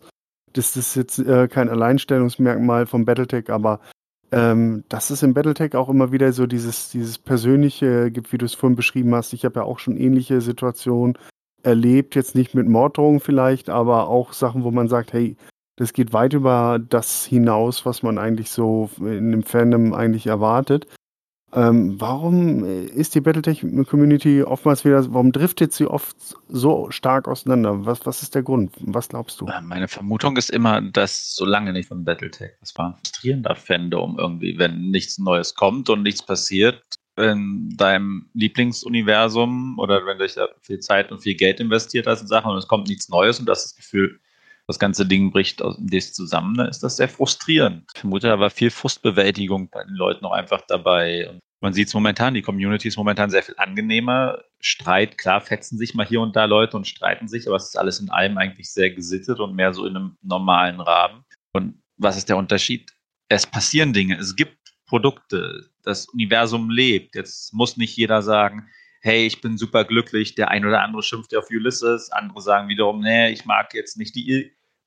das 0.53 0.77
ist 0.77 0.95
jetzt 0.95 1.19
äh, 1.19 1.47
kein 1.47 1.69
Alleinstellungsmerkmal 1.69 2.85
von 2.85 3.05
Battletech, 3.05 3.49
aber 3.49 3.81
ähm, 4.31 4.83
dass 4.89 5.09
es 5.09 5.23
im 5.23 5.33
Battletech 5.33 5.75
auch 5.75 5.89
immer 5.89 6.11
wieder 6.11 6.31
so 6.33 6.47
dieses, 6.47 6.89
dieses 6.89 7.17
Persönliche 7.17 8.11
gibt, 8.11 8.31
wie 8.33 8.37
du 8.37 8.45
es 8.45 8.53
vorhin 8.53 8.75
beschrieben 8.75 9.13
hast. 9.15 9.33
Ich 9.33 9.45
habe 9.45 9.59
ja 9.59 9.65
auch 9.65 9.79
schon 9.79 9.97
ähnliche 9.97 10.41
Situationen 10.41 11.17
erlebt, 11.63 12.15
jetzt 12.15 12.35
nicht 12.35 12.55
mit 12.55 12.67
Morddrohungen 12.67 13.19
vielleicht, 13.19 13.69
aber 13.69 14.07
auch 14.07 14.33
Sachen, 14.33 14.63
wo 14.63 14.71
man 14.71 14.87
sagt, 14.87 15.13
hey, 15.13 15.35
das 15.77 15.93
geht 15.93 16.11
weit 16.11 16.33
über 16.33 16.79
das 16.79 17.25
hinaus, 17.25 17.85
was 17.85 18.03
man 18.03 18.17
eigentlich 18.17 18.49
so 18.49 18.89
in 18.99 19.31
dem 19.31 19.43
Fandom 19.43 19.93
eigentlich 19.93 20.27
erwartet. 20.27 20.87
Ähm, 21.53 21.99
warum 22.01 22.65
ist 22.65 23.15
die 23.15 23.21
Battletech-Community 23.21 24.43
oftmals 24.43 24.83
wieder, 24.83 25.13
warum 25.13 25.31
driftet 25.31 25.71
sie 25.71 25.87
oft 25.87 26.17
so 26.49 26.91
stark 26.91 27.27
auseinander? 27.27 27.85
Was, 27.85 28.05
was 28.05 28.21
ist 28.21 28.35
der 28.35 28.43
Grund? 28.43 28.73
Was 28.81 29.07
glaubst 29.07 29.39
du? 29.39 29.47
Meine 29.63 29.87
Vermutung 29.87 30.35
ist 30.35 30.49
immer, 30.49 30.81
dass 30.81 31.35
solange 31.35 31.71
nicht 31.71 31.87
von 31.87 32.03
Battletech, 32.03 32.51
das 32.59 32.75
war 32.75 32.87
ein 32.87 32.95
frustrierender 32.95 33.55
Fandom 33.55 34.17
irgendwie, 34.19 34.57
wenn 34.59 34.89
nichts 34.89 35.19
Neues 35.19 35.55
kommt 35.55 35.89
und 35.89 36.03
nichts 36.03 36.25
passiert 36.25 36.83
in 37.15 37.75
deinem 37.77 38.29
Lieblingsuniversum 38.33 39.79
oder 39.79 40.05
wenn 40.05 40.19
du 40.19 40.27
da 40.27 40.49
viel 40.61 40.79
Zeit 40.79 41.11
und 41.11 41.19
viel 41.19 41.35
Geld 41.35 41.59
investiert 41.59 42.07
hast 42.07 42.21
in 42.21 42.27
Sachen 42.27 42.51
und 42.51 42.57
es 42.57 42.67
kommt 42.67 42.89
nichts 42.89 43.09
Neues 43.09 43.39
und 43.39 43.45
du 43.45 43.51
hast 43.51 43.63
das 43.63 43.75
Gefühl, 43.75 44.19
das 44.67 44.79
ganze 44.79 45.05
Ding 45.05 45.31
bricht 45.31 45.63
zusammen, 46.13 46.55
dann 46.55 46.67
ist 46.67 46.83
das 46.83 46.97
sehr 46.97 47.07
frustrierend. 47.07 47.85
Ich 47.95 48.01
vermute, 48.01 48.27
da 48.27 48.39
war 48.39 48.49
viel 48.49 48.69
Frustbewältigung 48.69 49.69
bei 49.69 49.83
den 49.83 49.95
Leuten 49.95 50.25
auch 50.25 50.33
einfach 50.33 50.61
dabei. 50.67 51.29
Und 51.29 51.39
man 51.61 51.73
sieht 51.73 51.87
es 51.87 51.93
momentan, 51.93 52.33
die 52.33 52.41
Community 52.41 52.89
ist 52.89 52.97
momentan 52.97 53.29
sehr 53.29 53.43
viel 53.43 53.55
angenehmer. 53.57 54.43
Streit, 54.59 55.17
klar, 55.17 55.39
fetzen 55.39 55.77
sich 55.77 55.95
mal 55.95 56.05
hier 56.05 56.19
und 56.19 56.35
da 56.35 56.45
Leute 56.45 56.75
und 56.75 56.85
streiten 56.85 57.29
sich, 57.29 57.47
aber 57.47 57.55
es 57.55 57.69
ist 57.69 57.77
alles 57.77 57.99
in 57.99 58.09
allem 58.09 58.37
eigentlich 58.37 58.71
sehr 58.71 58.91
gesittet 58.91 59.39
und 59.39 59.55
mehr 59.55 59.73
so 59.73 59.85
in 59.85 59.95
einem 59.95 60.17
normalen 60.21 60.81
Rahmen. 60.81 61.23
Und 61.53 61.81
was 61.95 62.17
ist 62.17 62.27
der 62.27 62.37
Unterschied? 62.37 62.91
Es 63.29 63.47
passieren 63.47 63.93
Dinge, 63.93 64.17
es 64.17 64.35
gibt 64.35 64.57
Produkte, 64.85 65.69
das 65.83 66.07
Universum 66.09 66.69
lebt. 66.69 67.15
Jetzt 67.15 67.53
muss 67.53 67.77
nicht 67.77 67.95
jeder 67.95 68.21
sagen, 68.21 68.69
hey, 69.01 69.25
ich 69.25 69.41
bin 69.41 69.57
super 69.57 69.85
glücklich, 69.85 70.35
der 70.35 70.49
ein 70.49 70.65
oder 70.65 70.81
andere 70.81 71.03
schimpft 71.03 71.31
ja 71.31 71.39
auf 71.39 71.49
Ulysses, 71.49 72.11
andere 72.11 72.41
sagen 72.41 72.67
wiederum, 72.67 73.01
nee, 73.01 73.29
ich 73.29 73.45
mag 73.45 73.73
jetzt 73.73 73.97
nicht 73.97 74.15
die 74.15 74.29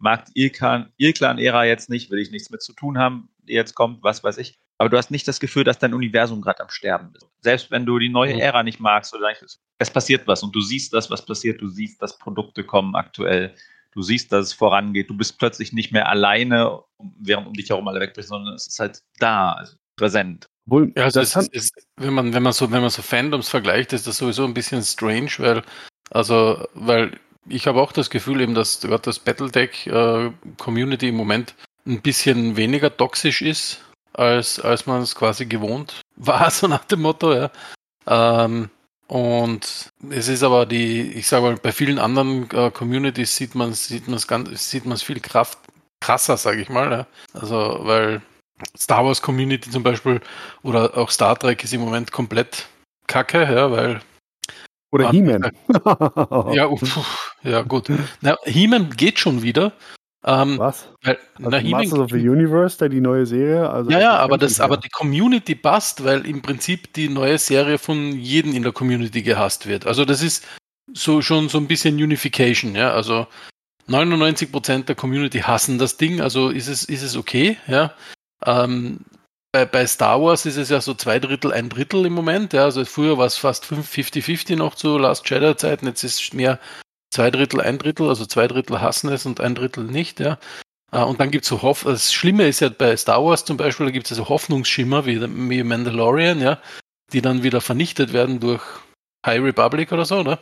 mag 0.00 0.26
die 0.26 0.50
Ilklan-Ära 0.98 1.64
jetzt 1.64 1.90
nicht, 1.90 2.10
will 2.10 2.18
ich 2.18 2.30
nichts 2.30 2.50
mit 2.50 2.62
zu 2.62 2.72
tun 2.72 2.98
haben, 2.98 3.28
die 3.46 3.52
jetzt 3.52 3.74
kommt, 3.74 4.02
was 4.02 4.24
weiß 4.24 4.38
ich. 4.38 4.58
Aber 4.78 4.88
du 4.88 4.96
hast 4.96 5.10
nicht 5.10 5.28
das 5.28 5.40
Gefühl, 5.40 5.62
dass 5.62 5.78
dein 5.78 5.92
Universum 5.92 6.40
gerade 6.40 6.60
am 6.62 6.70
Sterben 6.70 7.12
ist. 7.14 7.28
Selbst 7.42 7.70
wenn 7.70 7.84
du 7.84 7.98
die 7.98 8.08
neue 8.08 8.34
Mhm. 8.34 8.40
Ära 8.40 8.62
nicht 8.62 8.80
magst, 8.80 9.14
oder 9.14 9.28
nicht, 9.28 9.44
es 9.78 9.90
passiert 9.90 10.26
was 10.26 10.42
und 10.42 10.54
du 10.56 10.60
siehst 10.62 10.94
das, 10.94 11.10
was 11.10 11.24
passiert, 11.24 11.60
du 11.60 11.68
siehst, 11.68 12.00
dass 12.00 12.18
Produkte 12.18 12.64
kommen 12.64 12.94
aktuell, 12.94 13.54
du 13.92 14.00
siehst, 14.00 14.32
dass 14.32 14.46
es 14.46 14.52
vorangeht, 14.54 15.10
du 15.10 15.16
bist 15.16 15.38
plötzlich 15.38 15.74
nicht 15.74 15.92
mehr 15.92 16.08
alleine, 16.08 16.80
während 17.18 17.46
um 17.46 17.52
dich 17.52 17.68
herum 17.68 17.86
alle 17.88 18.00
wegbricht, 18.00 18.28
sondern 18.28 18.54
es 18.54 18.66
ist 18.66 18.78
halt 18.78 19.02
da, 19.18 19.52
also 19.52 19.76
präsent. 19.96 20.46
Obwohl, 20.66 20.92
Ja, 20.96 21.04
also 21.04 21.20
das 21.20 21.36
ist, 21.36 21.52
ist, 21.52 21.86
wenn 21.96 22.14
man, 22.14 22.32
wenn 22.32 22.42
man 22.42 22.54
so, 22.54 22.70
wenn 22.70 22.80
man 22.80 22.90
so 22.90 23.02
Fandoms 23.02 23.50
vergleicht, 23.50 23.92
ist 23.92 24.06
das 24.06 24.16
sowieso 24.16 24.44
ein 24.44 24.54
bisschen 24.54 24.82
strange, 24.82 25.30
weil, 25.38 25.62
also, 26.10 26.66
weil 26.72 27.18
ich 27.48 27.66
habe 27.66 27.80
auch 27.80 27.92
das 27.92 28.10
Gefühl 28.10 28.40
eben, 28.40 28.54
dass 28.54 28.80
gerade 28.80 29.02
das 29.02 29.18
Battletech 29.18 29.86
äh, 29.86 30.30
Community 30.58 31.08
im 31.08 31.16
Moment 31.16 31.54
ein 31.86 32.00
bisschen 32.00 32.56
weniger 32.56 32.94
toxisch 32.96 33.42
ist, 33.42 33.80
als, 34.12 34.60
als 34.60 34.86
man 34.86 35.02
es 35.02 35.14
quasi 35.14 35.46
gewohnt 35.46 36.00
war, 36.16 36.50
so 36.50 36.66
nach 36.66 36.84
dem 36.84 37.02
Motto, 37.02 37.32
ja. 37.34 37.50
Ähm, 38.06 38.70
und 39.06 39.90
es 40.10 40.28
ist 40.28 40.42
aber 40.44 40.66
die, 40.66 41.12
ich 41.12 41.26
sage 41.26 41.42
mal, 41.42 41.56
bei 41.56 41.72
vielen 41.72 41.98
anderen 41.98 42.48
äh, 42.52 42.70
Communities 42.70 43.34
sieht 43.34 43.56
man 43.56 43.72
sieht 43.72 44.06
man 44.06 44.16
es 44.16 44.28
ganz, 44.28 44.70
sieht 44.70 44.84
man 44.84 44.94
es 44.94 45.02
viel 45.02 45.18
Kraft, 45.18 45.58
krasser, 46.00 46.36
sage 46.36 46.60
ich 46.60 46.68
mal. 46.68 46.92
Ja. 46.92 47.06
Also, 47.32 47.80
weil 47.80 48.22
Star 48.78 49.04
Wars 49.04 49.20
Community 49.20 49.68
zum 49.70 49.82
Beispiel 49.82 50.20
oder 50.62 50.96
auch 50.96 51.10
Star 51.10 51.36
Trek 51.36 51.64
ist 51.64 51.72
im 51.72 51.80
Moment 51.80 52.12
komplett 52.12 52.68
kacke, 53.08 53.42
ja, 53.42 53.70
weil 53.72 54.00
oder 54.92 55.10
He-Man. 55.10 55.50
ja, 56.52 56.66
uff, 56.66 57.29
Ja, 57.42 57.62
gut. 57.62 57.88
Na, 58.20 58.36
He-Man 58.44 58.90
geht 58.90 59.18
schon 59.18 59.42
wieder. 59.42 59.72
Ähm, 60.22 60.58
Was? 60.58 60.88
weil, 61.02 61.18
Also 61.36 61.50
na, 61.50 61.62
Masters 61.62 61.98
of 61.98 62.10
the 62.10 62.28
Universe, 62.28 62.76
da 62.76 62.88
die 62.88 63.00
neue 63.00 63.24
Serie? 63.24 63.70
Also 63.70 63.90
Ja, 63.90 64.00
ja, 64.00 64.16
aber, 64.16 64.36
das, 64.36 64.60
aber 64.60 64.76
die 64.76 64.90
Community 64.90 65.54
passt, 65.54 66.04
weil 66.04 66.26
im 66.26 66.42
Prinzip 66.42 66.92
die 66.92 67.08
neue 67.08 67.38
Serie 67.38 67.78
von 67.78 68.12
jedem 68.12 68.54
in 68.54 68.62
der 68.62 68.72
Community 68.72 69.22
gehasst 69.22 69.66
wird. 69.66 69.86
Also 69.86 70.04
das 70.04 70.22
ist 70.22 70.46
so 70.92 71.22
schon 71.22 71.48
so 71.48 71.56
ein 71.56 71.68
bisschen 71.68 71.94
Unification, 71.94 72.74
ja. 72.74 72.92
Also 72.92 73.26
99% 73.88 74.84
der 74.84 74.94
Community 74.94 75.40
hassen 75.40 75.78
das 75.78 75.96
Ding, 75.96 76.20
also 76.20 76.50
ist 76.50 76.68
es, 76.68 76.84
ist 76.84 77.02
es 77.02 77.16
okay, 77.16 77.56
ja. 77.66 77.94
Ähm, 78.44 79.00
bei, 79.52 79.64
bei 79.64 79.86
Star 79.86 80.22
Wars 80.22 80.44
ist 80.44 80.56
es 80.56 80.68
ja 80.68 80.80
so 80.80 80.94
zwei 80.94 81.18
Drittel, 81.18 81.52
ein 81.52 81.70
Drittel 81.70 82.04
im 82.04 82.12
Moment, 82.12 82.52
ja. 82.52 82.64
Also 82.64 82.84
früher 82.84 83.16
war 83.16 83.26
es 83.26 83.38
fast 83.38 83.64
50-50 83.64 84.56
noch 84.56 84.74
zu 84.74 84.98
Last 84.98 85.28
Jedi-Zeiten, 85.30 85.86
jetzt 85.86 86.04
ist 86.04 86.20
es 86.20 86.32
mehr 86.34 86.58
zwei 87.10 87.30
Drittel, 87.30 87.60
ein 87.60 87.78
Drittel, 87.78 88.08
also 88.08 88.26
zwei 88.26 88.46
Drittel 88.48 88.80
hassen 88.80 89.10
es 89.10 89.26
und 89.26 89.40
ein 89.40 89.54
Drittel 89.54 89.84
nicht, 89.84 90.20
ja. 90.20 90.38
Äh, 90.92 91.02
Und 91.02 91.20
dann 91.20 91.30
gibt 91.30 91.44
es 91.44 91.48
so 91.48 91.62
Hoff 91.62 91.84
das 91.84 92.12
Schlimme 92.12 92.46
ist 92.48 92.60
ja 92.60 92.68
bei 92.68 92.96
Star 92.96 93.24
Wars 93.24 93.44
zum 93.44 93.56
Beispiel, 93.56 93.86
da 93.86 93.92
gibt 93.92 94.06
es 94.06 94.10
ja 94.10 94.16
so 94.16 94.28
Hoffnungsschimmer 94.28 95.06
wie, 95.06 95.20
wie 95.20 95.62
Mandalorian, 95.62 96.40
ja, 96.40 96.60
die 97.12 97.22
dann 97.22 97.42
wieder 97.42 97.60
vernichtet 97.60 98.12
werden 98.12 98.40
durch 98.40 98.62
High 99.26 99.42
Republic 99.42 99.92
oder 99.92 100.04
so, 100.04 100.22
ne? 100.22 100.38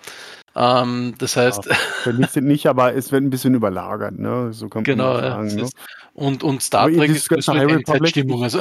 Ähm, 0.61 1.14
das 1.18 1.36
heißt, 1.36 1.66
Vernichtet 2.02 2.42
nicht, 2.42 2.66
aber 2.66 2.92
es 2.94 3.12
wird 3.12 3.22
ein 3.22 3.30
bisschen 3.30 3.54
überlagert, 3.54 4.18
ne? 4.18 4.52
So 4.52 4.68
kann 4.68 4.82
genau, 4.82 5.14
man 5.14 5.22
ja, 5.24 5.30
sagen. 5.30 5.44
das 5.59 5.72
Ne? 5.72 5.80
und, 6.14 6.42
und 6.42 6.62
Star 6.62 6.82
Aber 6.82 6.92
Trek 6.94 7.11
ist 7.11 7.28
ganze 7.28 7.52
High 7.52 7.61
Republic, 7.62 7.88
Endzeitstimmung. 7.88 8.42
Also, 8.42 8.59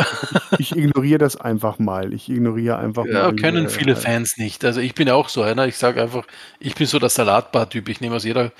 Ich 0.59 0.75
ignoriere 0.75 1.17
das 1.17 1.37
einfach 1.37 1.79
mal. 1.79 2.13
Ich 2.13 2.29
ignoriere 2.29 2.77
einfach 2.77 3.05
ja, 3.05 3.23
mal. 3.31 3.35
können 3.35 3.63
diese- 3.65 3.79
viele 3.79 3.95
Fans 3.95 4.37
nicht. 4.37 4.63
Also 4.63 4.79
ich 4.79 4.93
bin 4.93 5.07
ja 5.07 5.15
auch 5.15 5.29
so 5.29 5.41
einer, 5.41 5.65
ich 5.65 5.77
sage 5.77 5.99
einfach, 6.01 6.25
ich 6.59 6.75
bin 6.75 6.85
so 6.85 6.99
der 6.99 7.09
Salatbar-Typ. 7.09 7.89
Ich 7.89 7.99
nehme 7.99 8.15
aus 8.15 8.23
jeder, 8.25 8.51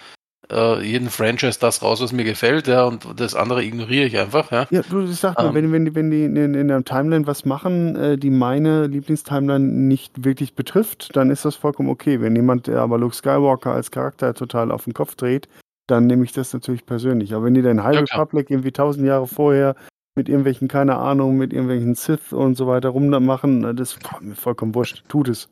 äh, 0.52 0.82
jeden 0.82 1.10
Franchise 1.10 1.60
das 1.60 1.82
raus, 1.82 2.02
was 2.02 2.14
mir 2.14 2.24
gefällt, 2.24 2.68
ja, 2.68 2.86
und 2.86 3.06
das 3.20 3.36
andere 3.36 3.64
ignoriere 3.64 4.06
ich 4.06 4.18
einfach, 4.18 4.52
ja. 4.52 4.66
Ja, 4.72 4.82
du 4.90 5.02
ich 5.04 5.18
sag 5.18 5.38
mal, 5.38 5.48
Ähm. 5.48 5.54
wenn, 5.56 5.72
wenn, 5.74 5.86
die- 5.86 5.96
wenn 5.96 6.12
die 6.12 6.24
in, 6.26 6.36
in 6.54 6.68
der 6.70 6.84
Timeline 6.86 7.28
was 7.28 7.44
machen, 7.46 7.96
äh, 7.96 8.18
die 8.18 8.30
meine 8.30 8.88
Lieblingstimeline 8.88 9.66
nicht 9.66 10.24
wirklich 10.24 10.54
betrifft, 10.56 11.16
dann 11.16 11.30
ist 11.32 11.44
das 11.46 11.56
vollkommen 11.56 11.90
okay. 11.90 12.22
Wenn 12.22 12.36
jemand, 12.36 12.68
der 12.68 12.80
aber 12.80 12.98
Luke 12.98 13.16
Skywalker 13.16 13.72
als 13.74 13.92
Charakter 13.92 14.34
total 14.34 14.72
auf 14.72 14.86
den 14.86 14.94
Kopf 14.94 15.16
dreht, 15.16 15.48
dann 15.88 16.08
nehme 16.08 16.24
ich 16.24 16.32
das 16.34 16.54
natürlich 16.54 16.86
persönlich. 16.86 17.34
Aber 17.34 17.46
wenn 17.46 17.54
die 17.54 17.62
dann 17.62 17.84
High 17.84 17.96
Ja. 17.96 18.02
Republic 18.02 18.50
irgendwie 18.50 18.72
tausend 18.72 19.06
Jahre 19.06 19.28
vorher 19.28 19.76
mit 20.16 20.30
irgendwelchen, 20.30 20.68
keine 20.68 20.98
Ahnung, 20.98 21.38
mit 21.38 21.54
irgendwelchen 21.54 21.94
Sith 21.96 22.32
und 22.34 22.56
so 22.56 22.68
weiter 22.68 22.90
rummachen, 22.90 23.60
na, 23.60 23.74
das 23.74 23.94
ist 23.94 24.22
mir 24.22 24.36
vollkommen 24.36 24.74
wurscht. 24.76 25.04
Tut 25.10 25.30
es. 25.30 25.50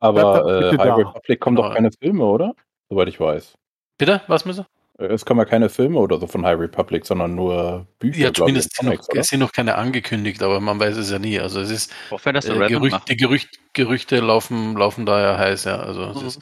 Aber 0.00 0.46
äh, 0.62 0.70
High 0.70 0.76
da. 0.78 0.94
Republic 0.96 1.40
kommen 1.40 1.56
Genau. 1.56 1.68
doch 1.68 1.74
keine 1.74 1.90
Filme, 2.02 2.24
oder? 2.24 2.54
Soweit 2.88 3.08
ich 3.08 3.20
weiß. 3.20 3.54
Bitte? 4.00 4.22
Was 4.26 4.44
müssen 4.44 4.64
Äh, 4.98 5.04
Es 5.06 5.24
kommen 5.24 5.38
ja 5.40 5.44
keine 5.44 5.68
Filme 5.68 5.98
oder 5.98 6.18
so 6.18 6.26
von 6.26 6.44
High 6.44 6.58
Republic, 6.58 7.06
sondern 7.06 7.34
nur 7.34 7.86
Bücher. 8.00 8.18
Ja, 8.26 8.32
zumindest 8.34 8.74
sind 8.74 8.86
noch, 8.86 8.92
Comics, 8.94 9.08
oder? 9.10 9.20
es 9.20 9.28
sind 9.28 9.40
noch 9.40 9.52
keine 9.52 9.76
angekündigt, 9.76 10.42
aber 10.42 10.58
man 10.60 10.80
weiß 10.80 10.96
es 10.96 11.10
ja 11.10 11.18
nie. 11.18 11.38
Also 11.38 11.60
es 11.60 11.70
ist 11.70 11.92
Auch 12.10 12.24
wenn 12.24 12.34
das 12.34 12.46
äh, 12.46 12.66
Gerücht, 12.68 13.08
die 13.08 13.16
Gerücht, 13.16 13.48
Gerüchte 13.74 14.18
laufen, 14.20 14.74
laufen 14.76 15.06
da 15.06 15.20
ja 15.20 15.38
heiß, 15.38 15.64
ja. 15.64 15.76
Also 15.78 16.02
es 16.04 16.20
Mhm. 16.20 16.26
ist, 16.26 16.40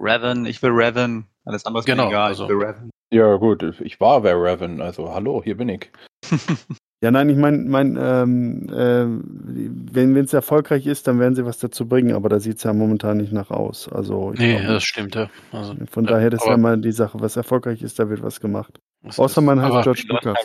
Raven, 0.00 0.46
ich 0.46 0.60
will 0.62 0.70
Raven. 0.72 1.28
Alles 1.44 1.64
andere 1.66 1.80
ist 1.80 1.86
Genau, 1.86 2.04
mir 2.04 2.10
egal. 2.10 2.28
also- 2.28 2.44
Ich 2.44 2.50
will 2.50 2.64
Raven. 2.64 2.90
Ja, 3.12 3.36
gut, 3.36 3.62
ich 3.80 4.00
war 4.00 4.24
Wer 4.24 4.34
Raven, 4.36 4.80
also 4.82 5.14
hallo, 5.14 5.40
hier 5.44 5.56
bin 5.56 5.68
ich. 5.68 5.90
Ja, 7.04 7.10
nein, 7.10 7.28
ich 7.28 7.36
meine, 7.36 7.58
mein, 7.58 7.98
ähm, 8.00 8.66
ähm, 8.74 9.22
wenn 9.92 10.16
es 10.16 10.32
erfolgreich 10.32 10.86
ist, 10.86 11.06
dann 11.06 11.18
werden 11.20 11.34
sie 11.34 11.44
was 11.44 11.58
dazu 11.58 11.86
bringen, 11.86 12.14
aber 12.14 12.30
da 12.30 12.40
sieht 12.40 12.56
es 12.56 12.62
ja 12.62 12.72
momentan 12.72 13.18
nicht 13.18 13.30
nach 13.30 13.50
aus. 13.50 13.90
Also 13.92 14.32
ich 14.32 14.40
nee, 14.40 14.54
glaub, 14.56 14.68
das 14.68 14.84
stimmt, 14.84 15.14
ja. 15.14 15.28
Also, 15.52 15.74
von 15.90 16.04
ja, 16.06 16.12
daher, 16.12 16.30
das 16.30 16.40
ist 16.42 16.48
ja 16.48 16.56
mal 16.56 16.78
die 16.78 16.92
Sache, 16.92 17.20
was 17.20 17.36
erfolgreich 17.36 17.82
ist, 17.82 17.98
da 17.98 18.08
wird 18.08 18.22
was 18.22 18.40
gemacht. 18.40 18.80
das 19.02 19.18
Außer 19.18 19.42
man 19.42 19.60
heißt 19.60 19.70
aber- 19.72 19.82
George 19.82 20.04
Lucas. 20.08 20.38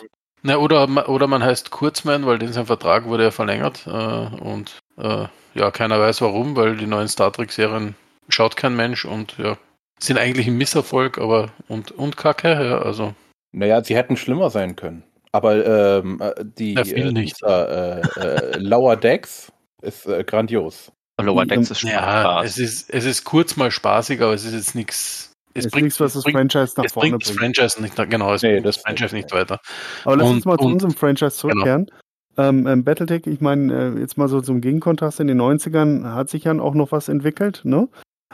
Na, 0.44 0.58
oder, 0.58 1.08
oder 1.08 1.28
man 1.28 1.42
heißt 1.42 1.72
Kurzman, 1.72 2.26
weil 2.26 2.40
den 2.40 2.52
sein 2.52 2.66
Vertrag 2.66 3.06
wurde 3.06 3.24
ja 3.24 3.32
verlängert 3.32 3.88
äh, 3.88 4.44
und 4.44 4.80
äh, 4.98 5.28
ja, 5.56 5.72
keiner 5.72 5.98
weiß 5.98 6.20
warum, 6.20 6.58
weil 6.58 6.76
die 6.76 6.88
neuen 6.88 7.08
Star 7.08 7.32
Trek-Serien 7.32 7.96
schaut 8.28 8.58
kein 8.58 8.76
Mensch 8.76 9.06
und 9.06 9.38
ja, 9.38 9.58
sind 9.98 10.18
eigentlich 10.18 10.48
ein 10.48 10.58
Misserfolg, 10.58 11.20
aber 11.20 11.52
und, 11.70 11.92
und 11.92 12.18
Kacke, 12.18 12.50
ja, 12.50 12.80
also 12.80 13.14
Naja, 13.54 13.82
sie 13.82 13.96
hätten 13.96 14.18
schlimmer 14.18 14.50
sein 14.50 14.76
können. 14.76 15.04
Aber 15.32 15.66
ähm, 15.66 16.20
äh, 16.22 16.34
die 16.44 16.74
Ja, 16.74 16.84
viel 16.84 17.08
äh, 17.08 17.12
nicht. 17.12 17.42
äh, 17.44 18.00
äh, 18.02 18.58
Lower 18.58 18.96
Decks 18.96 19.52
ist 19.82 20.06
äh, 20.08 20.24
grandios. 20.24 20.92
Lower 21.22 21.46
Decks 21.46 21.70
ist 21.72 21.80
schon 21.82 21.92
ja, 21.92 22.22
Spaß. 22.22 22.46
es 22.46 22.58
ist, 22.58 22.90
es 22.90 23.06
ist 23.06 23.24
kurz 23.26 23.56
mal 23.58 23.70
spaßig, 23.72 24.22
aber 24.22 24.34
es 24.34 24.46
ist 24.46 24.54
jetzt 24.54 24.74
nichts. 24.76 25.34
Es 25.54 25.66
ist 25.66 25.76
nichts, 25.76 26.00
was 26.00 26.14
das 26.14 26.24
Franchise 26.24 26.74
nach 26.78 26.86
es 26.86 26.94
vorne 26.94 27.10
bringt 27.10 27.24
das 27.24 27.36
bringt. 27.36 27.58
Franchise 27.58 27.82
nicht, 27.82 27.96
genau, 28.10 28.34
es 28.34 28.42
Nee, 28.42 28.54
bringt 28.54 28.66
das 28.66 28.76
Genau. 28.76 28.84
das 28.86 29.00
Franchise 29.00 29.16
nicht, 29.16 29.32
weiter. 29.34 29.60
Aber 30.06 30.16
lass 30.18 30.28
Und- 30.30 30.36
uns 30.38 30.46
mal 30.46 30.58
zu 30.58 30.66
und- 30.66 30.74
unserem 30.74 30.94
Franchise 30.94 31.32
zurückkehren. 31.36 31.92
Ähm, 32.38 32.66
ähm, 32.68 32.84
Battletech, 32.86 33.28
ich 33.28 33.42
meine, 33.42 33.96
äh, 33.98 34.00
jetzt 34.00 34.18
mal 34.18 34.30
so 34.30 34.40
zum 34.40 34.62
Gegenkontrast 34.62 35.20
in 35.20 35.28
den 35.28 35.38
90ern 35.38 36.14
hat 36.14 36.30
sich 36.30 36.46
ja 36.46 36.58
auch 36.60 36.74
noch 36.76 36.92
was 36.94 37.10
entwickelt, 37.10 37.62
ne? 37.66 37.90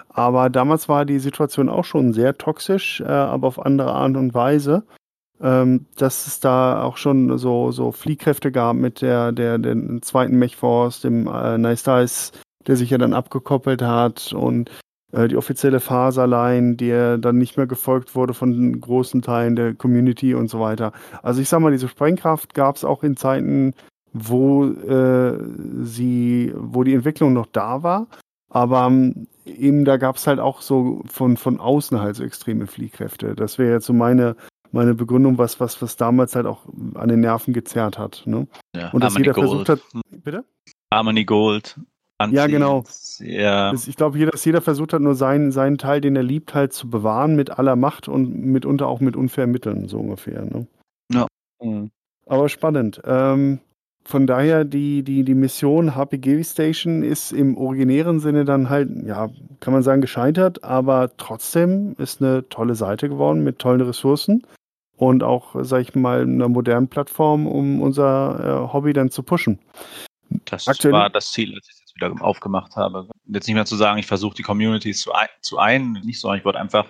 Aber 0.09 0.49
damals 0.49 0.87
war 0.87 1.05
die 1.05 1.19
Situation 1.19 1.69
auch 1.69 1.85
schon 1.85 2.13
sehr 2.13 2.37
toxisch, 2.37 3.01
äh, 3.01 3.05
aber 3.05 3.47
auf 3.47 3.59
andere 3.65 3.93
Art 3.93 4.15
und 4.15 4.33
Weise. 4.35 4.83
Ähm, 5.41 5.86
dass 5.97 6.27
es 6.27 6.39
da 6.39 6.81
auch 6.81 6.95
schon 6.95 7.38
so, 7.38 7.71
so 7.71 7.91
Fliehkräfte 7.91 8.51
gab 8.51 8.77
mit 8.77 9.01
der, 9.01 9.33
der, 9.33 9.57
der 9.57 9.75
zweiten 10.01 10.38
Mechforce, 10.38 11.01
dem 11.01 11.27
äh, 11.27 11.57
Nice 11.57 11.83
Dice, 11.83 12.31
der 12.67 12.77
sich 12.77 12.89
ja 12.89 12.97
dann 12.97 13.13
abgekoppelt 13.13 13.81
hat 13.81 14.31
und 14.31 14.71
äh, 15.11 15.27
die 15.27 15.36
offizielle 15.36 15.81
Faserline, 15.81 16.75
die 16.75 17.17
dann 17.19 17.38
nicht 17.38 17.57
mehr 17.57 17.67
gefolgt 17.67 18.15
wurde 18.15 18.33
von 18.33 18.79
großen 18.79 19.21
Teilen 19.21 19.55
der 19.55 19.73
Community 19.73 20.33
und 20.33 20.49
so 20.49 20.59
weiter. 20.59 20.93
Also 21.21 21.41
ich 21.41 21.49
sag 21.49 21.59
mal, 21.59 21.71
diese 21.71 21.89
Sprengkraft 21.89 22.53
gab 22.53 22.77
es 22.77 22.86
auch 22.86 23.03
in 23.03 23.17
Zeiten, 23.17 23.73
wo 24.13 24.65
äh, 24.65 25.38
sie, 25.83 26.53
wo 26.55 26.83
die 26.83 26.93
Entwicklung 26.93 27.33
noch 27.33 27.47
da 27.47 27.83
war, 27.83 28.07
aber 28.49 28.88
ähm, 28.88 29.27
eben 29.45 29.83
da 29.83 29.97
gab 29.97 30.15
es 30.15 30.27
halt 30.27 30.39
auch 30.39 30.61
so 30.61 31.01
von, 31.11 31.36
von 31.36 31.59
außen 31.59 31.99
halt 31.99 32.15
so 32.15 32.23
extreme 32.23 32.67
Fliehkräfte. 32.67 33.36
Das 33.36 33.57
wäre 33.57 33.73
jetzt 33.73 33.86
so 33.86 33.93
meine, 33.93 34.38
meine 34.76 34.93
Begründung, 34.93 35.38
was, 35.38 35.59
was, 35.59 35.82
was 35.82 35.95
damals 35.95 36.36
halt 36.36 36.45
auch 36.45 36.65
an 36.95 37.07
den 37.07 37.21
Nerven 37.21 37.53
gezerrt 37.53 37.97
hat. 37.97 38.23
Ne? 38.26 38.47
ja, 38.76 38.91
Und 38.91 39.03
dass 39.03 39.17
jeder 39.17 39.34
Gold. 39.34 39.47
versucht 39.47 39.69
hat. 39.69 39.80
Bitte? 40.23 40.43
Harmony 40.93 41.23
Gold. 41.23 41.80
Ja, 42.30 42.47
genau. 42.47 42.84
Ja, 43.19 43.73
ich 43.73 43.95
glaube, 43.95 44.17
jeder, 44.17 44.32
dass 44.32 44.45
jeder 44.45 44.61
versucht 44.61 44.93
hat, 44.93 45.01
nur 45.01 45.15
seinen, 45.15 45.51
seinen 45.51 45.78
Teil, 45.78 45.99
den 45.99 46.15
er 46.15 46.23
liebt, 46.23 46.53
halt 46.53 46.71
zu 46.71 46.89
bewahren 46.89 47.36
mit 47.36 47.57
aller 47.57 47.76
Macht 47.76 48.07
und 48.07 48.38
mitunter 48.39 48.88
auch 48.88 49.01
mit 49.01 49.15
unfairen 49.15 49.51
Mitteln, 49.51 49.88
so 49.88 49.99
ungefähr. 49.99 50.45
Ne? 50.45 50.67
Mhm. 51.61 51.91
Aber 52.26 52.49
spannend. 52.49 53.01
Ähm, 53.05 53.59
von 54.03 54.28
daher, 54.28 54.65
die, 54.65 55.03
die, 55.03 55.23
die 55.23 55.34
Mission 55.34 55.95
HPG 55.95 56.43
Station 56.43 57.01
ist 57.01 57.32
im 57.32 57.57
originären 57.57 58.19
Sinne 58.19 58.45
dann 58.45 58.69
halt, 58.69 58.89
ja, 59.05 59.30
kann 59.59 59.73
man 59.73 59.84
sagen, 59.84 60.01
gescheitert, 60.01 60.63
aber 60.63 61.15
trotzdem 61.17 61.95
ist 61.97 62.21
eine 62.21 62.47
tolle 62.49 62.76
Seite 62.76 63.09
geworden 63.09 63.43
mit 63.43 63.59
tollen 63.59 63.82
Ressourcen 63.82 64.43
und 64.97 65.23
auch, 65.23 65.55
sag 65.59 65.81
ich 65.81 65.95
mal, 65.95 66.21
einer 66.21 66.49
modernen 66.49 66.87
Plattform, 66.87 67.47
um 67.47 67.81
unser 67.81 68.67
äh, 68.69 68.73
Hobby 68.73 68.93
dann 68.93 69.11
zu 69.11 69.23
pushen. 69.23 69.59
das 70.45 70.67
aktuell- 70.67 70.93
war 70.93 71.09
das 71.09 71.31
Ziel, 71.31 71.53
als 71.53 71.67
ich 71.67 71.73
es 71.73 71.79
jetzt 71.81 71.95
wieder 71.95 72.13
aufgemacht 72.23 72.75
habe. 72.75 73.07
Jetzt 73.25 73.47
nicht 73.47 73.55
mehr 73.55 73.65
zu 73.65 73.75
sagen, 73.75 73.99
ich 73.99 74.07
versuche 74.07 74.35
die 74.35 74.43
Communities 74.43 75.01
zu, 75.01 75.13
ein, 75.13 75.27
zu 75.41 75.57
ein, 75.57 75.93
nicht 76.03 76.19
so, 76.19 76.33
ich 76.33 76.45
wollte 76.45 76.59
einfach 76.59 76.85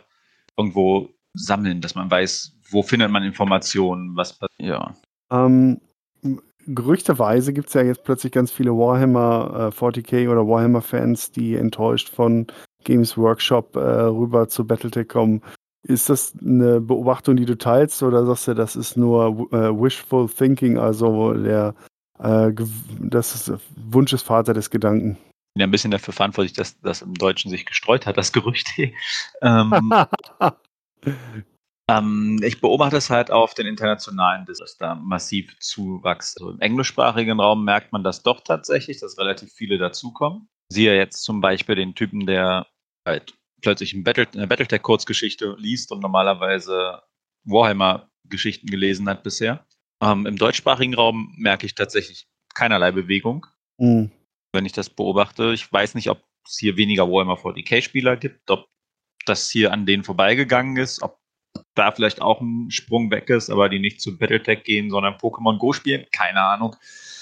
irgendwo 0.58 1.10
sammeln, 1.34 1.82
dass 1.82 1.96
man 1.96 2.10
weiß, 2.10 2.54
wo 2.70 2.82
findet 2.82 3.12
man 3.12 3.24
Informationen, 3.24 4.16
was 4.16 4.34
passiert. 4.34 4.60
Ja. 4.60 4.96
Ähm, 5.32 5.82
gerüchteweise 6.68 7.54
gibt 7.54 7.68
es 7.68 7.74
ja 7.74 7.84
jetzt 7.84 8.04
plötzlich 8.04 8.32
ganz 8.32 8.52
viele 8.52 8.72
Warhammer 8.72 9.72
äh, 9.74 9.78
40k 9.78 10.30
oder 10.30 10.48
Warhammer-Fans, 10.48 11.32
die 11.32 11.56
enttäuscht 11.56 12.10
von 12.10 12.48
Games 12.84 13.18
Workshop 13.18 13.76
äh, 13.76 13.80
rüber 13.80 14.48
zu 14.48 14.66
Battletech 14.66 15.08
kommen. 15.08 15.42
Ist 15.88 16.10
das 16.10 16.34
eine 16.42 16.82
Beobachtung, 16.82 17.36
die 17.36 17.46
du 17.46 17.58
teilst, 17.58 18.02
oder 18.02 18.26
sagst 18.26 18.48
du, 18.48 18.54
das 18.56 18.76
ist 18.76 18.98
nur 18.98 19.52
äh, 19.52 19.70
wishful 19.70 20.28
thinking, 20.28 20.78
also 20.78 21.34
der 21.34 21.76
äh, 22.20 22.52
das 23.00 23.36
ist 23.36 23.54
Wunsch 23.76 24.14
ist 24.14 24.24
Vater 24.24 24.54
des 24.54 24.70
Gedanken? 24.70 25.18
bin 25.56 25.62
ja 25.62 25.68
ein 25.68 25.72
bisschen 25.72 25.92
dafür 25.92 26.14
verantwortlich, 26.14 26.54
dass 26.54 26.80
das 26.82 27.02
im 27.02 27.14
Deutschen 27.14 27.50
sich 27.50 27.66
gestreut 27.66 28.06
hat, 28.06 28.18
das 28.18 28.34
Gerücht. 28.34 28.68
ähm, 29.42 29.94
ähm, 31.90 32.40
ich 32.44 32.60
beobachte 32.60 32.98
es 32.98 33.10
halt 33.10 33.32
auf 33.32 33.54
den 33.54 33.66
internationalen, 33.66 34.46
dass 34.46 34.78
da 34.78 34.96
massiv 34.96 35.58
Zuwachs. 35.60 36.36
Also 36.38 36.52
Im 36.52 36.60
englischsprachigen 36.60 37.40
Raum 37.40 37.64
merkt 37.64 37.94
man 37.94 38.04
das 38.04 38.22
doch 38.22 38.42
tatsächlich, 38.42 39.00
dass 39.00 39.18
relativ 39.18 39.54
viele 39.54 39.78
dazukommen. 39.78 40.50
Siehe 40.70 40.96
jetzt 40.96 41.24
zum 41.24 41.40
Beispiel 41.40 41.76
den 41.76 41.96
Typen, 41.96 42.26
der 42.26 42.68
halt 43.08 43.34
plötzlich 43.66 43.94
ein 43.94 44.04
Battle, 44.04 44.28
eine 44.34 44.48
Battletech-Kurzgeschichte 44.48 45.56
liest 45.58 45.92
und 45.92 46.00
normalerweise 46.00 47.02
Warhammer-Geschichten 47.46 48.68
gelesen 48.68 49.10
hat 49.10 49.24
bisher. 49.24 49.66
Ähm, 50.02 50.28
Im 50.28 50.38
deutschsprachigen 50.38 50.94
Raum 50.94 51.34
merke 51.38 51.66
ich 51.66 51.74
tatsächlich 51.74 52.28
keinerlei 52.54 52.92
Bewegung 52.92 53.48
Hm. 53.80 54.12
wenn 54.54 54.66
ich 54.66 54.72
das 54.72 54.90
beobachte. 54.90 55.52
Ich 55.54 55.72
weiß 55.72 55.96
nicht, 55.96 56.10
ob 56.10 56.24
es 56.48 56.58
hier 56.60 56.78
weniger 56.78 57.10
Warhammer 57.10 57.38
40k-Spieler 57.38 58.16
gibt, 58.18 58.50
ob 58.52 58.68
das 59.26 59.50
hier 59.50 59.74
an 59.74 59.86
denen 59.86 60.04
vorbeigegangen 60.04 60.78
ist, 60.78 61.02
ob 61.02 61.18
da 61.74 61.92
vielleicht 61.92 62.22
auch 62.22 62.42
ein 62.42 62.70
Sprung 62.70 63.10
weg 63.10 63.30
ist, 63.30 63.50
aber 63.50 63.68
die 63.68 63.80
nicht 63.80 64.00
zu 64.00 64.18
Battletech 64.18 64.64
gehen, 64.64 64.92
sondern 64.92 65.16
Pokémon 65.16 65.58
Go 65.58 65.74
spielen, 65.74 66.06
keine 66.12 66.42
Ahnung. 66.42 66.76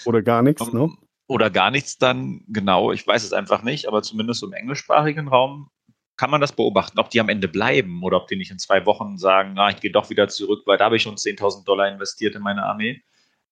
Oder 0.06 0.22
gar 0.22 0.42
nichts, 0.42 0.62
um, 0.62 0.78
ne? 0.78 0.98
Oder 1.28 1.50
gar 1.50 1.72
nichts 1.72 1.98
dann, 1.98 2.44
genau, 2.50 2.92
ich 2.92 3.08
weiß 3.08 3.24
es 3.24 3.32
einfach 3.32 3.64
nicht, 3.64 3.88
aber 3.88 4.02
zumindest 4.02 4.44
im 4.44 4.52
englischsprachigen 4.52 5.30
Raum 5.30 5.70
kann 6.16 6.30
man 6.30 6.42
das 6.42 6.52
beobachten, 6.52 7.00
ob 7.00 7.10
die 7.10 7.20
am 7.20 7.30
Ende 7.30 7.48
bleiben 7.48 8.04
oder 8.04 8.18
ob 8.18 8.28
die 8.28 8.36
nicht 8.36 8.52
in 8.52 8.60
zwei 8.60 8.86
Wochen 8.86 9.18
sagen, 9.18 9.58
ah, 9.58 9.70
ich 9.70 9.78
gehe 9.80 9.92
doch 9.92 10.10
wieder 10.10 10.28
zurück, 10.28 10.64
weil 10.66 10.78
da 10.78 10.86
habe 10.86 10.96
ich 10.98 11.04
schon 11.04 11.16
10.000 11.16 11.66
Dollar 11.66 11.88
investiert 11.88 12.36
in 12.36 12.42
meine 12.42 12.64
Armee. 12.64 13.02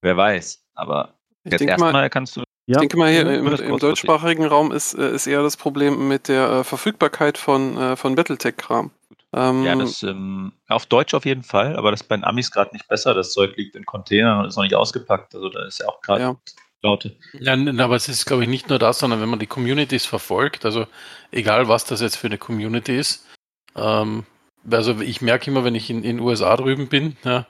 Wer 0.01 0.17
weiß. 0.17 0.63
Aber 0.75 1.15
Ich 1.43 1.51
jetzt 1.51 1.61
denke 1.61 1.77
mal, 1.77 1.87
erstmal 1.87 2.09
kannst 2.09 2.37
du. 2.37 2.43
ich 2.67 2.77
denke 2.77 2.97
mal 2.97 3.11
hier 3.11 3.25
Ja, 3.25 3.33
im, 3.33 3.47
im 3.47 3.77
deutschsprachigen 3.77 4.45
Raum 4.45 4.71
ist, 4.71 4.93
äh, 4.93 5.11
ist 5.11 5.27
eher 5.27 5.41
das 5.41 5.57
Problem 5.57 6.07
mit 6.07 6.27
der 6.27 6.49
äh, 6.49 6.63
Verfügbarkeit 6.63 7.37
von, 7.37 7.77
äh, 7.77 7.95
von 7.95 8.15
Battletech-Kram. 8.15 8.91
Ähm, 9.33 9.63
Ja, 9.63 9.75
das 9.75 10.03
ähm, 10.03 10.51
auf 10.67 10.85
Deutsch 10.85 11.13
auf 11.13 11.25
jeden 11.25 11.43
Fall, 11.43 11.75
aber 11.77 11.91
das 11.91 12.01
ist 12.01 12.07
bei 12.07 12.17
den 12.17 12.23
Amis 12.23 12.51
gerade 12.51 12.71
nicht 12.73 12.87
besser. 12.87 13.13
Das 13.13 13.31
Zeug 13.31 13.55
liegt 13.57 13.75
in 13.75 13.85
Containern 13.85 14.39
und 14.39 14.45
ist 14.47 14.55
noch 14.55 14.63
nicht 14.63 14.75
ausgepackt. 14.75 15.33
Also 15.35 15.49
da 15.49 15.65
ist 15.65 15.79
ja 15.79 15.87
auch 15.87 16.01
gerade 16.01 16.21
Ja. 16.21 16.35
Laute. 16.83 17.15
Ja, 17.33 17.53
aber 17.53 17.95
es 17.95 18.09
ist, 18.09 18.25
glaube 18.25 18.43
ich, 18.43 18.49
nicht 18.49 18.69
nur 18.69 18.79
das, 18.79 18.99
sondern 18.99 19.21
wenn 19.21 19.29
man 19.29 19.39
die 19.39 19.47
Communities 19.47 20.05
verfolgt, 20.05 20.65
also 20.65 20.87
egal 21.31 21.67
was 21.67 21.85
das 21.85 22.01
jetzt 22.01 22.15
für 22.15 22.27
eine 22.27 22.39
Community 22.39 22.97
ist, 22.97 23.27
ähm, 23.75 24.25
also 24.69 24.99
ich 24.99 25.21
merke 25.21 25.49
immer, 25.49 25.63
wenn 25.63 25.75
ich 25.75 25.89
in 25.89 26.01
den 26.01 26.19
USA 26.19 26.55
drüben 26.57 26.87
bin, 26.87 27.17
ja, 27.23 27.45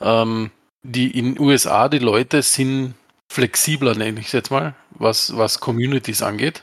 ähm, 0.00 0.50
die 0.82 1.18
in 1.18 1.38
USA, 1.38 1.88
die 1.88 1.98
Leute 1.98 2.42
sind 2.42 2.94
flexibler, 3.32 3.94
nenne 3.94 4.20
ich 4.20 4.26
es 4.26 4.32
jetzt 4.32 4.50
mal, 4.50 4.74
was, 4.90 5.36
was 5.36 5.60
Communities 5.60 6.22
angeht. 6.22 6.62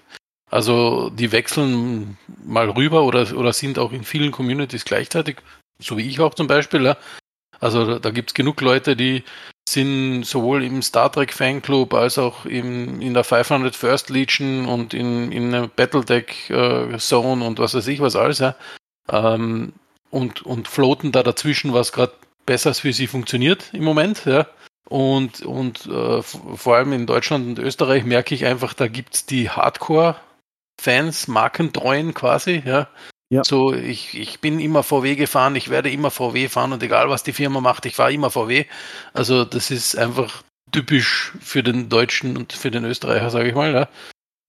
Also 0.50 1.10
die 1.10 1.32
wechseln 1.32 2.18
mal 2.46 2.70
rüber 2.70 3.04
oder, 3.04 3.36
oder 3.36 3.54
sind 3.54 3.80
auch 3.80 3.92
in 3.92 4.04
vielen 4.04 4.32
Communities 4.32 4.86
gleichzeitig, 4.86 5.38
so 5.80 5.98
wie 5.98 6.08
ich 6.08 6.20
auch 6.20 6.36
zum 6.36 6.48
Beispiel. 6.48 6.84
Ja. 6.86 6.98
Also 7.60 7.86
da, 7.86 8.00
da 8.00 8.12
gibt 8.12 8.30
es 8.30 8.34
genug 8.34 8.62
Leute, 8.62 8.96
die 8.96 9.24
sind 9.68 10.24
sowohl 10.24 10.64
im 10.64 10.82
Star 10.82 11.12
Trek 11.12 11.34
Fanclub 11.34 11.94
als 11.94 12.18
auch 12.18 12.46
im, 12.46 13.02
in 13.02 13.14
der 13.14 13.24
500 13.24 13.76
First 13.76 14.10
Legion 14.10 14.66
und 14.66 14.94
in, 14.94 15.32
in 15.32 15.52
der 15.52 15.68
Battletech 15.68 16.50
äh, 16.50 16.98
Zone 16.98 17.46
und 17.46 17.60
was 17.60 17.74
weiß 17.74 17.88
ich 17.88 18.00
was 18.00 18.16
alles, 18.16 18.40
ja. 18.40 18.56
Ähm, 19.10 19.74
und, 20.10 20.44
und 20.44 20.68
floaten 20.68 21.12
da 21.12 21.24
dazwischen, 21.24 21.74
was 21.74 21.92
gerade 21.92 22.14
besser 22.46 22.74
für 22.74 22.94
sie 22.94 23.08
funktioniert 23.08 23.74
im 23.74 23.84
Moment, 23.84 24.26
ja. 24.26 24.48
Und, 24.90 25.42
und 25.42 25.86
äh, 25.88 26.22
vor 26.22 26.76
allem 26.76 26.94
in 26.94 27.08
Deutschland 27.08 27.48
und 27.48 27.60
Österreich 27.60 28.04
merke 28.04 28.36
ich 28.36 28.46
einfach, 28.46 28.74
da 28.74 28.88
gibt 28.88 29.16
es 29.16 29.26
die 29.26 29.50
Hardcore-Fans, 29.50 31.28
Markentreuen 31.28 32.14
quasi, 32.14 32.62
ja. 32.66 32.90
Ja. 33.34 33.44
So, 33.44 33.74
ich, 33.74 34.14
ich 34.14 34.42
bin 34.42 34.60
immer 34.60 34.84
VW 34.84 35.16
gefahren, 35.16 35.56
ich 35.56 35.70
werde 35.70 35.90
immer 35.90 36.12
VW 36.12 36.50
fahren 36.50 36.72
und 36.72 36.84
egal 36.84 37.10
was 37.10 37.24
die 37.24 37.34
Firma 37.34 37.62
macht, 37.62 37.88
ich 37.88 37.96
fahre 37.96 38.14
immer 38.14 38.30
VW. 38.30 38.66
Also 39.14 39.44
das 39.44 39.72
ist 39.72 39.98
einfach 39.98 40.44
typisch 40.72 41.34
für 41.42 41.64
den 41.64 41.90
Deutschen 41.90 42.38
und 42.38 42.54
für 42.54 42.70
den 42.70 42.86
Österreicher, 42.86 43.32
sage 43.32 43.50
ich 43.50 43.56
mal, 43.56 43.74
ja. 43.74 43.90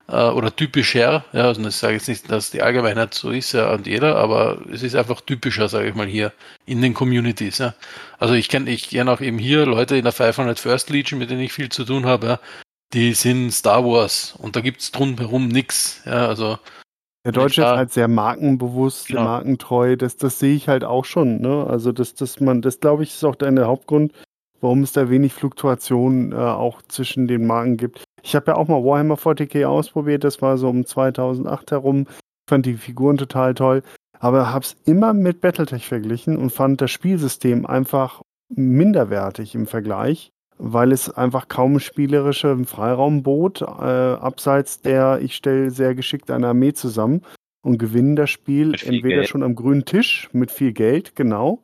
Äh, 0.07 0.33
Oder 0.33 0.55
typischer, 0.55 1.25
ja, 1.33 1.45
also 1.47 1.67
ich 1.67 1.77
sage 1.77 1.95
jetzt 1.95 2.09
nicht, 2.09 2.31
dass 2.31 2.51
die 2.51 2.61
Allgemeinheit 2.61 3.15
so 3.15 3.31
ist, 3.31 3.53
ja, 3.53 3.73
und 3.73 3.87
jeder, 3.87 4.17
aber 4.17 4.61
es 4.71 4.83
ist 4.83 4.95
einfach 4.97 5.23
typischer, 5.23 5.71
sage 5.71 5.89
ich 5.89 5.95
mal, 5.95 6.07
hier 6.07 6.35
in 6.67 6.83
den 6.83 6.93
Communities, 6.93 7.57
ja. 7.57 7.75
Also 8.19 8.35
ich 8.35 8.51
kenne 8.51 8.71
ich 8.71 8.91
kenn 8.91 9.09
auch 9.09 9.23
eben 9.23 9.39
hier 9.39 9.65
Leute 9.65 9.97
in 9.97 10.05
der 10.05 10.13
500 10.13 10.61
First 10.61 10.91
Legion, 10.91 11.19
mit 11.19 11.31
denen 11.31 11.41
ich 11.41 11.55
viel 11.55 11.71
zu 11.71 11.87
tun 11.87 12.05
habe, 12.05 12.27
ja, 12.27 12.41
die 12.93 13.15
sind 13.15 13.51
Star 13.51 13.83
Wars 13.83 14.35
und 14.37 14.57
da 14.57 14.61
gibt's 14.61 14.93
drumherum 14.93 15.49
nix, 15.49 16.03
ja, 16.05 16.29
also 16.29 16.59
Der 17.25 17.33
Deutsche 17.33 17.63
Ja. 17.63 17.73
ist 17.73 17.79
halt 17.79 17.93
sehr 17.93 18.09
markenbewusst, 18.09 19.09
Genau. 19.09 19.25
markentreu. 19.25 19.97
Das, 19.97 20.17
das 20.17 20.39
sehe 20.39 20.55
ich 20.55 20.69
halt 20.69 20.85
auch 20.85 21.05
schon. 21.05 21.41
Ne? 21.41 21.67
Also 21.67 21.91
das, 21.93 22.15
das 22.15 22.41
man, 22.41 22.61
das 22.63 22.81
glaube 22.81 23.03
ich, 23.03 23.11
ist 23.15 23.25
auch 23.25 23.35
der, 23.35 23.51
der 23.53 23.67
Hauptgrund, 23.67 24.13
warum 24.61 24.83
es 24.83 24.93
da 24.93 25.09
wenig 25.09 25.33
Fluktuation 25.33 26.33
äh, 26.33 26.37
auch 26.37 26.83
zwischen 26.83 27.27
den 27.27 27.47
Marken 27.47 27.77
gibt. 27.77 28.05
Ich 28.23 28.35
habe 28.35 28.51
ja 28.53 28.57
auch 28.57 28.69
mal 28.69 28.85
Warhammer 28.85 29.17
40k 29.17 29.65
ausprobiert. 29.67 30.25
Das 30.25 30.43
war 30.43 30.59
so 30.59 30.69
um 30.69 30.85
2008 30.85 31.71
herum. 31.71 32.07
Fand 32.49 32.67
die 32.67 32.75
Figuren 32.75 33.17
total 33.17 33.55
toll, 33.55 33.83
aber 34.19 34.53
habe 34.53 34.65
es 34.65 34.77
immer 34.85 35.15
mit 35.15 35.41
BattleTech 35.41 35.87
verglichen 35.87 36.37
und 36.37 36.51
fand 36.51 36.81
das 36.83 36.91
Spielsystem 36.91 37.65
einfach 37.65 38.21
minderwertig 38.55 39.55
im 39.55 39.67
Vergleich, 39.67 40.31
weil 40.67 40.93
es 40.93 41.11
einfach 41.11 41.49
kaum 41.49 41.79
spielerischen 41.79 42.65
Freiraum 42.65 43.23
bot, 43.23 43.61
äh, 43.61 43.65
abseits 43.65 44.81
der, 44.81 45.21
ich 45.21 45.37
stelle 45.37 45.71
sehr 45.71 45.95
geschickt 45.95 46.31
eine 46.31 46.49
Armee 46.49 46.73
zusammen 46.73 47.21
und 47.63 47.79
gewinne 47.79 48.15
das 48.15 48.31
Spiel 48.31 48.75
entweder 48.75 49.17
Geld. 49.17 49.29
schon 49.29 49.43
am 49.43 49.55
grünen 49.55 49.85
Tisch 49.85 50.31
mit 50.33 50.51
viel 50.51 50.73
Geld, 50.73 51.17
genau, 51.17 51.63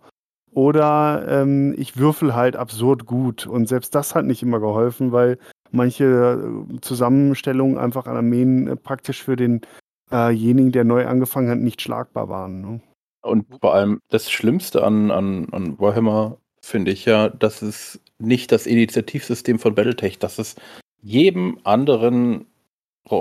oder 0.52 1.24
ähm, 1.28 1.74
ich 1.78 1.96
würfel 1.96 2.34
halt 2.34 2.56
absurd 2.56 3.06
gut. 3.06 3.46
Und 3.46 3.68
selbst 3.68 3.94
das 3.94 4.14
hat 4.14 4.26
nicht 4.26 4.42
immer 4.42 4.60
geholfen, 4.60 5.12
weil 5.12 5.38
manche 5.70 6.04
äh, 6.04 6.80
Zusammenstellungen 6.80 7.78
einfach 7.78 8.06
an 8.06 8.16
Armeen 8.16 8.66
äh, 8.66 8.76
praktisch 8.76 9.22
für 9.22 9.36
denjenigen, 9.36 10.72
der 10.72 10.84
neu 10.84 11.06
angefangen 11.06 11.48
hat, 11.48 11.58
nicht 11.58 11.80
schlagbar 11.80 12.28
waren. 12.28 12.60
Ne? 12.60 12.80
Und 13.22 13.46
vor 13.60 13.74
allem 13.74 14.00
das 14.08 14.30
Schlimmste 14.30 14.84
an, 14.84 15.10
an, 15.10 15.48
an 15.52 15.78
Warhammer 15.78 16.38
finde 16.62 16.90
ich 16.90 17.04
ja, 17.04 17.28
dass 17.28 17.62
es 17.62 18.00
nicht 18.20 18.52
das 18.52 18.66
Initiativsystem 18.66 19.58
von 19.58 19.74
Battletech, 19.74 20.18
das 20.18 20.38
ist 20.38 20.60
jedem 21.02 21.58
anderen 21.64 22.46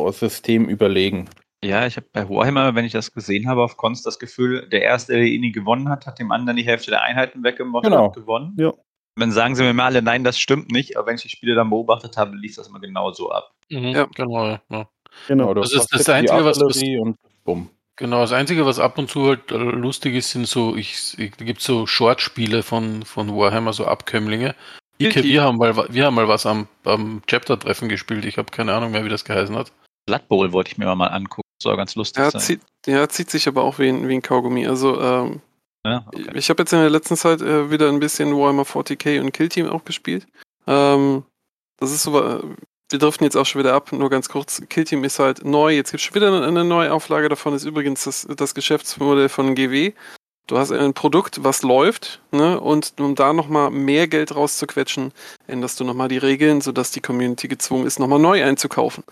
System 0.10 0.68
überlegen. 0.70 1.30
Ja, 1.64 1.86
ich 1.86 1.98
habe 1.98 2.08
bei 2.14 2.30
Warhammer, 2.30 2.76
wenn 2.76 2.86
ich 2.86 2.94
das 2.94 3.12
gesehen 3.12 3.48
habe 3.50 3.64
auf 3.64 3.76
Cons, 3.76 4.02
das 4.04 4.20
Gefühl, 4.20 4.68
der 4.70 4.82
Erste, 4.82 5.14
der 5.14 5.24
ihn 5.24 5.52
gewonnen 5.52 5.90
hat, 5.90 6.06
hat 6.06 6.20
dem 6.20 6.32
anderen 6.32 6.58
die 6.58 6.64
Hälfte 6.64 6.92
der 6.92 7.02
Einheiten 7.02 7.44
weggemocht 7.44 7.84
Genau. 7.84 8.06
und 8.08 8.16
gewonnen. 8.16 8.54
Ja. 8.58 8.74
Dann 9.16 9.32
sagen 9.34 9.56
sie 9.56 9.64
mir 9.64 9.74
mal 9.74 9.86
alle, 9.86 10.02
nein, 10.02 10.24
das 10.24 10.40
stimmt 10.40 10.72
nicht. 10.72 10.96
Aber 10.96 11.08
wenn 11.08 11.16
ich 11.16 11.22
die 11.24 11.30
Spiele 11.30 11.56
dann 11.56 11.70
beobachtet 11.70 12.16
habe, 12.16 12.38
lief 12.38 12.56
das 12.56 12.68
immer 12.70 12.80
genau 12.80 13.12
so 13.12 13.30
ab. 13.32 13.52
mhm, 13.70 13.88
Ja. 13.88 14.06
genau, 14.16 14.48
ja. 14.70 14.88
Genau. 15.28 15.54
du 15.54 15.62
Das 15.62 15.74
ist 15.74 15.80
hast 15.80 15.94
das 15.94 16.08
Einzige, 16.10 16.46
was- 16.46 16.60
und 16.62 17.18
bumm. 17.44 17.70
Genau, 17.98 18.22
das 18.22 18.32
Einzige, 18.32 18.66
was 18.66 18.80
ab 18.80 18.98
und 18.98 19.10
zu 19.10 19.28
halt 19.28 19.52
äh, 19.52 19.58
lustig 19.58 20.16
ist, 20.16 20.32
sind 20.32 20.48
so, 20.48 20.78
ich, 20.78 21.20
ich 21.20 21.32
da 21.36 21.44
gibt's 21.44 21.66
so 21.66 21.86
Short-Spiele 21.86 22.64
von, 22.64 23.04
von 23.04 23.36
Warhammer, 23.36 23.74
so 23.74 23.86
Abkömmlinge. 23.86 24.56
Ike, 25.02 25.14
Guilty. 25.14 25.30
wir 25.30 25.44
haben 25.44 25.58
mal, 25.58 25.76
wir 25.94 26.06
haben 26.06 26.16
mal 26.16 26.28
was 26.28 26.46
am, 26.46 26.68
am 26.84 27.22
Chapter-Treffen 27.28 27.88
gespielt. 27.90 28.26
Ich 28.26 28.38
habe 28.38 28.52
keine 28.52 28.74
Ahnung 28.74 28.92
mehr, 28.92 29.06
wie 29.06 29.10
das 29.10 29.24
geheißen 29.24 29.56
hat. 29.56 29.72
Blood 30.06 30.28
Bowl 30.28 30.52
wollte 30.52 30.72
ich 30.72 30.78
mir 30.78 30.94
mal 30.96 31.08
angucken. 31.08 31.48
Soll 31.62 31.78
ganz 31.78 31.96
lustig 31.96 32.22
Ja, 32.24 32.32
sein. 32.32 32.42
zieht, 32.42 32.62
ja, 32.86 33.08
zieht 33.10 33.30
sich 33.30 33.48
aber 33.48 33.64
auch 33.64 33.80
wie 33.80 33.90
ein, 33.90 34.08
wie 34.08 34.16
ein 34.16 34.22
Kaugummi. 34.22 34.68
Also, 34.68 35.00
ähm, 35.02 35.42
Ja, 35.86 36.06
okay. 36.08 36.32
ich 36.34 36.50
habe 36.50 36.62
jetzt 36.64 36.74
in 36.74 36.80
der 36.80 36.90
letzten 36.90 37.16
Zeit 37.18 37.42
äh, 37.42 37.70
wieder 37.72 37.88
ein 37.90 38.00
bisschen 38.00 38.36
Warhammer 38.36 38.64
40k 38.64 39.22
und 39.22 39.32
Kill 39.32 39.50
Team 39.50 39.68
auch 39.70 39.86
gespielt. 39.86 40.26
Ähm, 40.68 41.24
das 41.78 41.92
ist 41.92 42.04
so, 42.04 42.20
äh, 42.22 42.42
wir 42.92 43.00
driften 43.00 43.24
jetzt 43.26 43.36
auch 43.38 43.46
schon 43.46 43.60
wieder 43.60 43.74
ab, 43.76 43.92
nur 43.92 44.10
ganz 44.10 44.30
kurz. 44.30 44.62
Kill 44.70 44.84
Team 44.86 45.04
ist 45.04 45.20
halt 45.20 45.46
neu, 45.46 45.74
jetzt 45.76 45.92
gibt 45.92 46.02
es 46.02 46.06
schon 46.08 46.16
wieder 46.16 46.28
eine, 46.34 46.46
eine 46.46 46.64
neue 46.66 46.92
Auflage 46.92 47.30
davon, 47.30 47.54
ist 47.54 47.64
übrigens 47.66 48.04
das, 48.06 48.28
das 48.36 48.56
Geschäftsmodell 48.56 49.30
von 49.30 49.54
GW. 49.56 49.94
Du 50.50 50.58
hast 50.58 50.72
ein 50.72 50.96
Produkt, 50.96 51.44
was 51.44 51.62
läuft, 51.62 52.22
ne? 52.32 52.60
und 52.60 53.00
um 53.00 53.14
da 53.14 53.34
nochmal 53.34 53.70
mehr 53.70 54.08
Geld 54.08 54.36
rauszuquetschen, 54.36 55.12
änderst 55.46 55.80
du 55.80 55.84
nochmal 55.84 56.08
die 56.08 56.18
Regeln, 56.18 56.62
sodass 56.62 56.90
die 56.90 57.02
Community 57.02 57.48
gezwungen 57.48 57.86
ist, 57.86 58.00
nochmal 58.00 58.18
neu 58.18 58.44
einzukaufen. 58.44 59.04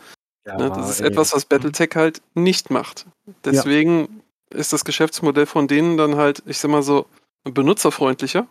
Ne, 0.47 0.69
das 0.69 0.89
ist 0.89 1.01
ey. 1.01 1.07
etwas, 1.07 1.33
was 1.33 1.45
Battletech 1.45 1.91
halt 1.93 2.21
nicht 2.33 2.71
macht. 2.71 3.05
Deswegen 3.45 4.23
ist 4.49 4.73
das 4.73 4.83
Geschäftsmodell 4.83 5.45
von 5.45 5.67
denen 5.67 5.95
dann 5.97 6.15
halt, 6.15 6.41
ich 6.47 6.57
sag 6.57 6.71
mal 6.71 6.81
so, 6.81 7.05
benutzerfreundlicher, 7.43 8.47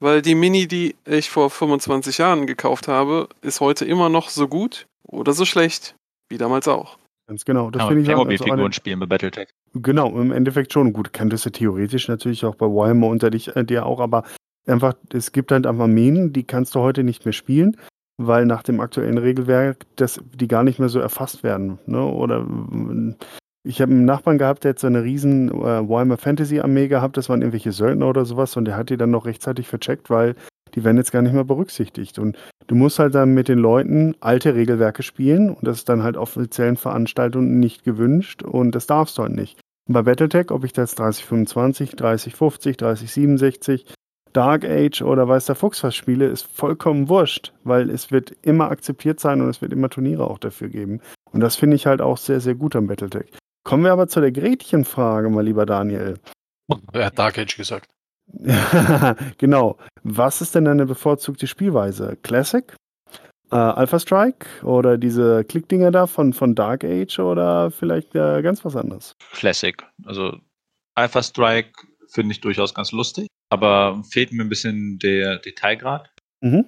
weil 0.00 0.20
die 0.20 0.34
Mini, 0.34 0.66
die 0.66 0.94
ich 1.06 1.30
vor 1.30 1.48
25 1.48 2.18
Jahren 2.18 2.46
gekauft 2.46 2.86
habe, 2.86 3.30
ist 3.40 3.60
heute 3.60 3.86
immer 3.86 4.10
noch 4.10 4.28
so 4.28 4.46
gut 4.46 4.86
oder 5.04 5.32
so 5.32 5.46
schlecht 5.46 5.94
wie 6.28 6.36
damals 6.36 6.68
auch. 6.68 6.98
Ganz 7.28 7.44
genau. 7.44 7.70
Das 7.70 7.80
Kann 7.80 7.88
finde 7.88 8.02
ich 8.02 8.08
auch. 8.08 8.12
Also 8.12 8.24
Playmobil-Figuren 8.24 8.60
eine, 8.60 8.72
spielen 8.72 9.00
bei 9.00 9.06
Battletech. 9.06 9.48
Genau, 9.82 10.18
im 10.20 10.32
Endeffekt 10.32 10.72
schon. 10.72 10.92
Gut, 10.92 11.12
könntest 11.12 11.46
du 11.46 11.50
theoretisch 11.50 12.08
natürlich 12.08 12.44
auch 12.44 12.54
bei 12.54 12.66
Warhammer 12.66 13.08
unter 13.08 13.30
dich, 13.30 13.54
äh, 13.56 13.64
dir 13.64 13.86
auch, 13.86 14.00
aber 14.00 14.24
einfach, 14.66 14.94
es 15.12 15.32
gibt 15.32 15.52
halt 15.52 15.66
einfach 15.66 15.84
Armeen, 15.84 16.32
die 16.32 16.44
kannst 16.44 16.74
du 16.74 16.80
heute 16.80 17.04
nicht 17.04 17.24
mehr 17.24 17.32
spielen, 17.32 17.76
weil 18.18 18.46
nach 18.46 18.62
dem 18.62 18.80
aktuellen 18.80 19.18
Regelwerk 19.18 19.84
das, 19.96 20.20
die 20.34 20.48
gar 20.48 20.64
nicht 20.64 20.78
mehr 20.78 20.88
so 20.88 20.98
erfasst 20.98 21.42
werden. 21.42 21.78
Ne? 21.86 22.02
Oder 22.02 22.40
mm, 22.40 23.16
ich 23.64 23.80
habe 23.80 23.92
einen 23.92 24.04
Nachbarn 24.04 24.38
gehabt, 24.38 24.64
der 24.64 24.70
hat 24.70 24.78
so 24.78 24.86
eine 24.86 25.02
riesen 25.02 25.48
äh, 25.48 25.88
Warhammer 25.88 26.16
Fantasy 26.16 26.60
Armee 26.60 26.88
gehabt, 26.88 27.16
das 27.16 27.28
waren 27.28 27.42
irgendwelche 27.42 27.72
Söldner 27.72 28.08
oder 28.08 28.24
sowas 28.24 28.56
und 28.56 28.64
der 28.64 28.76
hat 28.76 28.90
die 28.90 28.96
dann 28.96 29.10
noch 29.10 29.26
rechtzeitig 29.26 29.68
vercheckt, 29.68 30.08
weil 30.08 30.34
die 30.74 30.84
werden 30.84 30.98
jetzt 30.98 31.10
gar 31.10 31.22
nicht 31.22 31.32
mehr 31.32 31.44
berücksichtigt. 31.44 32.18
Und 32.18 32.36
du 32.66 32.74
musst 32.74 32.98
halt 32.98 33.14
dann 33.14 33.34
mit 33.34 33.48
den 33.48 33.58
Leuten 33.58 34.14
alte 34.20 34.54
Regelwerke 34.54 35.02
spielen 35.02 35.50
und 35.50 35.66
das 35.66 35.78
ist 35.78 35.88
dann 35.88 36.02
halt 36.02 36.16
offiziellen 36.16 36.76
Veranstaltungen 36.76 37.58
nicht 37.58 37.82
gewünscht 37.82 38.42
und 38.42 38.74
das 38.74 38.86
darfst 38.86 39.18
du 39.18 39.22
halt 39.22 39.32
nicht. 39.32 39.58
Bei 39.88 40.02
Battletech, 40.02 40.50
ob 40.50 40.64
ich 40.64 40.72
das 40.72 40.96
3025, 40.96 41.90
3050, 41.92 42.76
3067, 42.76 43.86
Dark 44.32 44.64
Age 44.64 45.02
oder 45.02 45.28
weiß 45.28 45.46
der 45.46 45.54
Fuchs 45.54 45.82
was 45.84 45.94
spiele, 45.94 46.26
ist 46.26 46.42
vollkommen 46.42 47.08
wurscht, 47.08 47.54
weil 47.62 47.88
es 47.88 48.10
wird 48.10 48.32
immer 48.42 48.70
akzeptiert 48.70 49.20
sein 49.20 49.40
und 49.40 49.48
es 49.48 49.62
wird 49.62 49.72
immer 49.72 49.88
Turniere 49.88 50.28
auch 50.28 50.38
dafür 50.38 50.68
geben. 50.68 51.00
Und 51.32 51.40
das 51.40 51.56
finde 51.56 51.76
ich 51.76 51.86
halt 51.86 52.00
auch 52.00 52.18
sehr, 52.18 52.40
sehr 52.40 52.54
gut 52.54 52.74
am 52.74 52.88
Battletech. 52.88 53.30
Kommen 53.64 53.84
wir 53.84 53.92
aber 53.92 54.08
zu 54.08 54.20
der 54.20 54.32
Gretchenfrage, 54.32 55.30
mal 55.30 55.44
lieber 55.44 55.66
Daniel. 55.66 56.18
Er 56.92 57.06
hat 57.06 57.18
Dark 57.18 57.38
Age 57.38 57.56
gesagt. 57.56 57.88
genau. 59.38 59.78
Was 60.02 60.40
ist 60.40 60.56
denn 60.56 60.64
deine 60.64 60.84
bevorzugte 60.84 61.46
Spielweise? 61.46 62.18
Classic? 62.22 62.74
Äh, 63.50 63.56
Alpha 63.56 63.98
Strike? 63.98 64.64
Oder 64.64 64.98
diese 64.98 65.44
Klickdinger 65.44 65.90
da 65.90 66.06
von, 66.06 66.32
von 66.32 66.54
Dark 66.54 66.84
Age? 66.84 67.18
Oder 67.18 67.70
vielleicht 67.70 68.14
äh, 68.14 68.42
ganz 68.42 68.64
was 68.64 68.76
anderes? 68.76 69.16
Classic. 69.32 69.82
Also 70.04 70.38
Alpha 70.94 71.22
Strike 71.22 71.72
finde 72.08 72.32
ich 72.32 72.40
durchaus 72.40 72.74
ganz 72.74 72.92
lustig, 72.92 73.28
aber 73.50 74.02
fehlt 74.10 74.32
mir 74.32 74.42
ein 74.42 74.48
bisschen 74.48 74.98
der 74.98 75.38
Detailgrad. 75.38 76.10
Mhm. 76.40 76.64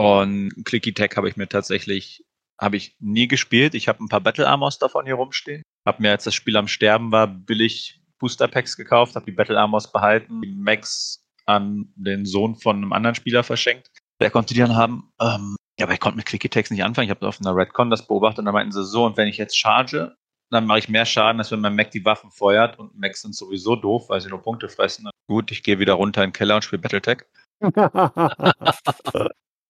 Und 0.00 0.52
Clicky 0.64 0.92
Tech 0.92 1.10
habe 1.16 1.28
ich 1.28 1.36
mir 1.36 1.48
tatsächlich, 1.48 2.24
habe 2.60 2.76
ich 2.76 2.96
nie 3.00 3.26
gespielt. 3.26 3.74
Ich 3.74 3.88
habe 3.88 4.02
ein 4.02 4.08
paar 4.08 4.20
Battle 4.20 4.46
Armors 4.46 4.78
davon 4.78 5.06
hier 5.06 5.16
rumstehen. 5.16 5.62
Habe 5.86 6.02
mir, 6.02 6.10
als 6.12 6.24
das 6.24 6.34
Spiel 6.34 6.56
am 6.56 6.68
Sterben 6.68 7.10
war, 7.10 7.26
billig 7.26 8.00
Booster 8.18 8.48
Packs 8.48 8.76
gekauft, 8.76 9.14
habe 9.16 9.26
die 9.26 9.32
Battle 9.32 9.58
Armors 9.58 9.92
behalten, 9.92 10.42
die 10.42 10.54
Max 10.54 11.24
an 11.46 11.92
den 11.96 12.26
Sohn 12.26 12.56
von 12.56 12.76
einem 12.76 12.92
anderen 12.92 13.14
Spieler 13.14 13.42
verschenkt. 13.42 13.90
Der 14.20 14.30
konnte 14.30 14.54
die 14.54 14.60
dann 14.60 14.76
haben. 14.76 15.12
Ähm, 15.20 15.56
ja, 15.78 15.86
aber 15.86 15.94
ich 15.94 16.00
konnte 16.00 16.16
mit 16.16 16.26
Clicky 16.26 16.48
Techs 16.48 16.70
nicht 16.70 16.82
anfangen. 16.84 17.06
Ich 17.06 17.10
habe 17.10 17.26
auf 17.26 17.38
einer 17.40 17.54
Redcon 17.54 17.90
das 17.90 18.06
beobachtet 18.06 18.40
und 18.40 18.44
dann 18.46 18.54
meinten 18.54 18.72
sie 18.72 18.84
so, 18.84 19.04
und 19.04 19.16
wenn 19.16 19.28
ich 19.28 19.36
jetzt 19.36 19.56
charge, 19.56 20.16
dann 20.50 20.66
mache 20.66 20.78
ich 20.78 20.88
mehr 20.88 21.04
Schaden, 21.06 21.40
als 21.40 21.50
wenn 21.52 21.60
mein 21.60 21.76
Mac 21.76 21.90
die 21.90 22.04
Waffen 22.04 22.30
feuert 22.30 22.78
und 22.78 22.98
Macs 22.98 23.22
sind 23.22 23.34
sowieso 23.34 23.76
doof, 23.76 24.08
weil 24.08 24.20
sie 24.20 24.28
nur 24.30 24.40
Punkte 24.42 24.68
fressen. 24.68 25.08
Gut, 25.28 25.50
ich 25.50 25.62
gehe 25.62 25.78
wieder 25.78 25.94
runter 25.94 26.24
in 26.24 26.30
den 26.30 26.34
Keller 26.34 26.56
und 26.56 26.62
spiele 26.62 26.80
Battletech. 26.80 27.18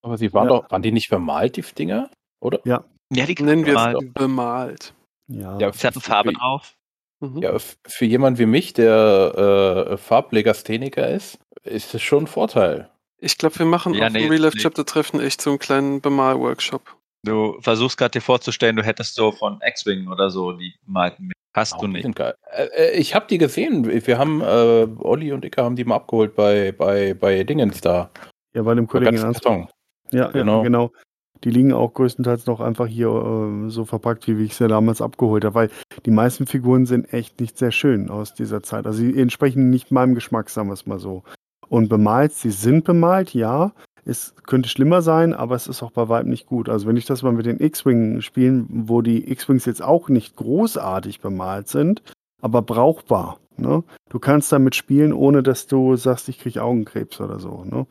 Aber 0.02 0.16
sie 0.16 0.32
waren 0.32 0.48
Ja. 0.48 0.60
doch, 0.60 0.70
waren 0.70 0.82
die 0.82 0.92
nicht 0.92 1.10
bemalt, 1.10 1.56
die 1.56 1.62
Dinger? 1.62 2.10
Oder? 2.40 2.60
ja. 2.64 2.84
Ja, 3.10 3.24
die 3.24 3.42
Nennen 3.42 3.64
wir 3.64 3.74
es 3.74 4.12
bemalt. 4.12 4.92
Ja. 5.28 5.58
Ja, 5.58 5.72
Sie 5.72 5.86
hatten 5.86 6.00
Farbe 6.00 6.32
drauf. 6.34 6.74
Mhm. 7.20 7.38
Ja, 7.38 7.56
für 7.58 8.04
jemand 8.04 8.38
wie 8.38 8.44
mich, 8.46 8.74
der 8.74 9.88
äh, 9.90 9.96
Farblegastheniker 9.96 11.08
ist, 11.08 11.38
ist 11.64 11.94
es 11.94 12.02
schon 12.02 12.24
ein 12.24 12.26
Vorteil. 12.26 12.90
Ich 13.20 13.36
glaube, 13.38 13.58
wir 13.58 13.66
machen 13.66 13.94
Ja, 13.94 14.06
auf 14.06 14.12
nee, 14.12 14.20
dem 14.20 14.30
Real 14.30 14.42
Life 14.42 14.56
nee. 14.56 14.62
Chapter 14.62 14.86
Treffen 14.86 15.20
echt 15.20 15.42
so 15.42 15.50
einen 15.50 15.58
kleinen 15.58 16.00
Bemal-Workshop. 16.00 16.82
Du 17.24 17.60
versuchst 17.60 17.98
gerade 17.98 18.12
dir 18.12 18.20
vorzustellen, 18.20 18.76
du 18.76 18.82
hättest 18.82 19.14
so 19.14 19.32
von 19.32 19.58
X-Wing 19.64 20.08
oder 20.08 20.30
so 20.30 20.52
die 20.52 20.74
gemalten. 20.84 21.32
Hast 21.54 21.74
Auch 21.74 21.80
du 21.80 21.88
nicht. 21.88 22.06
Äh, 22.18 22.34
äh, 22.52 22.90
ich 22.92 23.14
habe 23.14 23.26
die 23.28 23.38
gesehen. 23.38 23.84
Wir 24.06 24.18
haben, 24.18 24.40
äh, 24.40 24.86
Olli 24.98 25.32
und 25.32 25.44
Ika 25.44 25.64
haben 25.64 25.74
die 25.74 25.84
mal 25.84 25.96
abgeholt 25.96 26.36
bei, 26.36 26.72
bei, 26.72 27.14
bei 27.14 27.42
Dingens 27.42 27.80
da. 27.80 28.10
ja, 28.54 28.62
bei 28.62 28.74
dem 28.74 28.86
Kollegen. 28.86 29.16
Karton. 29.16 29.68
Ja, 30.12 30.28
genau. 30.28 30.32
Genau. 30.32 30.56
ja, 30.58 30.62
genau. 30.62 30.92
Die 31.44 31.50
liegen 31.50 31.72
auch 31.72 31.94
größtenteils 31.94 32.46
noch 32.46 32.60
einfach 32.60 32.86
hier 32.86 33.08
äh, 33.08 33.70
so 33.70 33.84
verpackt, 33.84 34.26
wie 34.26 34.44
ich 34.44 34.56
sie 34.56 34.68
damals 34.68 35.00
abgeholt 35.00 35.44
habe, 35.44 35.54
weil 35.54 35.70
die 36.04 36.10
meisten 36.10 36.46
Figuren 36.46 36.84
sind 36.86 37.12
echt 37.12 37.40
nicht 37.40 37.58
sehr 37.58 37.70
schön 37.70 38.10
aus 38.10 38.34
dieser 38.34 38.62
Zeit. 38.62 38.86
Also 38.86 38.98
sie 38.98 39.18
entsprechen 39.20 39.70
nicht 39.70 39.90
meinem 39.90 40.14
Geschmack, 40.14 40.50
sagen 40.50 40.68
wir 40.68 40.74
es 40.74 40.86
mal 40.86 40.98
so. 40.98 41.22
Und 41.68 41.88
bemalt, 41.88 42.32
sie 42.32 42.50
sind 42.50 42.84
bemalt, 42.84 43.34
ja. 43.34 43.72
Es 44.04 44.34
könnte 44.46 44.70
schlimmer 44.70 45.02
sein, 45.02 45.34
aber 45.34 45.54
es 45.54 45.66
ist 45.66 45.82
auch 45.82 45.90
bei 45.90 46.08
weitem 46.08 46.30
nicht 46.30 46.46
gut. 46.46 46.70
Also 46.70 46.86
wenn 46.86 46.96
ich 46.96 47.04
das 47.04 47.22
mal 47.22 47.32
mit 47.32 47.44
den 47.44 47.60
X-Wing 47.60 48.22
spielen, 48.22 48.66
wo 48.70 49.02
die 49.02 49.30
X-Wings 49.30 49.66
jetzt 49.66 49.82
auch 49.82 50.08
nicht 50.08 50.34
großartig 50.36 51.20
bemalt 51.20 51.68
sind, 51.68 52.02
aber 52.40 52.62
brauchbar. 52.62 53.38
Ne? 53.58 53.84
Du 54.08 54.18
kannst 54.18 54.50
damit 54.50 54.74
spielen, 54.74 55.12
ohne 55.12 55.42
dass 55.42 55.66
du 55.66 55.96
sagst, 55.96 56.28
ich 56.30 56.38
kriege 56.38 56.62
Augenkrebs 56.62 57.20
oder 57.20 57.38
so. 57.38 57.64
Ne? 57.64 57.86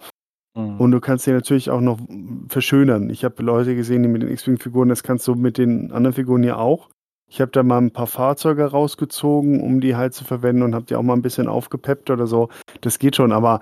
Mhm. 0.56 0.80
Und 0.80 0.92
du 0.92 1.00
kannst 1.00 1.26
sie 1.26 1.32
natürlich 1.32 1.70
auch 1.70 1.82
noch 1.82 2.00
verschönern. 2.48 3.12
Ich 3.12 3.24
habe 3.24 3.44
Leute 3.44 3.76
gesehen, 3.76 4.02
die 4.02 4.10
mit 4.10 4.24
den 4.24 4.32
X-Wing-Figuren, 4.32 4.90
das 4.90 5.04
kannst 5.04 5.28
du 5.28 5.36
mit 5.36 5.60
den 5.60 5.92
anderen 5.92 6.16
Figuren 6.16 6.44
ja 6.44 6.58
auch. 6.58 6.90
Ich 7.30 7.42
habe 7.42 7.52
da 7.52 7.62
mal 7.64 7.80
ein 7.80 7.92
paar 7.92 8.08
Fahrzeuge 8.08 8.66
rausgezogen, 8.66 9.62
um 9.62 9.82
die 9.82 9.96
halt 9.96 10.14
zu 10.14 10.24
verwenden 10.24 10.62
und 10.64 10.74
habe 10.74 10.86
die 10.86 10.96
auch 10.96 11.04
mal 11.04 11.14
ein 11.14 11.22
bisschen 11.22 11.48
aufgepeppt 11.48 12.10
oder 12.10 12.26
so. 12.26 12.50
Das 12.82 13.00
geht 13.00 13.18
schon, 13.18 13.32
aber 13.34 13.60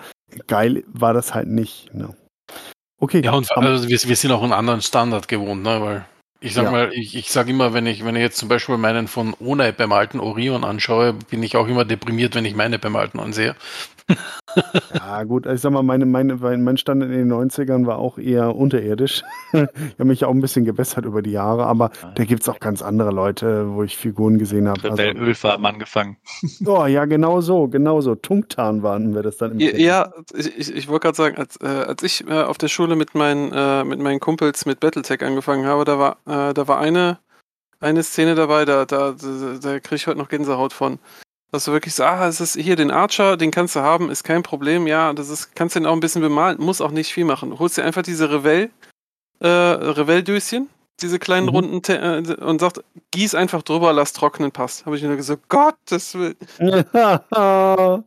geil 0.47 0.83
war 0.87 1.13
das 1.13 1.33
halt 1.33 1.47
nicht. 1.47 1.93
Ne? 1.93 2.15
Okay. 2.99 3.21
Ja, 3.23 3.33
und 3.33 3.49
also 3.57 3.89
wir, 3.89 3.97
wir 4.03 4.15
sind 4.15 4.31
auch 4.31 4.43
einen 4.43 4.53
anderen 4.53 4.81
Standard 4.81 5.27
gewohnt, 5.27 5.63
ne? 5.63 5.81
Weil 5.81 6.05
ich 6.41 6.53
sag 6.53 6.65
Ja. 6.65 6.71
mal, 6.71 6.91
ich, 6.93 7.15
ich 7.15 7.31
sage 7.31 7.49
immer, 7.49 7.73
wenn 7.73 7.87
ich, 7.87 8.05
wenn 8.05 8.15
ich 8.15 8.21
jetzt 8.21 8.37
zum 8.37 8.49
Beispiel 8.49 8.77
meinen 8.77 9.07
von 9.07 9.33
ohne 9.39 9.73
bemalten 9.73 10.19
Orion 10.19 10.63
anschaue, 10.63 11.13
bin 11.13 11.41
ich 11.41 11.57
auch 11.57 11.67
immer 11.67 11.85
deprimiert, 11.85 12.35
wenn 12.35 12.45
ich 12.45 12.55
meine 12.55 12.77
bemalten 12.77 13.19
ansehe. 13.19 13.55
Ja, 14.93 15.23
gut, 15.23 15.45
ich 15.47 15.61
sag 15.61 15.71
mal, 15.71 15.83
meine, 15.83 16.05
meine, 16.05 16.35
mein 16.35 16.63
mein 16.63 16.77
Standard 16.77 17.09
in 17.09 17.17
den 17.17 17.33
90ern 17.33 17.85
war 17.85 17.97
auch 17.97 18.17
eher 18.17 18.55
unterirdisch. 18.55 19.23
ich 19.53 19.59
habe 19.59 20.05
mich 20.05 20.23
auch 20.23 20.31
ein 20.31 20.41
bisschen 20.41 20.65
gebessert 20.65 21.05
über 21.05 21.21
die 21.21 21.31
Jahre, 21.31 21.65
aber 21.65 21.91
da 22.15 22.23
gibt 22.23 22.43
es 22.43 22.49
auch 22.49 22.59
ganz 22.59 22.81
andere 22.81 23.11
Leute, 23.11 23.73
wo 23.73 23.83
ich 23.83 23.97
Figuren 23.97 24.37
gesehen 24.37 24.67
habe. 24.67 24.91
Also, 24.91 25.01
Rebellölfarben 25.01 25.65
angefangen. 25.65 26.17
oh, 26.65 26.85
ja, 26.85 27.05
genau 27.05 27.41
so, 27.41 27.67
genau 27.67 28.01
so. 28.01 28.15
Tungtan 28.15 28.83
waren 28.83 29.15
wir 29.15 29.23
das 29.23 29.37
dann 29.37 29.53
im 29.53 29.59
Ja, 29.59 29.75
ja 29.75 30.13
ich, 30.33 30.57
ich, 30.57 30.75
ich 30.75 30.87
wollte 30.87 31.05
gerade 31.05 31.17
sagen, 31.17 31.37
als, 31.37 31.57
äh, 31.61 31.67
als 31.67 32.03
ich 32.03 32.27
äh, 32.27 32.43
auf 32.43 32.57
der 32.57 32.67
Schule 32.67 32.95
mit 32.95 33.15
meinen, 33.15 33.51
äh, 33.51 33.83
mit 33.83 33.99
meinen 33.99 34.19
Kumpels 34.19 34.65
mit 34.65 34.79
Battletech 34.79 35.23
angefangen 35.23 35.65
habe, 35.65 35.85
da 35.85 35.99
war, 35.99 36.17
äh, 36.25 36.53
da 36.53 36.67
war 36.67 36.79
eine, 36.79 37.19
eine 37.79 38.03
Szene 38.03 38.35
dabei, 38.35 38.65
da, 38.65 38.85
da, 38.85 39.13
da, 39.13 39.57
da 39.61 39.79
kriege 39.79 39.95
ich 39.95 40.07
heute 40.07 40.19
noch 40.19 40.29
Gänsehaut 40.29 40.73
von. 40.73 40.99
Dass 41.55 41.63
du 41.63 41.71
wirklich 41.71 41.95
so, 41.95 42.03
ah, 42.03 42.27
es 42.27 42.41
ist 42.41 42.57
hier 42.57 42.75
den 42.75 42.91
Archer, 42.91 43.37
den 43.37 43.49
kannst 43.49 43.77
du 43.77 43.79
haben, 43.79 44.09
ist 44.09 44.25
kein 44.25 44.43
Problem, 44.43 44.87
ja, 44.87 45.13
das 45.13 45.29
ist, 45.29 45.55
kannst 45.55 45.73
du 45.75 45.79
den 45.79 45.87
auch 45.87 45.93
ein 45.93 46.01
bisschen 46.01 46.21
bemalen, 46.21 46.59
muss 46.59 46.81
auch 46.81 46.91
nicht 46.91 47.13
viel 47.13 47.23
machen. 47.23 47.57
Holst 47.57 47.77
dir 47.77 47.85
einfach 47.85 48.01
diese 48.01 48.29
Revell, 48.29 48.71
äh, 49.39 49.47
Revelldöschen, 49.47 50.67
diese 51.01 51.17
kleinen 51.17 51.45
Mhm. 51.45 51.51
runden 51.53 51.81
Te 51.81 51.97
äh, 51.97 52.43
und 52.43 52.59
sagt, 52.59 52.83
gieß 53.11 53.35
einfach 53.35 53.61
drüber, 53.63 53.93
lass 53.93 54.11
trocknen, 54.11 54.51
passt. 54.51 54.85
Habe 54.85 54.97
ich 54.97 55.03
nur 55.03 55.15
gesagt, 55.15 55.47
Gottes 55.47 56.13
Willen. 56.15 56.35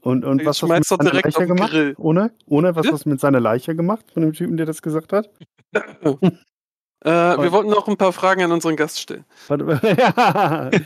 und, 0.00 0.24
und 0.24 0.40
Ich 0.40 0.46
was 0.46 0.60
hast 0.60 0.62
du 0.62 0.66
mit 0.74 0.84
seiner 0.84 1.12
Leiche 1.12 1.46
gemacht? 1.46 1.70
Grill. 1.70 1.94
Ohne? 1.98 2.32
Ohne? 2.46 2.74
Was 2.74 2.88
hast 2.90 3.04
du 3.04 3.10
mit 3.10 3.20
seiner 3.20 3.38
Leiche 3.38 3.76
gemacht, 3.76 4.06
von 4.12 4.22
dem 4.22 4.32
Typen, 4.32 4.56
der 4.56 4.66
das 4.66 4.82
gesagt 4.82 5.12
hat? 5.12 5.30
Äh, 7.04 7.10
wir 7.10 7.52
wollten 7.52 7.70
noch 7.70 7.86
ein 7.86 7.96
paar 7.96 8.12
Fragen 8.12 8.42
an 8.42 8.50
unseren 8.50 8.74
Gast 8.74 8.98
stellen. 9.00 9.24
Warte, 9.46 9.64
ja. 9.98 10.68
äh, 10.70 10.80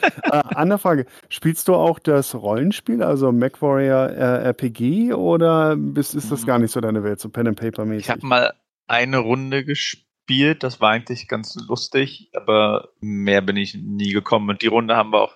andere 0.55 0.79
Frage. 0.79 1.07
Spielst 1.31 1.69
du 1.69 1.75
auch 1.75 1.99
das 1.99 2.35
Rollenspiel, 2.35 3.03
also 3.03 3.33
MacWarrior 3.33 4.11
äh, 4.11 4.45
RPG, 4.49 5.15
oder 5.15 5.75
bist, 5.77 6.15
ist 6.15 6.31
das 6.31 6.43
Mhm. 6.43 6.47
gar 6.47 6.59
nicht 6.59 6.73
so 6.73 6.81
deine 6.81 7.03
Welt, 7.03 7.21
so 7.21 7.29
Pen 7.31 7.49
and 7.49 7.59
Paper 7.59 7.85
mäßig? 7.87 8.05
Ich 8.05 8.11
habe 8.11 8.27
mal 8.27 8.53
eine 8.89 9.19
Runde 9.19 9.65
gespielt, 9.65 10.63
das 10.63 10.81
war 10.81 10.91
eigentlich 10.91 11.29
ganz 11.29 11.55
lustig, 11.67 12.31
aber 12.35 12.91
mehr 13.01 13.41
bin 13.41 13.57
ich 13.57 13.75
nie 13.75 14.13
gekommen. 14.13 14.51
Und 14.51 14.61
die 14.61 14.67
Runde 14.67 14.97
haben 14.97 15.13
wir 15.13 15.23
auch 15.23 15.35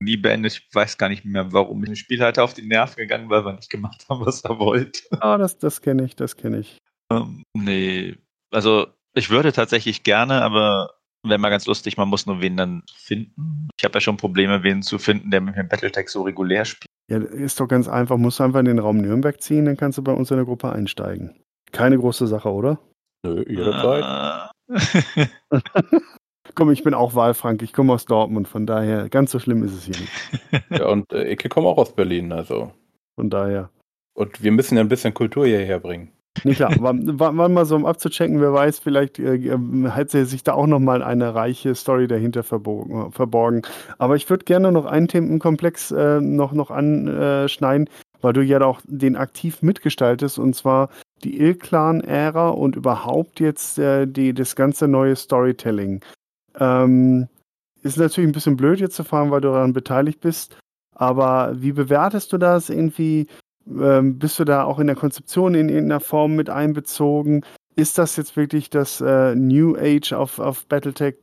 nie 0.00 0.16
beendet. 0.16 0.52
Ich 0.54 0.74
weiß 0.74 0.98
gar 0.98 1.08
nicht 1.08 1.24
mehr, 1.24 1.52
warum. 1.52 1.82
Ich 1.84 1.88
dem 1.88 1.96
Spielleiter 1.96 2.42
auf 2.42 2.52
die 2.52 2.66
Nerven 2.66 2.96
gegangen, 2.96 3.30
weil 3.30 3.44
wir 3.44 3.52
nicht 3.52 3.70
gemacht 3.70 4.04
haben, 4.10 4.26
was 4.26 4.42
er 4.42 4.58
wollte. 4.58 5.00
Ah, 5.20 5.38
das, 5.38 5.56
das 5.58 5.80
kenne 5.80 6.04
ich, 6.04 6.16
das 6.16 6.36
kenne 6.36 6.58
ich. 6.58 6.78
Ähm, 7.12 7.44
nee, 7.54 8.16
also 8.50 8.88
ich 9.16 9.30
würde 9.30 9.52
tatsächlich 9.52 10.02
gerne, 10.02 10.42
aber 10.42 10.90
wäre 11.22 11.38
mal 11.38 11.50
ganz 11.50 11.66
lustig, 11.66 11.96
man 11.96 12.08
muss 12.08 12.26
nur 12.26 12.40
wen 12.40 12.56
dann 12.56 12.82
finden. 12.94 13.68
Ich 13.78 13.84
habe 13.84 13.94
ja 13.94 14.00
schon 14.00 14.16
Probleme, 14.16 14.62
wen 14.62 14.82
zu 14.82 14.98
finden, 14.98 15.30
der 15.30 15.40
mit 15.40 15.56
dem 15.56 15.68
Battletech 15.68 16.08
so 16.08 16.22
regulär 16.22 16.64
spielt. 16.64 16.86
Ja, 17.10 17.18
ist 17.18 17.60
doch 17.60 17.68
ganz 17.68 17.88
einfach. 17.88 18.16
Musst 18.16 18.38
du 18.38 18.44
einfach 18.44 18.60
in 18.60 18.66
den 18.66 18.78
Raum 18.78 18.98
Nürnberg 18.98 19.40
ziehen, 19.40 19.64
dann 19.64 19.76
kannst 19.76 19.98
du 19.98 20.02
bei 20.02 20.12
uns 20.12 20.30
in 20.30 20.36
der 20.36 20.46
Gruppe 20.46 20.70
einsteigen. 20.70 21.34
Keine 21.72 21.98
große 21.98 22.26
Sache, 22.26 22.50
oder? 22.50 22.78
Nö, 23.24 23.44
jederzeit. 23.48 24.50
Äh, 24.68 25.26
Komm, 26.54 26.70
ich 26.70 26.84
bin 26.84 26.94
auch 26.94 27.14
Wahlfrank, 27.14 27.62
ich 27.62 27.72
komme 27.72 27.92
aus 27.92 28.06
Dortmund, 28.06 28.48
von 28.48 28.66
daher, 28.66 29.08
ganz 29.08 29.30
so 29.30 29.38
schlimm 29.38 29.62
ist 29.64 29.72
es 29.72 29.84
hier 29.84 29.96
nicht. 29.96 30.70
Ja, 30.70 30.86
und 30.86 31.12
äh, 31.12 31.24
ich 31.24 31.50
komme 31.50 31.68
auch 31.68 31.76
aus 31.76 31.94
Berlin, 31.94 32.32
also. 32.32 32.72
Von 33.14 33.30
daher. 33.30 33.70
Und 34.14 34.42
wir 34.42 34.52
müssen 34.52 34.76
ja 34.76 34.80
ein 34.80 34.88
bisschen 34.88 35.12
Kultur 35.12 35.46
hierher 35.46 35.80
bringen. 35.80 36.12
Nee, 36.44 36.54
klar, 36.54 36.72
war, 36.80 36.94
war, 36.96 37.36
war 37.36 37.48
mal 37.48 37.64
so, 37.64 37.76
um 37.76 37.86
abzuchecken, 37.86 38.40
wer 38.40 38.52
weiß, 38.52 38.78
vielleicht 38.78 39.18
äh, 39.18 39.34
ähm, 39.34 39.90
sich 40.06 40.42
da 40.42 40.52
auch 40.52 40.66
nochmal 40.66 41.02
eine 41.02 41.34
reiche 41.34 41.74
Story 41.74 42.06
dahinter 42.06 42.42
verborgen. 42.42 43.12
verborgen. 43.12 43.62
Aber 43.98 44.16
ich 44.16 44.28
würde 44.28 44.44
gerne 44.44 44.72
noch 44.72 44.86
einen 44.86 45.08
Themenkomplex 45.08 45.90
äh, 45.92 46.20
noch, 46.20 46.52
noch 46.52 46.70
anschneiden, 46.70 47.88
weil 48.20 48.32
du 48.32 48.42
ja 48.42 48.60
auch 48.62 48.80
den 48.84 49.16
aktiv 49.16 49.62
mitgestaltest, 49.62 50.38
und 50.38 50.54
zwar 50.54 50.88
die 51.24 51.38
Il-Clan-Ära 51.40 52.50
und 52.50 52.76
überhaupt 52.76 53.40
jetzt 53.40 53.78
äh, 53.78 54.06
die, 54.06 54.34
das 54.34 54.56
ganze 54.56 54.88
neue 54.88 55.16
Storytelling. 55.16 56.02
Ähm, 56.58 57.28
ist 57.82 57.96
natürlich 57.98 58.28
ein 58.28 58.32
bisschen 58.32 58.56
blöd 58.56 58.80
jetzt 58.80 58.96
zu 58.96 59.04
fahren, 59.04 59.30
weil 59.30 59.40
du 59.40 59.48
daran 59.48 59.72
beteiligt 59.72 60.20
bist. 60.20 60.58
Aber 60.94 61.52
wie 61.54 61.72
bewertest 61.72 62.32
du 62.32 62.38
das 62.38 62.70
irgendwie? 62.70 63.26
Ähm, 63.68 64.18
bist 64.18 64.38
du 64.38 64.44
da 64.44 64.64
auch 64.64 64.78
in 64.78 64.86
der 64.86 64.96
Konzeption 64.96 65.54
in 65.54 65.68
irgendeiner 65.68 66.00
Form 66.00 66.36
mit 66.36 66.50
einbezogen? 66.50 67.44
Ist 67.74 67.98
das 67.98 68.16
jetzt 68.16 68.36
wirklich 68.36 68.70
das 68.70 69.00
äh, 69.00 69.34
New 69.34 69.76
Age 69.76 70.12
auf, 70.12 70.38
auf 70.38 70.66
Battletech? 70.66 71.16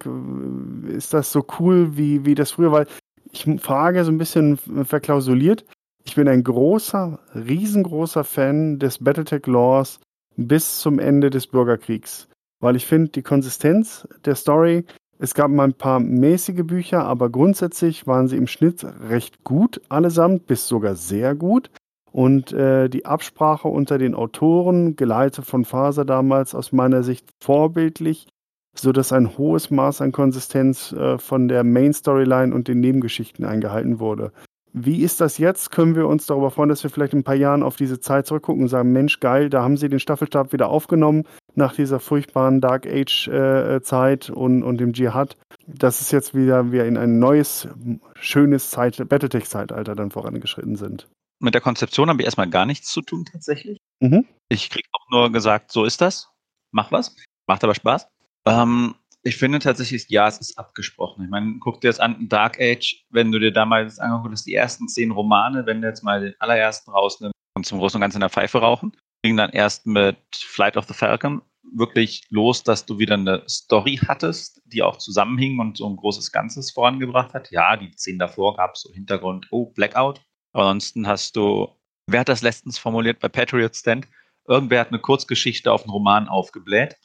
Ist 0.87 1.13
das 1.13 1.31
so 1.31 1.45
cool, 1.59 1.97
wie, 1.97 2.25
wie 2.25 2.35
das 2.35 2.51
früher 2.51 2.71
war? 2.71 2.85
Ich 3.31 3.47
frage 3.59 4.03
so 4.03 4.11
ein 4.11 4.19
bisschen 4.19 4.57
verklausuliert. 4.57 5.65
Ich 6.05 6.15
bin 6.15 6.27
ein 6.27 6.43
großer, 6.43 7.19
riesengroßer 7.33 8.23
Fan 8.23 8.77
des 8.77 8.99
Battletech-Lores 8.99 9.99
bis 10.35 10.79
zum 10.79 10.99
Ende 10.99 11.29
des 11.29 11.47
Bürgerkriegs. 11.47 12.27
Weil 12.59 12.75
ich 12.75 12.85
finde, 12.85 13.09
die 13.09 13.23
Konsistenz 13.23 14.07
der 14.25 14.35
Story 14.35 14.85
Es 15.19 15.33
gab 15.33 15.49
mal 15.49 15.63
ein 15.63 15.73
paar 15.73 15.99
mäßige 15.99 16.63
Bücher, 16.65 17.05
aber 17.05 17.29
grundsätzlich 17.29 18.05
waren 18.07 18.27
sie 18.27 18.35
im 18.35 18.47
Schnitt 18.47 18.85
recht 19.09 19.43
gut 19.43 19.79
allesamt, 19.87 20.47
bis 20.47 20.67
sogar 20.67 20.95
sehr 20.95 21.33
gut. 21.33 21.71
Und 22.13 22.53
äh, 22.53 22.89
die 22.89 23.07
Absprache 23.07 23.67
unter 23.67 23.97
den 23.97 24.13
Autoren, 24.13 24.95
geleitet 24.95 25.45
von 25.45 25.65
Faser 25.65 26.05
damals 26.05 26.53
aus 26.53 26.71
meiner 26.71 27.01
Sicht 27.01 27.27
vorbildlich, 27.41 28.27
sodass 28.75 29.11
ein 29.11 29.35
hohes 29.35 29.71
Maß 29.71 30.01
an 30.01 30.11
Konsistenz 30.11 30.91
äh, 30.91 31.17
von 31.17 31.47
der 31.47 31.63
Main 31.63 31.91
Storyline 31.91 32.53
und 32.53 32.67
den 32.67 32.81
Nebengeschichten 32.81 33.45
eingehalten 33.45 33.99
wurde. 33.99 34.31
Wie 34.73 35.01
ist 35.01 35.21
das 35.21 35.39
jetzt? 35.39 35.71
Können 35.71 35.95
wir 35.95 36.07
uns 36.07 36.27
darüber 36.27 36.51
freuen, 36.51 36.69
dass 36.69 36.83
wir 36.83 36.91
vielleicht 36.91 37.13
in 37.13 37.19
ein 37.19 37.23
paar 37.23 37.33
Jahren 37.33 37.63
auf 37.63 37.77
diese 37.77 37.99
Zeit 37.99 38.27
zurückgucken 38.27 38.61
und 38.61 38.69
sagen, 38.69 38.91
Mensch, 38.91 39.19
geil, 39.19 39.49
da 39.49 39.63
haben 39.63 39.77
sie 39.77 39.89
den 39.89 39.99
Staffelstab 39.99 40.53
wieder 40.53 40.69
aufgenommen 40.69 41.23
nach 41.55 41.73
dieser 41.73 41.99
furchtbaren 41.99 42.61
Dark 42.61 42.85
Age 42.85 43.27
äh, 43.27 43.81
Zeit 43.81 44.29
und, 44.29 44.61
und 44.61 44.79
dem 44.79 44.93
Dschihad. 44.93 45.35
Das 45.65 46.01
ist 46.01 46.11
jetzt 46.11 46.35
wieder 46.35 46.71
wir 46.71 46.85
in 46.85 46.97
ein 46.97 47.17
neues, 47.17 47.67
schönes 48.13 48.69
Zeit, 48.69 48.97
Battletech-Zeitalter 49.09 49.95
dann 49.95 50.11
vorangeschritten 50.11 50.75
sind. 50.75 51.07
Mit 51.39 51.53
der 51.53 51.61
Konzeption 51.61 52.09
habe 52.09 52.21
ich 52.21 52.25
erstmal 52.25 52.49
gar 52.49 52.65
nichts 52.65 52.91
zu 52.91 53.01
tun 53.01 53.25
tatsächlich. 53.25 53.79
Mhm. 53.99 54.25
Ich 54.49 54.69
kriege 54.69 54.87
auch 54.91 55.09
nur 55.09 55.31
gesagt, 55.31 55.71
so 55.71 55.85
ist 55.85 56.01
das. 56.01 56.29
Mach 56.71 56.91
was. 56.91 57.15
Macht 57.47 57.63
aber 57.63 57.75
Spaß. 57.75 58.07
Ähm, 58.45 58.95
ich 59.23 59.37
finde 59.37 59.59
tatsächlich, 59.59 60.09
ja, 60.09 60.27
es 60.27 60.39
ist 60.39 60.57
abgesprochen. 60.57 61.23
Ich 61.23 61.29
meine, 61.29 61.57
guck 61.59 61.81
dir 61.81 61.87
das 61.87 61.99
an, 61.99 62.27
Dark 62.27 62.59
Age, 62.59 63.05
wenn 63.09 63.31
du 63.31 63.39
dir 63.39 63.51
damals 63.51 63.99
angeguckt 63.99 64.33
hast, 64.33 64.45
die 64.45 64.53
ersten 64.53 64.87
zehn 64.87 65.11
Romane, 65.11 65.65
wenn 65.65 65.81
du 65.81 65.87
jetzt 65.87 66.03
mal 66.03 66.21
den 66.21 66.35
allerersten 66.39 66.91
rausnimmst 66.91 67.33
und 67.55 67.65
zum 67.65 67.79
Großen 67.79 67.97
und 67.97 68.01
Ganzen 68.01 68.17
in 68.17 68.21
der 68.21 68.29
Pfeife 68.29 68.59
rauchen, 68.59 68.95
ging 69.23 69.37
dann 69.37 69.51
erst 69.51 69.85
mit 69.85 70.17
Flight 70.35 70.75
of 70.75 70.85
the 70.87 70.93
Falcon 70.93 71.41
wirklich 71.75 72.23
los, 72.29 72.63
dass 72.63 72.85
du 72.85 72.99
wieder 72.99 73.15
eine 73.15 73.43
Story 73.47 73.99
hattest, 74.07 74.61
die 74.65 74.83
auch 74.83 74.97
zusammenhing 74.97 75.59
und 75.59 75.77
so 75.77 75.87
ein 75.87 75.95
großes 75.95 76.31
Ganzes 76.31 76.71
vorangebracht 76.71 77.33
hat. 77.33 77.49
Ja, 77.51 77.77
die 77.77 77.91
zehn 77.91 78.19
davor 78.19 78.57
gab 78.57 78.75
es 78.75 78.81
so 78.81 78.93
Hintergrund, 78.93 79.47
oh, 79.51 79.67
Blackout. 79.67 80.21
Aber 80.53 80.65
ansonsten 80.65 81.07
hast 81.07 81.35
du, 81.35 81.69
wer 82.07 82.21
hat 82.21 82.29
das 82.29 82.41
letztens 82.41 82.77
formuliert 82.77 83.19
bei 83.19 83.29
Patriot 83.29 83.75
Stand? 83.75 84.07
Irgendwer 84.47 84.81
hat 84.81 84.89
eine 84.89 84.99
Kurzgeschichte 84.99 85.71
auf 85.71 85.83
einen 85.83 85.91
Roman 85.91 86.27
aufgebläht, 86.27 86.97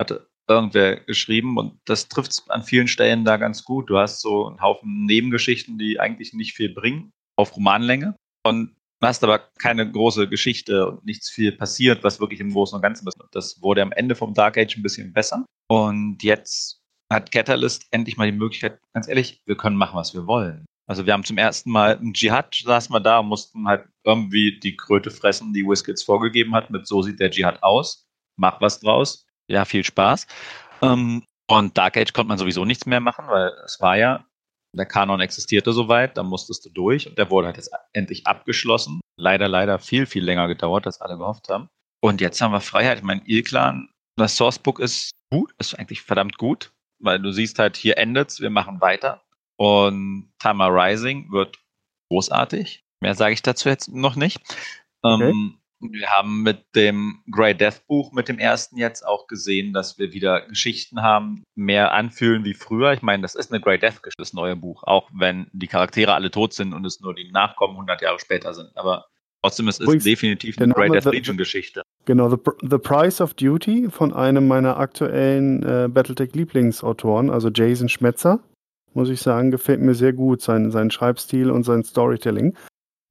hatte 0.00 0.28
irgendwer 0.48 0.96
geschrieben 0.96 1.58
und 1.58 1.78
das 1.84 2.08
trifft 2.08 2.32
es 2.32 2.48
an 2.48 2.62
vielen 2.62 2.88
Stellen 2.88 3.24
da 3.24 3.36
ganz 3.36 3.64
gut. 3.64 3.90
Du 3.90 3.98
hast 3.98 4.20
so 4.20 4.46
einen 4.46 4.60
Haufen 4.60 5.04
Nebengeschichten, 5.04 5.78
die 5.78 6.00
eigentlich 6.00 6.32
nicht 6.32 6.54
viel 6.54 6.72
bringen 6.72 7.12
auf 7.36 7.54
Romanlänge 7.54 8.16
und 8.44 8.74
hast 9.02 9.22
aber 9.22 9.38
keine 9.58 9.90
große 9.90 10.28
Geschichte 10.28 10.88
und 10.88 11.04
nichts 11.04 11.30
viel 11.30 11.52
passiert, 11.52 12.02
was 12.02 12.18
wirklich 12.18 12.40
im 12.40 12.52
Großen 12.52 12.74
und 12.74 12.82
Ganzen 12.82 13.06
ist. 13.06 13.16
Das 13.32 13.60
wurde 13.62 13.82
am 13.82 13.92
Ende 13.92 14.14
vom 14.14 14.34
Dark 14.34 14.56
Age 14.56 14.76
ein 14.76 14.82
bisschen 14.82 15.12
besser 15.12 15.44
und 15.68 16.22
jetzt 16.22 16.80
hat 17.12 17.30
Catalyst 17.30 17.86
endlich 17.90 18.16
mal 18.16 18.30
die 18.30 18.36
Möglichkeit, 18.36 18.80
ganz 18.92 19.08
ehrlich, 19.08 19.40
wir 19.46 19.56
können 19.56 19.76
machen, 19.76 19.96
was 19.96 20.14
wir 20.14 20.26
wollen. 20.26 20.64
Also 20.88 21.06
wir 21.06 21.12
haben 21.12 21.24
zum 21.24 21.38
ersten 21.38 21.70
Mal 21.70 21.98
im 22.00 22.12
Dschihad 22.12 22.54
saßen 22.54 22.92
wir 22.94 23.00
da 23.00 23.18
und 23.18 23.26
mussten 23.26 23.68
halt 23.68 23.86
irgendwie 24.04 24.58
die 24.58 24.76
Kröte 24.76 25.10
fressen, 25.10 25.52
die 25.52 25.64
Whiskets 25.64 26.02
vorgegeben 26.02 26.54
hat, 26.54 26.70
mit 26.70 26.86
so 26.86 27.02
sieht 27.02 27.20
der 27.20 27.30
Dschihad 27.30 27.62
aus, 27.62 28.08
mach 28.36 28.60
was 28.60 28.80
draus 28.80 29.28
ja, 29.48 29.64
viel 29.64 29.84
Spaß. 29.84 30.26
Ähm, 30.82 31.24
und 31.50 31.76
Dark 31.76 31.96
Age 31.96 32.12
konnte 32.12 32.28
man 32.28 32.38
sowieso 32.38 32.64
nichts 32.64 32.86
mehr 32.86 33.00
machen, 33.00 33.26
weil 33.28 33.50
es 33.64 33.80
war 33.80 33.96
ja, 33.96 34.24
der 34.76 34.86
Kanon 34.86 35.20
existierte 35.20 35.72
soweit, 35.72 36.16
da 36.16 36.22
musstest 36.22 36.64
du 36.66 36.70
durch 36.70 37.08
und 37.08 37.16
der 37.18 37.30
wurde 37.30 37.46
halt 37.46 37.56
jetzt 37.56 37.70
endlich 37.94 38.26
abgeschlossen. 38.26 39.00
Leider, 39.18 39.48
leider 39.48 39.78
viel, 39.78 40.06
viel 40.06 40.22
länger 40.22 40.46
gedauert, 40.46 40.86
als 40.86 41.00
alle 41.00 41.16
gehofft 41.16 41.48
haben. 41.48 41.68
Und 42.00 42.20
jetzt 42.20 42.40
haben 42.40 42.52
wir 42.52 42.60
Freiheit. 42.60 42.98
Ich 42.98 43.04
meine, 43.04 43.22
Il-Clan, 43.24 43.88
das 44.16 44.36
Sourcebook 44.36 44.78
ist 44.78 45.10
gut, 45.32 45.52
ist 45.58 45.76
eigentlich 45.76 46.02
verdammt 46.02 46.36
gut, 46.36 46.70
weil 47.00 47.18
du 47.18 47.32
siehst 47.32 47.58
halt, 47.58 47.76
hier 47.76 47.96
endet's, 47.96 48.40
wir 48.40 48.50
machen 48.50 48.80
weiter. 48.80 49.22
Und 49.58 50.32
Tama 50.38 50.68
Rising 50.68 51.30
wird 51.32 51.58
großartig. 52.10 52.84
Mehr 53.00 53.14
sage 53.14 53.34
ich 53.34 53.42
dazu 53.42 53.68
jetzt 53.68 53.92
noch 53.92 54.16
nicht. 54.16 54.38
Okay. 55.02 55.30
Ähm, 55.30 55.58
wir 55.80 56.08
haben 56.08 56.42
mit 56.42 56.64
dem 56.74 57.22
Grey 57.30 57.54
Death 57.56 57.86
Buch, 57.86 58.12
mit 58.12 58.28
dem 58.28 58.38
ersten 58.38 58.78
jetzt 58.78 59.06
auch 59.06 59.26
gesehen, 59.26 59.72
dass 59.72 59.98
wir 59.98 60.12
wieder 60.12 60.46
Geschichten 60.46 61.02
haben, 61.02 61.44
mehr 61.54 61.92
anfühlen 61.92 62.44
wie 62.44 62.54
früher. 62.54 62.92
Ich 62.92 63.02
meine, 63.02 63.22
das 63.22 63.34
ist 63.34 63.52
eine 63.52 63.60
Grey 63.60 63.78
Death 63.78 64.02
Geschichte, 64.02 64.22
das 64.22 64.32
neue 64.32 64.56
Buch, 64.56 64.82
auch 64.84 65.08
wenn 65.12 65.48
die 65.52 65.68
Charaktere 65.68 66.14
alle 66.14 66.30
tot 66.30 66.52
sind 66.52 66.72
und 66.72 66.84
es 66.84 67.00
nur 67.00 67.14
die 67.14 67.30
Nachkommen 67.30 67.74
100 67.74 68.02
Jahre 68.02 68.18
später 68.18 68.54
sind. 68.54 68.70
Aber 68.76 69.06
trotzdem, 69.42 69.68
es 69.68 69.78
ist 69.78 69.84
Übrigens, 69.84 70.04
definitiv 70.04 70.58
eine 70.58 70.72
Grey 70.72 70.90
Death 70.90 71.12
Legion 71.12 71.36
Geschichte. 71.36 71.82
Genau, 72.06 72.28
The, 72.30 72.38
The, 72.62 72.78
Price 72.78 73.20
of 73.20 73.34
Duty 73.34 73.88
von 73.90 74.12
einem 74.12 74.48
meiner 74.48 74.78
aktuellen 74.78 75.62
äh, 75.62 75.88
Battletech 75.88 76.34
Lieblingsautoren, 76.34 77.30
also 77.30 77.50
Jason 77.50 77.88
Schmetzer. 77.88 78.40
Muss 78.98 79.10
ich 79.10 79.20
sagen, 79.20 79.52
gefällt 79.52 79.80
mir 79.80 79.94
sehr 79.94 80.12
gut, 80.12 80.42
sein, 80.42 80.72
sein 80.72 80.90
Schreibstil 80.90 81.52
und 81.52 81.62
sein 81.62 81.84
Storytelling. 81.84 82.56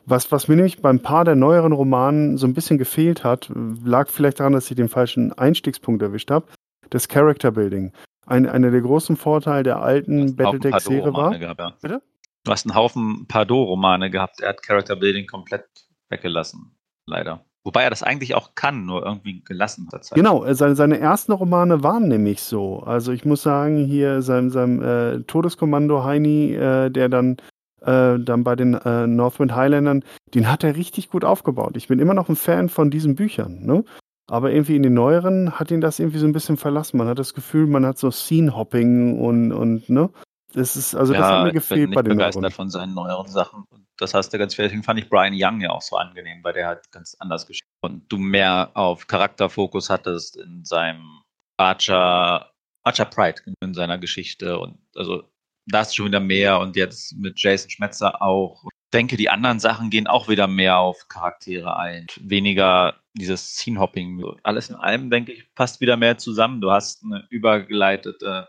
Was, 0.06 0.30
was 0.34 0.50
mir 0.50 0.58
nämlich 0.58 0.82
beim 0.82 1.00
paar 1.00 1.24
der 1.24 1.36
neueren 1.36 1.72
Romanen 1.72 2.36
so 2.38 2.46
ein 2.46 2.54
bisschen 2.54 2.78
gefehlt 2.78 3.24
hat, 3.24 3.50
lag 3.86 4.10
vielleicht 4.10 4.42
daran, 4.42 4.52
dass 4.52 4.70
ich 4.70 4.76
den 4.76 4.90
falschen 4.90 5.32
Einstiegspunkt 5.32 6.02
erwischt 6.02 6.30
habe. 6.30 6.46
Das 6.90 7.08
Character 7.08 7.52
Building. 7.52 7.94
Ein, 8.26 8.50
einer 8.50 8.70
der 8.70 8.82
großen 8.82 9.16
Vorteile 9.16 9.64
der 9.64 9.82
alten 9.82 10.36
Battletech-Serie 10.36 11.14
war. 11.14 11.40
Gehabt, 11.40 11.62
ja. 11.62 11.74
Bitte? 11.82 12.02
Du 12.44 12.52
hast 12.52 12.66
einen 12.66 12.76
Haufen 12.76 13.26
Pardo-Romane 13.30 14.10
gehabt. 14.10 14.42
Er 14.42 14.50
hat 14.50 14.64
Character 14.64 14.98
Building 14.98 15.26
komplett 15.26 15.70
weggelassen. 16.10 16.76
Leider. 17.06 17.46
Wobei 17.68 17.84
er 17.84 17.90
das 17.90 18.02
eigentlich 18.02 18.34
auch 18.34 18.56
kann, 18.56 18.86
nur 18.86 19.06
irgendwie 19.06 19.42
gelassen 19.44 19.90
hat. 19.92 20.10
Genau, 20.16 20.46
äh, 20.46 20.56
seine, 20.56 20.78
seine 20.78 21.02
ersten 21.02 21.34
Romane 21.34 21.84
waren 21.84 22.08
nämlich 22.08 22.40
so. 22.40 22.80
Also 22.80 23.12
ich 23.12 23.26
muss 23.26 23.44
sagen, 23.44 23.84
hier 23.84 24.22
sein, 24.22 24.52
sein 24.52 24.82
äh, 24.82 25.20
Todeskommando 25.24 26.06
Heini, 26.06 26.54
äh, 26.54 26.90
der 26.90 27.10
dann 27.10 27.36
äh, 27.82 28.20
dann 28.20 28.46
bei 28.46 28.56
den 28.56 28.76
äh, 28.76 29.06
Northwind 29.06 29.54
Highlandern, 29.54 30.06
den 30.34 30.50
hat 30.50 30.64
er 30.64 30.78
richtig 30.78 31.10
gut 31.10 31.26
aufgebaut. 31.26 31.76
Ich 31.76 31.90
bin 31.90 32.00
immer 32.00 32.14
noch 32.14 32.30
ein 32.30 32.38
Fan 32.38 32.70
von 32.70 32.90
diesen 32.90 33.16
Büchern, 33.16 33.66
ne? 33.66 33.84
Aber 34.30 34.54
irgendwie 34.54 34.78
in 34.78 34.84
den 34.84 34.94
neueren 34.94 35.60
hat 35.60 35.70
ihn 35.70 35.82
das 35.82 36.00
irgendwie 36.00 36.20
so 36.20 36.26
ein 36.26 36.32
bisschen 36.32 36.56
verlassen. 36.56 36.98
Man 36.98 37.10
hat 37.10 37.20
das 37.20 37.34
Gefühl, 37.34 37.68
man 37.68 37.86
hat 37.86 37.98
so 37.98 38.12
Scene-Hopping 38.12 39.20
und, 39.20 39.52
und, 39.52 39.90
ne? 39.90 40.10
Das 40.58 40.76
ist, 40.76 40.96
also 40.96 41.14
ja, 41.14 41.20
das 41.20 41.30
hat 41.30 41.44
mir 41.44 41.52
gefehlt 41.52 41.82
ich 41.82 41.86
bin 41.86 41.94
bei 41.94 42.02
den 42.02 42.18
begeistert 42.18 42.52
von 42.52 42.72
seinen 42.72 42.96
neueren 42.96 43.28
Sachen. 43.28 43.66
Und 43.70 43.86
das 43.98 44.16
hast 44.16 44.34
du 44.34 44.40
ganz 44.40 44.56
viel. 44.56 44.66
Deswegen 44.66 44.82
fand 44.82 45.00
ich 45.00 45.08
Brian 45.08 45.36
Young 45.36 45.62
ja 45.62 45.70
auch 45.70 45.84
so 45.84 45.98
angenehm, 45.98 46.44
weil 46.44 46.54
der 46.54 46.66
halt 46.66 46.92
ganz 46.92 47.16
anders 47.20 47.46
geschrieben 47.46 47.70
und 47.82 48.12
du 48.12 48.18
mehr 48.18 48.72
auf 48.74 49.06
Charakterfokus 49.06 49.92
hattest 49.92 50.36
in 50.36 50.66
seinem 50.66 51.22
Archer, 51.58 52.52
Archer 52.84 53.06
Pride 53.06 53.40
in 53.62 53.76
seiner 53.76 54.00
Geschichte 54.00 54.58
und 54.58 54.80
also 54.96 55.30
da 55.68 55.82
ist 55.82 55.96
schon 55.96 56.08
wieder 56.08 56.22
mehr 56.22 56.60
und 56.60 56.76
jetzt 56.76 57.16
mit 57.16 57.40
Jason 57.40 57.70
Schmetzer 57.70 58.20
auch. 58.20 58.64
Ich 58.64 58.92
denke, 58.94 59.16
die 59.16 59.30
anderen 59.30 59.60
Sachen 59.60 59.92
gehen 59.92 60.08
auch 60.08 60.28
wieder 60.28 60.48
mehr 60.48 60.80
auf 60.80 61.08
Charaktere 61.08 61.78
ein. 61.78 62.08
Weniger 62.20 62.96
dieses 63.14 63.58
Scene-Hopping. 63.58 64.24
Alles 64.42 64.70
in 64.70 64.76
allem, 64.76 65.12
denke 65.12 65.34
ich, 65.34 65.54
passt 65.54 65.82
wieder 65.82 65.98
mehr 65.98 66.18
zusammen. 66.18 66.62
Du 66.62 66.72
hast 66.72 67.04
eine 67.04 67.28
übergeleitete 67.30 68.48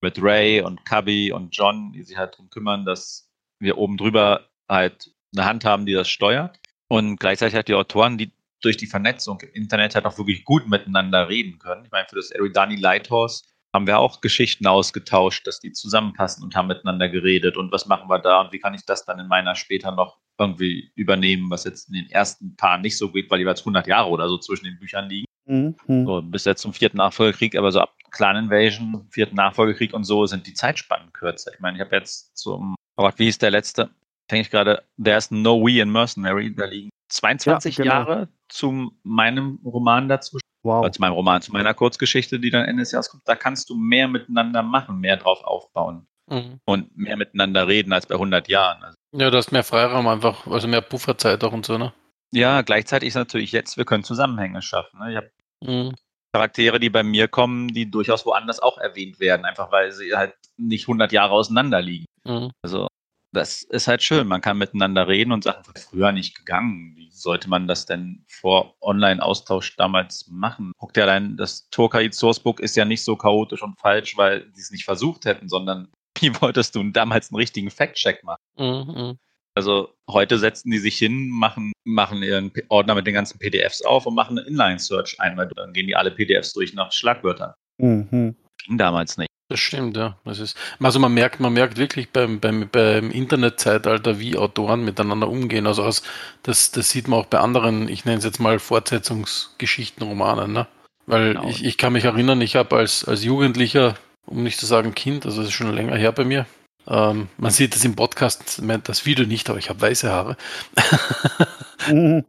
mit 0.00 0.22
Ray 0.22 0.60
und 0.60 0.84
Cubby 0.84 1.32
und 1.32 1.56
John, 1.56 1.92
die 1.92 2.02
sich 2.02 2.16
halt 2.16 2.34
darum 2.34 2.50
kümmern, 2.50 2.84
dass 2.84 3.30
wir 3.58 3.78
oben 3.78 3.96
drüber 3.96 4.48
halt 4.68 5.10
eine 5.34 5.46
Hand 5.46 5.64
haben, 5.64 5.86
die 5.86 5.92
das 5.92 6.08
steuert. 6.08 6.58
Und 6.88 7.18
gleichzeitig 7.18 7.54
halt 7.54 7.68
die 7.68 7.74
Autoren, 7.74 8.18
die 8.18 8.32
durch 8.62 8.76
die 8.76 8.86
Vernetzung 8.86 9.40
im 9.40 9.50
Internet 9.52 9.94
halt 9.94 10.06
auch 10.06 10.18
wirklich 10.18 10.44
gut 10.44 10.68
miteinander 10.68 11.28
reden 11.28 11.58
können. 11.58 11.84
Ich 11.84 11.90
meine, 11.90 12.06
für 12.08 12.16
das 12.16 12.30
Eridani 12.30 12.76
Lighthorse 12.76 13.44
haben 13.74 13.86
wir 13.86 13.98
auch 13.98 14.20
Geschichten 14.20 14.66
ausgetauscht, 14.66 15.46
dass 15.46 15.60
die 15.60 15.72
zusammenpassen 15.72 16.42
und 16.42 16.54
haben 16.56 16.68
miteinander 16.68 17.08
geredet 17.08 17.56
und 17.56 17.70
was 17.72 17.86
machen 17.86 18.08
wir 18.08 18.18
da 18.18 18.40
und 18.40 18.52
wie 18.52 18.58
kann 18.58 18.74
ich 18.74 18.86
das 18.86 19.04
dann 19.04 19.18
in 19.18 19.28
meiner 19.28 19.54
später 19.54 19.92
noch 19.92 20.18
irgendwie 20.38 20.90
übernehmen, 20.94 21.50
was 21.50 21.64
jetzt 21.64 21.88
in 21.88 21.94
den 21.94 22.10
ersten 22.10 22.56
paar 22.56 22.78
nicht 22.78 22.96
so 22.96 23.12
geht, 23.12 23.30
weil 23.30 23.40
jeweils 23.40 23.60
100 23.60 23.86
Jahre 23.86 24.08
oder 24.08 24.28
so 24.28 24.38
zwischen 24.38 24.64
den 24.64 24.78
Büchern 24.78 25.08
liegen. 25.08 25.25
Mhm. 25.46 25.76
So, 25.86 26.22
bis 26.22 26.44
jetzt 26.44 26.62
zum 26.62 26.72
vierten 26.72 26.98
Nachfolgekrieg, 26.98 27.56
aber 27.56 27.72
so 27.72 27.80
ab 27.80 27.94
Clan 28.10 28.36
Invasion, 28.36 29.06
vierten 29.10 29.36
Nachfolgekrieg 29.36 29.94
und 29.94 30.04
so 30.04 30.26
sind 30.26 30.46
die 30.46 30.54
Zeitspannen 30.54 31.12
kürzer. 31.12 31.52
Ich 31.52 31.60
meine, 31.60 31.76
ich 31.76 31.84
habe 31.84 31.94
jetzt 31.96 32.36
zum, 32.36 32.74
oh 32.96 33.10
wie 33.16 33.28
ist 33.28 33.42
der 33.42 33.50
letzte? 33.50 33.90
Denke 34.30 34.42
ich 34.42 34.50
gerade, 34.50 34.82
der 34.96 35.18
ist 35.18 35.30
No 35.30 35.64
We 35.64 35.80
in 35.80 35.90
Mercenary, 35.90 36.54
da 36.54 36.64
liegen 36.64 36.90
22 37.08 37.78
ja, 37.78 37.84
genau. 37.84 37.94
Jahre 37.94 38.28
zu 38.48 38.92
meinem 39.02 39.60
Roman 39.64 40.08
dazwischen. 40.08 40.42
Wow. 40.62 40.90
Zu 40.90 41.00
meinem 41.00 41.12
Roman, 41.12 41.42
zu 41.42 41.52
meiner 41.52 41.74
Kurzgeschichte, 41.74 42.40
die 42.40 42.50
dann 42.50 42.64
Ende 42.64 42.82
des 42.82 42.90
Jahres 42.90 43.08
kommt, 43.08 43.22
da 43.26 43.36
kannst 43.36 43.70
du 43.70 43.76
mehr 43.76 44.08
miteinander 44.08 44.64
machen, 44.64 44.98
mehr 44.98 45.16
drauf 45.16 45.44
aufbauen 45.44 46.08
mhm. 46.28 46.58
und 46.64 46.96
mehr 46.96 47.16
miteinander 47.16 47.68
reden 47.68 47.92
als 47.92 48.06
bei 48.06 48.14
100 48.16 48.48
Jahren. 48.48 48.82
Also 48.82 48.96
ja, 49.12 49.30
du 49.30 49.36
hast 49.36 49.52
mehr 49.52 49.62
Freiraum 49.62 50.08
einfach, 50.08 50.46
also 50.48 50.66
mehr 50.66 50.80
Pufferzeit 50.80 51.44
auch 51.44 51.52
und 51.52 51.64
so, 51.64 51.78
ne? 51.78 51.92
Ja, 52.36 52.60
gleichzeitig 52.60 53.08
ist 53.08 53.14
natürlich 53.14 53.50
jetzt, 53.52 53.78
wir 53.78 53.86
können 53.86 54.04
Zusammenhänge 54.04 54.60
schaffen. 54.60 54.98
Ne? 54.98 55.10
Ich 55.10 55.16
habe 55.16 55.30
mhm. 55.64 55.94
Charaktere, 56.34 56.78
die 56.78 56.90
bei 56.90 57.02
mir 57.02 57.28
kommen, 57.28 57.68
die 57.68 57.90
durchaus 57.90 58.26
woanders 58.26 58.60
auch 58.60 58.76
erwähnt 58.76 59.20
werden, 59.20 59.46
einfach 59.46 59.72
weil 59.72 59.90
sie 59.90 60.14
halt 60.14 60.34
nicht 60.58 60.84
100 60.84 61.12
Jahre 61.12 61.32
auseinander 61.32 61.80
liegen. 61.80 62.04
Mhm. 62.24 62.50
Also 62.60 62.88
das 63.32 63.62
ist 63.62 63.88
halt 63.88 64.02
schön. 64.02 64.28
Man 64.28 64.42
kann 64.42 64.58
miteinander 64.58 65.08
reden 65.08 65.32
und 65.32 65.44
Sachen 65.44 65.64
früher 65.76 66.12
nicht 66.12 66.36
gegangen. 66.36 66.92
Wie 66.94 67.10
sollte 67.10 67.48
man 67.48 67.66
das 67.66 67.86
denn 67.86 68.26
vor 68.28 68.74
Online-Austausch 68.82 69.74
damals 69.76 70.28
machen? 70.28 70.72
Guckt 70.76 70.98
ja 70.98 71.04
allein, 71.04 71.38
das 71.38 71.70
Tokai 71.70 72.10
Sourcebook 72.10 72.60
ist 72.60 72.76
ja 72.76 72.84
nicht 72.84 73.02
so 73.02 73.16
chaotisch 73.16 73.62
und 73.62 73.80
falsch, 73.80 74.14
weil 74.18 74.46
sie 74.52 74.60
es 74.60 74.70
nicht 74.70 74.84
versucht 74.84 75.24
hätten, 75.24 75.48
sondern 75.48 75.88
wie 76.20 76.38
wolltest 76.42 76.74
du 76.74 76.82
damals 76.90 77.30
einen 77.30 77.38
richtigen 77.38 77.70
Fact-Check 77.70 78.24
machen? 78.24 78.42
Mhm. 78.58 79.18
Also 79.56 79.88
heute 80.08 80.38
setzen 80.38 80.70
die 80.70 80.78
sich 80.78 80.98
hin, 80.98 81.30
machen, 81.30 81.72
machen 81.84 82.22
ihren 82.22 82.52
Ordner 82.68 82.94
mit 82.94 83.06
den 83.06 83.14
ganzen 83.14 83.38
PDFs 83.38 83.82
auf 83.82 84.04
und 84.04 84.14
machen 84.14 84.38
eine 84.38 84.46
Inline-Search 84.46 85.18
ein, 85.18 85.36
weil 85.36 85.48
dann 85.56 85.72
gehen 85.72 85.86
die 85.86 85.96
alle 85.96 86.10
PDFs 86.10 86.52
durch 86.52 86.74
nach 86.74 86.92
Schlagwörtern. 86.92 87.54
Mhm. 87.78 88.36
Ging 88.66 88.78
damals 88.78 89.16
nicht. 89.16 89.30
Das 89.48 89.60
stimmt, 89.60 89.96
ja. 89.96 90.18
Das 90.24 90.40
ist, 90.40 90.58
also 90.80 90.98
man 90.98 91.14
merkt, 91.14 91.40
man 91.40 91.52
merkt 91.54 91.78
wirklich 91.78 92.10
beim, 92.10 92.40
beim, 92.40 92.68
beim 92.70 93.10
Internetzeitalter, 93.10 94.18
wie 94.18 94.36
Autoren 94.36 94.84
miteinander 94.84 95.28
umgehen. 95.28 95.66
Also 95.66 95.84
aus, 95.84 96.02
das, 96.42 96.72
das 96.72 96.90
sieht 96.90 97.08
man 97.08 97.20
auch 97.20 97.26
bei 97.26 97.38
anderen, 97.38 97.88
ich 97.88 98.04
nenne 98.04 98.18
es 98.18 98.24
jetzt 98.24 98.40
mal 98.40 98.58
Fortsetzungsgeschichten, 98.58 100.06
Romanen, 100.06 100.52
ne? 100.52 100.66
Weil 101.06 101.34
Genau. 101.34 101.48
ich, 101.48 101.64
ich 101.64 101.78
kann 101.78 101.92
mich 101.92 102.04
erinnern, 102.04 102.40
ich 102.40 102.56
habe 102.56 102.76
als, 102.76 103.04
als 103.04 103.22
Jugendlicher, 103.24 103.94
um 104.26 104.42
nicht 104.42 104.58
zu 104.58 104.66
sagen 104.66 104.94
Kind, 104.94 105.24
also 105.24 105.38
das 105.38 105.48
ist 105.48 105.54
schon 105.54 105.72
länger 105.72 105.96
her 105.96 106.10
bei 106.10 106.24
mir, 106.24 106.46
ähm, 106.88 107.28
man 107.36 107.50
sieht 107.50 107.74
das 107.74 107.84
im 107.84 107.96
Podcast, 107.96 108.62
das 108.84 109.06
Video 109.06 109.26
nicht, 109.26 109.48
aber 109.50 109.58
ich 109.58 109.68
habe 109.68 109.80
weiße 109.80 110.10
Haare. 110.10 110.36
Mhm. 111.88 112.24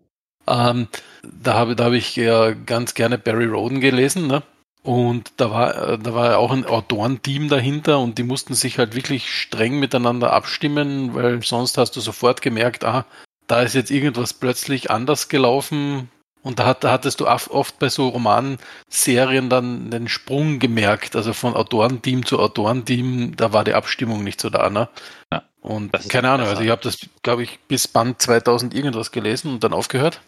Ähm, 0.45 0.87
da 1.23 1.55
habe 1.55 1.75
da 1.75 1.85
habe 1.85 1.97
ich 1.97 2.15
ja 2.15 2.51
ganz 2.51 2.93
gerne 2.93 3.17
Barry 3.17 3.45
Roden 3.45 3.81
gelesen, 3.81 4.27
ne? 4.27 4.43
Und 4.83 5.33
da 5.37 5.51
war, 5.51 5.89
äh, 5.89 5.99
da 5.99 6.13
war 6.13 6.31
ja 6.31 6.37
auch 6.37 6.51
ein 6.51 6.65
Autorenteam 6.65 7.49
dahinter 7.49 7.99
und 7.99 8.17
die 8.17 8.23
mussten 8.23 8.53
sich 8.53 8.77
halt 8.77 8.95
wirklich 8.95 9.29
streng 9.29 9.79
miteinander 9.79 10.31
abstimmen, 10.31 11.13
weil 11.13 11.43
sonst 11.43 11.77
hast 11.77 11.95
du 11.97 11.99
sofort 11.99 12.41
gemerkt, 12.41 12.85
ah, 12.85 13.05
da 13.47 13.61
ist 13.61 13.75
jetzt 13.75 13.91
irgendwas 13.91 14.33
plötzlich 14.33 14.89
anders 14.91 15.27
gelaufen. 15.27 16.09
Und 16.47 16.59
da, 16.59 16.65
hat, 16.65 16.85
da 16.85 16.93
hattest 16.93 17.19
du 17.19 17.27
oft, 17.27 17.77
bei 17.77 17.89
so 17.89 18.07
Romanserien 18.07 19.49
dann 19.49 19.91
den 19.91 20.07
Sprung 20.07 20.59
gemerkt, 20.59 21.17
also 21.17 21.33
von 21.33 21.55
Autorenteam 21.55 22.25
zu 22.25 22.39
Autorenteam, 22.39 23.35
da 23.35 23.51
war 23.51 23.65
die 23.65 23.73
Abstimmung 23.73 24.23
nicht 24.23 24.39
so 24.39 24.49
da, 24.49 24.69
ne? 24.69 24.87
Ja, 25.33 25.43
und 25.59 25.91
keine 26.07 26.29
Ahnung, 26.31 26.47
also 26.47 26.61
ich 26.61 26.69
habe 26.69 26.81
das, 26.81 26.99
glaube 27.21 27.43
ich, 27.43 27.59
bis 27.67 27.89
Band 27.89 28.21
2000 28.21 28.73
irgendwas 28.73 29.11
gelesen 29.11 29.51
und 29.51 29.65
dann 29.65 29.73
aufgehört. 29.73 30.21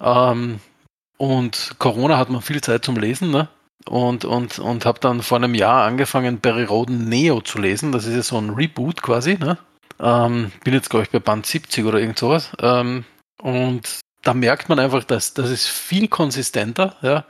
Ähm, 0.00 0.60
und 1.18 1.74
Corona 1.78 2.16
hat 2.16 2.30
man 2.30 2.40
viel 2.40 2.62
Zeit 2.62 2.86
zum 2.86 2.96
Lesen, 2.96 3.30
ne? 3.30 3.50
Und, 3.86 4.24
und, 4.24 4.58
und 4.58 4.86
habe 4.86 4.98
dann 4.98 5.20
vor 5.20 5.36
einem 5.36 5.54
Jahr 5.54 5.84
angefangen, 5.84 6.40
Barry 6.40 6.64
Roden 6.64 7.06
Neo 7.10 7.42
zu 7.42 7.58
lesen. 7.58 7.92
Das 7.92 8.06
ist 8.06 8.16
ja 8.16 8.22
so 8.22 8.38
ein 8.38 8.48
Reboot 8.48 9.02
quasi, 9.02 9.36
ne? 9.36 9.58
Ähm, 10.00 10.52
bin 10.64 10.72
jetzt, 10.72 10.88
glaube 10.88 11.02
ich, 11.02 11.10
bei 11.10 11.18
Band 11.18 11.44
70 11.44 11.84
oder 11.84 12.00
irgend 12.00 12.18
sowas. 12.18 12.50
Ähm, 12.62 13.04
und 13.42 14.00
da 14.28 14.34
merkt 14.34 14.68
man 14.68 14.78
einfach, 14.78 15.04
dass 15.04 15.32
das 15.32 15.50
ist 15.50 15.68
viel 15.68 16.06
konsistenter, 16.06 16.96
ja. 17.00 17.24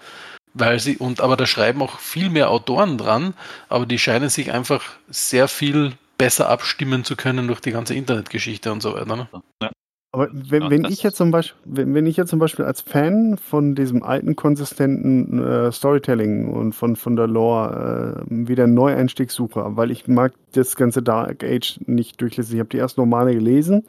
Weil 0.52 0.80
sie, 0.80 0.96
und 0.96 1.20
aber 1.20 1.36
da 1.36 1.46
schreiben 1.46 1.80
auch 1.80 2.00
viel 2.00 2.28
mehr 2.28 2.50
Autoren 2.50 2.98
dran, 2.98 3.34
aber 3.68 3.86
die 3.86 4.00
scheinen 4.00 4.30
sich 4.30 4.50
einfach 4.50 4.82
sehr 5.08 5.46
viel 5.46 5.92
besser 6.16 6.48
abstimmen 6.48 7.04
zu 7.04 7.14
können 7.14 7.46
durch 7.46 7.60
die 7.60 7.70
ganze 7.70 7.94
Internetgeschichte 7.94 8.72
und 8.72 8.82
so 8.82 8.94
weiter. 8.94 9.14
Ne? 9.14 9.28
Aber 10.10 10.28
wenn, 10.32 10.62
Ja, 10.64 10.70
wenn 10.70 10.84
ich 10.86 11.04
jetzt 11.04 11.18
zum 11.18 11.30
Beispiel, 11.30 11.60
wenn, 11.64 11.94
wenn 11.94 12.06
ich 12.06 12.16
jetzt 12.16 12.30
zum 12.30 12.40
Beispiel 12.40 12.64
als 12.64 12.80
Fan 12.80 13.38
von 13.38 13.76
diesem 13.76 14.02
alten, 14.02 14.34
konsistenten 14.34 15.38
äh, 15.38 15.70
Storytelling 15.70 16.48
und 16.48 16.72
von, 16.72 16.96
von 16.96 17.14
der 17.14 17.28
Lore 17.28 18.24
äh, 18.28 18.48
wieder 18.48 18.64
einen 18.64 18.74
Neueinstieg 18.74 19.30
suche, 19.30 19.62
weil 19.76 19.92
ich 19.92 20.08
mag 20.08 20.32
das 20.50 20.74
ganze 20.74 21.04
Dark 21.04 21.44
Age 21.44 21.78
nicht 21.86 22.20
durchlesen. 22.20 22.54
Ich 22.54 22.58
habe 22.58 22.70
die 22.70 22.78
ersten 22.78 23.02
Romane 23.02 23.34
gelesen, 23.34 23.86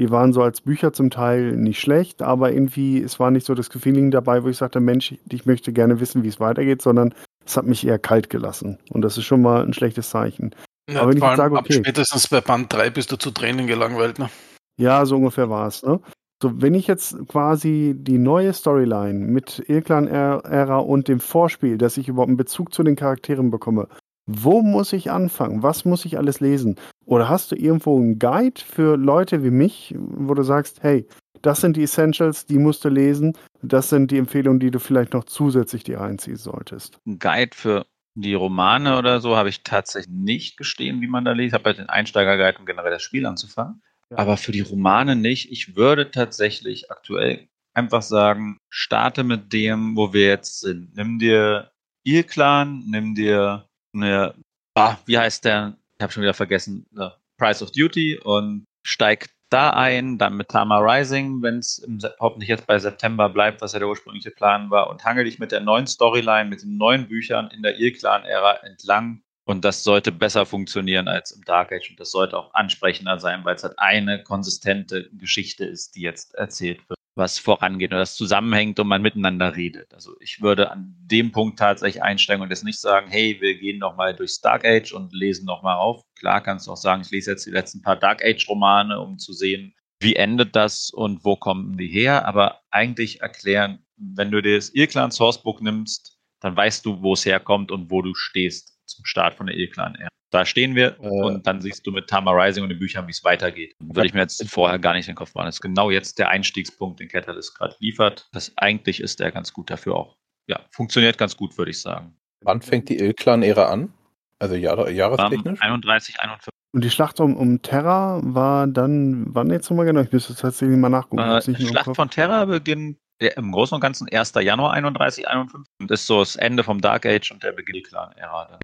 die 0.00 0.10
waren 0.10 0.32
so 0.32 0.42
als 0.42 0.62
Bücher 0.62 0.94
zum 0.94 1.10
Teil 1.10 1.52
nicht 1.52 1.78
schlecht, 1.78 2.22
aber 2.22 2.50
irgendwie, 2.52 3.02
es 3.02 3.20
war 3.20 3.30
nicht 3.30 3.44
so 3.44 3.54
das 3.54 3.68
Feeling 3.68 4.10
dabei, 4.10 4.42
wo 4.42 4.48
ich 4.48 4.56
sagte, 4.56 4.80
Mensch, 4.80 5.14
ich 5.30 5.44
möchte 5.44 5.74
gerne 5.74 6.00
wissen, 6.00 6.22
wie 6.22 6.28
es 6.28 6.40
weitergeht, 6.40 6.80
sondern 6.80 7.14
es 7.44 7.54
hat 7.58 7.66
mich 7.66 7.86
eher 7.86 7.98
kalt 7.98 8.30
gelassen. 8.30 8.78
Und 8.88 9.02
das 9.02 9.18
ist 9.18 9.24
schon 9.24 9.42
mal 9.42 9.62
ein 9.62 9.74
schlechtes 9.74 10.08
Zeichen. 10.08 10.54
Ja, 10.90 11.02
Aber 11.02 11.10
wenn 11.10 11.18
ich 11.18 11.22
jetzt 11.22 11.36
sage, 11.36 11.54
ab 11.54 11.66
okay. 11.66 11.74
spätestens 11.74 12.28
bei 12.28 12.40
Band 12.40 12.72
3 12.72 12.88
bist 12.88 13.12
du 13.12 13.16
zu 13.16 13.30
Tränen 13.30 13.66
gelangweilt. 13.66 14.18
Ne? 14.18 14.30
Ja, 14.78 15.04
so 15.04 15.16
ungefähr 15.16 15.50
war 15.50 15.68
es. 15.68 15.82
Ne? 15.82 16.00
So, 16.42 16.62
wenn 16.62 16.72
ich 16.72 16.86
jetzt 16.86 17.18
quasi 17.28 17.94
die 17.94 18.16
neue 18.16 18.54
Storyline 18.54 19.26
mit 19.26 19.62
Ilklan-Ära 19.68 20.78
und 20.78 21.08
dem 21.08 21.20
Vorspiel, 21.20 21.76
dass 21.76 21.98
ich 21.98 22.08
überhaupt 22.08 22.28
einen 22.28 22.38
Bezug 22.38 22.72
zu 22.72 22.82
den 22.82 22.96
Charakteren 22.96 23.50
bekomme, 23.50 23.86
wo 24.26 24.62
muss 24.62 24.94
ich 24.94 25.10
anfangen? 25.10 25.62
Was 25.62 25.84
muss 25.84 26.06
ich 26.06 26.16
alles 26.16 26.40
lesen? 26.40 26.76
Oder 27.10 27.28
hast 27.28 27.50
du 27.50 27.56
irgendwo 27.56 27.98
einen 27.98 28.20
Guide 28.20 28.60
für 28.60 28.96
Leute 28.96 29.42
wie 29.42 29.50
mich, 29.50 29.92
wo 29.98 30.32
du 30.32 30.44
sagst, 30.44 30.80
hey, 30.84 31.08
das 31.42 31.60
sind 31.60 31.76
die 31.76 31.82
Essentials, 31.82 32.46
die 32.46 32.58
musst 32.58 32.84
du 32.84 32.88
lesen. 32.88 33.36
Das 33.62 33.88
sind 33.88 34.12
die 34.12 34.18
Empfehlungen, 34.18 34.60
die 34.60 34.70
du 34.70 34.78
vielleicht 34.78 35.12
noch 35.12 35.24
zusätzlich 35.24 35.82
dir 35.82 35.98
reinziehen 35.98 36.36
solltest. 36.36 36.98
Ein 37.04 37.18
Guide 37.18 37.56
für 37.56 37.86
die 38.14 38.34
Romane 38.34 38.96
oder 38.96 39.20
so 39.20 39.36
habe 39.36 39.48
ich 39.48 39.64
tatsächlich 39.64 40.14
nicht 40.14 40.56
gestehen, 40.56 41.00
wie 41.00 41.08
man 41.08 41.24
da 41.24 41.32
liest. 41.32 41.48
Ich 41.48 41.54
habe 41.54 41.64
halt 41.64 41.78
den 41.78 41.88
Einsteiger-Guide, 41.88 42.60
um 42.60 42.66
generell 42.66 42.92
das 42.92 43.02
Spiel 43.02 43.26
anzufangen. 43.26 43.82
Ja. 44.10 44.18
Aber 44.18 44.36
für 44.36 44.52
die 44.52 44.60
Romane 44.60 45.16
nicht. 45.16 45.50
Ich 45.50 45.74
würde 45.74 46.12
tatsächlich 46.12 46.92
aktuell 46.92 47.48
einfach 47.74 48.02
sagen, 48.02 48.56
starte 48.68 49.24
mit 49.24 49.52
dem, 49.52 49.96
wo 49.96 50.12
wir 50.12 50.28
jetzt 50.28 50.60
sind. 50.60 50.94
Nimm 50.94 51.18
dir 51.18 51.72
Ilklan, 52.04 52.84
nimm 52.86 53.16
dir 53.16 53.66
eine, 53.92 54.34
ah, 54.76 54.96
wie 55.06 55.18
heißt 55.18 55.44
der? 55.44 55.76
Ich 56.00 56.02
habe 56.02 56.14
schon 56.14 56.22
wieder 56.22 56.32
vergessen, 56.32 56.86
ne, 56.92 57.12
Price 57.36 57.62
of 57.62 57.72
Duty 57.72 58.20
und 58.24 58.64
steig 58.86 59.28
da 59.50 59.68
ein, 59.68 60.16
dann 60.16 60.34
mit 60.38 60.48
Tama 60.48 60.78
Rising, 60.78 61.42
wenn 61.42 61.58
es 61.58 61.86
hoffentlich 62.18 62.48
jetzt 62.48 62.66
bei 62.66 62.78
September 62.78 63.28
bleibt, 63.28 63.60
was 63.60 63.74
ja 63.74 63.80
der 63.80 63.88
ursprüngliche 63.88 64.30
Plan 64.30 64.70
war, 64.70 64.88
und 64.88 65.04
hangel 65.04 65.24
dich 65.24 65.38
mit 65.38 65.52
der 65.52 65.60
neuen 65.60 65.86
Storyline, 65.86 66.48
mit 66.48 66.62
den 66.62 66.78
neuen 66.78 67.06
Büchern 67.06 67.50
in 67.50 67.60
der 67.62 67.78
Ilklan-Ära 67.78 68.62
entlang. 68.62 69.20
Und 69.44 69.62
das 69.62 69.84
sollte 69.84 70.10
besser 70.10 70.46
funktionieren 70.46 71.06
als 71.06 71.32
im 71.32 71.44
Dark 71.44 71.70
Age 71.70 71.90
und 71.90 72.00
das 72.00 72.12
sollte 72.12 72.38
auch 72.38 72.54
ansprechender 72.54 73.18
sein, 73.18 73.44
weil 73.44 73.56
es 73.56 73.62
halt 73.62 73.78
eine 73.78 74.22
konsistente 74.22 75.10
Geschichte 75.12 75.66
ist, 75.66 75.96
die 75.96 76.00
jetzt 76.00 76.34
erzählt 76.34 76.80
wird, 76.88 76.98
was 77.14 77.38
vorangeht 77.38 77.92
und 77.92 77.98
das 77.98 78.16
zusammenhängt 78.16 78.78
und 78.78 78.86
man 78.86 79.02
miteinander 79.02 79.56
redet. 79.56 79.92
Also 79.94 80.14
ich 80.20 80.40
würde 80.40 80.70
an 80.70 80.94
dem 81.00 81.32
Punkt 81.32 81.58
tatsächlich 81.58 82.02
einsteigen 82.02 82.42
und 82.42 82.50
jetzt 82.50 82.64
nicht 82.64 82.80
sagen, 82.80 83.08
hey, 83.10 83.36
wir 83.40 83.58
gehen 83.58 83.78
nochmal 83.78 84.14
durchs 84.14 84.40
Dark 84.40 84.64
Age 84.64 84.92
und 84.92 85.12
lesen 85.12 85.44
nochmal 85.44 85.76
auf. 85.76 86.02
Klar 86.18 86.40
kannst 86.40 86.66
du 86.66 86.72
auch 86.72 86.76
sagen, 86.76 87.02
ich 87.02 87.10
lese 87.10 87.32
jetzt 87.32 87.46
die 87.46 87.50
letzten 87.50 87.82
paar 87.82 87.96
Dark 87.96 88.24
Age 88.24 88.48
Romane, 88.48 89.00
um 89.00 89.18
zu 89.18 89.32
sehen, 89.32 89.74
wie 90.00 90.16
endet 90.16 90.56
das 90.56 90.90
und 90.90 91.24
wo 91.24 91.36
kommen 91.36 91.76
die 91.76 91.88
her, 91.88 92.26
aber 92.26 92.62
eigentlich 92.70 93.20
erklären, 93.20 93.84
wenn 93.96 94.30
du 94.30 94.40
dir 94.40 94.56
das 94.56 94.70
Irklan 94.70 95.10
Sourcebook 95.10 95.60
nimmst, 95.60 96.18
dann 96.40 96.56
weißt 96.56 96.86
du, 96.86 97.02
wo 97.02 97.12
es 97.12 97.26
herkommt 97.26 97.70
und 97.70 97.90
wo 97.90 98.00
du 98.00 98.14
stehst 98.14 98.79
zum 98.90 99.04
Start 99.04 99.34
von 99.34 99.46
der 99.46 99.56
Irklan 99.56 99.94
Ära. 99.94 100.08
Da 100.32 100.44
stehen 100.46 100.74
wir 100.76 100.96
Äh. 101.00 101.08
und 101.08 101.46
dann 101.46 101.60
siehst 101.60 101.86
du 101.86 101.90
mit 101.90 102.08
Tama 102.08 102.30
Rising 102.30 102.62
und 102.62 102.68
den 102.70 102.78
Büchern, 102.78 103.06
wie 103.06 103.10
es 103.12 103.24
weitergeht. 103.24 103.74
Würde 103.80 104.06
ich 104.06 104.14
mir 104.14 104.20
jetzt 104.20 104.48
vorher 104.48 104.78
gar 104.78 104.92
nicht 104.94 105.08
in 105.08 105.12
den 105.12 105.16
Kopf 105.16 105.34
machen. 105.34 105.46
Das 105.46 105.56
ist 105.56 105.60
genau 105.60 105.90
jetzt 105.90 106.18
der 106.18 106.28
Einstiegspunkt, 106.28 107.00
den 107.00 107.08
Catalyst 107.08 107.56
gerade 107.56 107.74
liefert. 107.80 108.28
Das 108.32 108.52
eigentlich 108.56 109.00
ist 109.00 109.18
der 109.18 109.32
ganz 109.32 109.52
gut 109.52 109.70
dafür 109.70 109.96
auch. 109.96 110.16
Ja, 110.46 110.60
funktioniert 110.70 111.18
ganz 111.18 111.36
gut, 111.36 111.56
würde 111.58 111.70
ich 111.72 111.80
sagen. 111.80 112.16
Wann 112.42 112.62
fängt 112.62 112.88
die 112.88 112.98
Ilklan-Ära 112.98 113.66
an? 113.70 113.92
Also 114.38 114.54
Jahre, 114.54 114.90
jahrestechnisch? 114.90 115.60
31, 115.60 116.20
41. 116.20 116.48
Und 116.72 116.84
die 116.84 116.90
Schlacht 116.90 117.20
um, 117.20 117.36
um 117.36 117.60
Terra 117.62 118.20
war 118.22 118.66
dann, 118.68 119.26
wann 119.34 119.50
jetzt 119.50 119.68
nochmal 119.68 119.86
genau? 119.86 120.00
Ich 120.00 120.12
müsste 120.12 120.34
tatsächlich 120.34 120.78
mal 120.78 120.88
nachgucken. 120.88 121.18
Äh, 121.20 121.42
im 121.44 121.56
Schlacht 121.56 121.94
von 121.96 122.08
Terra 122.08 122.44
beginnt 122.44 122.96
ja, 123.20 123.30
im 123.32 123.52
Großen 123.52 123.74
und 123.74 123.80
Ganzen 123.80 124.08
1. 124.08 124.32
Januar 124.40 124.72
31, 124.72 125.28
51 125.28 125.70
und 125.80 125.90
ist 125.90 126.06
so 126.06 126.20
das 126.20 126.36
Ende 126.36 126.62
vom 126.64 126.80
Dark 126.80 127.04
Age 127.04 127.32
und 127.32 127.42
der 127.42 127.52
Beginn 127.52 127.74
der 127.74 127.82
Clan-Ära. 127.82 128.58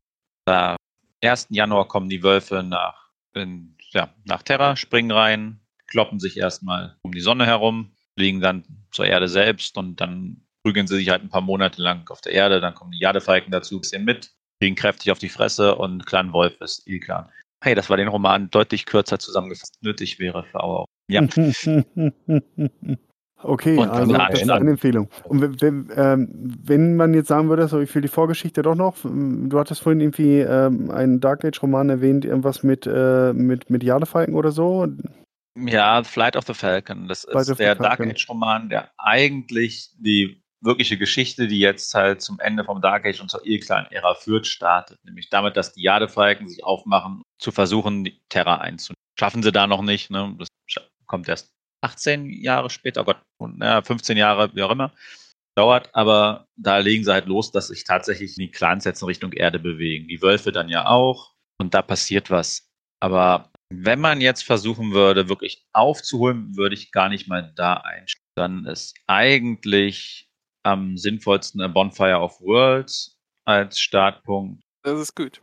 Da 0.47 0.77
1. 1.23 1.49
Januar 1.51 1.89
kommen 1.89 2.09
die 2.09 2.23
Wölfe 2.23 2.63
nach, 2.63 3.11
in, 3.35 3.77
ja, 3.91 4.15
nach 4.25 4.43
Terra, 4.43 4.77
springen 4.77 5.11
rein, 5.11 5.61
kloppen 5.89 6.21
sich 6.21 6.37
erstmal 6.37 6.97
um 7.03 7.13
die 7.13 7.21
Sonne 7.21 7.47
herum, 7.47 7.93
fliegen 8.17 8.41
dann 8.41 8.65
zur 8.93 9.07
Erde 9.07 9.29
selbst 9.29 9.77
und 9.77 10.01
dann 10.01 10.47
prügeln 10.63 10.87
sie 10.87 10.97
sich 10.97 11.11
halt 11.11 11.23
ein 11.23 11.29
paar 11.29 11.41
Monate 11.41 11.83
lang 11.83 12.09
auf 12.11 12.21
der 12.21 12.33
Erde, 12.33 12.61
dann 12.61 12.75
kommen 12.75 12.93
die 12.93 13.01
Jadefalken 13.01 13.51
dazu, 13.51 13.77
ein 13.77 13.81
bisschen 13.81 14.05
mit, 14.05 14.33
kriegen 14.61 14.77
kräftig 14.77 15.11
auf 15.11 15.19
die 15.19 15.29
Fresse 15.29 15.75
und 15.75 16.07
Clan 16.07 16.33
Wolf 16.33 16.61
ist 16.61 16.87
Il-Clan. 16.87 17.29
Hey, 17.63 17.75
das 17.75 17.91
war 17.91 17.97
den 17.97 18.09
Roman 18.09 18.49
deutlich 18.51 18.87
kürzer 18.87 19.19
zusammengefasst, 19.19 19.83
nötig 19.83 20.19
wäre 20.19 20.45
für 20.45 20.63
Auer. 20.63 20.85
Ja. 21.09 21.23
Okay, 23.43 23.77
Und 23.77 23.91
also 23.91 24.13
das 24.13 24.43
ist 24.43 24.51
eine 24.51 24.71
Empfehlung. 24.71 25.11
Und 25.25 25.43
wenn, 25.43 25.61
wenn, 25.61 25.91
ähm, 25.95 26.29
wenn 26.65 26.97
man 26.97 27.13
jetzt 27.13 27.29
sagen 27.29 27.49
würde, 27.49 27.69
so 27.69 27.81
ich 27.81 27.95
will 27.95 28.03
die 28.03 28.09
Vorgeschichte 28.09 28.63
doch 28.63 28.75
noch, 28.75 29.05
ähm, 29.05 29.51
du 29.51 29.59
hattest 29.59 29.83
vorhin 29.83 30.01
irgendwie 30.01 30.41
ähm, 30.41 30.91
einen 30.91 31.21
Dark 31.21 31.45
Age-Roman 31.45 31.91
erwähnt, 31.91 32.25
irgendwas 32.25 32.63
mit, 32.63 32.87
äh, 32.87 33.33
mit, 33.35 33.69
mit 33.69 33.83
Jadefalken 33.83 34.35
oder 34.35 34.53
so. 34.53 34.87
Ja, 35.55 36.03
Flight 36.03 36.37
of 36.37 36.45
the 36.47 36.55
Falcon. 36.55 37.09
Das 37.09 37.27
Flight 37.31 37.49
ist 37.49 37.59
der 37.59 37.75
Dark. 37.75 38.01
Age-Roman, 38.01 38.69
der 38.69 38.91
eigentlich 38.97 39.91
die 39.99 40.43
wirkliche 40.63 40.97
Geschichte, 40.97 41.47
die 41.47 41.61
jetzt 41.61 41.95
halt 41.95 42.23
zum 42.23 42.41
Ende 42.41 42.65
vom 42.65 42.81
Dark 42.81 43.07
Age 43.07 43.21
und 43.21 43.31
zur 43.31 43.47
Ilklan-Ära 43.47 44.15
führt, 44.15 44.47
startet. 44.47 44.99
Nämlich 45.05 45.29
damit, 45.29 45.57
dass 45.57 45.73
die 45.73 45.83
Jadefalken 45.83 46.49
sich 46.49 46.65
aufmachen, 46.65 47.23
zu 47.39 47.53
versuchen, 47.53 48.09
Terra 48.29 48.57
einzunehmen. 48.57 48.97
schaffen 49.19 49.43
sie 49.43 49.53
da 49.53 49.67
noch 49.67 49.83
nicht. 49.83 50.11
Ne? 50.11 50.35
Das 50.39 50.49
kommt 51.07 51.29
erst 51.29 51.56
18 51.87 52.31
Jahre 52.31 52.71
später, 52.71 53.03
oh 53.03 53.05
Gott, 53.05 53.23
und, 53.39 53.63
ja, 53.63 53.83
15 53.83 54.17
Jahre, 54.17 54.55
wie 54.55 54.63
auch 54.63 54.71
immer. 54.71 54.93
Dauert, 55.57 55.89
aber 55.95 56.47
da 56.57 56.79
legen 56.79 57.05
sie 57.05 57.13
halt 57.13 57.27
los, 57.27 57.51
dass 57.51 57.69
sich 57.69 57.85
tatsächlich 57.85 58.35
die 58.35 58.51
Clans 58.51 58.85
jetzt 58.85 59.01
in 59.01 59.09
Richtung 59.09 59.33
Erde 59.33 59.59
bewegen. 59.59 60.07
Die 60.07 60.21
Wölfe 60.21 60.53
dann 60.53 60.69
ja 60.69 60.87
auch 60.87 61.33
und 61.59 61.73
da 61.73 61.81
passiert 61.81 62.31
was. 62.31 62.69
Aber 63.01 63.51
wenn 63.73 64.01
man 64.01 64.21
jetzt 64.21 64.43
versuchen 64.43 64.93
würde, 64.93 65.29
wirklich 65.29 65.65
aufzuholen, 65.73 66.57
würde 66.57 66.75
ich 66.75 66.93
gar 66.93 67.09
nicht 67.09 67.27
mal 67.27 67.53
da 67.57 67.75
einsteigen. 67.75 68.23
Dann 68.37 68.67
ist 68.67 68.95
eigentlich 69.07 70.29
am 70.63 70.99
sinnvollsten 70.99 71.63
ein 71.63 71.73
Bonfire 71.73 72.21
of 72.21 72.41
Worlds 72.41 73.17
als 73.47 73.79
Startpunkt. 73.79 74.63
Das 74.83 75.01
ist 75.01 75.15
gut. 75.15 75.41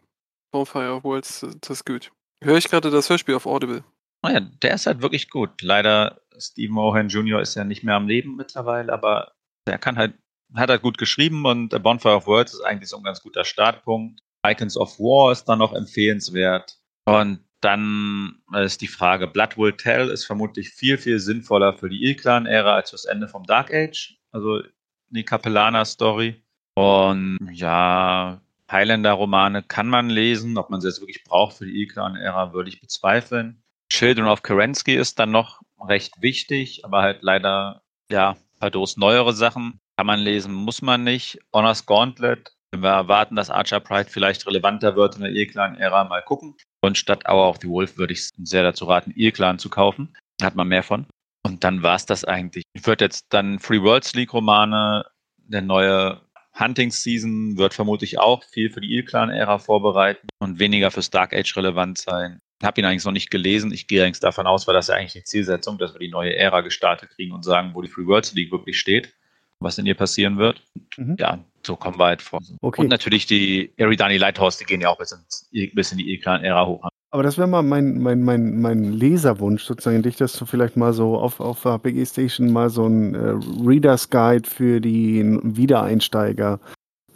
Bonfire 0.51 0.93
of 0.93 1.03
Worlds, 1.03 1.45
das 1.61 1.69
ist 1.69 1.85
gut. 1.85 2.11
Höre 2.43 2.57
ich 2.57 2.69
gerade 2.69 2.91
das 2.91 3.09
Hörspiel 3.09 3.35
auf 3.35 3.47
Audible. 3.47 3.83
Naja, 4.24 4.39
der 4.39 4.76
ist 4.76 4.88
halt 4.88 5.01
wirklich 5.01 5.30
gut. 5.30 5.61
Leider, 5.61 6.21
Stephen 6.38 6.78
Owen 6.78 7.09
Jr. 7.09 7.41
ist 7.41 7.55
ja 7.55 7.63
nicht 7.65 7.84
mehr 7.84 7.95
am 7.95 8.07
Leben 8.07 8.36
mittlerweile, 8.36 8.91
aber 8.91 9.34
der 9.67 9.78
kann 9.78 9.97
halt, 9.97 10.13
hat 10.55 10.69
halt 10.69 10.82
gut 10.82 10.97
geschrieben 10.97 11.45
und 11.45 11.74
A 11.74 11.78
Bonfire 11.78 12.15
of 12.15 12.28
Worlds 12.28 12.53
ist 12.53 12.61
eigentlich 12.61 12.89
so 12.89 12.97
ein 12.97 13.03
ganz 13.03 13.21
guter 13.21 13.43
Startpunkt. 13.43 14.21
Icons 14.45 14.78
of 14.78 14.97
War 14.99 15.32
ist 15.32 15.45
dann 15.45 15.59
noch 15.59 15.74
empfehlenswert. 15.74 16.80
Und 17.05 17.39
dann 17.61 18.41
ist 18.53 18.82
die 18.82 18.88
Frage, 18.88 19.28
Blood 19.28 19.57
Will 19.57 19.74
Tell 19.74 20.09
ist 20.09 20.26
vermutlich 20.26 20.69
viel, 20.69 20.97
viel 20.97 21.19
sinnvoller 21.19 21.78
für 21.78 21.89
die 21.89 22.03
Ilklan-Ära 22.03 22.76
als 22.76 22.91
das 22.91 23.05
Ende 23.05 23.28
vom 23.28 23.45
Dark 23.45 23.74
Age. 23.74 24.17
Also 24.32 24.61
die 25.09 25.24
Capellana-Story. 25.24 26.43
Und 26.76 27.38
ja, 27.51 28.41
Highlander-Romane 28.69 29.63
kann 29.63 29.88
man 29.88 30.09
lesen. 30.09 30.57
Ob 30.57 30.69
man 30.69 30.82
sie 30.82 30.88
jetzt 30.88 31.01
wirklich 31.01 31.24
braucht 31.24 31.57
für 31.57 31.65
die 31.65 31.82
Ilklan-Ära, 31.82 32.53
würde 32.53 32.69
ich 32.69 32.82
bezweifeln. 32.82 33.62
Children 33.93 34.25
of 34.25 34.41
Kerensky 34.41 34.95
ist 34.95 35.19
dann 35.19 35.29
noch 35.29 35.61
recht 35.79 36.19
wichtig, 36.19 36.83
aber 36.83 37.03
halt 37.03 37.21
leider, 37.21 37.83
ja, 38.11 38.37
Pardos 38.59 38.97
neuere 38.97 39.33
Sachen 39.33 39.79
kann 39.97 40.07
man 40.07 40.19
lesen, 40.19 40.51
muss 40.51 40.81
man 40.81 41.03
nicht. 41.03 41.37
Honors 41.53 41.85
Gauntlet, 41.85 42.55
wenn 42.71 42.81
wir 42.81 42.89
erwarten, 42.89 43.35
dass 43.35 43.51
Archer 43.51 43.79
Pride 43.79 44.09
vielleicht 44.09 44.47
relevanter 44.47 44.95
wird 44.95 45.17
in 45.17 45.21
der 45.21 45.29
Ilklan-Ära, 45.29 46.05
mal 46.05 46.23
gucken. 46.23 46.55
Und 46.81 46.97
statt 46.97 47.29
Hour 47.29 47.47
of 47.47 47.59
the 47.61 47.69
Wolf 47.69 47.95
würde 47.95 48.13
ich 48.13 48.29
sehr 48.39 48.63
dazu 48.63 48.85
raten, 48.85 49.13
Ilklan 49.15 49.59
zu 49.59 49.69
kaufen. 49.69 50.15
Da 50.39 50.47
hat 50.47 50.55
man 50.55 50.69
mehr 50.69 50.81
von. 50.81 51.05
Und 51.43 51.63
dann 51.63 51.83
war 51.83 51.95
es 51.95 52.07
das 52.07 52.25
eigentlich. 52.25 52.63
Ich 52.73 52.87
würde 52.87 53.05
jetzt 53.05 53.27
dann 53.29 53.59
Free 53.59 53.83
Worlds 53.83 54.15
League 54.15 54.33
Romane, 54.33 55.05
der 55.37 55.61
neue 55.61 56.19
Hunting 56.57 56.89
Season 56.89 57.57
wird 57.57 57.75
vermutlich 57.75 58.17
auch 58.17 58.43
viel 58.43 58.71
für 58.71 58.81
die 58.81 58.95
Ilklan-Ära 58.95 59.59
vorbereiten 59.59 60.27
und 60.39 60.57
weniger 60.57 60.89
fürs 60.89 61.11
Dark 61.11 61.31
Age 61.33 61.55
relevant 61.55 61.99
sein. 61.99 62.39
Ich 62.64 62.66
habe 62.66 62.80
ihn 62.80 62.86
eigentlich 62.86 63.03
noch 63.03 63.11
nicht 63.11 63.30
gelesen. 63.30 63.74
Ich 63.74 63.88
gehe 63.88 64.05
eigentlich 64.05 64.22
davon 64.22 64.47
aus, 64.47 64.68
weil 64.68 64.74
das 64.74 64.88
ja 64.88 64.95
eigentlich 64.95 65.11
die 65.11 65.26
Zielsetzung, 65.26 65.78
dass 65.78 65.93
wir 65.93 65.99
die 65.99 66.07
neue 66.07 66.34
Ära 66.34 66.61
gestartet 66.61 67.09
kriegen 67.09 67.34
und 67.34 67.43
sagen, 67.43 67.72
wo 67.74 67.82
die 67.82 67.89
Free 67.89 68.05
Worlds 68.05 68.34
League 68.36 68.53
wirklich 68.53 68.80
steht, 68.80 69.14
was 69.59 69.78
in 69.78 69.86
ihr 69.86 69.95
passieren 69.95 70.38
wird. 70.38 70.61
Mhm. 70.95 71.18
Ja, 71.20 71.43
so 71.61 71.76
kommen 71.76 71.99
wir 71.99 72.05
halt 72.05 72.22
vor. 72.22 72.39
Okay. 72.61 72.80
Und 72.80 72.88
natürlich 72.88 73.26
die 73.26 73.74
Eridani 73.76 74.16
Lighthouse, 74.16 74.59
die 74.59 74.64
gehen 74.64 74.80
ja 74.80 74.88
auch 74.88 74.97
bis, 74.97 75.11
ins, 75.11 75.49
bis 75.74 75.91
in 75.91 75.97
die 75.97 76.09
Ilklan-Ära 76.14 76.66
hoch. 76.66 76.88
Aber 77.11 77.22
das 77.22 77.38
wäre 77.38 77.49
mal 77.49 77.64
mein, 77.64 77.99
mein, 77.99 78.24
mein, 78.24 78.61
mein 78.61 78.93
Leserwunsch, 78.93 79.66
sozusagen, 79.66 80.01
dich, 80.01 80.16
dass 80.16 80.32
du 80.32 80.45
vielleicht 80.45 80.78
mal 80.78 80.93
so 80.93 81.18
auf, 81.18 81.41
auf 81.41 81.66
HPG 81.66 82.05
Station 82.05 82.49
mal 82.49 82.70
so 82.70 82.88
ein 82.88 83.14
äh, 83.14 83.34
Reader's 83.61 84.09
Guide 84.09 84.49
für 84.49 84.80
die 84.80 85.22
Wiedereinsteiger 85.43 86.61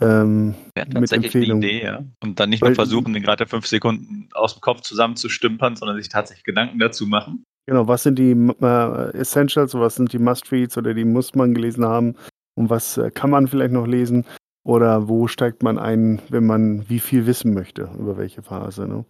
ähm, 0.02 0.56
mit 0.76 0.91
tatsächlich 0.91 1.12
eine 1.12 1.26
Empfehlung. 1.26 1.58
Idee, 1.62 1.84
ja. 1.84 2.04
Und 2.22 2.39
dann 2.39 2.50
nicht 2.50 2.64
nur 2.64 2.76
versuchen, 2.76 3.14
den 3.14 3.24
gerade 3.24 3.45
fünf 3.45 3.68
Sekunden 3.68 4.30
aus 4.34 4.56
dem 4.56 4.62
Kopf 4.62 4.82
zusammenzustümpern, 4.82 5.76
sondern 5.76 5.98
sich 5.98 6.10
tatsächlich 6.10 6.43
Gedanken 6.43 6.80
dazu 6.80 7.06
machen. 7.08 7.43
Genau, 7.68 7.88
was 7.88 8.04
sind 8.04 8.18
die 8.18 8.32
äh, 8.32 9.18
Essentials, 9.18 9.74
was 9.74 9.95
sind 9.95 10.14
die 10.14 10.20
Must-Reads 10.20 10.78
oder 10.78 10.93
die 10.93 11.04
muss 11.04 11.36
man 11.36 11.54
gelesen 11.54 11.86
haben 11.86 12.16
und 12.56 12.70
was 12.70 12.98
äh, 12.98 13.12
kann 13.12 13.30
man 13.30 13.48
vielleicht 13.48 13.74
noch 13.74 13.86
lesen 13.86 14.26
oder 14.64 15.08
wo 15.08 15.28
steigt 15.28 15.64
man 15.64 15.78
ein, 15.78 16.22
wenn 16.30 16.45
man 16.45 16.89
wie 16.89 17.00
viel 17.00 17.26
wissen 17.26 17.54
möchte, 17.54 17.89
über 18.00 18.18
welche 18.18 18.41
Phase. 18.41 18.88
Ne? 18.88 19.06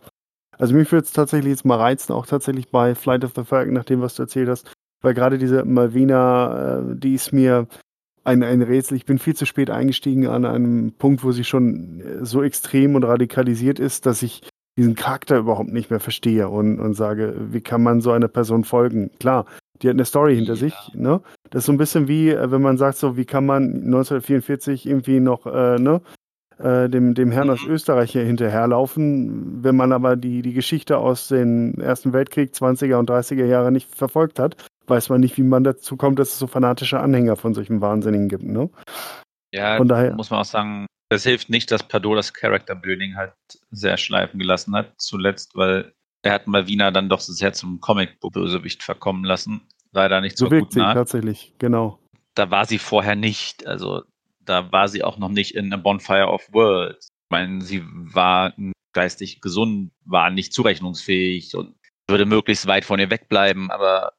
Also 0.58 0.74
mich 0.74 0.92
würde 0.92 1.06
es 1.06 1.14
tatsächlich 1.14 1.52
jetzt 1.52 1.66
mal 1.66 1.78
reizen, 1.78 2.14
auch 2.14 2.26
tatsächlich 2.26 2.70
bei 2.70 2.96
Flight 2.96 3.24
of 3.24 3.34
the 3.36 3.44
Falcon, 3.44 3.74
nach 3.74 3.86
dem, 3.86 4.02
was 4.02 4.16
du 4.16 4.24
erzählt 4.24 4.50
hast, 4.50 4.74
weil 5.02 5.14
gerade 5.14 5.38
diese 5.38 5.64
Malvina, 5.64 6.80
äh, 6.80 6.96
die 6.96 7.14
ist 7.14 7.32
mir 7.32 7.68
ein, 8.28 8.44
ein 8.44 8.62
Rätsel. 8.62 8.98
Ich 8.98 9.06
bin 9.06 9.18
viel 9.20 9.36
zu 9.36 9.46
spät 9.46 9.70
eingestiegen 9.70 10.28
an 10.28 10.46
einem 10.46 10.94
Punkt, 10.98 11.24
wo 11.24 11.32
sie 11.32 11.44
schon 11.44 12.02
äh, 12.02 12.26
so 12.26 12.44
extrem 12.44 12.96
und 12.96 13.04
radikalisiert 13.04 13.80
ist, 13.80 14.06
dass 14.06 14.22
ich 14.22 14.42
diesen 14.78 14.96
Charakter 14.96 15.38
überhaupt 15.38 15.72
nicht 15.72 15.90
mehr 15.90 16.00
verstehe 16.00 16.50
und, 16.50 16.80
und 16.80 16.94
sage, 16.94 17.34
wie 17.52 17.62
kann 17.62 17.82
man 17.82 18.00
so 18.02 18.12
einer 18.12 18.28
Person 18.28 18.64
folgen? 18.64 19.10
Klar, 19.20 19.46
die 19.82 19.88
hat 19.90 19.96
eine 19.96 20.06
Story 20.06 20.36
hinter 20.36 20.54
Ja. 20.54 20.60
sich, 20.60 20.76
ne? 20.94 21.22
Das 21.50 21.62
ist 21.62 21.66
so 21.66 21.72
ein 21.72 21.78
bisschen 21.78 22.08
wie, 22.08 22.30
äh, 22.30 22.52
wenn 22.52 22.62
man 22.62 22.78
sagt, 22.78 22.98
so, 22.98 23.18
wie 23.18 23.26
kann 23.26 23.46
man 23.46 23.64
1944 23.86 24.86
irgendwie 24.86 25.20
noch, 25.20 25.46
äh, 25.48 25.80
ne? 25.80 26.02
äh, 26.60 26.90
dem, 26.90 27.14
dem 27.14 27.32
Herrn 27.32 27.50
aus 27.52 27.64
Mhm. 27.66 27.72
Österreich 27.72 28.12
hier 28.12 28.24
hinterherlaufen, 28.24 29.64
wenn 29.64 29.76
man 29.76 29.92
aber 29.94 30.16
die, 30.16 30.42
die 30.42 30.54
Geschichte 30.54 30.98
aus 30.98 31.28
dem 31.28 31.76
Ersten 31.80 32.14
Weltkrieg, 32.14 32.52
20er 32.52 32.96
und 32.98 33.10
30er 33.10 33.46
Jahre 33.46 33.72
nicht 33.72 33.94
verfolgt 33.96 34.40
hat, 34.40 34.58
weiß 34.90 35.10
man 35.10 35.22
nicht, 35.22 35.38
wie 35.38 35.44
man 35.44 35.64
dazu 35.64 35.98
kommt, 35.98 36.20
dass 36.20 36.34
es 36.34 36.40
so 36.40 36.48
fanatische 36.48 37.00
Anhänger 37.00 37.36
von 37.36 37.54
solchen 37.54 37.82
Wahnsinnigen 37.82 38.30
gibt. 38.30 38.44
Ne? 38.44 38.70
Ja, 39.54 39.78
Von 39.78 39.88
daher- 39.88 40.14
muss 40.16 40.30
man 40.30 40.42
auch 40.42 40.46
sagen, 40.46 40.86
das 41.10 41.24
hilft 41.24 41.50
nicht, 41.50 41.72
dass 41.72 41.84
Pardot 41.84 42.18
das 42.18 42.34
Character 42.34 42.76
Building 42.76 43.16
halt 43.16 43.34
sehr 43.72 43.98
schleifen 43.98 44.40
gelassen 44.40 44.76
hat, 44.76 44.94
zuletzt, 44.98 45.56
weil 45.56 45.94
er 46.24 46.34
hat 46.34 46.48
Malvina 46.48 46.92
dann 46.92 47.08
doch 47.10 47.20
sehr 47.22 47.54
zum 47.54 47.80
Comic-Bösewicht 47.80 48.84
verkommen 48.84 49.24
lassen. 49.24 49.62
Leider 49.94 50.20
nicht 50.20 50.38
So 50.38 50.50
so 50.50 50.50
gut 50.60 50.74
sie 50.74 50.80
tatsächlich, 50.80 51.54
genau. 51.60 52.00
Da 52.36 52.52
war 52.52 52.66
sie 52.66 52.78
vorher 52.78 53.16
nicht, 53.16 53.66
also 53.66 54.04
da 54.42 54.72
war 54.72 54.88
sie 54.90 55.04
auch 55.04 55.18
noch 55.18 55.30
nicht 55.30 55.56
in 55.56 55.72
A 55.74 55.78
Bonfire 55.78 56.28
of 56.28 56.42
Worlds. 56.52 57.08
Ich 57.08 57.32
meine, 57.32 57.62
sie 57.62 57.84
war 57.86 58.54
geistig 58.94 59.42
gesund, 59.42 59.92
war 60.06 60.30
nicht 60.30 60.54
zurechnungsfähig 60.54 61.56
und 61.56 61.76
würde 62.10 62.26
möglichst 62.26 62.68
weit 62.68 62.84
von 62.86 63.00
ihr 63.00 63.10
wegbleiben, 63.10 63.72
aber 63.72 64.12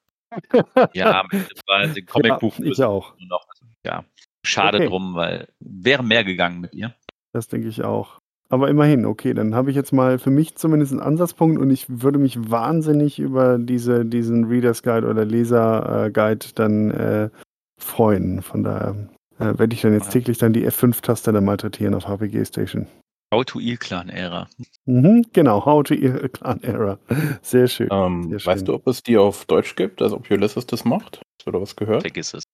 ja, 0.94 1.20
am 1.20 1.28
Ende 1.30 1.48
war 1.66 1.88
sie 1.88 2.02
Comicbuch 2.02 2.58
ja, 2.58 2.66
ich 2.66 2.82
auch. 2.82 3.14
noch. 3.28 3.46
Also, 3.48 3.66
ja, 3.84 4.04
schade 4.44 4.78
Okay. 4.78 4.86
drum, 4.88 5.14
weil 5.14 5.48
wäre 5.60 6.02
mehr 6.02 6.24
gegangen 6.24 6.60
mit 6.60 6.74
ihr. 6.74 6.94
Das 7.32 7.48
denke 7.48 7.68
ich 7.68 7.84
auch. 7.84 8.20
Aber 8.50 8.70
immerhin, 8.70 9.04
okay, 9.04 9.34
dann 9.34 9.54
habe 9.54 9.70
ich 9.70 9.76
jetzt 9.76 9.92
mal 9.92 10.18
für 10.18 10.30
mich 10.30 10.56
zumindest 10.56 10.92
einen 10.92 11.02
Ansatzpunkt 11.02 11.60
und 11.60 11.70
ich 11.70 11.84
würde 11.88 12.18
mich 12.18 12.50
wahnsinnig 12.50 13.18
über 13.18 13.58
diese, 13.58 14.06
diesen 14.06 14.44
Reader's 14.44 14.82
Guide 14.82 15.06
oder 15.06 15.24
Leser 15.26 16.06
äh, 16.06 16.10
Guide 16.10 16.46
dann 16.54 16.90
äh, 16.90 17.30
freuen. 17.78 18.40
Von 18.40 18.64
daher 18.64 19.10
äh, 19.38 19.58
werde 19.58 19.74
ich 19.74 19.82
dann 19.82 19.92
jetzt 19.92 20.10
täglich 20.10 20.38
dann 20.38 20.54
die 20.54 20.66
F5-Taste 20.66 21.32
dann 21.32 21.44
malträtieren 21.44 21.94
auf 21.94 22.08
HPG 22.08 22.42
Station. 22.46 22.86
How 23.32 23.44
to 23.44 23.60
Clan-Ära. 23.78 24.48
Mhm, 24.86 25.26
genau, 25.32 25.64
How 25.64 25.82
to 25.82 25.94
Ear 25.94 26.28
Clan 26.30 26.62
Era. 26.62 26.98
Sehr 27.42 27.68
schön. 27.68 27.88
Ähm, 27.90 28.30
Sehr 28.30 28.38
schön. 28.38 28.52
weißt 28.52 28.68
du, 28.68 28.74
ob 28.74 28.86
es 28.86 29.02
die 29.02 29.18
auf 29.18 29.44
Deutsch 29.44 29.76
gibt? 29.76 30.00
Also 30.00 30.16
ob 30.16 30.30
Ulysses 30.30 30.66
das 30.66 30.84
macht? 30.84 31.16
Hast 31.38 31.46
du 31.46 31.50
da 31.50 31.60
was 31.60 31.76
gehört? 31.76 32.02
Vergiss 32.02 32.32
es. 32.32 32.44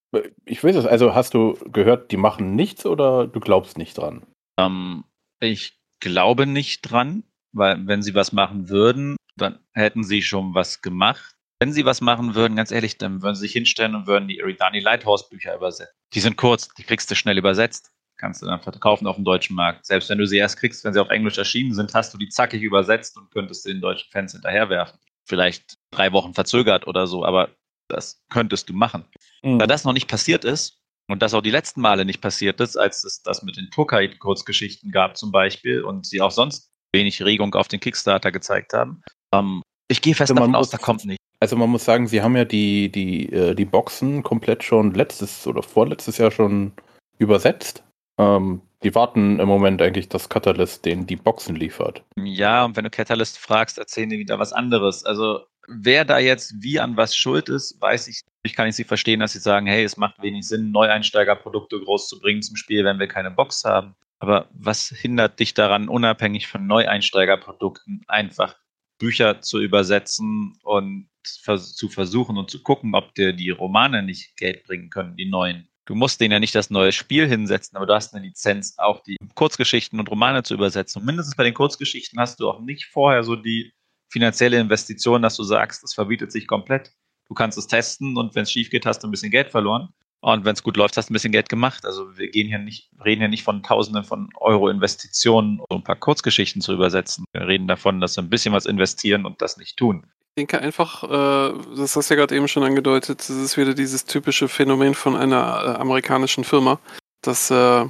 Ich 0.44 0.62
weiß 0.64 0.74
es. 0.76 0.86
Also 0.86 1.14
hast 1.14 1.34
du 1.34 1.54
gehört, 1.72 2.10
die 2.10 2.16
machen 2.16 2.56
nichts 2.56 2.86
oder 2.86 3.26
du 3.28 3.38
glaubst 3.38 3.78
nicht 3.78 3.96
dran? 3.96 4.24
Ähm, 4.58 5.04
ich 5.40 5.78
glaube 6.00 6.46
nicht 6.46 6.82
dran, 6.82 7.22
weil 7.52 7.86
wenn 7.86 8.02
sie 8.02 8.14
was 8.14 8.32
machen 8.32 8.68
würden, 8.68 9.16
dann 9.36 9.60
hätten 9.74 10.02
sie 10.02 10.22
schon 10.22 10.54
was 10.54 10.82
gemacht. 10.82 11.34
Wenn 11.60 11.72
sie 11.72 11.84
was 11.84 12.00
machen 12.00 12.34
würden, 12.34 12.56
ganz 12.56 12.72
ehrlich, 12.72 12.98
dann 12.98 13.22
würden 13.22 13.36
sie 13.36 13.42
sich 13.42 13.52
hinstellen 13.52 13.94
und 13.94 14.06
würden 14.08 14.26
die 14.28 14.40
Eridani 14.40 14.80
Lighthouse 14.80 15.28
Bücher 15.28 15.54
übersetzen. 15.54 15.94
Die 16.12 16.20
sind 16.20 16.36
kurz, 16.36 16.68
die 16.74 16.82
kriegst 16.82 17.10
du 17.10 17.14
schnell 17.14 17.38
übersetzt. 17.38 17.90
Kannst 18.24 18.40
du 18.40 18.46
dann 18.46 18.62
verkaufen 18.62 19.06
auf 19.06 19.16
dem 19.16 19.24
deutschen 19.26 19.54
Markt. 19.54 19.84
Selbst 19.84 20.08
wenn 20.08 20.16
du 20.16 20.26
sie 20.26 20.38
erst 20.38 20.56
kriegst, 20.58 20.82
wenn 20.82 20.94
sie 20.94 20.98
auf 20.98 21.10
Englisch 21.10 21.36
erschienen 21.36 21.74
sind, 21.74 21.92
hast 21.92 22.14
du 22.14 22.16
die 22.16 22.30
zackig 22.30 22.62
übersetzt 22.62 23.18
und 23.18 23.30
könntest 23.30 23.66
den 23.66 23.82
deutschen 23.82 24.10
Fans 24.10 24.32
hinterherwerfen. 24.32 24.98
Vielleicht 25.26 25.74
drei 25.90 26.10
Wochen 26.12 26.32
verzögert 26.32 26.86
oder 26.86 27.06
so, 27.06 27.22
aber 27.22 27.50
das 27.88 28.22
könntest 28.30 28.70
du 28.70 28.72
machen. 28.72 29.04
Da 29.42 29.66
das 29.66 29.84
noch 29.84 29.92
nicht 29.92 30.08
passiert 30.08 30.46
ist 30.46 30.78
und 31.06 31.20
das 31.20 31.34
auch 31.34 31.42
die 31.42 31.50
letzten 31.50 31.82
Male 31.82 32.06
nicht 32.06 32.22
passiert 32.22 32.62
ist, 32.62 32.78
als 32.78 33.04
es 33.04 33.20
das 33.20 33.42
mit 33.42 33.58
den 33.58 33.68
Turkai-Kurzgeschichten 33.70 34.90
gab 34.90 35.18
zum 35.18 35.30
Beispiel 35.30 35.82
und 35.82 36.06
sie 36.06 36.22
auch 36.22 36.30
sonst 36.30 36.70
wenig 36.94 37.22
Regung 37.22 37.54
auf 37.54 37.68
den 37.68 37.80
Kickstarter 37.80 38.32
gezeigt 38.32 38.72
haben, 38.72 39.02
ähm, 39.34 39.60
ich 39.88 40.00
gehe 40.00 40.14
fest 40.14 40.30
Also 40.30 40.40
davon 40.40 40.54
aus, 40.54 40.70
da 40.70 40.78
kommt 40.78 41.04
nicht. 41.04 41.18
Also 41.40 41.56
man 41.56 41.68
muss 41.68 41.84
sagen, 41.84 42.06
sie 42.06 42.22
haben 42.22 42.36
ja 42.36 42.46
die, 42.46 42.90
die, 42.90 43.30
äh, 43.30 43.54
die 43.54 43.66
Boxen 43.66 44.22
komplett 44.22 44.64
schon 44.64 44.94
letztes 44.94 45.46
oder 45.46 45.62
vorletztes 45.62 46.16
Jahr 46.16 46.30
schon 46.30 46.72
übersetzt. 47.18 47.84
Ähm, 48.18 48.62
die 48.82 48.94
warten 48.94 49.40
im 49.40 49.48
Moment 49.48 49.80
eigentlich, 49.80 50.08
dass 50.08 50.28
Catalyst 50.28 50.84
denen 50.84 51.06
die 51.06 51.16
Boxen 51.16 51.56
liefert. 51.56 52.04
Ja, 52.16 52.64
und 52.64 52.76
wenn 52.76 52.84
du 52.84 52.90
Catalyst 52.90 53.38
fragst, 53.38 53.78
erzählen 53.78 54.10
die 54.10 54.18
wieder 54.18 54.38
was 54.38 54.52
anderes. 54.52 55.04
Also 55.04 55.46
wer 55.66 56.04
da 56.04 56.18
jetzt 56.18 56.54
wie 56.60 56.78
an 56.78 56.96
was 56.96 57.16
schuld 57.16 57.48
ist, 57.48 57.80
weiß 57.80 58.08
ich. 58.08 58.20
Ich 58.42 58.54
kann 58.54 58.68
ich 58.68 58.76
sie 58.76 58.84
verstehen, 58.84 59.20
dass 59.20 59.32
sie 59.32 59.38
sagen, 59.38 59.66
hey, 59.66 59.84
es 59.84 59.96
macht 59.96 60.20
wenig 60.22 60.46
Sinn, 60.46 60.70
Neueinsteigerprodukte 60.70 61.80
groß 61.80 62.08
zu 62.08 62.20
bringen 62.20 62.42
zum 62.42 62.56
Spiel, 62.56 62.84
wenn 62.84 62.98
wir 62.98 63.08
keine 63.08 63.30
Box 63.30 63.64
haben. 63.64 63.94
Aber 64.18 64.48
was 64.52 64.88
hindert 64.88 65.40
dich 65.40 65.54
daran, 65.54 65.88
unabhängig 65.88 66.46
von 66.46 66.66
Neueinsteigerprodukten 66.66 68.04
einfach 68.06 68.56
Bücher 68.98 69.40
zu 69.40 69.60
übersetzen 69.60 70.58
und 70.62 71.08
zu 71.22 71.88
versuchen 71.88 72.36
und 72.36 72.50
zu 72.50 72.62
gucken, 72.62 72.94
ob 72.94 73.14
dir 73.14 73.32
die 73.32 73.50
Romane 73.50 74.02
nicht 74.02 74.36
Geld 74.36 74.64
bringen 74.64 74.90
können, 74.90 75.16
die 75.16 75.28
neuen. 75.28 75.68
Du 75.86 75.94
musst 75.94 76.20
denen 76.20 76.32
ja 76.32 76.40
nicht 76.40 76.54
das 76.54 76.70
neue 76.70 76.92
Spiel 76.92 77.28
hinsetzen, 77.28 77.76
aber 77.76 77.86
du 77.86 77.94
hast 77.94 78.14
eine 78.14 78.24
Lizenz, 78.24 78.74
auch 78.78 79.02
die 79.02 79.16
Kurzgeschichten 79.34 80.00
und 80.00 80.10
Romane 80.10 80.42
zu 80.42 80.54
übersetzen. 80.54 81.00
Und 81.00 81.06
mindestens 81.06 81.36
bei 81.36 81.44
den 81.44 81.54
Kurzgeschichten 81.54 82.18
hast 82.18 82.40
du 82.40 82.48
auch 82.48 82.60
nicht 82.60 82.86
vorher 82.86 83.22
so 83.22 83.36
die 83.36 83.72
finanzielle 84.10 84.58
Investition, 84.58 85.22
dass 85.22 85.36
du 85.36 85.42
sagst, 85.42 85.82
das 85.82 85.92
verbietet 85.92 86.32
sich 86.32 86.46
komplett. 86.46 86.92
Du 87.28 87.34
kannst 87.34 87.58
es 87.58 87.66
testen 87.66 88.16
und 88.16 88.34
wenn 88.34 88.44
es 88.44 88.52
schief 88.52 88.70
geht, 88.70 88.86
hast 88.86 89.00
du 89.00 89.08
ein 89.08 89.10
bisschen 89.10 89.30
Geld 89.30 89.50
verloren. 89.50 89.88
Und 90.20 90.46
wenn 90.46 90.54
es 90.54 90.62
gut 90.62 90.78
läuft, 90.78 90.96
hast 90.96 91.10
du 91.10 91.12
ein 91.12 91.14
bisschen 91.14 91.32
Geld 91.32 91.50
gemacht. 91.50 91.84
Also 91.84 92.16
wir 92.16 92.30
gehen 92.30 92.48
hier 92.48 92.58
nicht, 92.58 92.90
reden 93.04 93.20
hier 93.20 93.28
nicht 93.28 93.44
von 93.44 93.62
Tausenden 93.62 94.04
von 94.04 94.30
Euro 94.36 94.70
Investitionen, 94.70 95.60
um 95.68 95.80
ein 95.80 95.84
paar 95.84 95.96
Kurzgeschichten 95.96 96.62
zu 96.62 96.72
übersetzen. 96.72 97.26
Wir 97.32 97.46
reden 97.46 97.68
davon, 97.68 98.00
dass 98.00 98.16
wir 98.16 98.22
ein 98.22 98.30
bisschen 98.30 98.54
was 98.54 98.64
investieren 98.64 99.26
und 99.26 99.42
das 99.42 99.58
nicht 99.58 99.76
tun. 99.76 100.06
Ich 100.36 100.40
denke 100.40 100.60
einfach, 100.60 101.04
äh, 101.04 101.76
das 101.76 101.94
hast 101.94 102.10
du 102.10 102.14
ja 102.14 102.18
gerade 102.18 102.34
eben 102.34 102.48
schon 102.48 102.64
angedeutet, 102.64 103.20
das 103.20 103.30
ist 103.30 103.56
wieder 103.56 103.72
dieses 103.72 104.04
typische 104.04 104.48
Phänomen 104.48 104.94
von 104.94 105.14
einer 105.14 105.36
äh, 105.64 105.80
amerikanischen 105.80 106.42
Firma, 106.42 106.80
dass, 107.22 107.52
äh, 107.52 107.86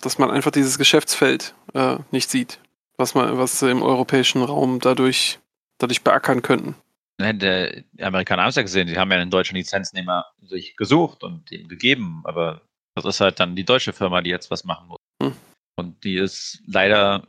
dass 0.00 0.16
man 0.16 0.30
einfach 0.30 0.52
dieses 0.52 0.78
Geschäftsfeld 0.78 1.54
äh, 1.74 1.98
nicht 2.12 2.30
sieht, 2.30 2.60
was 2.96 3.14
man, 3.14 3.36
was 3.36 3.60
sie 3.60 3.70
im 3.70 3.82
europäischen 3.82 4.42
Raum 4.42 4.80
dadurch, 4.80 5.38
dadurch 5.76 6.02
beackern 6.02 6.40
könnten. 6.40 6.76
Die 7.20 7.84
Amerikaner 8.00 8.44
haben 8.44 8.48
es 8.48 8.56
ja 8.56 8.62
gesehen, 8.62 8.86
die 8.86 8.96
haben 8.96 9.10
ja 9.10 9.18
einen 9.18 9.30
deutschen 9.30 9.56
Lizenznehmer 9.56 10.24
sich 10.46 10.76
gesucht 10.76 11.24
und 11.24 11.52
ihm 11.52 11.68
gegeben, 11.68 12.22
aber 12.24 12.62
das 12.94 13.04
ist 13.04 13.20
halt 13.20 13.38
dann 13.38 13.54
die 13.54 13.64
deutsche 13.64 13.92
Firma, 13.92 14.22
die 14.22 14.30
jetzt 14.30 14.50
was 14.50 14.64
machen 14.64 14.88
muss. 14.88 14.98
Hm. 15.22 15.36
Und 15.76 16.04
die 16.04 16.16
ist 16.16 16.62
leider 16.66 17.28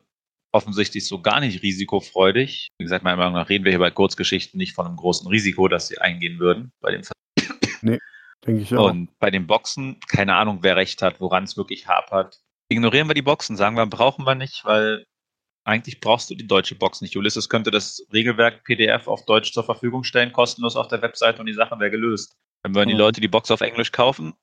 offensichtlich 0.57 1.07
so 1.07 1.21
gar 1.21 1.39
nicht 1.39 1.63
risikofreudig. 1.63 2.67
Wie 2.77 2.83
gesagt, 2.83 3.03
meiner 3.03 3.17
Meinung 3.17 3.33
nach 3.33 3.49
reden 3.49 3.63
wir 3.63 3.71
hier 3.71 3.79
bei 3.79 3.91
Kurzgeschichten 3.91 4.57
nicht 4.57 4.73
von 4.73 4.85
einem 4.85 4.97
großen 4.97 5.27
Risiko, 5.27 5.67
das 5.67 5.87
sie 5.87 5.99
eingehen 5.99 6.39
würden 6.39 6.71
bei 6.81 6.91
dem 6.91 7.03
Denke 8.45 8.61
ich 8.61 8.75
auch. 8.75 8.89
Und 8.89 9.17
bei 9.19 9.29
den 9.29 9.47
Boxen, 9.47 9.99
keine 10.07 10.35
Ahnung, 10.35 10.59
wer 10.61 10.75
recht 10.75 11.01
hat, 11.01 11.19
woran 11.19 11.43
es 11.43 11.57
wirklich 11.57 11.87
hapert. 11.87 12.39
Ignorieren 12.69 13.07
wir 13.07 13.13
die 13.13 13.21
Boxen, 13.21 13.55
sagen 13.55 13.75
wir, 13.75 13.85
brauchen 13.85 14.25
wir 14.25 14.35
nicht, 14.35 14.63
weil 14.65 15.05
eigentlich 15.65 15.99
brauchst 15.99 16.29
du 16.29 16.35
die 16.35 16.47
deutsche 16.47 16.75
Box 16.75 17.01
nicht. 17.01 17.17
Ulysses 17.17 17.49
könnte 17.49 17.71
das 17.71 18.05
Regelwerk 18.13 18.63
PDF 18.63 19.07
auf 19.07 19.25
Deutsch 19.25 19.51
zur 19.51 19.63
Verfügung 19.63 20.03
stellen, 20.03 20.31
kostenlos 20.31 20.75
auf 20.75 20.87
der 20.87 21.01
Webseite 21.01 21.39
und 21.39 21.45
die 21.45 21.53
Sache 21.53 21.77
wäre 21.79 21.91
gelöst. 21.91 22.35
Dann 22.63 22.73
würden 22.73 22.89
die. 22.89 22.95
Leute 22.95 23.21
die 23.21 23.27
Box 23.27 23.51
auf 23.51 23.61
Englisch 23.61 23.91
kaufen 23.91 24.33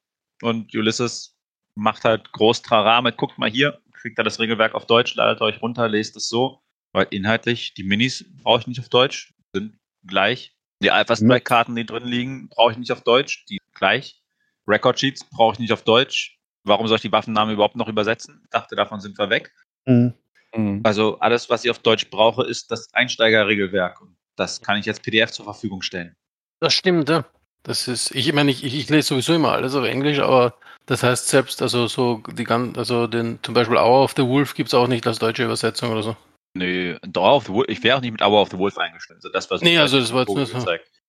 und 0.42 0.74
Ulysses 0.74 1.34
macht 1.74 2.04
halt 2.04 2.30
groß 2.32 2.62
Trara 2.62 3.00
mit, 3.00 3.16
guckt 3.16 3.38
mal 3.38 3.50
hier, 3.50 3.80
kriegt 4.04 4.18
er 4.18 4.24
das 4.24 4.38
Regelwerk 4.38 4.74
auf 4.74 4.84
Deutsch, 4.84 5.14
ladet 5.14 5.40
euch 5.40 5.62
runter, 5.62 5.88
lest 5.88 6.14
es 6.16 6.28
so. 6.28 6.60
Weil 6.92 7.06
inhaltlich, 7.10 7.72
die 7.72 7.84
Minis 7.84 8.22
brauche 8.42 8.60
ich 8.60 8.66
nicht 8.66 8.78
auf 8.78 8.90
Deutsch, 8.90 9.32
sind 9.54 9.78
gleich. 10.06 10.54
Die 10.82 10.90
Alpha 10.90 11.16
Strike 11.16 11.44
Karten, 11.44 11.74
die 11.74 11.86
drin 11.86 12.04
liegen, 12.04 12.50
brauche 12.50 12.72
ich 12.72 12.78
nicht 12.78 12.92
auf 12.92 13.00
Deutsch, 13.00 13.46
die 13.48 13.58
sind 13.64 13.74
gleich. 13.74 14.22
Record 14.68 15.00
Sheets 15.00 15.24
brauche 15.24 15.54
ich 15.54 15.58
nicht 15.58 15.72
auf 15.72 15.84
Deutsch. 15.84 16.38
Warum 16.64 16.86
soll 16.86 16.96
ich 16.96 17.02
die 17.02 17.12
Waffennamen 17.12 17.54
überhaupt 17.54 17.76
noch 17.76 17.88
übersetzen? 17.88 18.42
Ich 18.44 18.50
dachte, 18.50 18.76
davon 18.76 19.00
sind 19.00 19.16
wir 19.16 19.30
weg. 19.30 19.54
Mhm. 19.86 20.12
Mhm. 20.54 20.80
Also 20.84 21.18
alles, 21.20 21.48
was 21.48 21.64
ich 21.64 21.70
auf 21.70 21.78
Deutsch 21.78 22.10
brauche, 22.10 22.44
ist 22.44 22.70
das 22.70 22.92
Einsteigerregelwerk. 22.92 24.02
Und 24.02 24.18
das 24.36 24.60
kann 24.60 24.78
ich 24.78 24.84
jetzt 24.84 25.02
PDF 25.02 25.30
zur 25.30 25.46
Verfügung 25.46 25.80
stellen. 25.80 26.14
Das 26.60 26.74
stimmt, 26.74 27.08
ja. 27.08 27.24
Das 27.64 27.88
ist, 27.88 28.14
ich 28.14 28.32
meine, 28.32 28.50
ich, 28.50 28.62
ich, 28.62 28.74
ich 28.74 28.90
lese 28.90 29.08
sowieso 29.08 29.34
immer 29.34 29.52
alles 29.52 29.74
auf 29.74 29.84
Englisch, 29.84 30.20
aber 30.20 30.54
das 30.86 31.02
heißt 31.02 31.28
selbst, 31.28 31.62
also 31.62 31.86
so 31.88 32.22
die 32.32 32.44
ganzen, 32.44 32.76
also 32.76 33.06
den, 33.06 33.38
zum 33.42 33.54
Beispiel 33.54 33.78
Hour 33.78 34.04
of 34.04 34.12
the 34.16 34.22
Wolf 34.22 34.54
gibt 34.54 34.68
es 34.68 34.74
auch 34.74 34.86
nicht 34.86 35.06
als 35.06 35.18
deutsche 35.18 35.44
Übersetzung 35.44 35.90
oder 35.90 36.02
so. 36.02 36.16
Nö, 36.52 36.96
Hour 37.16 37.36
of 37.36 37.46
the 37.46 37.52
Wolf, 37.52 37.68
ich 37.68 37.82
wäre 37.82 37.96
auch 37.96 38.00
nicht 38.02 38.12
mit 38.12 38.22
Hour 38.22 38.42
of 38.42 38.50
the 38.50 38.58
Wolf 38.58 38.76
eingestellt. 38.76 39.16
Also 39.18 39.30
das, 39.30 39.50
was 39.50 39.62
Nee, 39.62 39.78
also 39.78 39.98
das 39.98 40.12
war 40.12 40.20
jetzt 40.20 40.34
nur 40.34 40.46
so. 40.46 40.66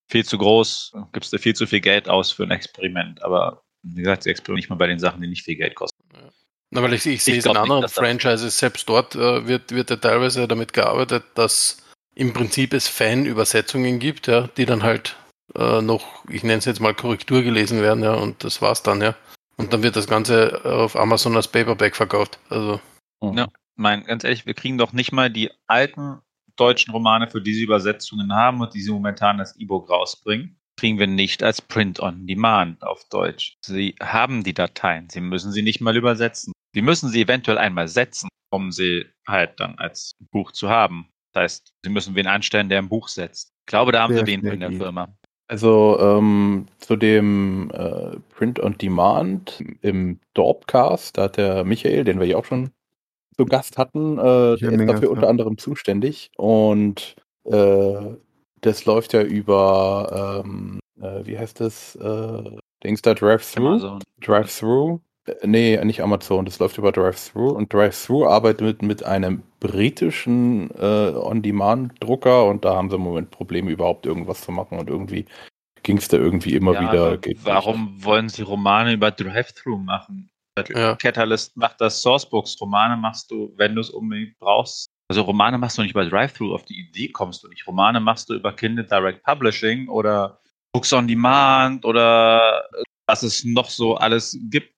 Viel 0.07 0.23
zu 0.23 0.37
groß, 0.37 0.93
gibst 1.11 1.33
du 1.33 1.39
viel 1.39 1.55
zu 1.55 1.67
viel 1.67 1.81
Geld 1.81 2.07
aus 2.07 2.31
für 2.31 2.43
ein 2.43 2.51
Experiment. 2.51 3.21
Aber 3.23 3.63
wie 3.83 4.01
gesagt, 4.01 4.23
sie 4.23 4.29
experimentieren 4.29 4.55
nicht 4.55 4.69
mal 4.69 4.75
bei 4.75 4.87
den 4.87 4.99
Sachen, 4.99 5.21
die 5.21 5.27
nicht 5.27 5.43
viel 5.43 5.55
Geld 5.55 5.75
kosten. 5.75 5.97
Na, 6.69 6.81
weil 6.81 6.93
ich, 6.93 7.05
ich 7.05 7.23
sehe 7.23 7.37
es 7.37 7.45
in 7.45 7.57
anderen 7.57 7.87
Franchises, 7.89 8.57
selbst 8.57 8.87
dort 8.87 9.15
äh, 9.15 9.47
wird, 9.47 9.71
wird 9.71 9.89
ja 9.89 9.95
teilweise 9.97 10.47
damit 10.47 10.73
gearbeitet, 10.73 11.23
dass 11.35 11.77
im 12.15 12.33
Prinzip 12.33 12.73
es 12.73 12.87
Fan-Übersetzungen 12.87 13.99
gibt, 13.99 14.27
ja, 14.27 14.47
die 14.57 14.65
dann 14.65 14.83
halt 14.83 15.15
äh, 15.55 15.81
noch, 15.81 16.23
ich 16.29 16.43
nenne 16.43 16.57
es 16.57 16.65
jetzt 16.65 16.81
mal 16.81 16.93
Korrektur 16.93 17.41
gelesen 17.41 17.81
werden, 17.81 18.03
ja, 18.03 18.13
und 18.13 18.43
das 18.43 18.61
war's 18.61 18.83
dann, 18.83 19.01
ja. 19.01 19.15
Und 19.57 19.71
dann 19.73 19.83
wird 19.83 19.95
das 19.95 20.07
Ganze 20.07 20.61
auf 20.65 20.95
Amazon 20.95 21.35
als 21.35 21.47
Paperback 21.47 21.95
verkauft. 21.95 22.39
Also, 22.49 22.79
Ja. 23.21 23.47
Mein, 23.77 24.03
ganz 24.05 24.23
ehrlich, 24.23 24.45
wir 24.45 24.53
kriegen 24.53 24.77
doch 24.77 24.93
nicht 24.93 25.11
mal 25.11 25.29
die 25.29 25.51
alten 25.67 26.19
deutschen 26.55 26.91
Romane, 26.91 27.29
für 27.29 27.41
die 27.41 27.53
sie 27.53 27.63
Übersetzungen 27.63 28.33
haben 28.33 28.61
und 28.61 28.73
die 28.73 28.81
sie 28.81 28.91
momentan 28.91 29.39
als 29.39 29.55
E-Book 29.57 29.89
rausbringen, 29.89 30.57
kriegen 30.77 30.99
wir 30.99 31.07
nicht 31.07 31.43
als 31.43 31.61
Print 31.61 31.99
on 31.99 32.25
Demand 32.25 32.83
auf 32.83 33.03
Deutsch. 33.09 33.57
Sie 33.65 33.95
haben 34.01 34.43
die 34.43 34.53
Dateien, 34.53 35.09
sie 35.09 35.21
müssen 35.21 35.51
sie 35.51 35.61
nicht 35.61 35.81
mal 35.81 35.95
übersetzen. 35.95 36.53
Sie 36.73 36.81
müssen 36.81 37.09
sie 37.09 37.21
eventuell 37.21 37.57
einmal 37.57 37.87
setzen, 37.87 38.29
um 38.49 38.71
sie 38.71 39.05
halt 39.27 39.59
dann 39.59 39.77
als 39.77 40.11
Buch 40.31 40.51
zu 40.51 40.69
haben. 40.69 41.09
Das 41.33 41.41
heißt, 41.43 41.73
sie 41.83 41.89
müssen 41.89 42.15
wen 42.15 42.27
anstellen, 42.27 42.69
der 42.69 42.79
ein 42.79 42.89
Buch 42.89 43.07
setzt. 43.09 43.51
Ich 43.61 43.71
glaube, 43.71 43.91
da 43.91 44.03
haben 44.03 44.13
Sehr 44.13 44.25
sie 44.25 44.31
wen 44.31 44.45
in 44.45 44.59
der. 44.59 44.71
Firma. 44.71 45.13
Also 45.47 45.97
ähm, 45.99 46.65
zu 46.79 46.95
dem 46.95 47.69
äh, 47.71 48.17
Print 48.35 48.59
on 48.59 48.77
Demand 48.77 49.63
im 49.81 50.19
Dorpcast, 50.33 51.17
da 51.17 51.23
hat 51.23 51.37
der 51.37 51.63
Michael, 51.63 52.03
den 52.03 52.19
wir 52.19 52.25
ja 52.25 52.37
auch 52.37 52.45
schon 52.45 52.71
zu 53.37 53.45
Gast 53.45 53.77
hatten, 53.77 54.17
äh, 54.17 54.57
der 54.57 54.71
ist 54.71 54.89
dafür 54.89 55.03
ja. 55.03 55.09
unter 55.09 55.27
anderem 55.27 55.57
zuständig 55.57 56.31
und 56.37 57.15
äh, 57.43 58.15
das 58.61 58.85
läuft 58.85 59.13
ja 59.13 59.21
über, 59.21 60.43
ähm, 60.43 60.79
äh, 60.99 61.25
wie 61.25 61.37
heißt 61.37 61.59
das, 61.59 61.95
äh, 61.95 62.57
Dings 62.83 63.01
da, 63.01 63.13
Drive-Thru? 63.13 63.67
Amazon. 63.67 64.01
Äh, 65.25 65.33
Nee, 65.47 65.83
nicht 65.83 66.01
Amazon, 66.01 66.45
das 66.45 66.59
läuft 66.59 66.77
über 66.77 66.91
Drive-Thru 66.91 67.49
und 67.49 67.73
Drive-Thru 67.73 68.25
arbeitet 68.27 68.61
mit, 68.61 68.81
mit 68.81 69.03
einem 69.03 69.43
britischen 69.59 70.69
äh, 70.71 71.13
On-Demand-Drucker 71.15 72.45
und 72.45 72.65
da 72.65 72.75
haben 72.75 72.89
sie 72.89 72.95
im 72.95 73.01
Moment 73.01 73.31
Probleme, 73.31 73.71
überhaupt 73.71 74.05
irgendwas 74.05 74.41
zu 74.41 74.51
machen 74.51 74.77
und 74.79 74.89
irgendwie 74.89 75.25
ging 75.83 75.97
es 75.97 76.07
da 76.07 76.17
irgendwie 76.17 76.55
immer 76.55 76.73
Ja, 76.73 76.81
wieder. 76.91 77.17
geht 77.17 77.37
nicht. 77.37 77.45
warum 77.45 78.03
wollen 78.03 78.29
sie 78.29 78.41
Romane 78.41 78.93
über 78.93 79.11
Drive-Thru 79.11 79.77
machen? 79.77 80.29
Ja. 80.73 80.95
Catalyst 80.95 81.57
macht 81.57 81.81
das 81.81 82.01
Sourcebooks. 82.01 82.55
Romane 82.61 82.95
machst 82.95 83.29
du, 83.29 83.51
wenn 83.57 83.75
du 83.75 83.81
es 83.81 83.89
unbedingt 83.89 84.39
brauchst. 84.39 84.87
Also 85.09 85.21
Romane 85.23 85.57
machst 85.57 85.77
du 85.77 85.81
nicht 85.81 85.91
über 85.91 86.05
Drive-Thru, 86.09 86.53
auf 86.55 86.63
die 86.63 86.79
Idee 86.79 87.09
kommst 87.09 87.43
du 87.43 87.49
nicht. 87.49 87.67
Romane 87.67 87.99
machst 87.99 88.29
du 88.29 88.35
über 88.35 88.53
Kindle 88.53 88.85
Direct 88.85 89.21
Publishing 89.23 89.87
oder 89.89 90.39
Books 90.73 90.93
on 90.93 91.07
Demand 91.07 91.83
oder 91.85 92.63
was 93.05 93.21
es 93.23 93.43
noch 93.43 93.69
so 93.69 93.95
alles 93.95 94.39
gibt 94.49 94.73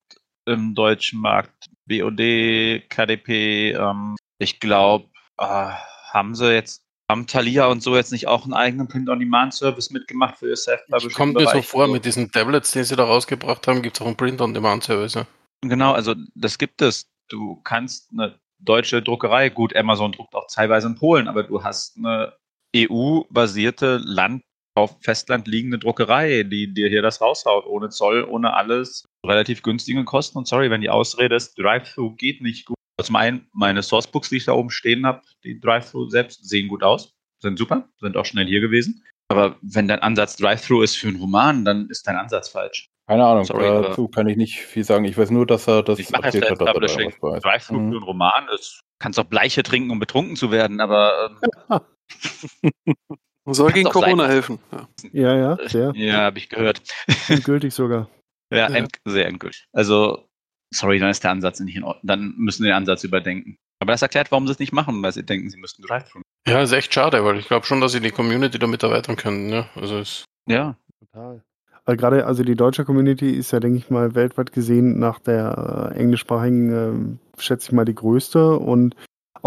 im 0.47 0.75
deutschen 0.75 1.21
Markt. 1.21 1.69
BOD, 1.85 2.89
KDP, 2.89 3.71
ähm, 3.71 4.15
ich 4.39 4.59
glaube, 4.59 5.09
äh, 5.37 5.69
haben 6.11 6.35
sie 6.35 6.53
jetzt, 6.53 6.83
haben 7.09 7.27
Thalia 7.27 7.67
und 7.67 7.81
so 7.81 7.95
jetzt 7.95 8.11
nicht 8.11 8.27
auch 8.27 8.43
einen 8.43 8.53
eigenen 8.53 8.87
Print-on-Demand-Service 8.87 9.91
mitgemacht 9.91 10.37
für 10.37 10.49
ihr 10.49 10.57
Self-Publishing? 10.57 11.11
kommt 11.11 11.35
mir 11.35 11.47
so 11.47 11.61
vor, 11.61 11.87
mit 11.87 12.03
diesen 12.03 12.31
Tablets, 12.31 12.71
die 12.71 12.83
sie 12.83 12.95
da 12.95 13.05
rausgebracht 13.05 13.67
haben, 13.67 13.81
gibt 13.81 13.97
es 13.97 14.01
auch 14.01 14.07
einen 14.07 14.17
Print-on-Demand-Service. 14.17 15.13
Ja. 15.13 15.27
Genau, 15.61 15.93
also 15.93 16.15
das 16.35 16.57
gibt 16.57 16.81
es. 16.81 17.09
Du 17.29 17.61
kannst 17.63 18.11
eine 18.11 18.39
deutsche 18.59 19.01
Druckerei, 19.01 19.49
gut, 19.49 19.75
Amazon 19.75 20.11
druckt 20.11 20.35
auch 20.35 20.47
teilweise 20.47 20.87
in 20.87 20.95
Polen, 20.95 21.27
aber 21.27 21.43
du 21.43 21.63
hast 21.63 21.97
eine 21.97 22.33
EU-basierte 22.75 23.97
Land 23.97 24.43
auf 24.77 24.95
Festland 25.01 25.47
liegende 25.47 25.79
Druckerei, 25.79 26.43
die 26.43 26.73
dir 26.73 26.87
hier 26.87 27.01
das 27.01 27.19
raushaut, 27.19 27.65
ohne 27.65 27.89
Zoll, 27.89 28.23
ohne 28.23 28.53
alles, 28.53 29.05
relativ 29.25 29.63
günstige 29.63 30.05
Kosten. 30.05 30.37
Und 30.37 30.47
sorry, 30.47 30.69
wenn 30.69 30.81
die 30.81 30.89
Ausrede 30.89 31.35
ist, 31.35 31.57
Drive-Thru 31.57 32.11
geht 32.11 32.41
nicht 32.41 32.65
gut. 32.67 32.77
Zum 33.01 33.15
einen, 33.15 33.47
meine 33.53 33.83
Sourcebooks, 33.83 34.29
die 34.29 34.37
ich 34.37 34.45
da 34.45 34.53
oben 34.53 34.69
stehen 34.69 35.05
habe, 35.05 35.21
die 35.43 35.59
Drive-Thru 35.59 36.09
selbst, 36.09 36.47
sehen 36.47 36.67
gut 36.67 36.83
aus, 36.83 37.13
sind 37.41 37.57
super, 37.57 37.89
sind 37.99 38.15
auch 38.17 38.25
schnell 38.25 38.45
hier 38.45 38.61
gewesen. 38.61 39.03
Aber 39.29 39.57
wenn 39.61 39.87
dein 39.87 39.99
Ansatz 39.99 40.37
Drive-Thru 40.37 40.81
ist 40.81 40.95
für 40.95 41.07
einen 41.07 41.17
Roman, 41.17 41.65
dann 41.65 41.89
ist 41.89 42.07
dein 42.07 42.15
Ansatz 42.15 42.49
falsch. 42.49 42.87
Keine 43.07 43.25
Ahnung, 43.25 43.45
Sorry, 43.45 43.65
dazu 43.65 44.07
kann 44.07 44.27
ich 44.27 44.37
nicht 44.37 44.59
viel 44.59 44.83
sagen. 44.83 45.05
Ich 45.05 45.17
weiß 45.17 45.31
nur, 45.31 45.45
dass 45.45 45.67
er 45.67 45.81
das 45.81 45.97
Ich 45.97 46.09
mache 46.11 46.25
jetzt 46.25 46.35
erzählt 46.35 46.59
hat. 46.59 47.43
Drive-Thru 47.43 47.79
Mhm. 47.79 47.89
für 47.91 47.95
einen 47.97 48.03
Roman 48.03 48.47
ist, 48.53 48.81
kannst 48.99 49.19
auch 49.19 49.25
Bleiche 49.25 49.63
trinken, 49.63 49.91
um 49.91 49.99
betrunken 49.99 50.35
zu 50.35 50.51
werden, 50.51 50.81
aber 50.81 51.31
ähm, 51.71 51.79
Soll 53.53 53.71
gegen 53.71 53.89
Corona 53.89 54.23
sein. 54.23 54.31
helfen. 54.31 54.59
Ja. 54.71 54.87
Ja, 55.13 55.35
ja, 55.57 55.67
sehr 55.67 55.91
ja, 55.95 56.17
habe 56.21 56.37
ich 56.37 56.49
gehört. 56.49 56.81
endgültig 57.29 57.73
sogar. 57.73 58.09
Ja, 58.51 58.69
Ja. 58.69 58.75
end, 58.75 58.91
sehr 59.05 59.27
endgültig. 59.27 59.65
Also, 59.73 60.27
sorry, 60.73 60.99
dann 60.99 61.09
ist 61.09 61.23
der 61.23 61.31
Ansatz 61.31 61.59
nicht 61.59 61.75
in 61.75 61.83
Ordnung. 61.83 62.01
Dann 62.07 62.33
müssen 62.37 62.63
wir 62.63 62.71
den 62.71 62.77
Ansatz 62.77 63.03
überdenken. 63.03 63.55
Aber 63.79 63.91
das 63.93 64.01
erklärt, 64.01 64.31
warum 64.31 64.47
sie 64.47 64.53
es 64.53 64.59
nicht 64.59 64.73
machen, 64.73 65.01
weil 65.03 65.11
sie 65.11 65.23
denken, 65.23 65.49
sie 65.49 65.57
müssten 65.57 65.83
Drive-Thru. 65.83 66.21
ja, 66.47 66.61
ist 66.61 66.71
echt 66.71 66.93
schade, 66.93 67.23
weil 67.23 67.37
ich 67.37 67.47
glaube 67.47 67.65
schon, 67.65 67.79
dass 67.81 67.91
sie 67.91 68.01
die 68.01 68.11
Community 68.11 68.57
damit 68.59 68.83
erweitern 68.83 69.15
können. 69.15 69.49
Ja. 69.49 69.67
Also 69.75 69.99
es, 69.99 70.25
Ja, 70.47 70.75
Total. 70.99 71.43
Weil 71.85 71.95
gerade, 71.95 72.25
also 72.25 72.43
die 72.43 72.55
deutsche 72.55 72.83
Community 72.83 73.29
ist 73.31 73.51
ja, 73.51 73.61
denke 73.61 73.77
ich 73.77 73.89
mal, 73.89 74.13
weltweit 74.13 74.51
gesehen 74.51 74.99
nach 74.99 75.19
der 75.19 75.91
äh, 75.95 75.97
englischsprachigen, 75.99 77.17
äh, 77.37 77.41
schätze 77.41 77.67
ich 77.67 77.71
mal, 77.71 77.85
die 77.85 77.95
größte 77.95 78.57
und 78.57 78.93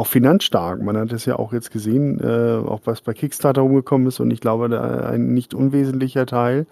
auch 0.01 0.07
finanzstark. 0.07 0.83
Man 0.83 0.97
hat 0.97 1.13
es 1.13 1.25
ja 1.27 1.39
auch 1.39 1.53
jetzt 1.53 1.71
gesehen, 1.71 2.19
äh, 2.21 2.57
auch 2.67 2.81
was 2.85 3.01
bei 3.03 3.13
Kickstarter 3.13 3.61
rumgekommen 3.63 4.07
ist 4.09 4.19
und 4.21 4.31
ich 4.31 4.41
glaube, 4.41 4.69
da 4.69 4.83
ein 5.09 5.35
nicht 5.35 5.55
unwesentlicher 5.55 6.27
Teil 6.27 6.67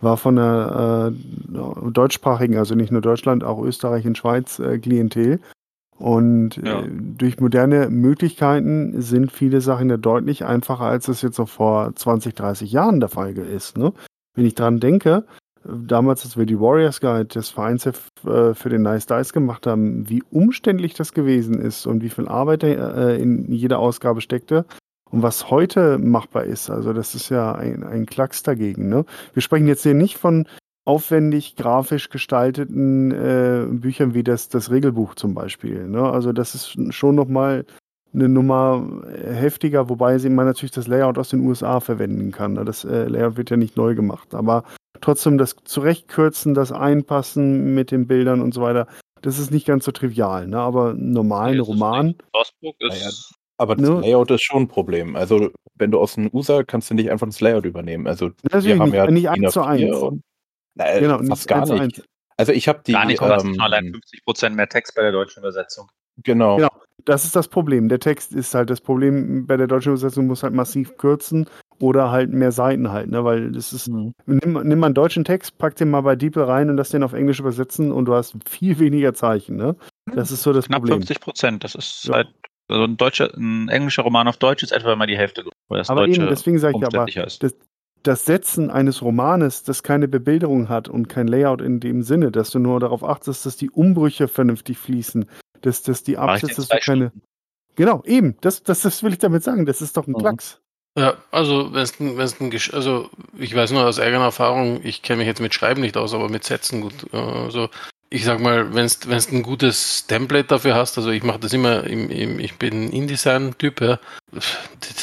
war 0.00 0.16
von 0.16 0.36
der 0.36 1.12
äh, 1.12 1.90
deutschsprachigen, 1.90 2.58
also 2.58 2.74
nicht 2.74 2.92
nur 2.92 3.00
Deutschland, 3.00 3.42
auch 3.42 3.62
Österreich 3.62 4.06
und 4.06 4.18
Schweiz 4.18 4.58
äh, 4.58 4.78
Klientel. 4.78 5.40
Und 5.96 6.56
Ja. 6.56 6.80
äh, 6.80 6.88
durch 6.90 7.40
moderne 7.40 7.88
Möglichkeiten 7.88 9.00
sind 9.00 9.32
viele 9.32 9.60
Sachen 9.60 9.88
ja 9.88 9.96
deutlich 9.96 10.44
einfacher, 10.44 10.84
als 10.84 11.08
es 11.08 11.22
jetzt 11.22 11.38
noch 11.38 11.48
vor 11.48 11.94
20, 11.94 12.34
30 12.34 12.70
Jahren 12.72 13.00
der 13.00 13.08
Fall 13.08 13.36
ist. 13.38 13.78
Ne? 13.78 13.92
Wenn 14.34 14.44
ich 14.44 14.54
dran 14.54 14.80
denke, 14.80 15.24
damals, 15.64 16.24
als 16.24 16.36
wir 16.36 16.46
die 16.46 16.60
Warriors 16.60 17.00
Guide, 17.00 17.26
das 17.26 17.48
Vereinsheft 17.48 18.24
äh, 18.24 18.54
für 18.54 18.68
den 18.68 18.82
Nice 18.82 19.06
Dice 19.06 19.32
gemacht 19.32 19.66
haben, 19.66 20.08
wie 20.08 20.22
umständlich 20.30 20.94
das 20.94 21.12
gewesen 21.12 21.60
ist 21.60 21.86
und 21.86 22.02
wie 22.02 22.10
viel 22.10 22.28
Arbeit 22.28 22.62
äh, 22.62 23.16
in 23.16 23.50
jeder 23.52 23.78
Ausgabe 23.78 24.20
steckte 24.20 24.66
und 25.10 25.22
was 25.22 25.50
heute 25.50 25.98
machbar 25.98 26.44
ist. 26.44 26.70
Also 26.70 26.92
das 26.92 27.14
ist 27.14 27.28
ja 27.30 27.52
ein, 27.54 27.82
ein 27.84 28.06
Klacks 28.06 28.42
dagegen. 28.42 28.88
Ne? 28.88 29.04
Wir 29.32 29.42
sprechen 29.42 29.66
jetzt 29.66 29.82
hier 29.82 29.94
nicht 29.94 30.18
von 30.18 30.46
aufwendig 30.84 31.56
grafisch 31.56 32.10
gestalteten 32.10 33.10
äh, 33.10 33.66
Büchern 33.70 34.12
wie 34.12 34.22
das, 34.22 34.48
das 34.50 34.70
Regelbuch 34.70 35.14
zum 35.14 35.34
Beispiel. 35.34 35.88
Ne? 35.88 36.02
Also 36.02 36.32
das 36.32 36.54
ist 36.54 36.76
schon 36.92 37.14
nochmal 37.14 37.64
eine 38.12 38.28
Nummer 38.28 38.86
äh, 39.06 39.32
heftiger, 39.32 39.88
wobei 39.88 40.18
man 40.28 40.46
natürlich 40.46 40.72
das 40.72 40.88
Layout 40.88 41.16
aus 41.16 41.30
den 41.30 41.40
USA 41.40 41.80
verwenden 41.80 42.32
kann. 42.32 42.52
Ne? 42.52 42.64
Das 42.66 42.84
Layout 42.84 43.38
wird 43.38 43.50
ja 43.50 43.56
nicht 43.56 43.78
neu 43.78 43.94
gemacht, 43.94 44.34
aber 44.34 44.64
trotzdem 45.00 45.38
das 45.38 45.56
Zurechtkürzen, 45.64 46.54
das 46.54 46.72
Einpassen 46.72 47.74
mit 47.74 47.90
den 47.90 48.06
Bildern 48.06 48.40
und 48.40 48.54
so 48.54 48.62
weiter, 48.62 48.86
das 49.22 49.38
ist 49.38 49.50
nicht 49.50 49.66
ganz 49.66 49.84
so 49.84 49.92
trivial. 49.92 50.46
Ne? 50.46 50.58
Aber 50.58 50.94
normal, 50.94 51.50
ein 51.50 51.54
Nee, 51.54 51.60
es 51.60 51.62
ist 51.62 51.68
Roman. 51.68 52.14
Frostburg 52.32 52.76
Naja, 52.80 53.08
ist. 53.08 53.34
Aber 53.56 53.76
das 53.76 53.88
Ne? 53.88 54.00
Layout 54.00 54.30
ist 54.32 54.42
schon 54.42 54.62
ein 54.64 54.68
Problem. 54.68 55.14
Also, 55.16 55.50
wenn 55.76 55.90
du 55.90 55.98
aus 56.00 56.14
den 56.16 56.28
USA 56.32 56.62
kannst 56.64 56.90
du 56.90 56.94
nicht 56.94 57.10
einfach 57.10 57.26
das 57.26 57.40
Layout 57.40 57.64
übernehmen. 57.64 58.06
Also, 58.06 58.30
Natürlich 58.42 58.66
wir 58.66 58.78
haben 58.78 58.90
nicht, 58.90 58.94
ja 58.96 59.10
nicht 59.10 59.34
DIN 59.36 59.44
eins 59.44 59.52
zu 59.54 59.60
A4 59.62 59.66
eins. 59.66 59.96
Und, 59.96 60.22
na, 60.74 60.88
äh, 60.92 61.00
Genau, 61.00 61.18
fast 61.18 61.30
nicht 61.30 61.48
gar 61.48 61.58
eins 61.60 61.68
zu 61.68 61.74
nicht. 61.74 61.82
eins. 61.82 62.02
Also, 62.36 62.52
ich 62.52 62.66
habe 62.68 62.82
die. 62.84 62.92
Gar 62.92 63.06
nicht, 63.06 63.22
aber 63.22 63.36
es 63.36 63.42
sind 63.42 63.54
ähm, 63.54 63.60
allein 63.60 63.92
50% 64.26 64.50
mehr 64.50 64.68
Text 64.68 64.94
bei 64.96 65.02
der 65.02 65.12
deutschen 65.12 65.40
Übersetzung. 65.40 65.88
Genau. 66.22 66.56
Genau. 66.56 66.70
Das 67.04 67.24
ist 67.24 67.36
das 67.36 67.48
Problem. 67.48 67.88
Der 67.90 67.98
Text 67.98 68.32
ist 68.32 68.54
halt 68.54 68.70
das 68.70 68.80
Problem. 68.80 69.46
Bei 69.46 69.56
der 69.58 69.66
deutschen 69.66 69.90
Übersetzung 69.90 70.26
muss 70.26 70.42
halt 70.42 70.54
massiv 70.54 70.96
kürzen 70.96 71.46
oder 71.78 72.10
halt 72.10 72.32
mehr 72.32 72.50
Seiten 72.52 72.92
halt, 72.92 73.10
ne? 73.10 73.24
Weil 73.24 73.52
das 73.52 73.72
ist. 73.74 73.88
Mhm. 73.88 74.14
Nimm, 74.24 74.60
nimm 74.62 74.78
mal 74.78 74.86
einen 74.86 74.94
deutschen 74.94 75.24
Text, 75.24 75.58
pack 75.58 75.76
den 75.76 75.90
mal 75.90 76.00
bei 76.00 76.16
DeepL 76.16 76.44
rein 76.44 76.70
und 76.70 76.76
lass 76.78 76.90
den 76.90 77.02
auf 77.02 77.12
Englisch 77.12 77.40
übersetzen 77.40 77.92
und 77.92 78.06
du 78.06 78.14
hast 78.14 78.34
viel 78.48 78.78
weniger 78.78 79.12
Zeichen, 79.12 79.56
ne? 79.56 79.76
Das 80.14 80.30
ist 80.30 80.42
so 80.42 80.52
das 80.52 80.66
Knapp 80.66 80.80
Problem. 80.80 80.98
50 81.00 81.20
Prozent. 81.20 81.64
Das 81.64 81.74
ist 81.74 82.04
Ja. 82.04 82.14
halt. 82.14 82.28
Also 82.68 82.84
ein, 82.84 82.96
deutscher, 82.96 83.30
ein 83.36 83.68
englischer 83.68 84.04
Roman 84.04 84.26
auf 84.26 84.38
Deutsch 84.38 84.62
ist 84.62 84.72
etwa 84.72 84.96
mal 84.96 85.06
die 85.06 85.18
Hälfte, 85.18 85.44
Aber 85.68 86.06
Deutsche 86.06 86.22
eben, 86.22 86.30
deswegen 86.30 86.58
sage 86.58 86.78
ich 86.78 86.86
aber, 86.86 87.04
das, 87.04 87.38
das 88.02 88.24
Setzen 88.24 88.70
eines 88.70 89.02
Romanes, 89.02 89.64
das 89.64 89.82
keine 89.82 90.08
Bebilderung 90.08 90.70
hat 90.70 90.88
und 90.88 91.10
kein 91.10 91.28
Layout 91.28 91.60
in 91.60 91.80
dem 91.80 92.02
Sinne, 92.02 92.30
dass 92.30 92.50
du 92.50 92.58
nur 92.58 92.80
darauf 92.80 93.04
achtest, 93.04 93.44
dass 93.44 93.58
die 93.58 93.68
Umbrüche 93.68 94.28
vernünftig 94.28 94.78
fließen, 94.78 95.26
dass, 95.64 95.82
dass 95.82 96.02
die 96.02 96.16
Absätze, 96.18 96.54
du 96.56 96.62
zwei 96.66 96.78
keine. 96.78 97.06
Stunden. 97.08 97.22
Genau, 97.76 98.02
eben, 98.04 98.36
das, 98.40 98.62
das, 98.62 98.82
das 98.82 99.02
will 99.02 99.12
ich 99.12 99.18
damit 99.18 99.42
sagen. 99.42 99.66
Das 99.66 99.80
ist 99.82 99.96
doch 99.96 100.06
ein 100.06 100.12
Mhm. 100.12 100.18
Klacks. 100.18 100.60
Ja, 100.96 101.16
also 101.32 101.72
wenn 101.72 101.82
es 101.82 101.98
ein, 101.98 102.16
wenn's 102.16 102.40
ein, 102.40 102.52
Gesch- 102.52 102.72
also 102.72 103.10
ich 103.36 103.52
weiß 103.52 103.72
nur 103.72 103.84
aus 103.84 103.98
eigener 103.98 104.22
Erfahrung, 104.24 104.80
ich 104.84 105.02
kenne 105.02 105.18
mich 105.18 105.26
jetzt 105.26 105.40
mit 105.40 105.52
Schreiben 105.52 105.80
nicht 105.80 105.96
aus, 105.96 106.14
aber 106.14 106.28
mit 106.28 106.44
Sätzen 106.44 106.80
gut. 106.82 107.12
Also 107.12 107.68
ich 108.10 108.24
sag 108.24 108.38
mal, 108.38 108.72
wenn 108.74 108.84
es 108.84 109.32
ein 109.32 109.42
gutes 109.42 110.06
Template 110.06 110.46
dafür 110.46 110.76
hast, 110.76 110.96
also 110.96 111.10
ich 111.10 111.24
mache 111.24 111.40
das 111.40 111.52
immer, 111.52 111.82
im, 111.82 112.10
im, 112.10 112.38
ich 112.38 112.54
bin 112.58 112.92
InDesign-Typ, 112.92 113.80
ja, 113.80 113.98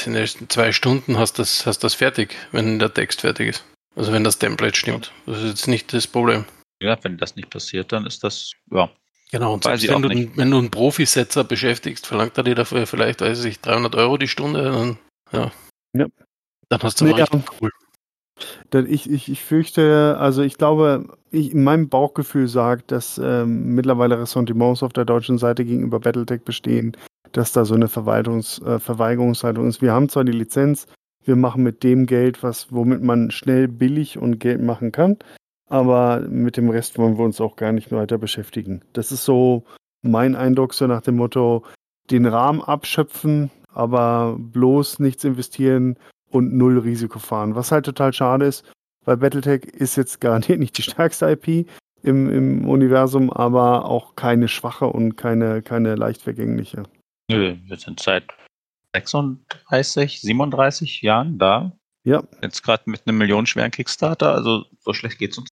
in 0.06 0.50
zwei 0.50 0.72
Stunden 0.72 1.18
hast 1.18 1.40
das, 1.40 1.66
hast 1.66 1.80
das 1.84 1.94
fertig, 1.94 2.38
wenn 2.54 2.80
der 2.80 2.94
Text 2.94 3.22
fertig 3.22 3.50
ist. 3.50 3.66
Also 3.96 4.14
wenn 4.14 4.24
das 4.24 4.40
Template 4.40 4.78
stimmt. 4.78 5.12
Das 5.26 5.40
ist 5.40 5.50
jetzt 5.50 5.68
nicht 5.68 5.92
das 5.92 6.08
Problem. 6.08 6.46
Ja, 6.82 6.98
wenn 7.04 7.18
das 7.18 7.36
nicht 7.36 7.50
passiert, 7.50 7.92
dann 7.92 8.06
ist 8.06 8.24
das, 8.24 8.54
ja. 8.72 8.90
Genau, 9.32 9.53
und 9.53 9.64
selbst 9.64 9.88
wenn 9.88 10.02
du, 10.02 10.10
nicht. 10.10 10.38
wenn 10.38 10.52
du 10.52 10.58
einen 10.58 10.72
Profisetzer 10.72 11.45
beschäftigst, 11.45 12.06
verlangt 12.06 12.38
er 12.38 12.44
dir 12.44 12.56
dafür 12.56 12.86
vielleicht, 12.86 13.22
weiß 13.22 13.45
ich, 13.45 13.62
300 13.62 13.95
Euro 13.95 14.18
die 14.18 14.28
Stunde, 14.28 14.64
dann, 14.64 14.98
ja. 15.32 15.52
Ja. 15.94 16.08
Dann 16.68 16.82
hast 16.84 16.99
du 16.99 17.06
Nee, 17.06 17.14
richtig 17.14 17.44
cool. 17.62 17.72
Denn 18.74 18.91
ich, 18.91 19.10
ich, 19.10 19.30
ich 19.30 19.41
fürchte, 19.41 20.18
also 20.20 20.41
ich 20.41 20.58
glaube, 20.58 21.18
ich, 21.30 21.53
mein 21.53 21.90
Bauchgefühl 21.90 22.48
sagt, 22.48 22.91
dass 22.91 23.20
ähm, 23.24 23.76
mittlerweile 23.76 24.20
Ressentiments 24.20 24.84
auf 24.84 24.94
der 24.94 25.06
deutschen 25.06 25.38
Seite 25.38 25.64
gegenüber 25.64 25.99
Battletech 25.99 26.41
bestehen, 26.41 26.98
dass 27.32 27.53
da 27.53 27.66
so 27.66 27.76
eine 27.76 27.88
Verwaltungs, 27.88 28.60
äh, 28.62 28.80
Verweigerungshaltung 28.80 29.68
ist. 29.68 29.82
Wir 29.82 29.94
haben 29.94 30.10
zwar 30.10 30.24
die 30.24 30.32
Lizenz, 30.32 30.88
wir 31.24 31.36
machen 31.36 31.64
mit 31.64 31.84
dem 31.84 32.06
Geld 32.06 32.41
was, 32.44 32.72
womit 32.72 33.02
man 33.02 33.32
schnell 33.32 33.68
billig 33.68 34.18
und 34.18 34.40
Geld 34.40 34.62
machen 34.62 34.91
kann, 34.91 35.18
aber 35.72 36.19
mit 36.27 36.57
dem 36.57 36.69
Rest 36.69 36.98
wollen 36.98 37.18
wir 37.18 37.23
uns 37.23 37.39
auch 37.39 37.56
gar 37.56 37.72
nicht 37.72 37.91
mehr 37.91 38.02
weiter 38.02 38.18
beschäftigen. 38.18 38.81
Das 38.91 39.14
ist 39.14 39.23
so 39.23 39.64
mein 40.02 40.35
Eindruck, 40.35 40.73
so 40.73 40.85
nach 40.85 41.02
dem 41.02 41.15
Motto, 41.15 41.64
den 42.10 42.26
Rahmen 42.26 42.61
abschöpfen, 42.61 43.49
aber 43.73 44.35
bloß 44.38 44.99
nichts 44.99 45.23
investieren 45.23 45.98
und 46.30 46.53
null 46.53 46.77
Risiko 46.80 47.19
fahren. 47.19 47.56
Was 47.56 47.72
halt 47.72 47.85
total 47.85 48.11
schade 48.11 48.48
ist, 48.48 48.69
weil 49.06 49.15
Battletech 49.15 49.64
ist 49.64 49.95
jetzt 49.95 50.19
garantiert 50.19 50.60
nicht 50.60 50.77
die 50.77 50.84
stärkste 50.84 51.31
IP 51.31 51.69
im, 52.03 52.30
im 52.30 52.68
Universum, 52.68 53.31
aber 53.31 53.85
auch 53.85 54.15
keine 54.18 54.49
schwache 54.49 54.88
und 54.88 55.15
keine, 55.15 55.61
keine 55.61 55.95
leicht 55.95 56.22
vergängliche. 56.22 56.84
Nö, 57.30 57.56
wir 57.64 57.77
sind 57.77 58.02
seit 58.02 58.26
36, 58.93 60.19
37 60.19 61.02
Jahren 61.02 61.38
da. 61.38 61.72
Ja, 62.03 62.23
Jetzt 62.41 62.61
gerade 62.64 62.89
mit 62.89 63.07
einem 63.07 63.19
millionenschweren 63.19 63.72
Kickstarter, 63.72 64.34
also 64.34 64.65
so 64.80 64.91
schlecht 64.91 65.18
geht's 65.18 65.38
uns. 65.38 65.48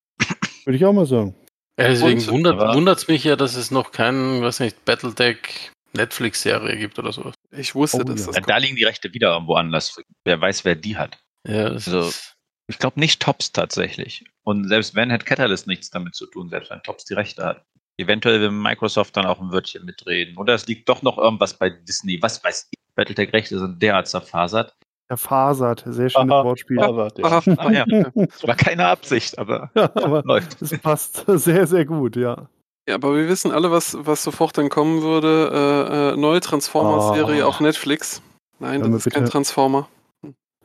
Würde 0.69 0.77
ich 0.77 0.85
auch 0.85 0.93
mal 0.93 1.07
sagen. 1.07 1.33
Ja, 1.79 1.87
deswegen 1.87 2.19
Und- 2.29 2.45
wundert 2.75 2.97
es 2.99 3.07
mich 3.07 3.23
ja, 3.23 3.35
dass 3.35 3.55
es 3.55 3.71
noch 3.71 3.91
keinen, 3.91 4.41
weiß 4.43 4.59
nicht, 4.59 4.85
Battletech 4.85 5.71
Netflix-Serie 5.93 6.77
gibt 6.77 6.99
oder 6.99 7.11
sowas. 7.11 7.33
Ich 7.51 7.73
wusste, 7.73 7.97
Oh, 8.01 8.03
dass 8.03 8.19
ja. 8.21 8.25
das 8.27 8.35
Da, 8.35 8.41
da 8.41 8.57
liegen 8.57 8.75
die 8.75 8.83
Rechte 8.83 9.11
wieder 9.11 9.33
irgendwo 9.33 9.55
anders. 9.55 9.99
Wer 10.23 10.39
weiß, 10.39 10.63
wer 10.65 10.75
die 10.75 10.95
hat. 10.95 11.17
Ja, 11.47 11.69
das 11.71 11.87
Also- 11.87 12.09
ist, 12.09 12.35
Ich 12.67 12.77
glaube 12.77 12.99
nicht 12.99 13.19
Tops 13.19 13.51
tatsächlich. 13.51 14.25
Und 14.43 14.67
selbst 14.67 14.93
wenn, 14.93 15.11
hat 15.11 15.25
Catalyst 15.25 15.65
nichts 15.65 15.89
damit 15.89 16.13
zu 16.13 16.27
tun, 16.27 16.49
selbst 16.49 16.69
wenn 16.69 16.83
Tops 16.83 17.03
die 17.05 17.15
Rechte 17.15 17.43
hat. 17.43 17.65
Eventuell 17.97 18.39
will 18.41 18.51
Microsoft 18.51 19.17
dann 19.17 19.25
auch 19.25 19.41
ein 19.41 19.51
Wörtchen 19.51 19.83
mitreden. 19.85 20.37
Oder 20.37 20.53
es 20.53 20.67
liegt 20.67 20.87
doch 20.87 21.01
noch 21.01 21.17
irgendwas 21.17 21.57
bei 21.57 21.71
Disney. 21.71 22.19
Was 22.21 22.43
weiß 22.43 22.67
ich. 22.69 22.77
Battletech-Rechte 22.93 23.57
sind 23.57 23.81
derart 23.81 24.07
zerfasert. 24.07 24.75
Herr 25.09 25.17
Fasert, 25.17 25.83
sehr 25.87 26.09
schönes 26.09 26.31
Aha, 26.31 26.43
Wortspiel. 26.43 26.79
Aber 26.79 27.09
der, 27.09 27.25
Aha, 27.25 27.41
Ah, 27.57 27.71
ja. 27.71 27.85
Das 28.13 28.43
war 28.47 28.55
keine 28.55 28.85
Absicht, 28.85 29.39
aber 29.39 29.71
Ja, 29.75 29.89
aber 29.95 30.21
läuft. 30.23 30.61
es 30.61 30.77
passt 30.77 31.23
sehr, 31.27 31.65
sehr 31.65 31.85
gut, 31.85 32.15
ja. 32.15 32.47
Ja, 32.87 32.95
aber 32.95 33.15
wir 33.15 33.27
wissen 33.27 33.51
alle, 33.51 33.71
was, 33.71 33.97
was 33.99 34.23
sofort 34.23 34.57
dann 34.57 34.69
kommen 34.69 35.01
würde. 35.01 35.49
Äh, 35.51 36.13
äh, 36.13 36.15
neue 36.17 36.39
Transformers-Serie 36.41 37.43
Oh. 37.45 37.49
auf 37.49 37.59
Netflix. 37.59 38.21
Nein, 38.59 38.81
Können 38.81 38.93
das 38.93 39.05
ist 39.07 39.13
kein 39.13 39.23
bitte- 39.23 39.31
Transformer. 39.31 39.87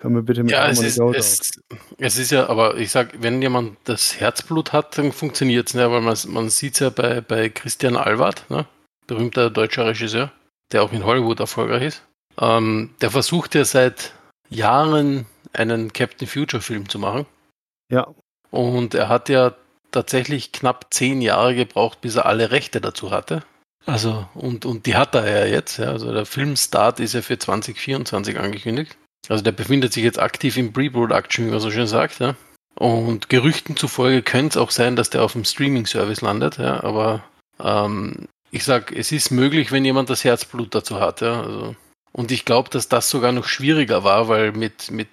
Können 0.01 0.17
wir 0.17 0.23
bitte 0.23 0.43
mit 0.43 0.53
ja, 0.53 0.67
es 0.69 0.83
ist, 0.83 0.99
es, 0.99 1.51
es 1.99 2.19
ist 2.19 2.31
ja, 2.31 2.49
aber 2.51 2.77
ich 2.77 2.91
sag, 2.91 3.23
wenn 3.23 3.41
jemand 3.41 3.79
das 3.85 4.21
Herzblut 4.21 4.73
hat, 4.75 4.99
dann 4.99 5.13
funktioniert 5.13 5.69
es, 5.69 5.75
ne? 5.75 5.91
weil 5.91 6.03
man, 6.03 6.17
man 6.29 6.51
sieht 6.51 6.75
es 6.75 6.81
ja 6.81 6.91
bei, 6.91 7.23
bei 7.23 7.49
Christian 7.49 7.97
Alward, 7.97 8.45
ne? 8.51 8.67
berühmter 9.07 9.49
deutscher 9.49 9.87
Regisseur, 9.87 10.31
der 10.73 10.83
auch 10.83 10.93
in 10.93 11.07
Hollywood 11.07 11.41
erfolgreich 11.41 11.85
ist. 11.85 12.03
Ähm, 12.39 12.91
der 13.01 13.11
versucht 13.13 13.55
ja 13.55 13.65
seit 13.65 14.13
Jahren 14.55 15.27
einen 15.53 15.93
Captain 15.93 16.27
Future 16.27 16.63
Film 16.63 16.89
zu 16.89 16.99
machen. 16.99 17.27
Ja, 17.91 18.09
Und 18.51 18.95
er 18.95 19.09
hat 19.09 19.29
ja 19.29 19.55
tatsächlich 19.91 20.53
knapp 20.53 20.93
zehn 20.93 21.23
Jahre 21.23 21.55
gebraucht, 21.55 22.01
bis 22.01 22.17
er 22.17 22.27
alle 22.27 22.51
Rechte 22.51 22.81
dazu 22.81 23.11
hatte. 23.11 23.43
Also, 23.87 24.27
und, 24.35 24.65
und 24.65 24.87
die 24.87 24.97
hat 24.97 25.15
er 25.15 25.29
ja 25.29 25.47
jetzt. 25.47 25.79
Ja. 25.79 25.91
Also 25.91 26.13
der 26.13 26.27
Filmstart 26.27 27.01
ist 27.01 27.15
ja 27.15 27.23
für 27.23 27.39
2024 27.39 28.39
angekündigt. 28.39 28.97
Also 29.29 29.43
der 29.43 29.53
befindet 29.53 29.93
sich 29.93 30.05
jetzt 30.05 30.19
aktiv 30.19 30.57
im 30.57 30.73
Pre-Production, 30.73 31.47
wie 31.47 31.51
man 31.51 31.61
so 31.61 31.71
schön 31.71 31.87
sagt. 31.87 32.19
Ja. 32.19 32.35
Und 32.77 33.29
Gerüchten 33.29 33.77
zufolge 33.77 34.23
könnte 34.23 34.59
es 34.59 34.63
auch 34.63 34.71
sein, 34.71 34.97
dass 34.97 35.11
der 35.11 35.23
auf 35.23 35.33
dem 35.33 35.45
Streaming-Service 35.45 36.23
landet. 36.23 36.59
Ja. 36.59 36.83
Aber 36.83 37.23
ähm, 37.63 38.29
ich 38.51 38.65
sag, 38.65 38.93
es 38.93 39.13
ist 39.13 39.31
möglich, 39.31 39.71
wenn 39.71 39.85
jemand 39.85 40.11
das 40.11 40.25
Herzblut 40.25 40.75
dazu 40.75 40.99
hat. 40.99 41.21
Ja. 41.21 41.43
Also, 41.43 41.77
und 42.15 42.31
ich 42.31 42.45
glaube, 42.45 42.71
dass 42.71 42.89
das 42.89 43.11
sogar 43.11 43.33
noch 43.33 43.47
schwieriger 43.47 44.05
war, 44.05 44.29
weil 44.29 44.53
mit, 44.53 44.93
mit 44.93 45.09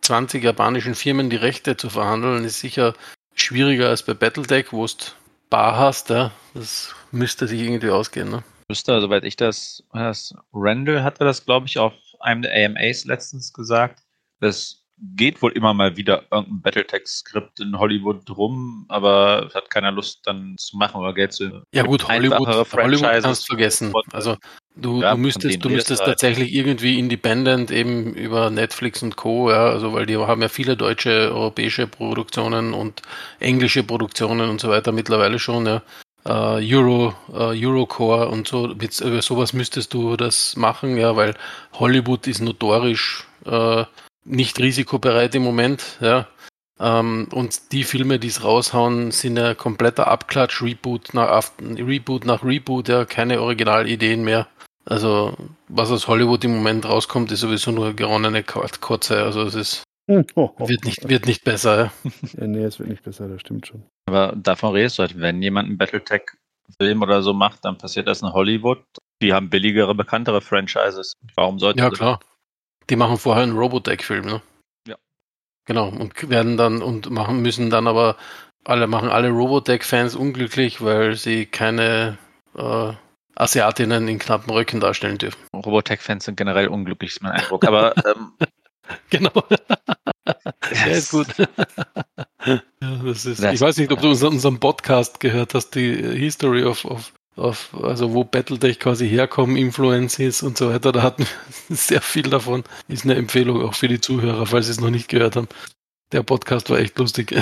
20 0.00 0.42
japanischen 0.42 0.94
Firmen 0.94 1.28
die 1.28 1.36
Rechte 1.36 1.76
zu 1.76 1.90
verhandeln, 1.90 2.44
ist 2.44 2.60
sicher 2.60 2.94
schwieriger 3.34 3.90
als 3.90 4.02
bei 4.02 4.14
Battletech, 4.14 4.72
wo 4.72 4.86
du 4.86 4.94
Bar 5.50 5.76
hast, 5.76 6.08
ja. 6.08 6.32
Das 6.54 6.94
müsste 7.12 7.46
sich 7.46 7.60
irgendwie 7.60 7.90
ausgehen, 7.90 8.30
ne? 8.30 8.42
Müsste, 8.68 8.98
soweit 9.00 9.24
ich 9.24 9.36
das, 9.36 9.84
das 9.92 10.34
Randall 10.52 11.02
hatte 11.02 11.24
das, 11.24 11.44
glaube 11.44 11.66
ich, 11.66 11.78
auf 11.78 11.92
einem 12.20 12.42
der 12.42 12.66
AMAs 12.66 13.04
letztens 13.04 13.52
gesagt, 13.52 14.00
dass 14.40 14.77
geht 15.16 15.40
wohl 15.42 15.52
immer 15.52 15.74
mal 15.74 15.96
wieder 15.96 16.24
irgendein 16.30 16.60
Battletech-Skript 16.62 17.60
in 17.60 17.78
Hollywood 17.78 18.28
rum, 18.30 18.84
aber 18.88 19.48
hat 19.54 19.70
keiner 19.70 19.92
Lust 19.92 20.26
dann 20.26 20.56
zu 20.58 20.76
machen 20.76 21.00
oder 21.00 21.12
Geld 21.12 21.32
zu. 21.32 21.62
Ja 21.72 21.84
gut, 21.84 22.08
Hollywood, 22.08 22.72
Hollywood 22.72 23.22
kannst 23.22 23.44
du 23.44 23.46
vergessen. 23.46 23.92
Also 24.12 24.36
du, 24.76 25.02
Ja, 25.02 25.12
du 25.12 25.18
müsstest, 25.18 25.64
du 25.64 25.70
müsstest 25.70 26.00
halt. 26.00 26.10
tatsächlich 26.10 26.52
irgendwie 26.52 26.98
independent 26.98 27.70
eben 27.70 28.14
über 28.14 28.50
Netflix 28.50 29.02
und 29.02 29.16
Co. 29.16 29.50
Ja, 29.50 29.66
also 29.66 29.92
weil 29.92 30.06
die 30.06 30.16
haben 30.16 30.42
ja 30.42 30.48
viele 30.48 30.76
deutsche, 30.76 31.30
europäische 31.32 31.86
Produktionen 31.86 32.74
und 32.74 33.02
englische 33.40 33.82
Produktionen 33.82 34.50
und 34.50 34.60
so 34.60 34.68
weiter 34.68 34.92
mittlerweile 34.92 35.38
schon, 35.38 35.66
ja. 35.66 35.82
Äh, 36.24 36.74
Euro, 36.74 37.14
äh, 37.32 37.64
Eurocore 37.64 38.28
und 38.28 38.48
so, 38.48 38.68
mit, 38.68 39.00
über 39.00 39.22
sowas 39.22 39.52
müsstest 39.52 39.94
du 39.94 40.16
das 40.16 40.56
machen, 40.56 40.98
ja, 40.98 41.14
weil 41.16 41.34
Hollywood 41.74 42.26
ist 42.26 42.40
notorisch 42.40 43.24
äh, 43.46 43.84
nicht 44.28 44.58
risikobereit 44.58 45.34
im 45.34 45.42
Moment, 45.42 45.98
ja. 46.00 46.28
Ähm, 46.80 47.26
und 47.32 47.72
die 47.72 47.82
Filme, 47.82 48.18
die 48.20 48.28
es 48.28 48.44
raushauen, 48.44 49.10
sind 49.10 49.36
ja 49.36 49.54
kompletter 49.54 50.06
Abklatsch, 50.06 50.62
Reboot 50.62 51.12
nach 51.12 51.50
Reboot 51.60 52.24
nach 52.24 52.44
Reboot, 52.44 52.88
ja, 52.88 53.04
keine 53.04 53.40
Originalideen 53.42 54.22
mehr. 54.22 54.46
Also, 54.84 55.36
was 55.68 55.90
aus 55.90 56.06
Hollywood 56.06 56.44
im 56.44 56.54
Moment 56.56 56.88
rauskommt, 56.88 57.32
ist 57.32 57.40
sowieso 57.40 57.72
nur 57.72 57.94
geronnene 57.94 58.42
Ko- 58.44 58.64
Kotze. 58.80 59.22
Also, 59.24 59.42
es 59.42 59.54
ist, 59.54 59.82
wird, 60.06 60.84
nicht, 60.84 61.08
wird 61.08 61.26
nicht 61.26 61.44
besser. 61.44 61.90
Ja. 62.04 62.10
Ja, 62.38 62.46
nee, 62.46 62.62
es 62.64 62.78
wird 62.78 62.88
nicht 62.88 63.02
besser, 63.02 63.28
das 63.28 63.40
stimmt 63.40 63.66
schon. 63.66 63.82
Aber 64.08 64.34
davon 64.36 64.72
redest 64.72 64.98
du 64.98 65.02
halt, 65.02 65.20
wenn 65.20 65.42
jemand 65.42 65.68
einen 65.68 65.78
Battletech-Film 65.78 67.02
oder 67.02 67.22
so 67.22 67.34
macht, 67.34 67.64
dann 67.64 67.76
passiert 67.76 68.06
das 68.06 68.22
in 68.22 68.32
Hollywood. 68.32 68.82
Die 69.20 69.32
haben 69.34 69.50
billigere, 69.50 69.94
bekanntere 69.94 70.40
Franchises. 70.40 71.12
Warum 71.34 71.58
sollte 71.58 71.80
Ja, 71.80 71.90
das- 71.90 71.98
klar. 71.98 72.20
Die 72.90 72.96
machen 72.96 73.18
vorher 73.18 73.42
einen 73.42 73.56
Robotech-Film, 73.56 74.24
ne? 74.24 74.42
Ja. 74.86 74.96
Genau, 75.66 75.88
und 75.88 76.28
werden 76.30 76.56
dann 76.56 76.82
und 76.82 77.10
machen 77.10 77.40
müssen 77.42 77.70
dann 77.70 77.86
aber 77.86 78.16
alle 78.64 78.86
machen 78.86 79.08
alle 79.10 79.28
Robotech-Fans 79.30 80.14
unglücklich, 80.16 80.82
weil 80.82 81.14
sie 81.16 81.46
keine 81.46 82.18
äh, 82.56 82.92
Asiatinnen 83.34 84.08
in 84.08 84.18
knappen 84.18 84.50
Röcken 84.52 84.80
darstellen 84.80 85.18
dürfen. 85.18 85.38
Robotech-Fans 85.54 86.24
sind 86.24 86.36
generell 86.36 86.68
unglücklich, 86.68 87.12
ist 87.12 87.22
mein 87.22 87.32
Eindruck. 87.32 87.64
Aber 87.66 87.94
ähm, 88.06 88.32
Genau. 89.10 89.30
Ja, 90.72 90.86
ist 90.92 91.10
gut. 91.10 91.26
ja, 91.38 92.58
das 93.04 93.24
ist, 93.24 93.42
Das- 93.42 93.54
ich 93.54 93.60
weiß 93.60 93.76
nicht, 93.78 93.90
ob 93.90 94.00
du 94.02 94.08
unseren, 94.08 94.34
unseren 94.34 94.60
Podcast 94.60 95.20
gehört 95.20 95.54
hast, 95.54 95.70
die 95.74 95.94
History 95.94 96.64
of, 96.64 96.84
of, 96.84 97.12
of, 97.38 97.74
also 97.82 98.12
wo 98.14 98.24
Battletech 98.24 98.78
quasi 98.80 99.08
herkommen, 99.08 99.56
Influences 99.56 100.42
und 100.42 100.58
so 100.58 100.70
weiter. 100.70 100.92
Da 100.92 101.02
hatten 101.02 101.24
wir 101.68 101.76
sehr 101.76 102.00
viel 102.00 102.28
davon. 102.28 102.64
Ist 102.88 103.04
eine 103.04 103.14
Empfehlung 103.14 103.62
auch 103.62 103.74
für 103.74 103.88
die 103.88 104.00
Zuhörer, 104.00 104.46
falls 104.46 104.66
sie 104.66 104.72
es 104.72 104.80
noch 104.80 104.90
nicht 104.90 105.08
gehört 105.08 105.36
haben. 105.36 105.48
Der 106.12 106.22
Podcast 106.22 106.70
war 106.70 106.78
echt 106.78 106.98
lustig. 106.98 107.34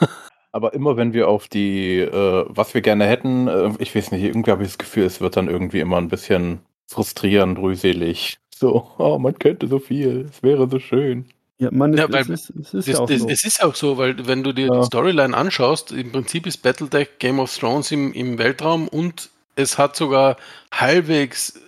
Aber 0.52 0.72
immer 0.72 0.96
wenn 0.96 1.12
wir 1.12 1.28
auf 1.28 1.46
die, 1.48 1.98
äh, 1.98 2.44
was 2.48 2.74
wir 2.74 2.80
gerne 2.80 3.06
hätten, 3.06 3.48
äh, 3.48 3.70
ich 3.78 3.94
weiß 3.94 4.10
nicht, 4.12 4.22
irgendwie 4.24 4.50
habe 4.50 4.62
ich 4.62 4.70
das 4.70 4.78
Gefühl, 4.78 5.04
es 5.04 5.20
wird 5.20 5.36
dann 5.36 5.48
irgendwie 5.48 5.80
immer 5.80 5.98
ein 5.98 6.08
bisschen 6.08 6.60
frustrierend, 6.90 7.58
rühselig. 7.58 8.38
So, 8.54 8.90
oh, 8.98 9.18
man 9.18 9.38
könnte 9.38 9.68
so 9.68 9.78
viel, 9.78 10.26
es 10.30 10.42
wäre 10.42 10.68
so 10.68 10.78
schön. 10.78 11.26
Ja, 11.60 11.70
man, 11.72 11.92
Ja, 11.96 12.04
es, 12.06 12.12
weil 12.12 12.20
es 12.22 12.28
ist, 12.28 12.50
es 12.50 12.74
ist 12.74 12.88
Das, 12.88 12.94
ja 12.96 12.98
auch 13.00 13.06
das, 13.08 13.20
so. 13.20 13.28
Es 13.28 13.44
ist 13.44 13.62
auch 13.62 13.74
so, 13.74 13.98
weil 13.98 14.26
wenn 14.26 14.42
du 14.42 14.52
dir 14.52 14.66
Ja. 14.66 14.80
die 14.80 14.86
Storyline 14.86 15.36
anschaust, 15.36 15.92
im 15.92 16.12
Prinzip 16.12 16.46
ist 16.46 16.58
Battletech 16.58 17.18
Game 17.18 17.40
of 17.40 17.54
Thrones 17.56 17.90
im, 17.92 18.12
im 18.12 18.38
Weltraum 18.38 18.88
und 18.88 19.30
es 19.58 19.76
hat 19.76 19.96
sogar 19.96 20.36
halbwegs 20.72 21.60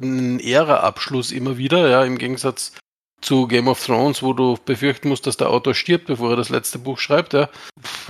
einen 0.00 0.40
Ära-Abschluss 0.40 1.32
immer 1.32 1.58
wieder, 1.58 1.88
ja, 1.88 2.04
im 2.04 2.18
Gegensatz 2.18 2.72
zu 3.20 3.46
Game 3.46 3.68
of 3.68 3.84
Thrones, 3.84 4.22
wo 4.22 4.32
du 4.32 4.58
befürchten 4.64 5.08
musst, 5.08 5.26
dass 5.26 5.36
der 5.36 5.50
Autor 5.50 5.74
stirbt, 5.74 6.06
bevor 6.06 6.30
er 6.30 6.36
das 6.36 6.48
letzte 6.48 6.78
Buch 6.78 6.98
schreibt, 6.98 7.32
ja. 7.34 7.48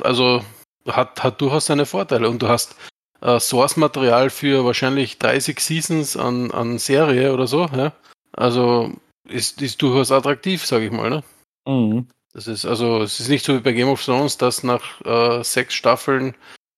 Also 0.03 0.45
hat, 0.87 1.23
hat 1.23 1.41
durchaus 1.41 1.67
seine 1.67 1.87
Vorteile 1.87 2.29
und 2.29 2.43
du 2.43 2.49
hast 2.49 2.77
äh, 3.21 3.39
Source-Material 3.39 4.31
für 4.31 4.65
wahrscheinlich 4.65 5.19
30 5.19 5.61
Seasons 5.61 6.17
an, 6.17 6.51
an 6.51 6.79
Serie 6.79 7.33
oder 7.33 7.47
so, 7.47 7.67
ja. 7.77 7.93
Also 8.33 8.93
ist, 9.29 9.63
ist 9.63 9.83
durchaus 9.83 10.13
attraktiv, 10.13 10.65
sage 10.65 10.87
ich 10.87 10.93
mal, 10.93 11.11
ne? 11.11 11.25
Mhm. 11.67 12.09
Das 12.33 12.47
ist 12.47 12.67
also, 12.67 13.03
es 13.03 13.19
ist 13.19 13.29
nicht 13.29 13.45
so 13.45 13.55
wie 13.55 13.61
bei 13.61 13.73
Game 13.73 13.89
of 13.89 14.05
Thrones, 14.05 14.37
dass 14.37 14.63
nach 14.63 15.01
äh, 15.05 15.43
sechs 15.43 15.75
Staffeln 15.75 16.35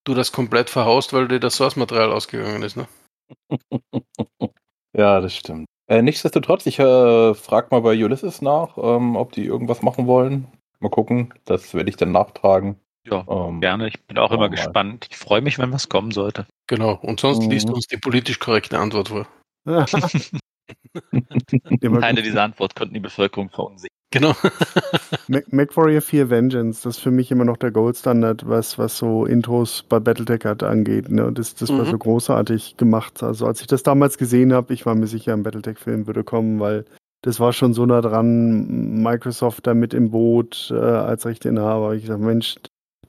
du 0.09 0.15
das 0.15 0.33
komplett 0.33 0.71
verhaust, 0.71 1.13
weil 1.13 1.29
dir 1.29 1.39
das 1.41 1.55
Source-Material 1.57 2.11
ausgegangen 2.13 2.63
ist. 2.63 2.77
Ne? 2.77 2.87
Ja, 4.97 5.21
das 5.21 5.37
stimmt. 5.37 5.67
Äh, 5.89 6.03
nichtsdestotrotz, 6.03 6.67
ich 6.67 6.79
äh, 6.79 7.35
frage 7.35 7.69
mal 7.71 7.81
bei 7.83 7.93
Ulysses 8.03 8.43
nach, 8.43 8.77
ähm, 8.79 9.17
ob 9.17 9.33
die 9.33 9.45
irgendwas 9.45 9.83
machen 9.83 10.07
wollen. 10.07 10.49
Mal 10.81 10.89
gucken, 10.89 11.33
das 11.45 11.73
werde 11.75 11.91
ich 11.91 11.97
dann 11.97 12.11
nachtragen. 12.11 12.81
ja, 13.07 13.25
Ähm, 13.29 13.61
gerne. 13.61 13.89
Ich 13.89 14.03
bin 14.07 14.19
auch 14.19 14.31
immer 14.31 14.49
mal. 14.49 14.51
gespannt. 14.51 15.07
Ich 15.11 15.17
freue 15.17 15.41
mich, 15.43 15.59
wenn 15.59 15.73
was 15.73 15.89
kommen 15.89 16.11
sollte. 16.11 16.47
Genau. 16.67 16.95
Und 17.03 17.21
sonst 17.21 17.45
Mhm. 17.45 17.51
liest 17.51 17.69
du 17.69 17.75
uns 17.75 17.87
die 17.87 17.97
politisch 17.99 18.39
korrekte 18.39 18.79
Antwort 18.79 19.09
vor. 19.11 19.27
Keine 22.01 22.23
dieser 22.23 22.43
Antwort 22.43 22.75
könnten 22.77 22.95
die 22.95 23.01
Bevölkerung 23.01 23.51
verunsichern. 23.51 23.89
Genau. 24.11 24.35
Mac, 25.29 25.53
Mac 25.53 25.77
Warrior 25.77 26.01
4 26.01 26.31
Vengeance, 26.31 26.83
das 26.83 26.97
ist 26.97 27.03
für 27.03 27.11
mich 27.11 27.31
immer 27.31 27.45
noch 27.45 27.59
der 27.59 27.71
Goldstandard, 27.71 28.49
was, 28.49 28.79
was 28.79 28.97
so 28.97 29.27
Intros 29.27 29.85
bei 29.87 30.01
Battletech 30.01 30.45
hat 30.47 30.63
angeht. 30.63 31.11
Ne? 31.11 31.27
Und 31.27 31.39
das, 31.39 31.55
das 31.55 31.69
war 31.69 31.85
Mhm. 31.85 31.91
so 31.91 31.99
großartig 31.99 32.77
gemacht. 32.79 33.23
Also 33.23 33.47
als 33.47 33.61
ich 33.61 33.67
das 33.67 33.83
damals 33.83 34.17
gesehen 34.17 34.53
habe, 34.55 34.73
ich 34.73 34.87
war 34.87 34.95
mir 34.95 35.07
sicher, 35.07 35.35
ein 35.35 35.43
Battletech-Film 35.43 36.07
würde 36.07 36.25
kommen, 36.25 36.59
weil 36.59 36.87
das 37.23 37.39
war 37.39 37.53
schon 37.53 37.75
so 37.75 37.85
nah 37.85 38.01
dran. 38.01 39.03
Microsoft 39.03 39.67
da 39.67 39.75
mit 39.75 39.93
im 39.93 40.11
Boot 40.11 40.71
äh, 40.73 40.77
als 40.77 41.27
Rechteinhaber. 41.27 41.95
Ich 41.95 42.07
sage, 42.07 42.25
Mensch, 42.25 42.57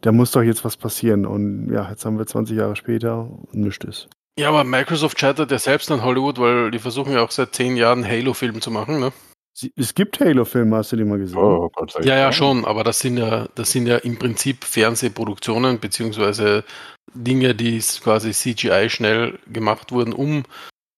da 0.01 0.11
muss 0.11 0.31
doch 0.31 0.41
jetzt 0.41 0.65
was 0.65 0.75
passieren. 0.75 1.25
Und 1.25 1.71
ja, 1.71 1.89
jetzt 1.89 2.03
haben 2.05 2.17
wir 2.17 2.25
20 2.25 2.57
Jahre 2.57 2.75
später 2.75 3.21
und 3.29 3.53
nichts 3.55 3.85
ist. 3.85 4.09
Ja, 4.39 4.49
aber 4.49 4.63
Microsoft 4.63 5.19
scheitert 5.19 5.51
ja 5.51 5.59
selbst 5.59 5.91
an 5.91 6.03
Hollywood, 6.03 6.39
weil 6.39 6.71
die 6.71 6.79
versuchen 6.79 7.11
ja 7.13 7.21
auch 7.23 7.31
seit 7.31 7.53
zehn 7.53 7.75
Jahren 7.75 8.05
Halo-Film 8.07 8.61
zu 8.61 8.71
machen. 8.71 8.99
Ne? 8.99 9.11
Es 9.75 9.93
gibt 9.93 10.21
Halo-Filme, 10.21 10.77
hast 10.77 10.93
du 10.93 10.95
die 10.95 11.03
mal 11.03 11.17
gesehen? 11.19 11.37
oh 11.37 11.69
Gott 11.73 11.91
sei 11.91 12.01
Ja, 12.03 12.15
ja, 12.15 12.23
Dank. 12.23 12.35
schon, 12.35 12.63
aber 12.63 12.85
das 12.85 12.99
sind 12.99 13.17
ja, 13.17 13.47
das 13.55 13.71
sind 13.71 13.85
ja 13.87 13.97
im 13.97 14.17
Prinzip 14.17 14.63
Fernsehproduktionen, 14.63 15.79
beziehungsweise 15.79 16.63
Dinge, 17.13 17.53
die 17.53 17.79
quasi 18.01 18.31
CGI 18.31 18.89
schnell 18.89 19.37
gemacht 19.51 19.91
wurden, 19.91 20.13
um, 20.13 20.43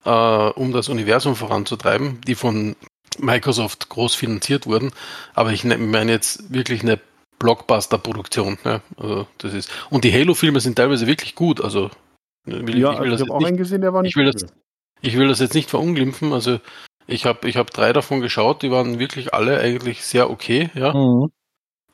äh, 0.04 0.10
um 0.10 0.72
das 0.72 0.88
Universum 0.88 1.34
voranzutreiben, 1.34 2.20
die 2.26 2.36
von 2.36 2.76
Microsoft 3.18 3.88
groß 3.88 4.14
finanziert 4.14 4.66
wurden. 4.66 4.92
Aber 5.34 5.50
ich 5.52 5.64
ne- 5.64 5.78
meine 5.78 6.12
jetzt 6.12 6.52
wirklich 6.52 6.82
eine 6.82 7.00
Blockbuster-Produktion. 7.40 8.58
Ne? 8.64 8.80
Also 8.96 9.26
das 9.38 9.52
ist, 9.54 9.70
und 9.90 10.04
die 10.04 10.12
Halo-Filme 10.12 10.60
sind 10.60 10.76
teilweise 10.76 11.08
wirklich 11.08 11.34
gut. 11.34 11.60
Also 11.60 11.90
will, 12.44 12.78
Ja, 12.78 12.92
ich, 12.92 13.00
will 13.00 13.10
also 13.10 13.10
das 13.10 13.20
ich 13.20 13.20
jetzt 13.20 13.20
habe 13.20 13.32
auch 13.32 13.38
nicht 13.38 13.48
einen 13.48 13.56
gesehen, 13.56 13.80
der 13.80 13.92
war 13.92 14.02
nicht 14.02 14.10
ich 14.12 14.16
will 14.16 14.30
das- 14.30 14.46
ich 15.00 15.16
will 15.16 15.28
das 15.28 15.40
jetzt 15.40 15.54
nicht 15.54 15.68
verunglimpfen. 15.70 16.32
Also 16.32 16.60
ich 17.06 17.26
habe 17.26 17.48
ich 17.48 17.56
hab 17.56 17.70
drei 17.70 17.92
davon 17.92 18.20
geschaut, 18.20 18.62
die 18.62 18.70
waren 18.70 18.98
wirklich 18.98 19.34
alle 19.34 19.58
eigentlich 19.58 20.04
sehr 20.04 20.30
okay, 20.30 20.70
ja. 20.74 20.92
Mhm. 20.94 21.32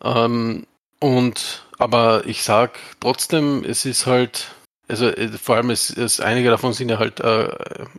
Ähm, 0.02 0.66
und 1.00 1.64
aber 1.78 2.26
ich 2.26 2.42
sag 2.42 2.78
trotzdem, 3.00 3.64
es 3.64 3.84
ist 3.84 4.06
halt, 4.06 4.54
also 4.88 5.06
äh, 5.06 5.28
vor 5.28 5.56
allem 5.56 5.70
es, 5.70 5.90
es 5.90 6.20
einige 6.20 6.50
davon 6.50 6.72
sind 6.72 6.90
ja 6.90 6.98
halt 6.98 7.20
äh, 7.20 7.48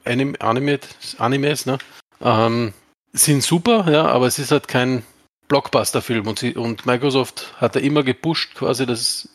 Anim, 0.06 0.36
Animate, 0.40 0.88
Animes, 1.18 1.66
ne? 1.66 1.78
Ähm, 2.22 2.74
sind 3.14 3.42
super, 3.44 3.90
ja, 3.92 4.06
aber 4.06 4.28
es 4.28 4.38
ist 4.38 4.52
halt 4.52 4.68
kein 4.68 5.04
Blockbuster-Film 5.50 6.28
und, 6.28 6.40
sie, 6.40 6.56
und 6.56 6.86
Microsoft 6.86 7.54
hat 7.58 7.76
ja 7.76 7.82
immer 7.82 8.04
gepusht, 8.04 8.56
quasi 8.56 8.86
das 8.86 9.28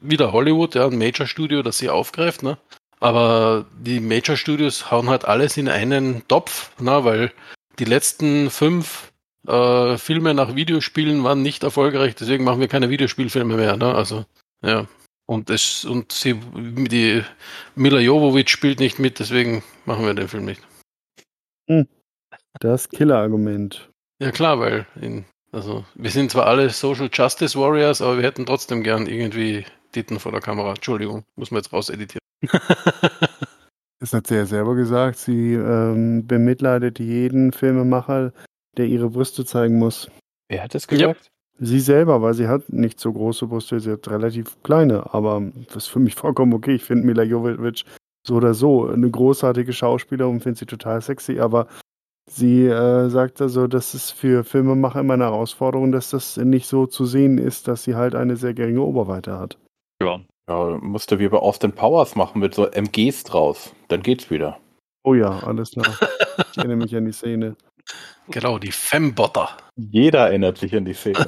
wieder 0.00 0.32
Hollywood, 0.32 0.76
ja, 0.76 0.86
ein 0.86 0.98
Major-Studio, 0.98 1.62
das 1.62 1.78
sie 1.78 1.90
aufgreift, 1.90 2.44
ne? 2.44 2.58
Aber 3.00 3.66
die 3.80 3.98
Major-Studios 3.98 4.92
hauen 4.92 5.10
halt 5.10 5.24
alles 5.24 5.56
in 5.56 5.68
einen 5.68 6.26
Topf, 6.28 6.70
na, 6.78 7.04
weil 7.04 7.32
die 7.80 7.84
letzten 7.84 8.48
fünf 8.50 9.12
äh, 9.48 9.98
Filme 9.98 10.34
nach 10.34 10.54
Videospielen 10.54 11.24
waren 11.24 11.42
nicht 11.42 11.64
erfolgreich, 11.64 12.14
deswegen 12.14 12.44
machen 12.44 12.60
wir 12.60 12.68
keine 12.68 12.90
Videospielfilme 12.90 13.56
mehr. 13.56 13.76
Ne? 13.76 13.92
Also, 13.92 14.24
ja. 14.64 14.86
Und 15.26 15.50
es 15.50 15.84
und 15.84 16.12
sie 16.12 16.34
die 16.34 17.22
Mila 17.74 17.98
Jovovich 17.98 18.50
spielt 18.50 18.80
nicht 18.80 18.98
mit, 18.98 19.18
deswegen 19.18 19.62
machen 19.86 20.04
wir 20.04 20.14
den 20.14 20.28
Film 20.28 20.44
nicht. 20.44 20.62
Das 22.60 22.88
Killer-Argument. 22.88 23.88
Ja 24.20 24.30
klar, 24.30 24.60
weil 24.60 24.86
in, 25.00 25.24
also 25.52 25.84
wir 25.94 26.10
sind 26.10 26.30
zwar 26.30 26.46
alle 26.46 26.70
Social 26.70 27.08
Justice 27.12 27.58
Warriors, 27.58 28.02
aber 28.02 28.16
wir 28.16 28.24
hätten 28.24 28.46
trotzdem 28.46 28.82
gern 28.82 29.06
irgendwie 29.06 29.64
Titten 29.92 30.18
vor 30.18 30.32
der 30.32 30.40
Kamera. 30.40 30.70
Entschuldigung, 30.70 31.24
muss 31.36 31.50
man 31.50 31.58
jetzt 31.62 31.72
rauseditieren. 31.72 32.20
Das 34.00 34.12
hat 34.12 34.26
sie 34.26 34.34
ja 34.36 34.46
selber 34.46 34.74
gesagt. 34.74 35.18
Sie 35.18 35.54
ähm, 35.54 36.26
bemitleidet 36.26 36.98
jeden 36.98 37.52
Filmemacher, 37.52 38.32
der 38.76 38.86
ihre 38.86 39.10
Brüste 39.10 39.44
zeigen 39.44 39.78
muss. 39.78 40.10
Wer 40.48 40.62
hat 40.64 40.74
das 40.74 40.86
Ja. 40.90 40.96
gesagt? 40.96 41.28
Sie 41.58 41.80
selber, 41.80 42.22
weil 42.22 42.34
sie 42.34 42.48
hat 42.48 42.72
nicht 42.72 42.98
so 42.98 43.12
große 43.12 43.46
Brüste, 43.46 43.78
sie 43.78 43.92
hat 43.92 44.08
relativ 44.08 44.60
kleine, 44.62 45.14
aber 45.14 45.42
das 45.68 45.84
ist 45.84 45.86
für 45.88 46.00
mich 46.00 46.14
vollkommen 46.16 46.54
okay. 46.54 46.74
Ich 46.74 46.84
finde 46.84 47.06
Mila 47.06 47.22
Jovovich 47.22 47.84
so 48.26 48.36
oder 48.36 48.54
so 48.54 48.88
eine 48.88 49.10
großartige 49.10 49.72
Schauspielerin 49.72 50.36
und 50.36 50.40
finde 50.42 50.58
sie 50.58 50.66
total 50.66 51.00
sexy, 51.02 51.38
aber 51.38 51.68
Sie 52.30 52.66
äh, 52.66 53.08
sagt 53.08 53.40
also, 53.40 53.66
dass 53.66 53.94
es 53.94 54.10
für 54.10 54.44
Filmemacher 54.44 55.00
immer 55.00 55.14
eine 55.14 55.24
Herausforderung, 55.24 55.92
dass 55.92 56.10
das 56.10 56.36
nicht 56.36 56.66
so 56.66 56.86
zu 56.86 57.04
sehen 57.04 57.38
ist, 57.38 57.68
dass 57.68 57.84
sie 57.84 57.94
halt 57.94 58.14
eine 58.14 58.36
sehr 58.36 58.54
geringe 58.54 58.82
Oberweite 58.82 59.38
hat. 59.38 59.58
Ja. 60.02 60.20
Ja, 60.48 60.78
musste 60.80 61.18
wie 61.20 61.28
bei 61.28 61.38
Austin 61.38 61.72
Powers 61.72 62.16
machen 62.16 62.40
mit 62.40 62.54
so 62.54 62.66
MGs 62.66 63.24
draus. 63.24 63.72
Dann 63.88 64.02
geht's 64.02 64.30
wieder. 64.30 64.58
Oh 65.04 65.14
ja, 65.14 65.38
alles 65.40 65.70
klar. 65.70 65.96
Ich 66.50 66.58
erinnere 66.58 66.78
mich 66.78 66.96
an 66.96 67.04
die 67.04 67.12
Szene. 67.12 67.56
Genau, 68.28 68.58
die 68.58 68.72
Fembotter. 68.72 69.50
Jeder 69.76 70.28
erinnert 70.28 70.58
sich 70.58 70.74
an 70.74 70.84
die 70.84 70.94
Szene. 70.94 71.26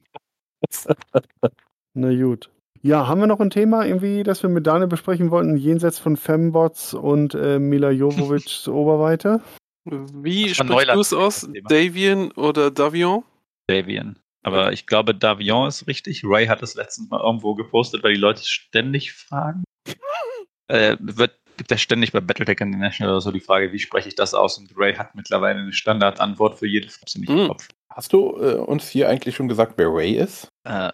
Na 1.94 2.14
gut. 2.14 2.50
Ja, 2.84 3.08
haben 3.08 3.22
wir 3.22 3.28
noch 3.28 3.40
ein 3.40 3.52
Thema 3.52 3.86
irgendwie, 3.86 4.24
das 4.24 4.42
wir 4.42 4.50
mit 4.50 4.66
Daniel 4.66 4.88
besprechen 4.88 5.30
wollten, 5.30 5.56
jenseits 5.56 6.00
von 6.00 6.18
Fembots 6.18 6.96
und 6.96 7.36
äh, 7.36 7.60
Mila 7.60 7.92
Jovovics 7.92 8.68
Oberweite? 8.68 9.42
Wie 9.86 10.54
sprichst 10.54 10.94
du 10.94 11.00
es 11.00 11.14
aus? 11.14 11.50
Davian 11.68 12.32
oder 12.34 12.72
Davion? 12.72 13.24
Davian. 13.68 14.20
Aber 14.44 14.74
ich 14.74 14.88
glaube, 14.88 15.14
Davion 15.14 15.68
ist 15.68 15.88
richtig. 15.88 16.22
Ray 16.24 16.48
hat 16.48 16.64
es 16.64 16.76
letztens 16.76 17.10
mal 17.10 17.22
irgendwo 17.22 17.56
gepostet, 17.56 18.04
weil 18.04 18.14
die 18.14 18.20
Leute 18.20 18.44
ständig 18.44 19.14
fragen. 19.14 19.64
äh, 20.68 20.98
wird, 21.00 21.40
gibt 21.58 21.72
ja 21.72 21.78
ständig 21.78 22.12
bei 22.12 22.22
Battletech 22.22 22.60
International 22.60 23.14
oder 23.14 23.22
so 23.22 23.32
die 23.32 23.40
Frage, 23.40 23.72
wie 23.72 23.80
spreche 23.80 24.08
ich 24.08 24.16
das 24.16 24.34
aus? 24.34 24.58
Und 24.58 24.72
Ray 24.76 24.96
hat 24.96 25.16
mittlerweile 25.16 25.60
eine 25.60 25.74
Standardantwort 25.74 26.58
für 26.58 26.68
jede 26.68 26.90
Frage 26.90 27.20
nicht 27.20 27.30
im 27.30 27.40
Hm. 27.40 27.48
Kopf. 27.50 27.68
Hast 27.90 28.14
du 28.14 28.38
äh, 28.38 28.56
uns 28.56 28.88
hier 28.90 29.10
eigentlich 29.10 29.36
schon 29.36 29.48
gesagt, 29.48 29.74
wer 29.78 29.88
Ray 29.90 30.14
ist? 30.14 30.48
Äh, 30.64 30.92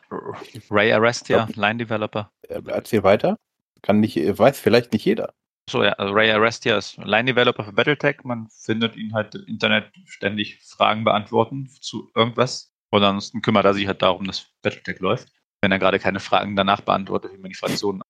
Ray 0.72 0.91
Arestia, 0.91 1.47
Line 1.55 1.77
Developer. 1.77 2.31
Äh, 2.47 2.61
erzähl 2.68 3.03
weiter. 3.03 3.38
Kann 3.81 3.99
nicht, 3.99 4.18
äh, 4.18 4.38
weiß 4.38 4.59
vielleicht 4.59 4.93
nicht 4.93 5.05
jeder. 5.05 5.34
So, 5.69 5.84
ja, 5.84 5.91
also 5.94 6.14
Ray 6.14 6.31
Arestia 6.31 6.77
ist 6.77 6.98
Line 6.98 7.26
Developer 7.26 7.64
für 7.64 7.73
Battletech. 7.73 8.23
Man 8.23 8.48
findet 8.49 8.95
ihn 8.95 9.14
halt 9.14 9.35
im 9.35 9.44
Internet 9.45 9.91
ständig 10.06 10.60
Fragen 10.64 11.03
beantworten 11.03 11.69
zu 11.81 12.10
irgendwas. 12.15 12.72
Und 12.89 13.03
ansonsten 13.03 13.41
kümmert 13.41 13.65
er 13.65 13.73
sich 13.73 13.85
halt 13.85 14.02
darum, 14.02 14.26
dass 14.26 14.45
Battletech 14.61 14.99
läuft. 14.99 15.27
Wenn 15.61 15.72
er 15.72 15.80
gerade 15.80 15.99
keine 15.99 16.22
Fragen 16.22 16.56
danach 16.56 16.81
beantwortet, 16.81 17.34
wie 17.34 17.38
man 17.38 17.49
die 17.49 17.56
Fraktionen. 17.56 18.02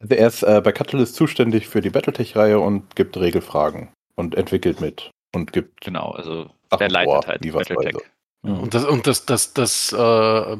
Also 0.00 0.14
er 0.14 0.26
ist 0.26 0.42
äh, 0.42 0.60
bei 0.64 0.72
Catalyst 0.72 1.14
zuständig 1.14 1.68
für 1.68 1.80
die 1.80 1.90
Battletech-Reihe 1.90 2.58
und 2.58 2.96
gibt 2.96 3.16
Regelfragen 3.16 3.92
und 4.16 4.34
entwickelt 4.34 4.80
mit 4.80 5.10
und 5.32 5.52
gibt 5.52 5.80
Genau, 5.80 6.10
also 6.10 6.50
Sachen 6.70 6.78
der 6.80 6.90
leitet 6.90 7.12
vor, 7.12 7.26
halt 7.26 7.52
Battletech. 7.52 7.94
weiß. 7.94 8.58
Und 8.58 8.74
das, 8.74 8.84
und 8.84 9.06
das, 9.06 9.26
das, 9.26 9.54
das 9.54 9.92
äh, 9.92 10.56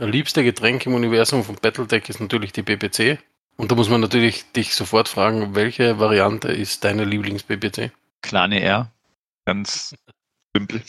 liebste 0.00 0.42
Getränk 0.42 0.86
im 0.86 0.94
Universum 0.94 1.44
von 1.44 1.56
Battletech 1.56 2.08
ist 2.08 2.20
natürlich 2.20 2.52
die 2.52 2.62
BBC. 2.62 3.18
Und 3.56 3.70
da 3.70 3.74
muss 3.74 3.90
man 3.90 4.00
natürlich 4.00 4.50
dich 4.52 4.74
sofort 4.74 5.08
fragen, 5.08 5.54
welche 5.54 5.98
Variante 5.98 6.48
ist 6.48 6.84
deine 6.84 7.04
Lieblings-BBC? 7.04 7.92
Clan 8.22 8.52
ER. 8.52 8.90
Ganz 9.44 9.94
simpel. 10.56 10.82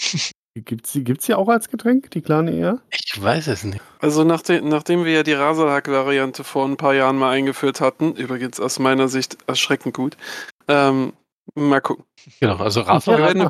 Gibt's 0.55 0.91
die 0.91 1.03
gibt's 1.03 1.25
ja 1.27 1.37
auch 1.37 1.49
als 1.49 1.67
Getränk, 1.67 2.11
die 2.11 2.21
kleine 2.21 2.51
eher? 2.51 2.79
Ich 2.91 3.19
weiß 3.19 3.47
es 3.47 3.63
nicht. 3.63 3.81
Also 3.99 4.23
nachdem, 4.23 4.69
nachdem 4.69 5.03
wir 5.03 5.11
ja 5.11 5.23
die 5.23 5.33
Rasalhack-Variante 5.33 6.43
vor 6.43 6.67
ein 6.67 6.77
paar 6.77 6.93
Jahren 6.93 7.17
mal 7.17 7.31
eingeführt 7.31 7.81
hatten, 7.81 8.13
übrigens 8.15 8.59
aus 8.59 8.77
meiner 8.77 9.07
Sicht 9.07 9.37
erschreckend 9.47 9.95
gut, 9.95 10.15
ähm, 10.67 11.13
mal 11.55 11.81
gucken. 11.81 12.05
Genau, 12.39 12.57
also 12.57 12.85
Wir 12.85 12.87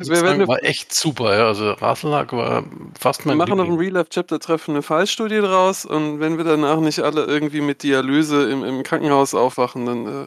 wir 0.08 0.22
werden- 0.22 0.48
war 0.48 0.62
echt 0.64 0.94
super. 0.94 1.36
Ja. 1.36 1.46
Also 1.46 1.72
Rasselhack 1.72 2.32
war 2.32 2.64
fast 2.98 3.24
Wir 3.24 3.30
mein 3.30 3.38
machen 3.38 3.52
auf 3.60 3.66
dem 3.66 3.72
Liebling. 3.72 3.80
Real 3.80 3.92
Life 4.02 4.10
Chapter 4.10 4.38
Treffen 4.40 4.72
eine 4.72 4.82
Fallstudie 4.82 5.40
draus 5.40 5.84
und 5.86 6.20
wenn 6.20 6.36
wir 6.36 6.44
danach 6.44 6.80
nicht 6.80 7.00
alle 7.00 7.24
irgendwie 7.24 7.60
mit 7.60 7.82
Dialyse 7.82 8.50
im, 8.50 8.64
im 8.64 8.82
Krankenhaus 8.82 9.34
aufwachen, 9.34 9.86
dann 9.86 10.06
äh, 10.06 10.26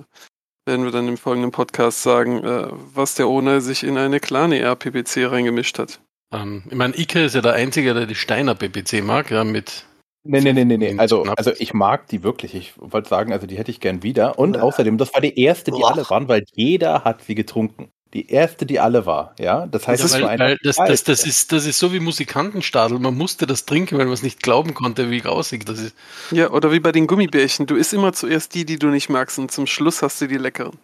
werden 0.66 0.86
wir 0.86 0.92
dann 0.92 1.08
im 1.08 1.18
folgenden 1.18 1.52
Podcast 1.52 2.04
sagen, 2.04 2.44
äh, 2.44 2.68
was 2.94 3.16
der 3.16 3.28
Ona 3.30 3.60
sich 3.62 3.84
in 3.84 3.98
eine 3.98 4.20
kleine 4.20 4.60
RPPC 4.60 5.26
reingemischt 5.32 5.80
hat. 5.80 6.00
Ähm, 6.34 6.64
ich 6.70 6.76
meine, 6.76 6.98
Ike 6.98 7.24
ist 7.26 7.36
ja 7.36 7.42
der 7.42 7.54
Einzige, 7.54 7.94
der 7.94 8.06
die 8.06 8.16
Steiner 8.16 8.54
BBC 8.54 9.02
mag, 9.02 9.32
ja, 9.32 9.44
mit 9.46 9.86
Nee, 10.28 10.42
nee, 10.42 10.54
nee, 10.54 10.66
nee, 10.66 10.78
nee. 10.78 10.92
Mit 10.92 11.00
Also, 11.00 11.24
also 11.24 11.52
ich 11.58 11.74
mag 11.74 12.08
die 12.08 12.24
wirklich. 12.24 12.54
Ich 12.56 12.74
wollte 12.78 13.10
sagen, 13.10 13.32
also 13.34 13.48
die 13.48 13.58
hätte 13.58 13.72
ich 13.72 13.80
gern 13.80 14.04
wieder. 14.04 14.38
Und 14.40 14.56
Ja. 14.56 14.62
außerdem, 14.62 14.98
das 14.98 15.14
war 15.14 15.22
die 15.22 15.40
erste, 15.40 15.72
die 15.72 15.80
Boah. 15.80 15.92
alle 15.94 16.10
waren, 16.10 16.28
weil 16.28 16.44
jeder 16.54 17.04
hat 17.04 17.24
sie 17.24 17.36
getrunken. 17.36 17.90
Die 18.14 18.30
erste, 18.32 18.66
die 18.66 18.80
alle 18.80 19.06
war, 19.06 19.36
ja. 19.38 19.68
Das 19.68 19.86
heißt, 19.88 20.00
Ja, 20.00 20.06
es 20.06 20.14
war 20.14 20.22
weil, 20.22 20.30
einfach 20.30 20.46
weil 20.46 20.58
das, 20.64 20.78
das, 20.78 21.04
das, 21.04 21.26
ist, 21.26 21.52
das 21.52 21.66
ist 21.66 21.78
so 21.78 21.92
wie 21.92 22.00
Musikantenstadel. 22.00 23.00
Man 23.00 23.16
musste 23.18 23.46
das 23.46 23.66
trinken, 23.66 23.98
weil 23.98 24.06
man 24.06 24.14
es 24.14 24.24
nicht 24.24 24.42
glauben 24.42 24.74
konnte, 24.74 25.12
wie 25.12 25.20
grausig 25.20 25.66
das 25.66 25.80
ist. 25.80 25.96
Ja, 26.32 26.52
oder 26.52 26.72
wie 26.72 26.80
bei 26.80 26.94
den 26.94 27.06
Gummibärchen. 27.08 27.66
Du 27.66 27.76
isst 27.76 27.94
immer 27.94 28.14
zuerst 28.14 28.56
die, 28.56 28.64
die 28.66 28.80
du 28.80 28.88
nicht 28.88 29.10
magst 29.10 29.38
und 29.40 29.52
zum 29.52 29.68
Schluss 29.68 30.02
hast 30.02 30.22
du 30.22 30.28
die 30.28 30.38
leckeren. 30.38 30.78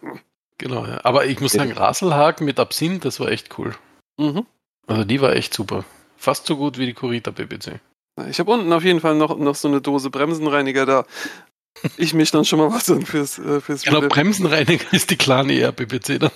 Genau, 0.58 0.86
ja. 0.86 1.00
Aber 1.02 1.24
ich 1.24 1.40
muss 1.40 1.52
sagen, 1.52 1.72
Rasselhack 1.72 2.40
mit 2.42 2.60
Absinth, 2.60 3.04
das 3.06 3.18
war 3.20 3.28
echt 3.28 3.58
cool. 3.58 3.74
Mhm. 4.18 4.44
Also 4.86 5.04
die 5.04 5.20
war 5.22 5.34
echt 5.34 5.54
super. 5.54 5.84
Fast 6.18 6.46
so 6.46 6.56
gut 6.56 6.78
wie 6.78 6.86
die 6.86 6.92
Kurita 6.94 7.30
BBC. 7.30 7.80
Ich 8.28 8.38
habe 8.38 8.50
unten 8.52 8.72
auf 8.72 8.84
jeden 8.84 9.00
Fall 9.00 9.16
noch, 9.16 9.36
noch 9.38 9.54
so 9.54 9.68
eine 9.68 9.80
Dose 9.80 10.10
Bremsenreiniger 10.10 10.86
da. 10.86 11.04
Ich 11.96 12.14
mich 12.14 12.30
dann 12.30 12.44
schon 12.44 12.60
mal 12.60 12.70
was 12.70 12.88
an 12.90 13.02
fürs, 13.02 13.38
äh, 13.38 13.60
fürs 13.60 13.82
Genau, 13.82 13.98
Video- 13.98 14.08
Bremsenreiniger 14.08 14.84
ist 14.92 15.10
die 15.10 15.16
kleine 15.16 15.52
ER-BBC 15.58 16.18
dann. 16.20 16.30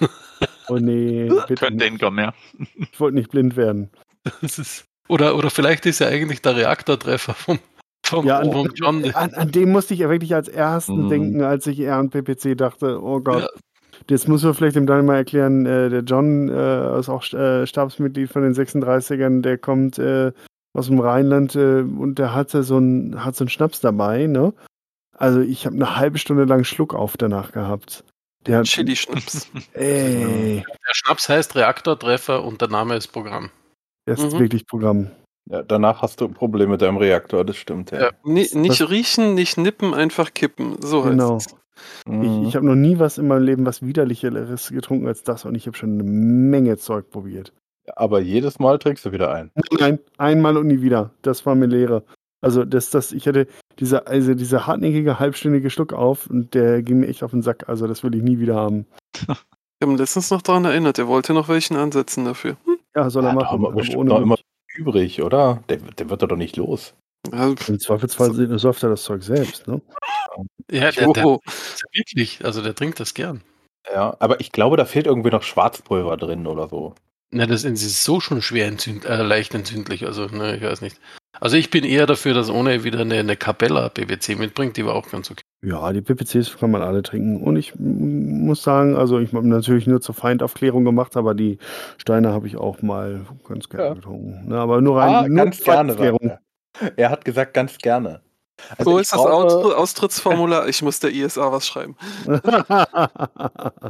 Oh 0.69 0.77
nee, 0.77 1.29
Könnte 1.47 1.71
nicht. 1.73 1.83
hinkommen, 1.85 2.25
ja. 2.25 2.35
Ich 2.77 2.99
wollte 3.01 3.17
nicht 3.17 3.31
blind 3.31 3.57
werden. 3.57 3.91
Das 4.43 4.59
ist, 4.59 4.85
oder, 5.09 5.37
oder 5.37 5.49
vielleicht 5.51 5.87
ist 5.87 6.01
ja 6.01 6.09
eigentlich 6.09 6.43
der 6.43 6.57
Reaktortreffer 6.57 7.33
vom, 7.35 7.59
vom, 8.05 8.27
Ja, 8.27 8.41
an, 8.41 8.53
vom 8.53 8.69
John. 8.75 9.05
an, 9.15 9.33
an 9.35 9.51
dem 9.53 9.71
musste 9.71 9.95
ich 9.95 10.01
ja 10.01 10.11
wirklich 10.11 10.35
als 10.35 10.49
ersten 10.49 11.05
Mhm. 11.05 11.09
denken, 11.09 11.43
als 11.43 11.67
ich 11.69 11.79
eher 11.79 11.97
an 11.97 12.11
PPC 12.11 12.57
dachte, 12.57 13.01
oh 13.03 13.21
Gott. 13.21 13.43
Ja. 13.45 13.49
Jetzt 14.11 14.29
muss 14.29 14.43
man 14.43 14.55
vielleicht 14.55 14.77
dem 14.77 14.87
Daniel 14.87 15.05
mal 15.07 15.17
erklären, 15.17 15.65
äh, 15.67 15.89
der 15.89 16.01
John 16.03 16.49
äh, 16.49 16.99
ist 16.99 17.09
auch 17.09 17.25
äh, 17.33 17.67
Stabsmitglied 17.67 18.31
von 18.31 18.43
den 18.43 18.55
36ern, 18.55 19.41
der 19.43 19.57
kommt 19.59 19.99
äh, 19.99 20.33
aus 20.79 20.87
dem 20.87 21.01
Rheinland 21.01 21.55
äh, 21.57 21.81
und 21.81 22.19
der 22.19 22.35
hatte 22.35 22.63
so 22.63 22.77
einen 22.77 23.25
hat 23.25 23.37
so 23.37 23.45
einen 23.45 23.51
Schnaps 23.51 23.81
dabei, 23.81 24.27
ne? 24.27 24.53
Also 25.17 25.41
ich 25.41 25.67
habe 25.67 25.75
eine 25.77 25.97
halbe 25.97 26.19
Stunde 26.19 26.45
lang 26.45 26.65
Schluck 26.65 26.95
auf 26.95 27.17
danach 27.17 27.53
gehabt. 27.53 28.05
Der 28.47 28.63
Chili-Schnaps. 28.63 29.51
Ey, 29.75 30.63
Der 30.65 30.95
Schnaps 30.95 31.29
heißt 31.29 31.57
Reaktortreffer 31.57 32.45
und 32.45 32.61
der 32.61 32.69
Name 32.69 32.95
ist 32.97 33.09
Programm. 33.09 33.51
das 34.07 34.21
ist 34.23 34.35
Mhm. 34.35 34.39
wirklich 34.39 34.67
Programm. 34.67 35.11
Ja, 35.51 35.63
danach 35.63 36.03
hast 36.03 36.21
du 36.21 36.27
ein 36.27 36.35
Problem 36.35 36.71
mit 36.71 36.83
deinem 36.83 36.99
Reaktor, 36.99 37.45
das 37.45 37.57
stimmt, 37.57 37.91
ja. 37.91 38.01
Ja. 38.01 38.11
Ni- 38.23 38.49
nicht 38.55 38.81
das- 38.81 38.91
riechen, 38.91 39.35
nicht 39.35 39.57
nippen, 39.59 39.93
einfach 39.95 40.33
kippen. 40.35 40.81
So 40.81 41.01
heißt 41.05 41.11
Genau. 41.11 41.37
es. 41.37 41.47
Mhm. 42.07 42.23
Ich, 42.43 42.49
ich 42.49 42.57
habe 42.57 42.67
noch 42.67 42.75
nie 42.75 42.99
was 42.99 43.19
in 43.19 43.27
meinem 43.29 43.45
Leben 43.45 43.67
was 43.67 43.83
widerlicheres 43.83 44.69
getrunken 44.71 45.07
als 45.09 45.23
das 45.25 45.45
und 45.45 45.55
ich 45.55 45.67
habe 45.67 45.77
schon 45.77 45.95
eine 45.95 46.03
Menge 46.05 46.77
Zeug 46.77 47.11
probiert. 47.11 47.53
Aber 47.97 48.21
jedes 48.21 48.59
Mal 48.59 48.79
trinkst 48.79 49.05
du 49.05 49.13
wieder 49.13 49.33
ein. 49.33 49.51
Nein, 49.79 49.99
einmal 50.17 50.57
und 50.57 50.67
nie 50.67 50.83
wieder. 50.83 51.11
Das 51.23 51.45
war 51.47 51.55
mir 51.55 51.67
Lehre. 51.67 52.05
Also 52.41 52.65
das, 52.65 52.91
das, 52.91 53.13
ich 53.13 53.27
hatte 53.27 53.47
diese, 53.81 54.07
also 54.07 54.35
diese 54.35 54.67
hartnäckige 54.67 55.19
halbstündige 55.19 55.71
Schluck 55.71 55.93
auf 55.93 56.29
und 56.29 56.55
der 56.55 56.83
ging 56.83 57.01
mir 57.01 57.09
echt 57.09 57.23
auf 57.23 57.33
den 57.33 57.43
Sack. 57.43 57.69
Also 57.69 57.87
das 57.87 58.05
will 58.05 58.15
ich 58.15 58.23
nie 58.23 58.39
wieder 58.39 58.55
haben. 58.55 58.87
Ich 59.15 59.27
habe 59.83 59.93
ihn 59.93 59.99
letztens 59.99 60.31
noch 60.31 60.43
daran 60.43 60.65
erinnert, 60.65 60.99
er 60.99 61.09
wollte 61.09 61.33
noch 61.35 61.49
welchen 61.49 61.77
ansetzen 61.77 62.25
dafür. 62.25 62.57
Hm. 62.65 62.79
Ja, 62.95 63.11
soll 63.11 63.25
er 63.25 63.29
Ja, 63.29 63.35
da 63.35 63.41
machen. 63.41 63.53
haben 63.53 63.67
aber 63.67 63.75
bestimmt 63.77 63.99
ohne 64.01 64.11
noch 64.11 64.21
immer 64.23 64.37
übrig, 64.75 65.23
oder? 65.23 65.63
Der, 65.69 65.79
der 65.79 66.11
wird 66.11 66.23
doch 66.23 66.37
nicht 66.37 66.57
los. 66.57 66.95
Ja, 67.33 67.49
Im 67.49 67.79
Zweifelsfall 67.81 68.59
säuft 68.59 68.83
er 68.83 68.91
das 68.91 69.03
Zeug 69.03 69.23
selbst, 69.23 69.67
ne? 69.67 69.81
Ja, 70.71 70.91
der, 70.93 71.13
der, 71.13 71.23
Joho. 71.25 71.41
wirklich, 71.93 72.45
also 72.45 72.63
der 72.63 72.75
trinkt 72.75 73.01
das 73.01 73.15
gern. 73.15 73.43
Ja, 73.93 74.17
aber 74.21 74.41
ich 74.41 74.53
glaube, 74.53 74.77
da 74.77 74.85
fehlt 74.85 75.07
irgendwie 75.07 75.31
noch 75.31 75.43
Schwarzpulver 75.43 76.17
drin 76.17 76.47
oder 76.47 76.69
so. 76.69 76.95
Na, 77.31 77.47
das 77.47 77.65
ist 77.65 78.05
so 78.05 78.21
schon 78.21 78.41
schwer 78.41 78.67
entzünd, 78.69 79.05
äh, 79.05 79.23
leicht 79.23 79.55
entzündlich, 79.55 80.07
also 80.07 80.27
ne, 80.27 80.57
ich 80.57 80.63
weiß 80.63 80.81
nicht. 80.81 80.99
Also 81.41 81.57
ich 81.57 81.71
bin 81.71 81.85
eher 81.85 82.07
dafür, 82.07 82.35
dass 82.35 82.51
ohne 82.51 82.83
wieder 82.85 83.01
eine, 83.01 83.17
eine 83.17 83.37
Capella 83.37 83.89
BBC 83.91 84.37
mitbringt, 84.39 84.77
die 84.77 84.85
war 84.87 84.95
auch 84.95 85.09
ganz 85.11 85.31
okay. 85.31 85.43
Ja, 85.65 85.93
die 85.93 86.01
PPCs 86.01 86.57
kann 86.59 86.71
man 86.71 86.83
alle 86.83 87.03
trinken. 87.03 87.43
Und 87.43 87.57
ich 87.57 87.75
muss 87.77 88.63
sagen, 88.63 88.97
also 88.97 89.19
ich 89.19 89.33
habe 89.33 89.47
natürlich 89.47 89.87
nur 89.87 90.01
zur 90.01 90.15
Feindaufklärung 90.15 90.85
gemacht, 90.85 91.17
aber 91.17 91.35
die 91.35 91.59
Steine 91.99 92.33
habe 92.33 92.47
ich 92.47 92.57
auch 92.57 92.81
mal 92.83 93.27
ganz 93.47 93.69
gerne 93.69 93.89
Ja. 93.89 93.95
getrunken. 93.95 94.49
Ne, 94.49 94.57
aber 94.57 94.81
nur 94.81 94.99
rein 94.99 95.15
Ah, 95.15 95.29
nur 95.29 95.37
ganz 95.37 95.61
zur. 95.61 95.75
Er. 95.75 96.41
er 96.97 97.11
hat 97.11 97.25
gesagt, 97.25 97.55
ganz 97.55 97.77
gerne. 97.79 98.23
Also 98.77 98.91
so 98.93 98.97
ich 98.99 99.03
ist 99.03 99.13
das 99.13 99.21
glaube- 99.21 99.35
Austr 99.35 99.79
Austrittsformular. 99.79 100.69
Ich 100.69 100.83
muss 100.83 101.01
der 101.01 101.13
ISA 101.13 101.53
was 101.53 101.67
schreiben. 101.67 101.97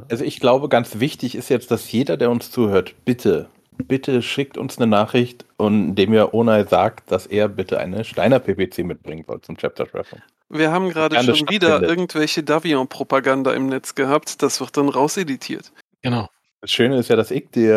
Also 0.09 0.25
ich 0.25 0.41
glaube, 0.41 0.69
ganz 0.69 1.01
wichtig 1.01 1.35
ist 1.35 1.49
jetzt, 1.49 1.71
dass 1.71 1.91
jeder, 1.91 2.17
der 2.17 2.31
uns 2.31 2.51
zuhört, 2.51 2.95
bitte, 3.05 3.49
bitte 3.77 4.23
schickt 4.23 4.59
uns 4.59 4.79
eine 4.79 4.87
Nachricht, 4.87 5.45
und 5.57 5.91
indem 5.91 6.13
ihr 6.13 6.35
Onai 6.35 6.65
sagt, 6.65 7.11
dass 7.11 7.27
er 7.27 7.49
bitte 7.49 7.79
eine 7.79 8.05
Steiner 8.05 8.39
PPC 8.39 8.85
mitbringen 8.85 9.25
soll 9.27 9.41
zum 9.41 9.57
Chapter 9.57 9.87
Treffen. 9.87 10.23
Wir 10.49 10.71
haben 10.71 10.89
gerade 10.91 11.17
schon 11.17 11.49
wieder 11.49 11.69
stattfindet. 11.69 11.91
irgendwelche 11.91 12.43
Davion-Propaganda 12.43 13.53
im 13.53 13.67
Netz 13.67 13.95
gehabt. 13.95 14.43
Das 14.43 14.61
wird 14.61 14.77
dann 14.77 14.89
rauseditiert. 14.89 15.73
Genau. 16.03 16.29
Das 16.61 16.71
Schöne 16.71 16.99
ist 16.99 17.09
ja, 17.09 17.17
dass 17.17 17.31
ich 17.31 17.51
dir, 17.51 17.73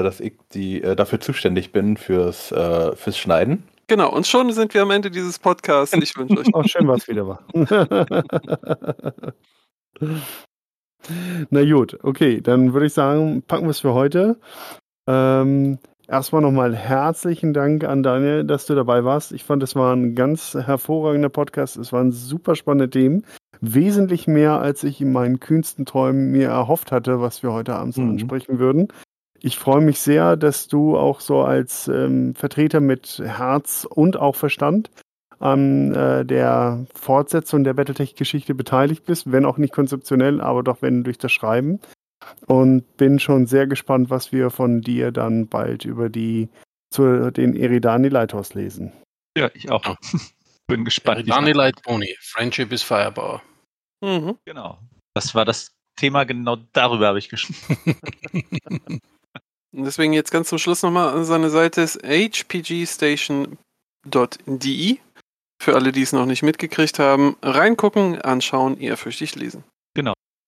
äh, 0.00 0.02
dass 0.02 0.20
ich 0.20 0.32
die 0.54 0.82
äh, 0.82 0.96
dafür 0.96 1.20
zuständig 1.20 1.72
bin 1.72 1.96
fürs, 1.96 2.50
äh, 2.52 2.96
fürs 2.96 3.18
Schneiden. 3.18 3.64
Genau, 3.88 4.10
und 4.12 4.26
schon 4.26 4.52
sind 4.52 4.74
wir 4.74 4.82
am 4.82 4.90
Ende 4.90 5.10
dieses 5.10 5.38
Podcasts. 5.38 5.96
Ich 5.96 6.16
wünsche 6.16 6.38
euch 6.38 6.48
Oh, 6.54 6.62
schön 6.64 6.88
war 6.88 6.96
es 6.96 7.06
wieder 7.08 7.26
war. 7.28 7.44
Na 11.50 11.64
gut, 11.64 11.98
okay, 12.02 12.40
dann 12.40 12.72
würde 12.72 12.86
ich 12.86 12.92
sagen, 12.94 13.42
packen 13.46 13.64
wir 13.66 13.70
es 13.70 13.80
für 13.80 13.94
heute. 13.94 14.40
Ähm, 15.08 15.78
erstmal 16.08 16.42
nochmal 16.42 16.74
herzlichen 16.74 17.52
Dank 17.54 17.84
an 17.84 18.02
Daniel, 18.02 18.42
dass 18.44 18.66
du 18.66 18.74
dabei 18.74 19.04
warst. 19.04 19.30
Ich 19.32 19.44
fand, 19.44 19.62
es 19.62 19.76
war 19.76 19.94
ein 19.94 20.16
ganz 20.16 20.54
hervorragender 20.54 21.28
Podcast. 21.28 21.76
Es 21.76 21.92
waren 21.92 22.10
super 22.10 22.56
spannende 22.56 22.90
Themen. 22.90 23.24
Wesentlich 23.60 24.26
mehr, 24.26 24.60
als 24.60 24.82
ich 24.82 25.00
in 25.00 25.12
meinen 25.12 25.38
kühnsten 25.38 25.86
Träumen 25.86 26.32
mir 26.32 26.48
erhofft 26.48 26.90
hatte, 26.90 27.20
was 27.20 27.42
wir 27.44 27.52
heute 27.52 27.76
Abend 27.76 27.96
Mhm. 27.96 28.10
ansprechen 28.10 28.58
würden. 28.58 28.88
Ich 29.40 29.58
freue 29.58 29.80
mich 29.80 29.98
sehr, 30.00 30.36
dass 30.36 30.68
du 30.68 30.96
auch 30.96 31.20
so 31.20 31.42
als 31.42 31.88
ähm, 31.88 32.34
Vertreter 32.34 32.80
mit 32.80 33.18
Herz 33.24 33.86
und 33.88 34.16
auch 34.16 34.34
Verstand 34.36 34.90
an 35.38 35.94
äh, 35.94 36.24
der 36.24 36.86
Fortsetzung 36.94 37.62
der 37.64 37.74
Battletech-Geschichte 37.74 38.54
beteiligt 38.54 39.04
bist, 39.04 39.30
wenn 39.30 39.44
auch 39.44 39.58
nicht 39.58 39.72
konzeptionell, 39.74 40.40
aber 40.40 40.62
doch 40.62 40.80
wenn 40.82 41.04
durch 41.04 41.18
das 41.18 41.32
Schreiben. 41.32 41.80
Und 42.46 42.96
bin 42.96 43.18
schon 43.18 43.46
sehr 43.46 43.66
gespannt, 43.66 44.08
was 44.10 44.32
wir 44.32 44.50
von 44.50 44.80
dir 44.80 45.12
dann 45.12 45.46
bald 45.48 45.84
über 45.84 46.08
die 46.08 46.48
zu 46.90 47.30
den 47.30 47.54
Eridani 47.54 48.08
Lighthouse 48.08 48.54
lesen. 48.54 48.92
Ja, 49.36 49.50
ich 49.54 49.70
auch. 49.70 49.96
Bin 50.68 50.84
gespannt. 50.84 51.18
wie's 51.26 51.34
Dani 51.34 51.50
nach- 51.50 51.56
Light 51.56 51.82
Pony, 51.82 52.16
Friendship 52.20 52.72
is 52.72 52.82
Firebauer. 52.82 53.42
Mhm. 54.02 54.36
Genau. 54.46 54.78
Das 55.14 55.34
war 55.34 55.44
das 55.44 55.72
Thema, 55.96 56.24
genau 56.24 56.56
darüber 56.72 57.08
habe 57.08 57.18
ich 57.18 57.28
geschrieben. 57.28 57.60
Und 59.74 59.84
deswegen 59.84 60.12
jetzt 60.12 60.30
ganz 60.30 60.48
zum 60.48 60.58
Schluss 60.58 60.82
nochmal 60.82 61.24
seine 61.24 61.50
Seite 61.50 61.82
ist 61.82 62.02
hpgstation.de. 62.02 63.48
Für 65.62 65.74
alle, 65.74 65.90
die 65.92 66.02
es 66.02 66.12
noch 66.12 66.26
nicht 66.26 66.42
mitgekriegt 66.42 66.98
haben, 66.98 67.36
reingucken, 67.42 68.20
anschauen, 68.20 68.78
ehrfürchtig 68.78 69.34
lesen. 69.36 69.64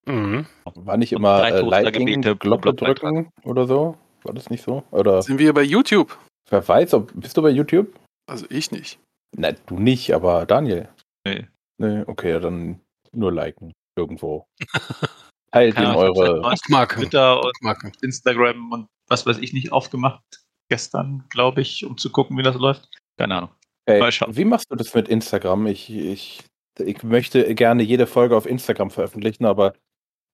Mhm. 0.09 0.47
War 0.75 0.97
nicht 0.97 1.13
immer 1.13 1.47
äh, 1.47 1.61
Liking, 1.61 2.23
Glocke 2.39 2.73
drücken 2.73 3.31
oder 3.45 3.67
so? 3.67 3.99
War 4.23 4.35
das 4.35 4.49
nicht 4.49 4.65
so? 4.65 4.83
Oder 4.91 5.23
Sind 5.23 5.39
wir 5.39 5.53
bei 5.53 5.63
YouTube? 5.63 6.17
wer 6.51 6.67
weiß, 6.67 6.95
ob, 6.95 7.13
bist 7.15 7.37
du 7.37 7.43
bei 7.43 7.51
YouTube? 7.51 7.95
Also 8.27 8.47
ich 8.49 8.71
nicht. 8.71 8.99
Nein, 9.37 9.59
du 9.67 9.79
nicht, 9.79 10.15
aber 10.15 10.47
Daniel. 10.47 10.89
Nee. 11.27 11.47
Nee, 11.77 12.05
okay, 12.07 12.41
dann 12.41 12.81
nur 13.13 13.33
liken. 13.33 13.73
Irgendwo. 13.97 14.47
Teilt 15.53 15.77
in 15.77 15.85
eure. 15.85 16.41
Bookmarken. 16.41 17.03
Twitter 17.03 17.37
und 17.37 17.53
Bookmarken. 17.53 17.93
Instagram 18.01 18.73
und 18.73 18.87
was 19.09 19.27
weiß 19.27 19.39
ich 19.39 19.53
nicht 19.53 19.73
aufgemacht. 19.73 20.23
Gestern, 20.71 21.25
glaube 21.31 21.63
ich, 21.63 21.85
um 21.85 21.97
zu 21.97 22.11
gucken, 22.11 22.37
wie 22.37 22.43
das 22.43 22.57
läuft. 22.57 22.89
Keine 23.17 23.37
Ahnung. 23.37 23.51
Hey, 23.87 24.01
Mal 24.01 24.13
schauen. 24.13 24.37
wie 24.37 24.45
machst 24.45 24.71
du 24.71 24.77
das 24.77 24.95
mit 24.95 25.09
Instagram? 25.09 25.67
Ich, 25.67 25.91
ich, 25.91 26.45
ich 26.79 27.03
möchte 27.03 27.55
gerne 27.55 27.83
jede 27.83 28.07
Folge 28.07 28.37
auf 28.37 28.45
Instagram 28.45 28.91
veröffentlichen, 28.91 29.47
aber 29.47 29.73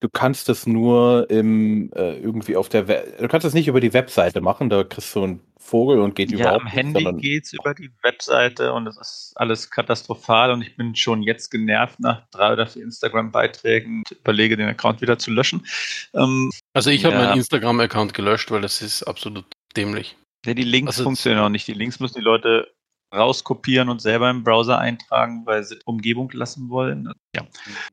du 0.04 0.10
kannst 0.12 0.50
es 0.50 0.66
nur 0.66 1.30
im, 1.30 1.90
äh, 1.96 2.18
irgendwie 2.18 2.56
auf 2.56 2.68
der 2.68 2.86
We 2.88 3.14
Du 3.18 3.26
kannst 3.26 3.46
es 3.46 3.54
nicht 3.54 3.68
über 3.68 3.80
die 3.80 3.94
Webseite 3.94 4.42
machen, 4.42 4.68
da 4.68 4.84
kriegst 4.84 5.14
du 5.14 5.22
einen 5.24 5.40
Vogel 5.58 5.98
und 6.00 6.14
geht 6.14 6.30
Ja, 6.30 6.38
überhaupt 6.40 6.58
am 6.60 6.64
nicht, 6.66 6.74
Handy 6.74 6.92
sondern- 7.04 7.16
geht's 7.22 7.52
über 7.54 7.72
die 7.72 7.90
Webseite 8.02 8.74
und 8.74 8.86
es 8.86 8.98
ist 8.98 9.32
alles 9.36 9.70
katastrophal 9.70 10.50
und 10.50 10.60
ich 10.60 10.76
bin 10.76 10.94
schon 10.94 11.22
jetzt 11.22 11.50
genervt 11.50 12.00
nach 12.00 12.22
drei 12.32 12.52
oder 12.52 12.66
vier 12.66 12.82
Instagram-Beiträgen 12.82 14.00
und 14.06 14.10
überlege, 14.18 14.58
den 14.58 14.68
Account 14.68 15.00
wieder 15.00 15.18
zu 15.18 15.30
löschen. 15.30 15.64
Ähm, 16.12 16.50
Also 16.74 16.90
ich 16.90 17.06
habe 17.06 17.14
Ja. 17.16 17.24
meinen 17.28 17.38
Instagram-Account 17.38 18.12
gelöscht, 18.12 18.50
weil 18.50 18.60
das 18.60 18.82
ist 18.82 19.04
absolut 19.04 19.46
dämlich. 19.74 20.16
ja, 20.44 20.52
die 20.52 20.64
Links 20.64 20.98
Also- 20.98 21.04
funktionieren 21.04 21.42
auch 21.42 21.48
nicht. 21.48 21.66
Die 21.66 21.72
Links 21.72 21.98
müssen 21.98 22.16
die 22.18 22.20
Leute 22.24 22.68
rauskopieren 23.14 23.88
und 23.88 24.00
selber 24.02 24.30
im 24.30 24.44
Browser 24.44 24.78
eintragen, 24.78 25.42
weil 25.46 25.64
sie 25.64 25.78
Umgebung 25.84 26.30
lassen 26.32 26.68
wollen. 26.68 27.12
Ja, 27.34 27.46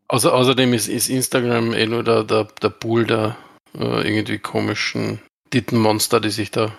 Außer, 0.08 0.34
außerdem 0.34 0.74
ist, 0.74 0.88
ist 0.88 1.10
Instagram 1.10 1.74
eh 1.74 1.86
nur 1.86 2.04
der, 2.04 2.24
der, 2.24 2.46
der 2.62 2.70
Pool 2.70 3.06
der 3.06 3.38
äh, 3.74 4.08
irgendwie 4.08 4.40
komischen 4.40 5.22
Tittenmonster, 5.52 6.20
die 6.20 6.30
sich 6.30 6.52
da 6.52 6.74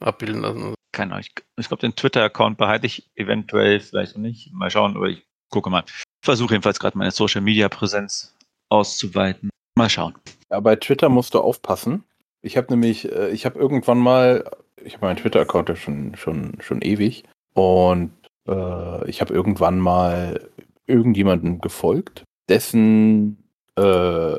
abbilden 0.00 0.42
lassen. 0.42 0.74
keine 0.92 1.12
Ahnung. 1.12 1.24
Ich, 1.26 1.44
ich 1.58 1.68
glaube, 1.68 1.80
den 1.80 1.94
Twitter-Account 1.94 2.58
behalte 2.58 2.86
ich 2.86 3.08
eventuell 3.14 3.80
vielleicht 3.80 4.16
noch 4.16 4.22
nicht. 4.22 4.52
Mal 4.52 4.70
schauen, 4.70 4.96
aber 4.96 5.08
ich 5.08 5.26
gucke 5.50 5.70
mal. 5.70 5.84
Ich 5.86 6.04
versuche 6.24 6.54
jedenfalls 6.54 6.78
gerade 6.80 6.98
meine 6.98 7.10
Social-Media-Präsenz 7.10 8.34
auszuweiten. 8.68 9.50
Mal 9.76 9.90
schauen. 9.90 10.14
Ja, 10.50 10.60
bei 10.60 10.76
Twitter 10.76 11.08
musst 11.08 11.34
du 11.34 11.40
aufpassen. 11.40 12.04
Ich 12.42 12.56
habe 12.56 12.68
nämlich, 12.70 13.10
äh, 13.10 13.30
ich 13.30 13.46
habe 13.46 13.58
irgendwann 13.58 13.98
mal, 13.98 14.50
ich 14.82 14.94
habe 14.94 15.06
meinen 15.06 15.16
Twitter-Account 15.16 15.68
ja 15.68 15.76
schon, 15.76 16.16
schon, 16.16 16.56
schon 16.60 16.82
ewig 16.82 17.24
und 17.56 18.12
äh, 18.46 19.08
ich 19.08 19.22
habe 19.22 19.32
irgendwann 19.32 19.80
mal 19.80 20.48
irgendjemanden 20.86 21.60
gefolgt, 21.60 22.24
dessen 22.50 23.42
äh, 23.76 24.36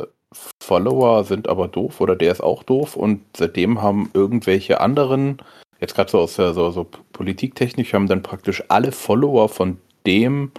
Follower 0.61 1.23
sind 1.23 1.47
aber 1.47 1.67
doof 1.67 1.99
oder 1.99 2.15
der 2.15 2.31
ist 2.31 2.41
auch 2.41 2.61
doof 2.61 2.95
und 2.95 3.21
seitdem 3.35 3.81
haben 3.81 4.11
irgendwelche 4.13 4.81
anderen, 4.81 5.37
jetzt 5.79 5.95
gerade 5.95 6.11
so 6.11 6.19
aus 6.19 6.35
der 6.35 6.53
so, 6.53 6.69
so 6.69 6.85
Politiktechnik, 7.11 7.91
haben 7.91 8.07
dann 8.07 8.21
praktisch 8.21 8.63
alle 8.67 8.91
Follower 8.91 9.49
von 9.49 9.79
dem 10.05 10.51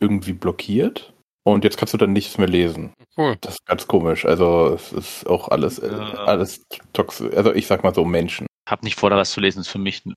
irgendwie 0.00 0.32
blockiert 0.32 1.12
und 1.44 1.64
jetzt 1.64 1.76
kannst 1.76 1.92
du 1.92 1.98
dann 1.98 2.14
nichts 2.14 2.38
mehr 2.38 2.48
lesen. 2.48 2.94
Cool. 3.18 3.36
Das 3.42 3.54
ist 3.54 3.66
ganz 3.66 3.86
komisch. 3.86 4.24
Also 4.24 4.72
es 4.74 4.92
ist 4.92 5.26
auch 5.26 5.48
alles, 5.48 5.78
äh, 5.78 5.90
alles 5.90 6.62
toxisch. 6.94 7.34
Also 7.36 7.52
ich 7.52 7.66
sag 7.66 7.82
mal 7.82 7.94
so 7.94 8.04
Menschen. 8.04 8.46
Hab 8.66 8.82
nicht 8.82 8.96
vor, 8.96 9.10
da 9.10 9.16
was 9.16 9.32
zu 9.32 9.40
lesen. 9.40 9.60
Ist 9.60 9.68
für 9.68 9.78
mich 9.78 10.06
ein 10.06 10.14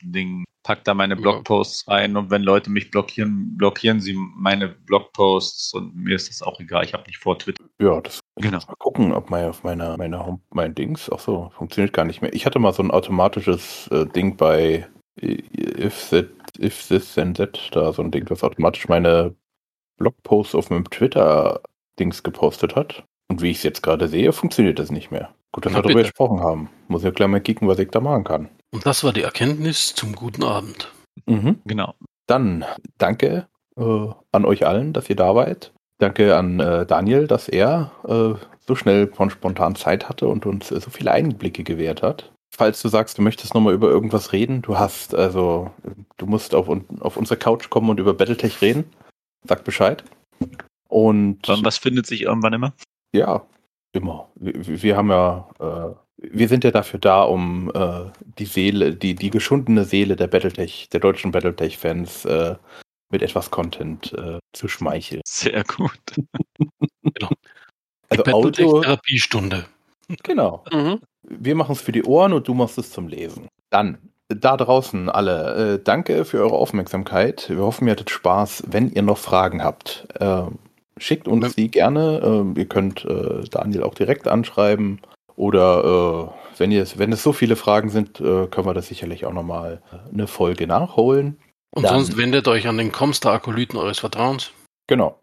Battletech-Ding. 0.00 0.44
Pack 0.62 0.84
da 0.84 0.92
meine. 0.94 1.16
Blogposts 1.16 1.88
rein 1.88 2.16
und 2.16 2.30
wenn 2.30 2.42
Leute 2.42 2.70
mich 2.70 2.90
blockieren, 2.90 3.56
blockieren 3.56 4.00
sie 4.00 4.14
meine 4.36 4.68
Blogposts 4.68 5.72
und 5.72 5.96
mir 5.96 6.16
ist 6.16 6.28
das 6.28 6.42
auch 6.42 6.60
egal. 6.60 6.84
Ich 6.84 6.92
habe 6.92 7.04
nicht 7.06 7.18
vor 7.18 7.38
Twitter. 7.38 7.64
Ja, 7.80 8.00
das 8.00 8.20
Genau. 8.36 8.58
mal 8.58 8.74
gucken, 8.78 9.12
ob 9.12 9.30
mein, 9.30 9.48
auf 9.48 9.64
meiner, 9.64 9.96
meiner 9.96 10.24
Home, 10.24 10.40
mein 10.50 10.74
Dings, 10.74 11.10
ach 11.12 11.18
so, 11.18 11.50
funktioniert 11.56 11.92
gar 11.94 12.04
nicht 12.04 12.20
mehr. 12.20 12.32
Ich 12.34 12.44
hatte 12.44 12.58
mal 12.58 12.72
so 12.72 12.82
ein 12.82 12.90
automatisches 12.90 13.88
äh, 13.88 14.06
Ding 14.06 14.36
bei 14.36 14.86
äh, 15.20 15.42
if, 15.78 16.10
that, 16.10 16.28
if 16.58 16.88
this 16.88 17.14
then 17.14 17.34
that, 17.34 17.58
da 17.72 17.92
so 17.92 18.02
ein 18.02 18.10
Ding, 18.10 18.26
das 18.26 18.44
automatisch 18.44 18.86
meine 18.88 19.34
Blogposts 19.96 20.54
auf 20.54 20.70
meinem 20.70 20.88
Twitter-Dings 20.88 22.22
gepostet 22.22 22.76
hat. 22.76 23.04
Und 23.28 23.40
wie 23.42 23.50
ich 23.50 23.58
es 23.58 23.62
jetzt 23.62 23.82
gerade 23.82 24.08
sehe, 24.08 24.32
funktioniert 24.32 24.78
das 24.78 24.90
nicht 24.90 25.10
mehr. 25.10 25.34
Gut, 25.52 25.66
dass 25.66 25.74
wir 25.74 25.82
darüber 25.82 26.02
gesprochen 26.02 26.40
haben. 26.40 26.68
Muss 26.88 27.02
ja 27.02 27.10
gleich 27.10 27.28
mal 27.28 27.40
kicken, 27.40 27.66
was 27.66 27.78
ich 27.78 27.90
da 27.90 28.00
machen 28.00 28.24
kann. 28.24 28.48
Und 28.72 28.86
das 28.86 29.02
war 29.04 29.12
die 29.12 29.22
Erkenntnis 29.22 29.94
zum 29.94 30.14
guten 30.14 30.44
Abend. 30.44 30.92
Mhm. 31.26 31.60
Genau. 31.64 31.94
Dann 32.26 32.64
danke 32.98 33.48
äh, 33.76 34.08
an 34.32 34.44
euch 34.44 34.66
allen, 34.66 34.92
dass 34.92 35.10
ihr 35.10 35.16
da 35.16 35.34
wart. 35.34 35.72
Danke 35.98 36.36
an 36.36 36.60
äh, 36.60 36.86
Daniel, 36.86 37.26
dass 37.26 37.48
er 37.48 37.90
äh, 38.06 38.34
so 38.66 38.74
schnell 38.74 39.08
von 39.08 39.30
spontan 39.30 39.74
Zeit 39.74 40.08
hatte 40.08 40.28
und 40.28 40.46
uns 40.46 40.70
äh, 40.70 40.80
so 40.80 40.90
viele 40.90 41.12
Einblicke 41.12 41.64
gewährt 41.64 42.02
hat. 42.02 42.32
Falls 42.52 42.80
du 42.82 42.88
sagst, 42.88 43.18
du 43.18 43.22
möchtest 43.22 43.54
nochmal 43.54 43.74
über 43.74 43.88
irgendwas 43.88 44.32
reden, 44.32 44.62
du 44.62 44.78
hast, 44.78 45.14
also, 45.14 45.70
du 46.16 46.26
musst 46.26 46.54
auf, 46.54 46.68
auf 47.00 47.16
unsere 47.16 47.38
Couch 47.38 47.70
kommen 47.70 47.90
und 47.90 48.00
über 48.00 48.14
Battletech 48.14 48.60
reden. 48.60 48.84
Sag 49.46 49.64
Bescheid. 49.64 50.04
Und 50.88 51.46
Was 51.46 51.78
findet 51.78 52.06
sich 52.06 52.22
irgendwann 52.22 52.52
immer? 52.52 52.72
ja, 53.12 53.44
immer. 53.92 54.28
Wir, 54.34 54.82
wir 54.82 54.96
haben 54.96 55.10
ja, 55.10 55.48
äh, 55.60 55.94
wir 56.22 56.48
sind 56.48 56.64
ja 56.64 56.70
dafür 56.70 57.00
da, 57.00 57.22
um 57.22 57.70
äh, 57.74 58.10
die 58.38 58.44
Seele, 58.44 58.94
die, 58.94 59.14
die 59.14 59.30
geschundene 59.30 59.84
Seele 59.84 60.16
der 60.16 60.26
Battletech, 60.26 60.88
der 60.92 61.00
deutschen 61.00 61.32
Battletech-Fans 61.32 62.24
äh, 62.26 62.56
mit 63.10 63.22
etwas 63.22 63.50
Content 63.50 64.12
äh, 64.12 64.38
zu 64.52 64.68
schmeicheln. 64.68 65.22
Sehr 65.26 65.64
gut. 65.64 65.92
Also 68.12 68.24
Die 68.24 68.32
Audio, 68.32 68.72
Battletech-Therapiestunde. 68.80 69.64
genau. 70.24 70.64
Mhm. 70.72 71.00
Wir 71.22 71.54
machen 71.54 71.72
es 71.72 71.80
für 71.80 71.92
die 71.92 72.02
Ohren 72.02 72.32
und 72.32 72.48
du 72.48 72.54
machst 72.54 72.76
es 72.78 72.90
zum 72.90 73.06
Lesen. 73.06 73.46
Dann, 73.70 73.98
da 74.28 74.56
draußen 74.56 75.08
alle, 75.08 75.74
äh, 75.74 75.82
danke 75.82 76.24
für 76.24 76.40
eure 76.40 76.56
Aufmerksamkeit. 76.56 77.48
Wir 77.48 77.58
hoffen, 77.58 77.86
ihr 77.86 77.92
hattet 77.92 78.10
Spaß. 78.10 78.64
Wenn 78.66 78.90
ihr 78.90 79.02
noch 79.02 79.18
Fragen 79.18 79.62
habt, 79.62 80.08
äh, 80.18 80.42
schickt 80.98 81.28
uns 81.28 81.44
Ja. 81.46 81.52
die 81.56 81.70
gerne. 81.70 82.52
Äh, 82.56 82.58
ihr 82.60 82.66
könnt 82.66 83.04
äh, 83.04 83.44
Daniel 83.48 83.84
auch 83.84 83.94
direkt 83.94 84.26
anschreiben. 84.26 85.00
Oder 85.40 86.32
äh, 86.54 86.58
wenn, 86.58 86.70
ihr, 86.70 86.86
wenn 86.96 87.12
es 87.12 87.22
so 87.22 87.32
viele 87.32 87.56
Fragen 87.56 87.88
sind, 87.88 88.20
äh, 88.20 88.46
können 88.46 88.66
wir 88.66 88.74
das 88.74 88.88
sicherlich 88.88 89.24
auch 89.24 89.32
nochmal 89.32 89.80
eine 90.12 90.26
Folge 90.26 90.66
nachholen. 90.66 91.38
Und 91.74 91.84
Dann- 91.84 91.94
sonst 92.04 92.18
wendet 92.18 92.46
euch 92.46 92.68
an 92.68 92.76
den 92.76 92.92
Comstar-Akolyten 92.92 93.78
eures 93.78 94.00
Vertrauens. 94.00 94.50
Genau. 94.86 95.18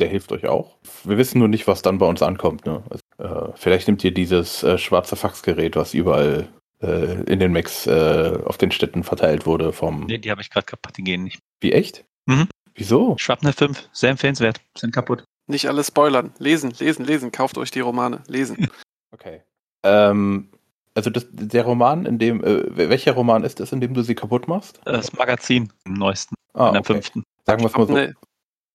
Der 0.00 0.08
hilft 0.08 0.32
euch 0.32 0.48
auch. 0.48 0.78
Wir 1.04 1.16
wissen 1.16 1.38
nur 1.38 1.46
nicht, 1.46 1.68
was 1.68 1.80
dann 1.82 1.98
bei 1.98 2.06
uns 2.06 2.22
ankommt. 2.22 2.66
Ne? 2.66 2.82
Also, 2.90 3.02
äh, 3.50 3.52
vielleicht 3.54 3.86
nimmt 3.86 4.02
ihr 4.02 4.12
dieses 4.12 4.64
äh, 4.64 4.78
schwarze 4.78 5.14
Faxgerät, 5.14 5.76
was 5.76 5.94
überall 5.94 6.48
äh, 6.82 7.22
in 7.30 7.38
den 7.38 7.52
Macs 7.52 7.86
äh, 7.86 8.36
auf 8.44 8.58
den 8.58 8.72
Städten 8.72 9.04
verteilt 9.04 9.46
wurde, 9.46 9.72
vom. 9.72 10.06
Nee, 10.06 10.18
die 10.18 10.30
habe 10.32 10.40
ich 10.40 10.50
gerade 10.50 10.66
kaputt, 10.66 10.96
die 10.96 11.04
gehen 11.04 11.22
nicht. 11.22 11.38
Wie 11.60 11.72
echt? 11.72 12.04
Mhm. 12.26 12.48
Wieso? 12.74 13.16
Schwabner 13.16 13.52
5, 13.52 13.90
sehr 13.92 14.10
empfehlenswert. 14.10 14.60
Sind 14.76 14.92
kaputt. 14.92 15.22
Nicht 15.46 15.68
alles 15.68 15.86
spoilern. 15.88 16.32
Lesen, 16.38 16.72
lesen, 16.80 17.04
lesen. 17.04 17.30
Kauft 17.30 17.58
euch 17.58 17.70
die 17.70 17.80
Romane. 17.80 18.24
Lesen. 18.26 18.68
Okay. 19.14 19.42
Ähm, 19.82 20.48
also 20.94 21.10
das, 21.10 21.26
der 21.30 21.64
Roman, 21.64 22.04
in 22.06 22.18
dem, 22.18 22.42
äh, 22.44 22.88
welcher 22.88 23.12
Roman 23.12 23.44
ist 23.44 23.60
es, 23.60 23.72
in 23.72 23.80
dem 23.80 23.94
du 23.94 24.02
sie 24.02 24.14
kaputt 24.14 24.48
machst? 24.48 24.80
Das 24.84 25.12
Magazin 25.14 25.72
im 25.84 25.94
neuesten, 25.94 26.34
Ah, 26.54 26.68
in 26.68 26.72
der 26.74 26.80
okay. 26.80 26.92
fünften. 26.94 27.22
Sagen 27.46 27.62
wir 27.62 27.68
es 27.68 27.76
mal 27.76 27.86
so. 27.86 27.92
Nee, 27.94 28.12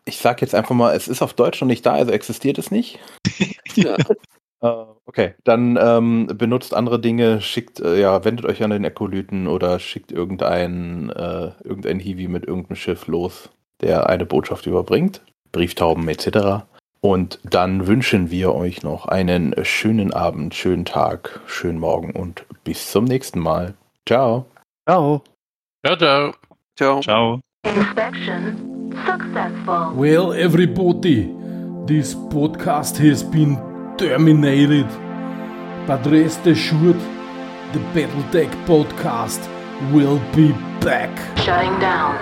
Ich 0.05 0.17
sag 0.17 0.41
jetzt 0.41 0.55
einfach 0.55 0.75
mal, 0.75 0.95
es 0.95 1.07
ist 1.07 1.21
auf 1.21 1.33
Deutsch 1.33 1.61
noch 1.61 1.67
nicht 1.67 1.85
da, 1.85 1.93
also 1.93 2.11
existiert 2.11 2.57
es 2.57 2.71
nicht. 2.71 2.99
Ja. 3.75 3.95
Äh, 4.59 4.85
okay, 5.05 5.35
dann 5.43 5.77
ähm, 5.79 6.25
benutzt 6.33 6.73
andere 6.73 6.99
Dinge, 6.99 7.41
schickt, 7.41 7.79
äh, 7.79 7.99
ja, 8.01 8.25
wendet 8.25 8.47
euch 8.47 8.63
an 8.63 8.71
den 8.71 8.85
Ekolyten 8.85 9.45
oder 9.47 9.77
schickt 9.77 10.11
irgendeinen 10.11 11.11
äh, 11.11 11.51
irgendein 11.63 11.99
Hiwi 11.99 12.27
mit 12.27 12.47
irgendeinem 12.47 12.75
Schiff 12.75 13.05
los, 13.05 13.49
der 13.81 14.09
eine 14.09 14.25
Botschaft 14.25 14.65
überbringt, 14.65 15.21
Brieftauben 15.51 16.07
etc. 16.09 16.65
Und 17.01 17.39
dann 17.43 17.87
wünschen 17.87 18.31
wir 18.31 18.53
euch 18.53 18.83
noch 18.83 19.05
einen 19.05 19.53
schönen 19.63 20.13
Abend, 20.13 20.55
schönen 20.55 20.85
Tag, 20.85 21.39
schönen 21.45 21.79
Morgen 21.79 22.11
und 22.11 22.45
bis 22.63 22.91
zum 22.91 23.05
nächsten 23.05 23.39
Mal. 23.39 23.75
Ciao. 24.07 24.45
Ciao. 24.87 25.21
Ciao, 25.85 25.95
ciao. 25.95 26.33
Ciao. 26.75 27.01
Ciao. 27.01 27.39
Inspection 27.63 28.77
successful. 29.05 29.93
Well, 29.93 30.33
everybody, 30.33 31.33
this 31.85 32.13
podcast 32.13 32.97
has 32.97 33.23
been 33.23 33.57
terminated. 33.97 34.87
But 35.85 36.05
rest 36.05 36.45
assured, 36.45 36.99
the 37.73 37.79
Battletech 37.93 38.51
podcast 38.65 39.41
will 39.93 40.19
be 40.35 40.51
back. 40.81 41.11
Shutting 41.37 41.79
down. 41.79 42.15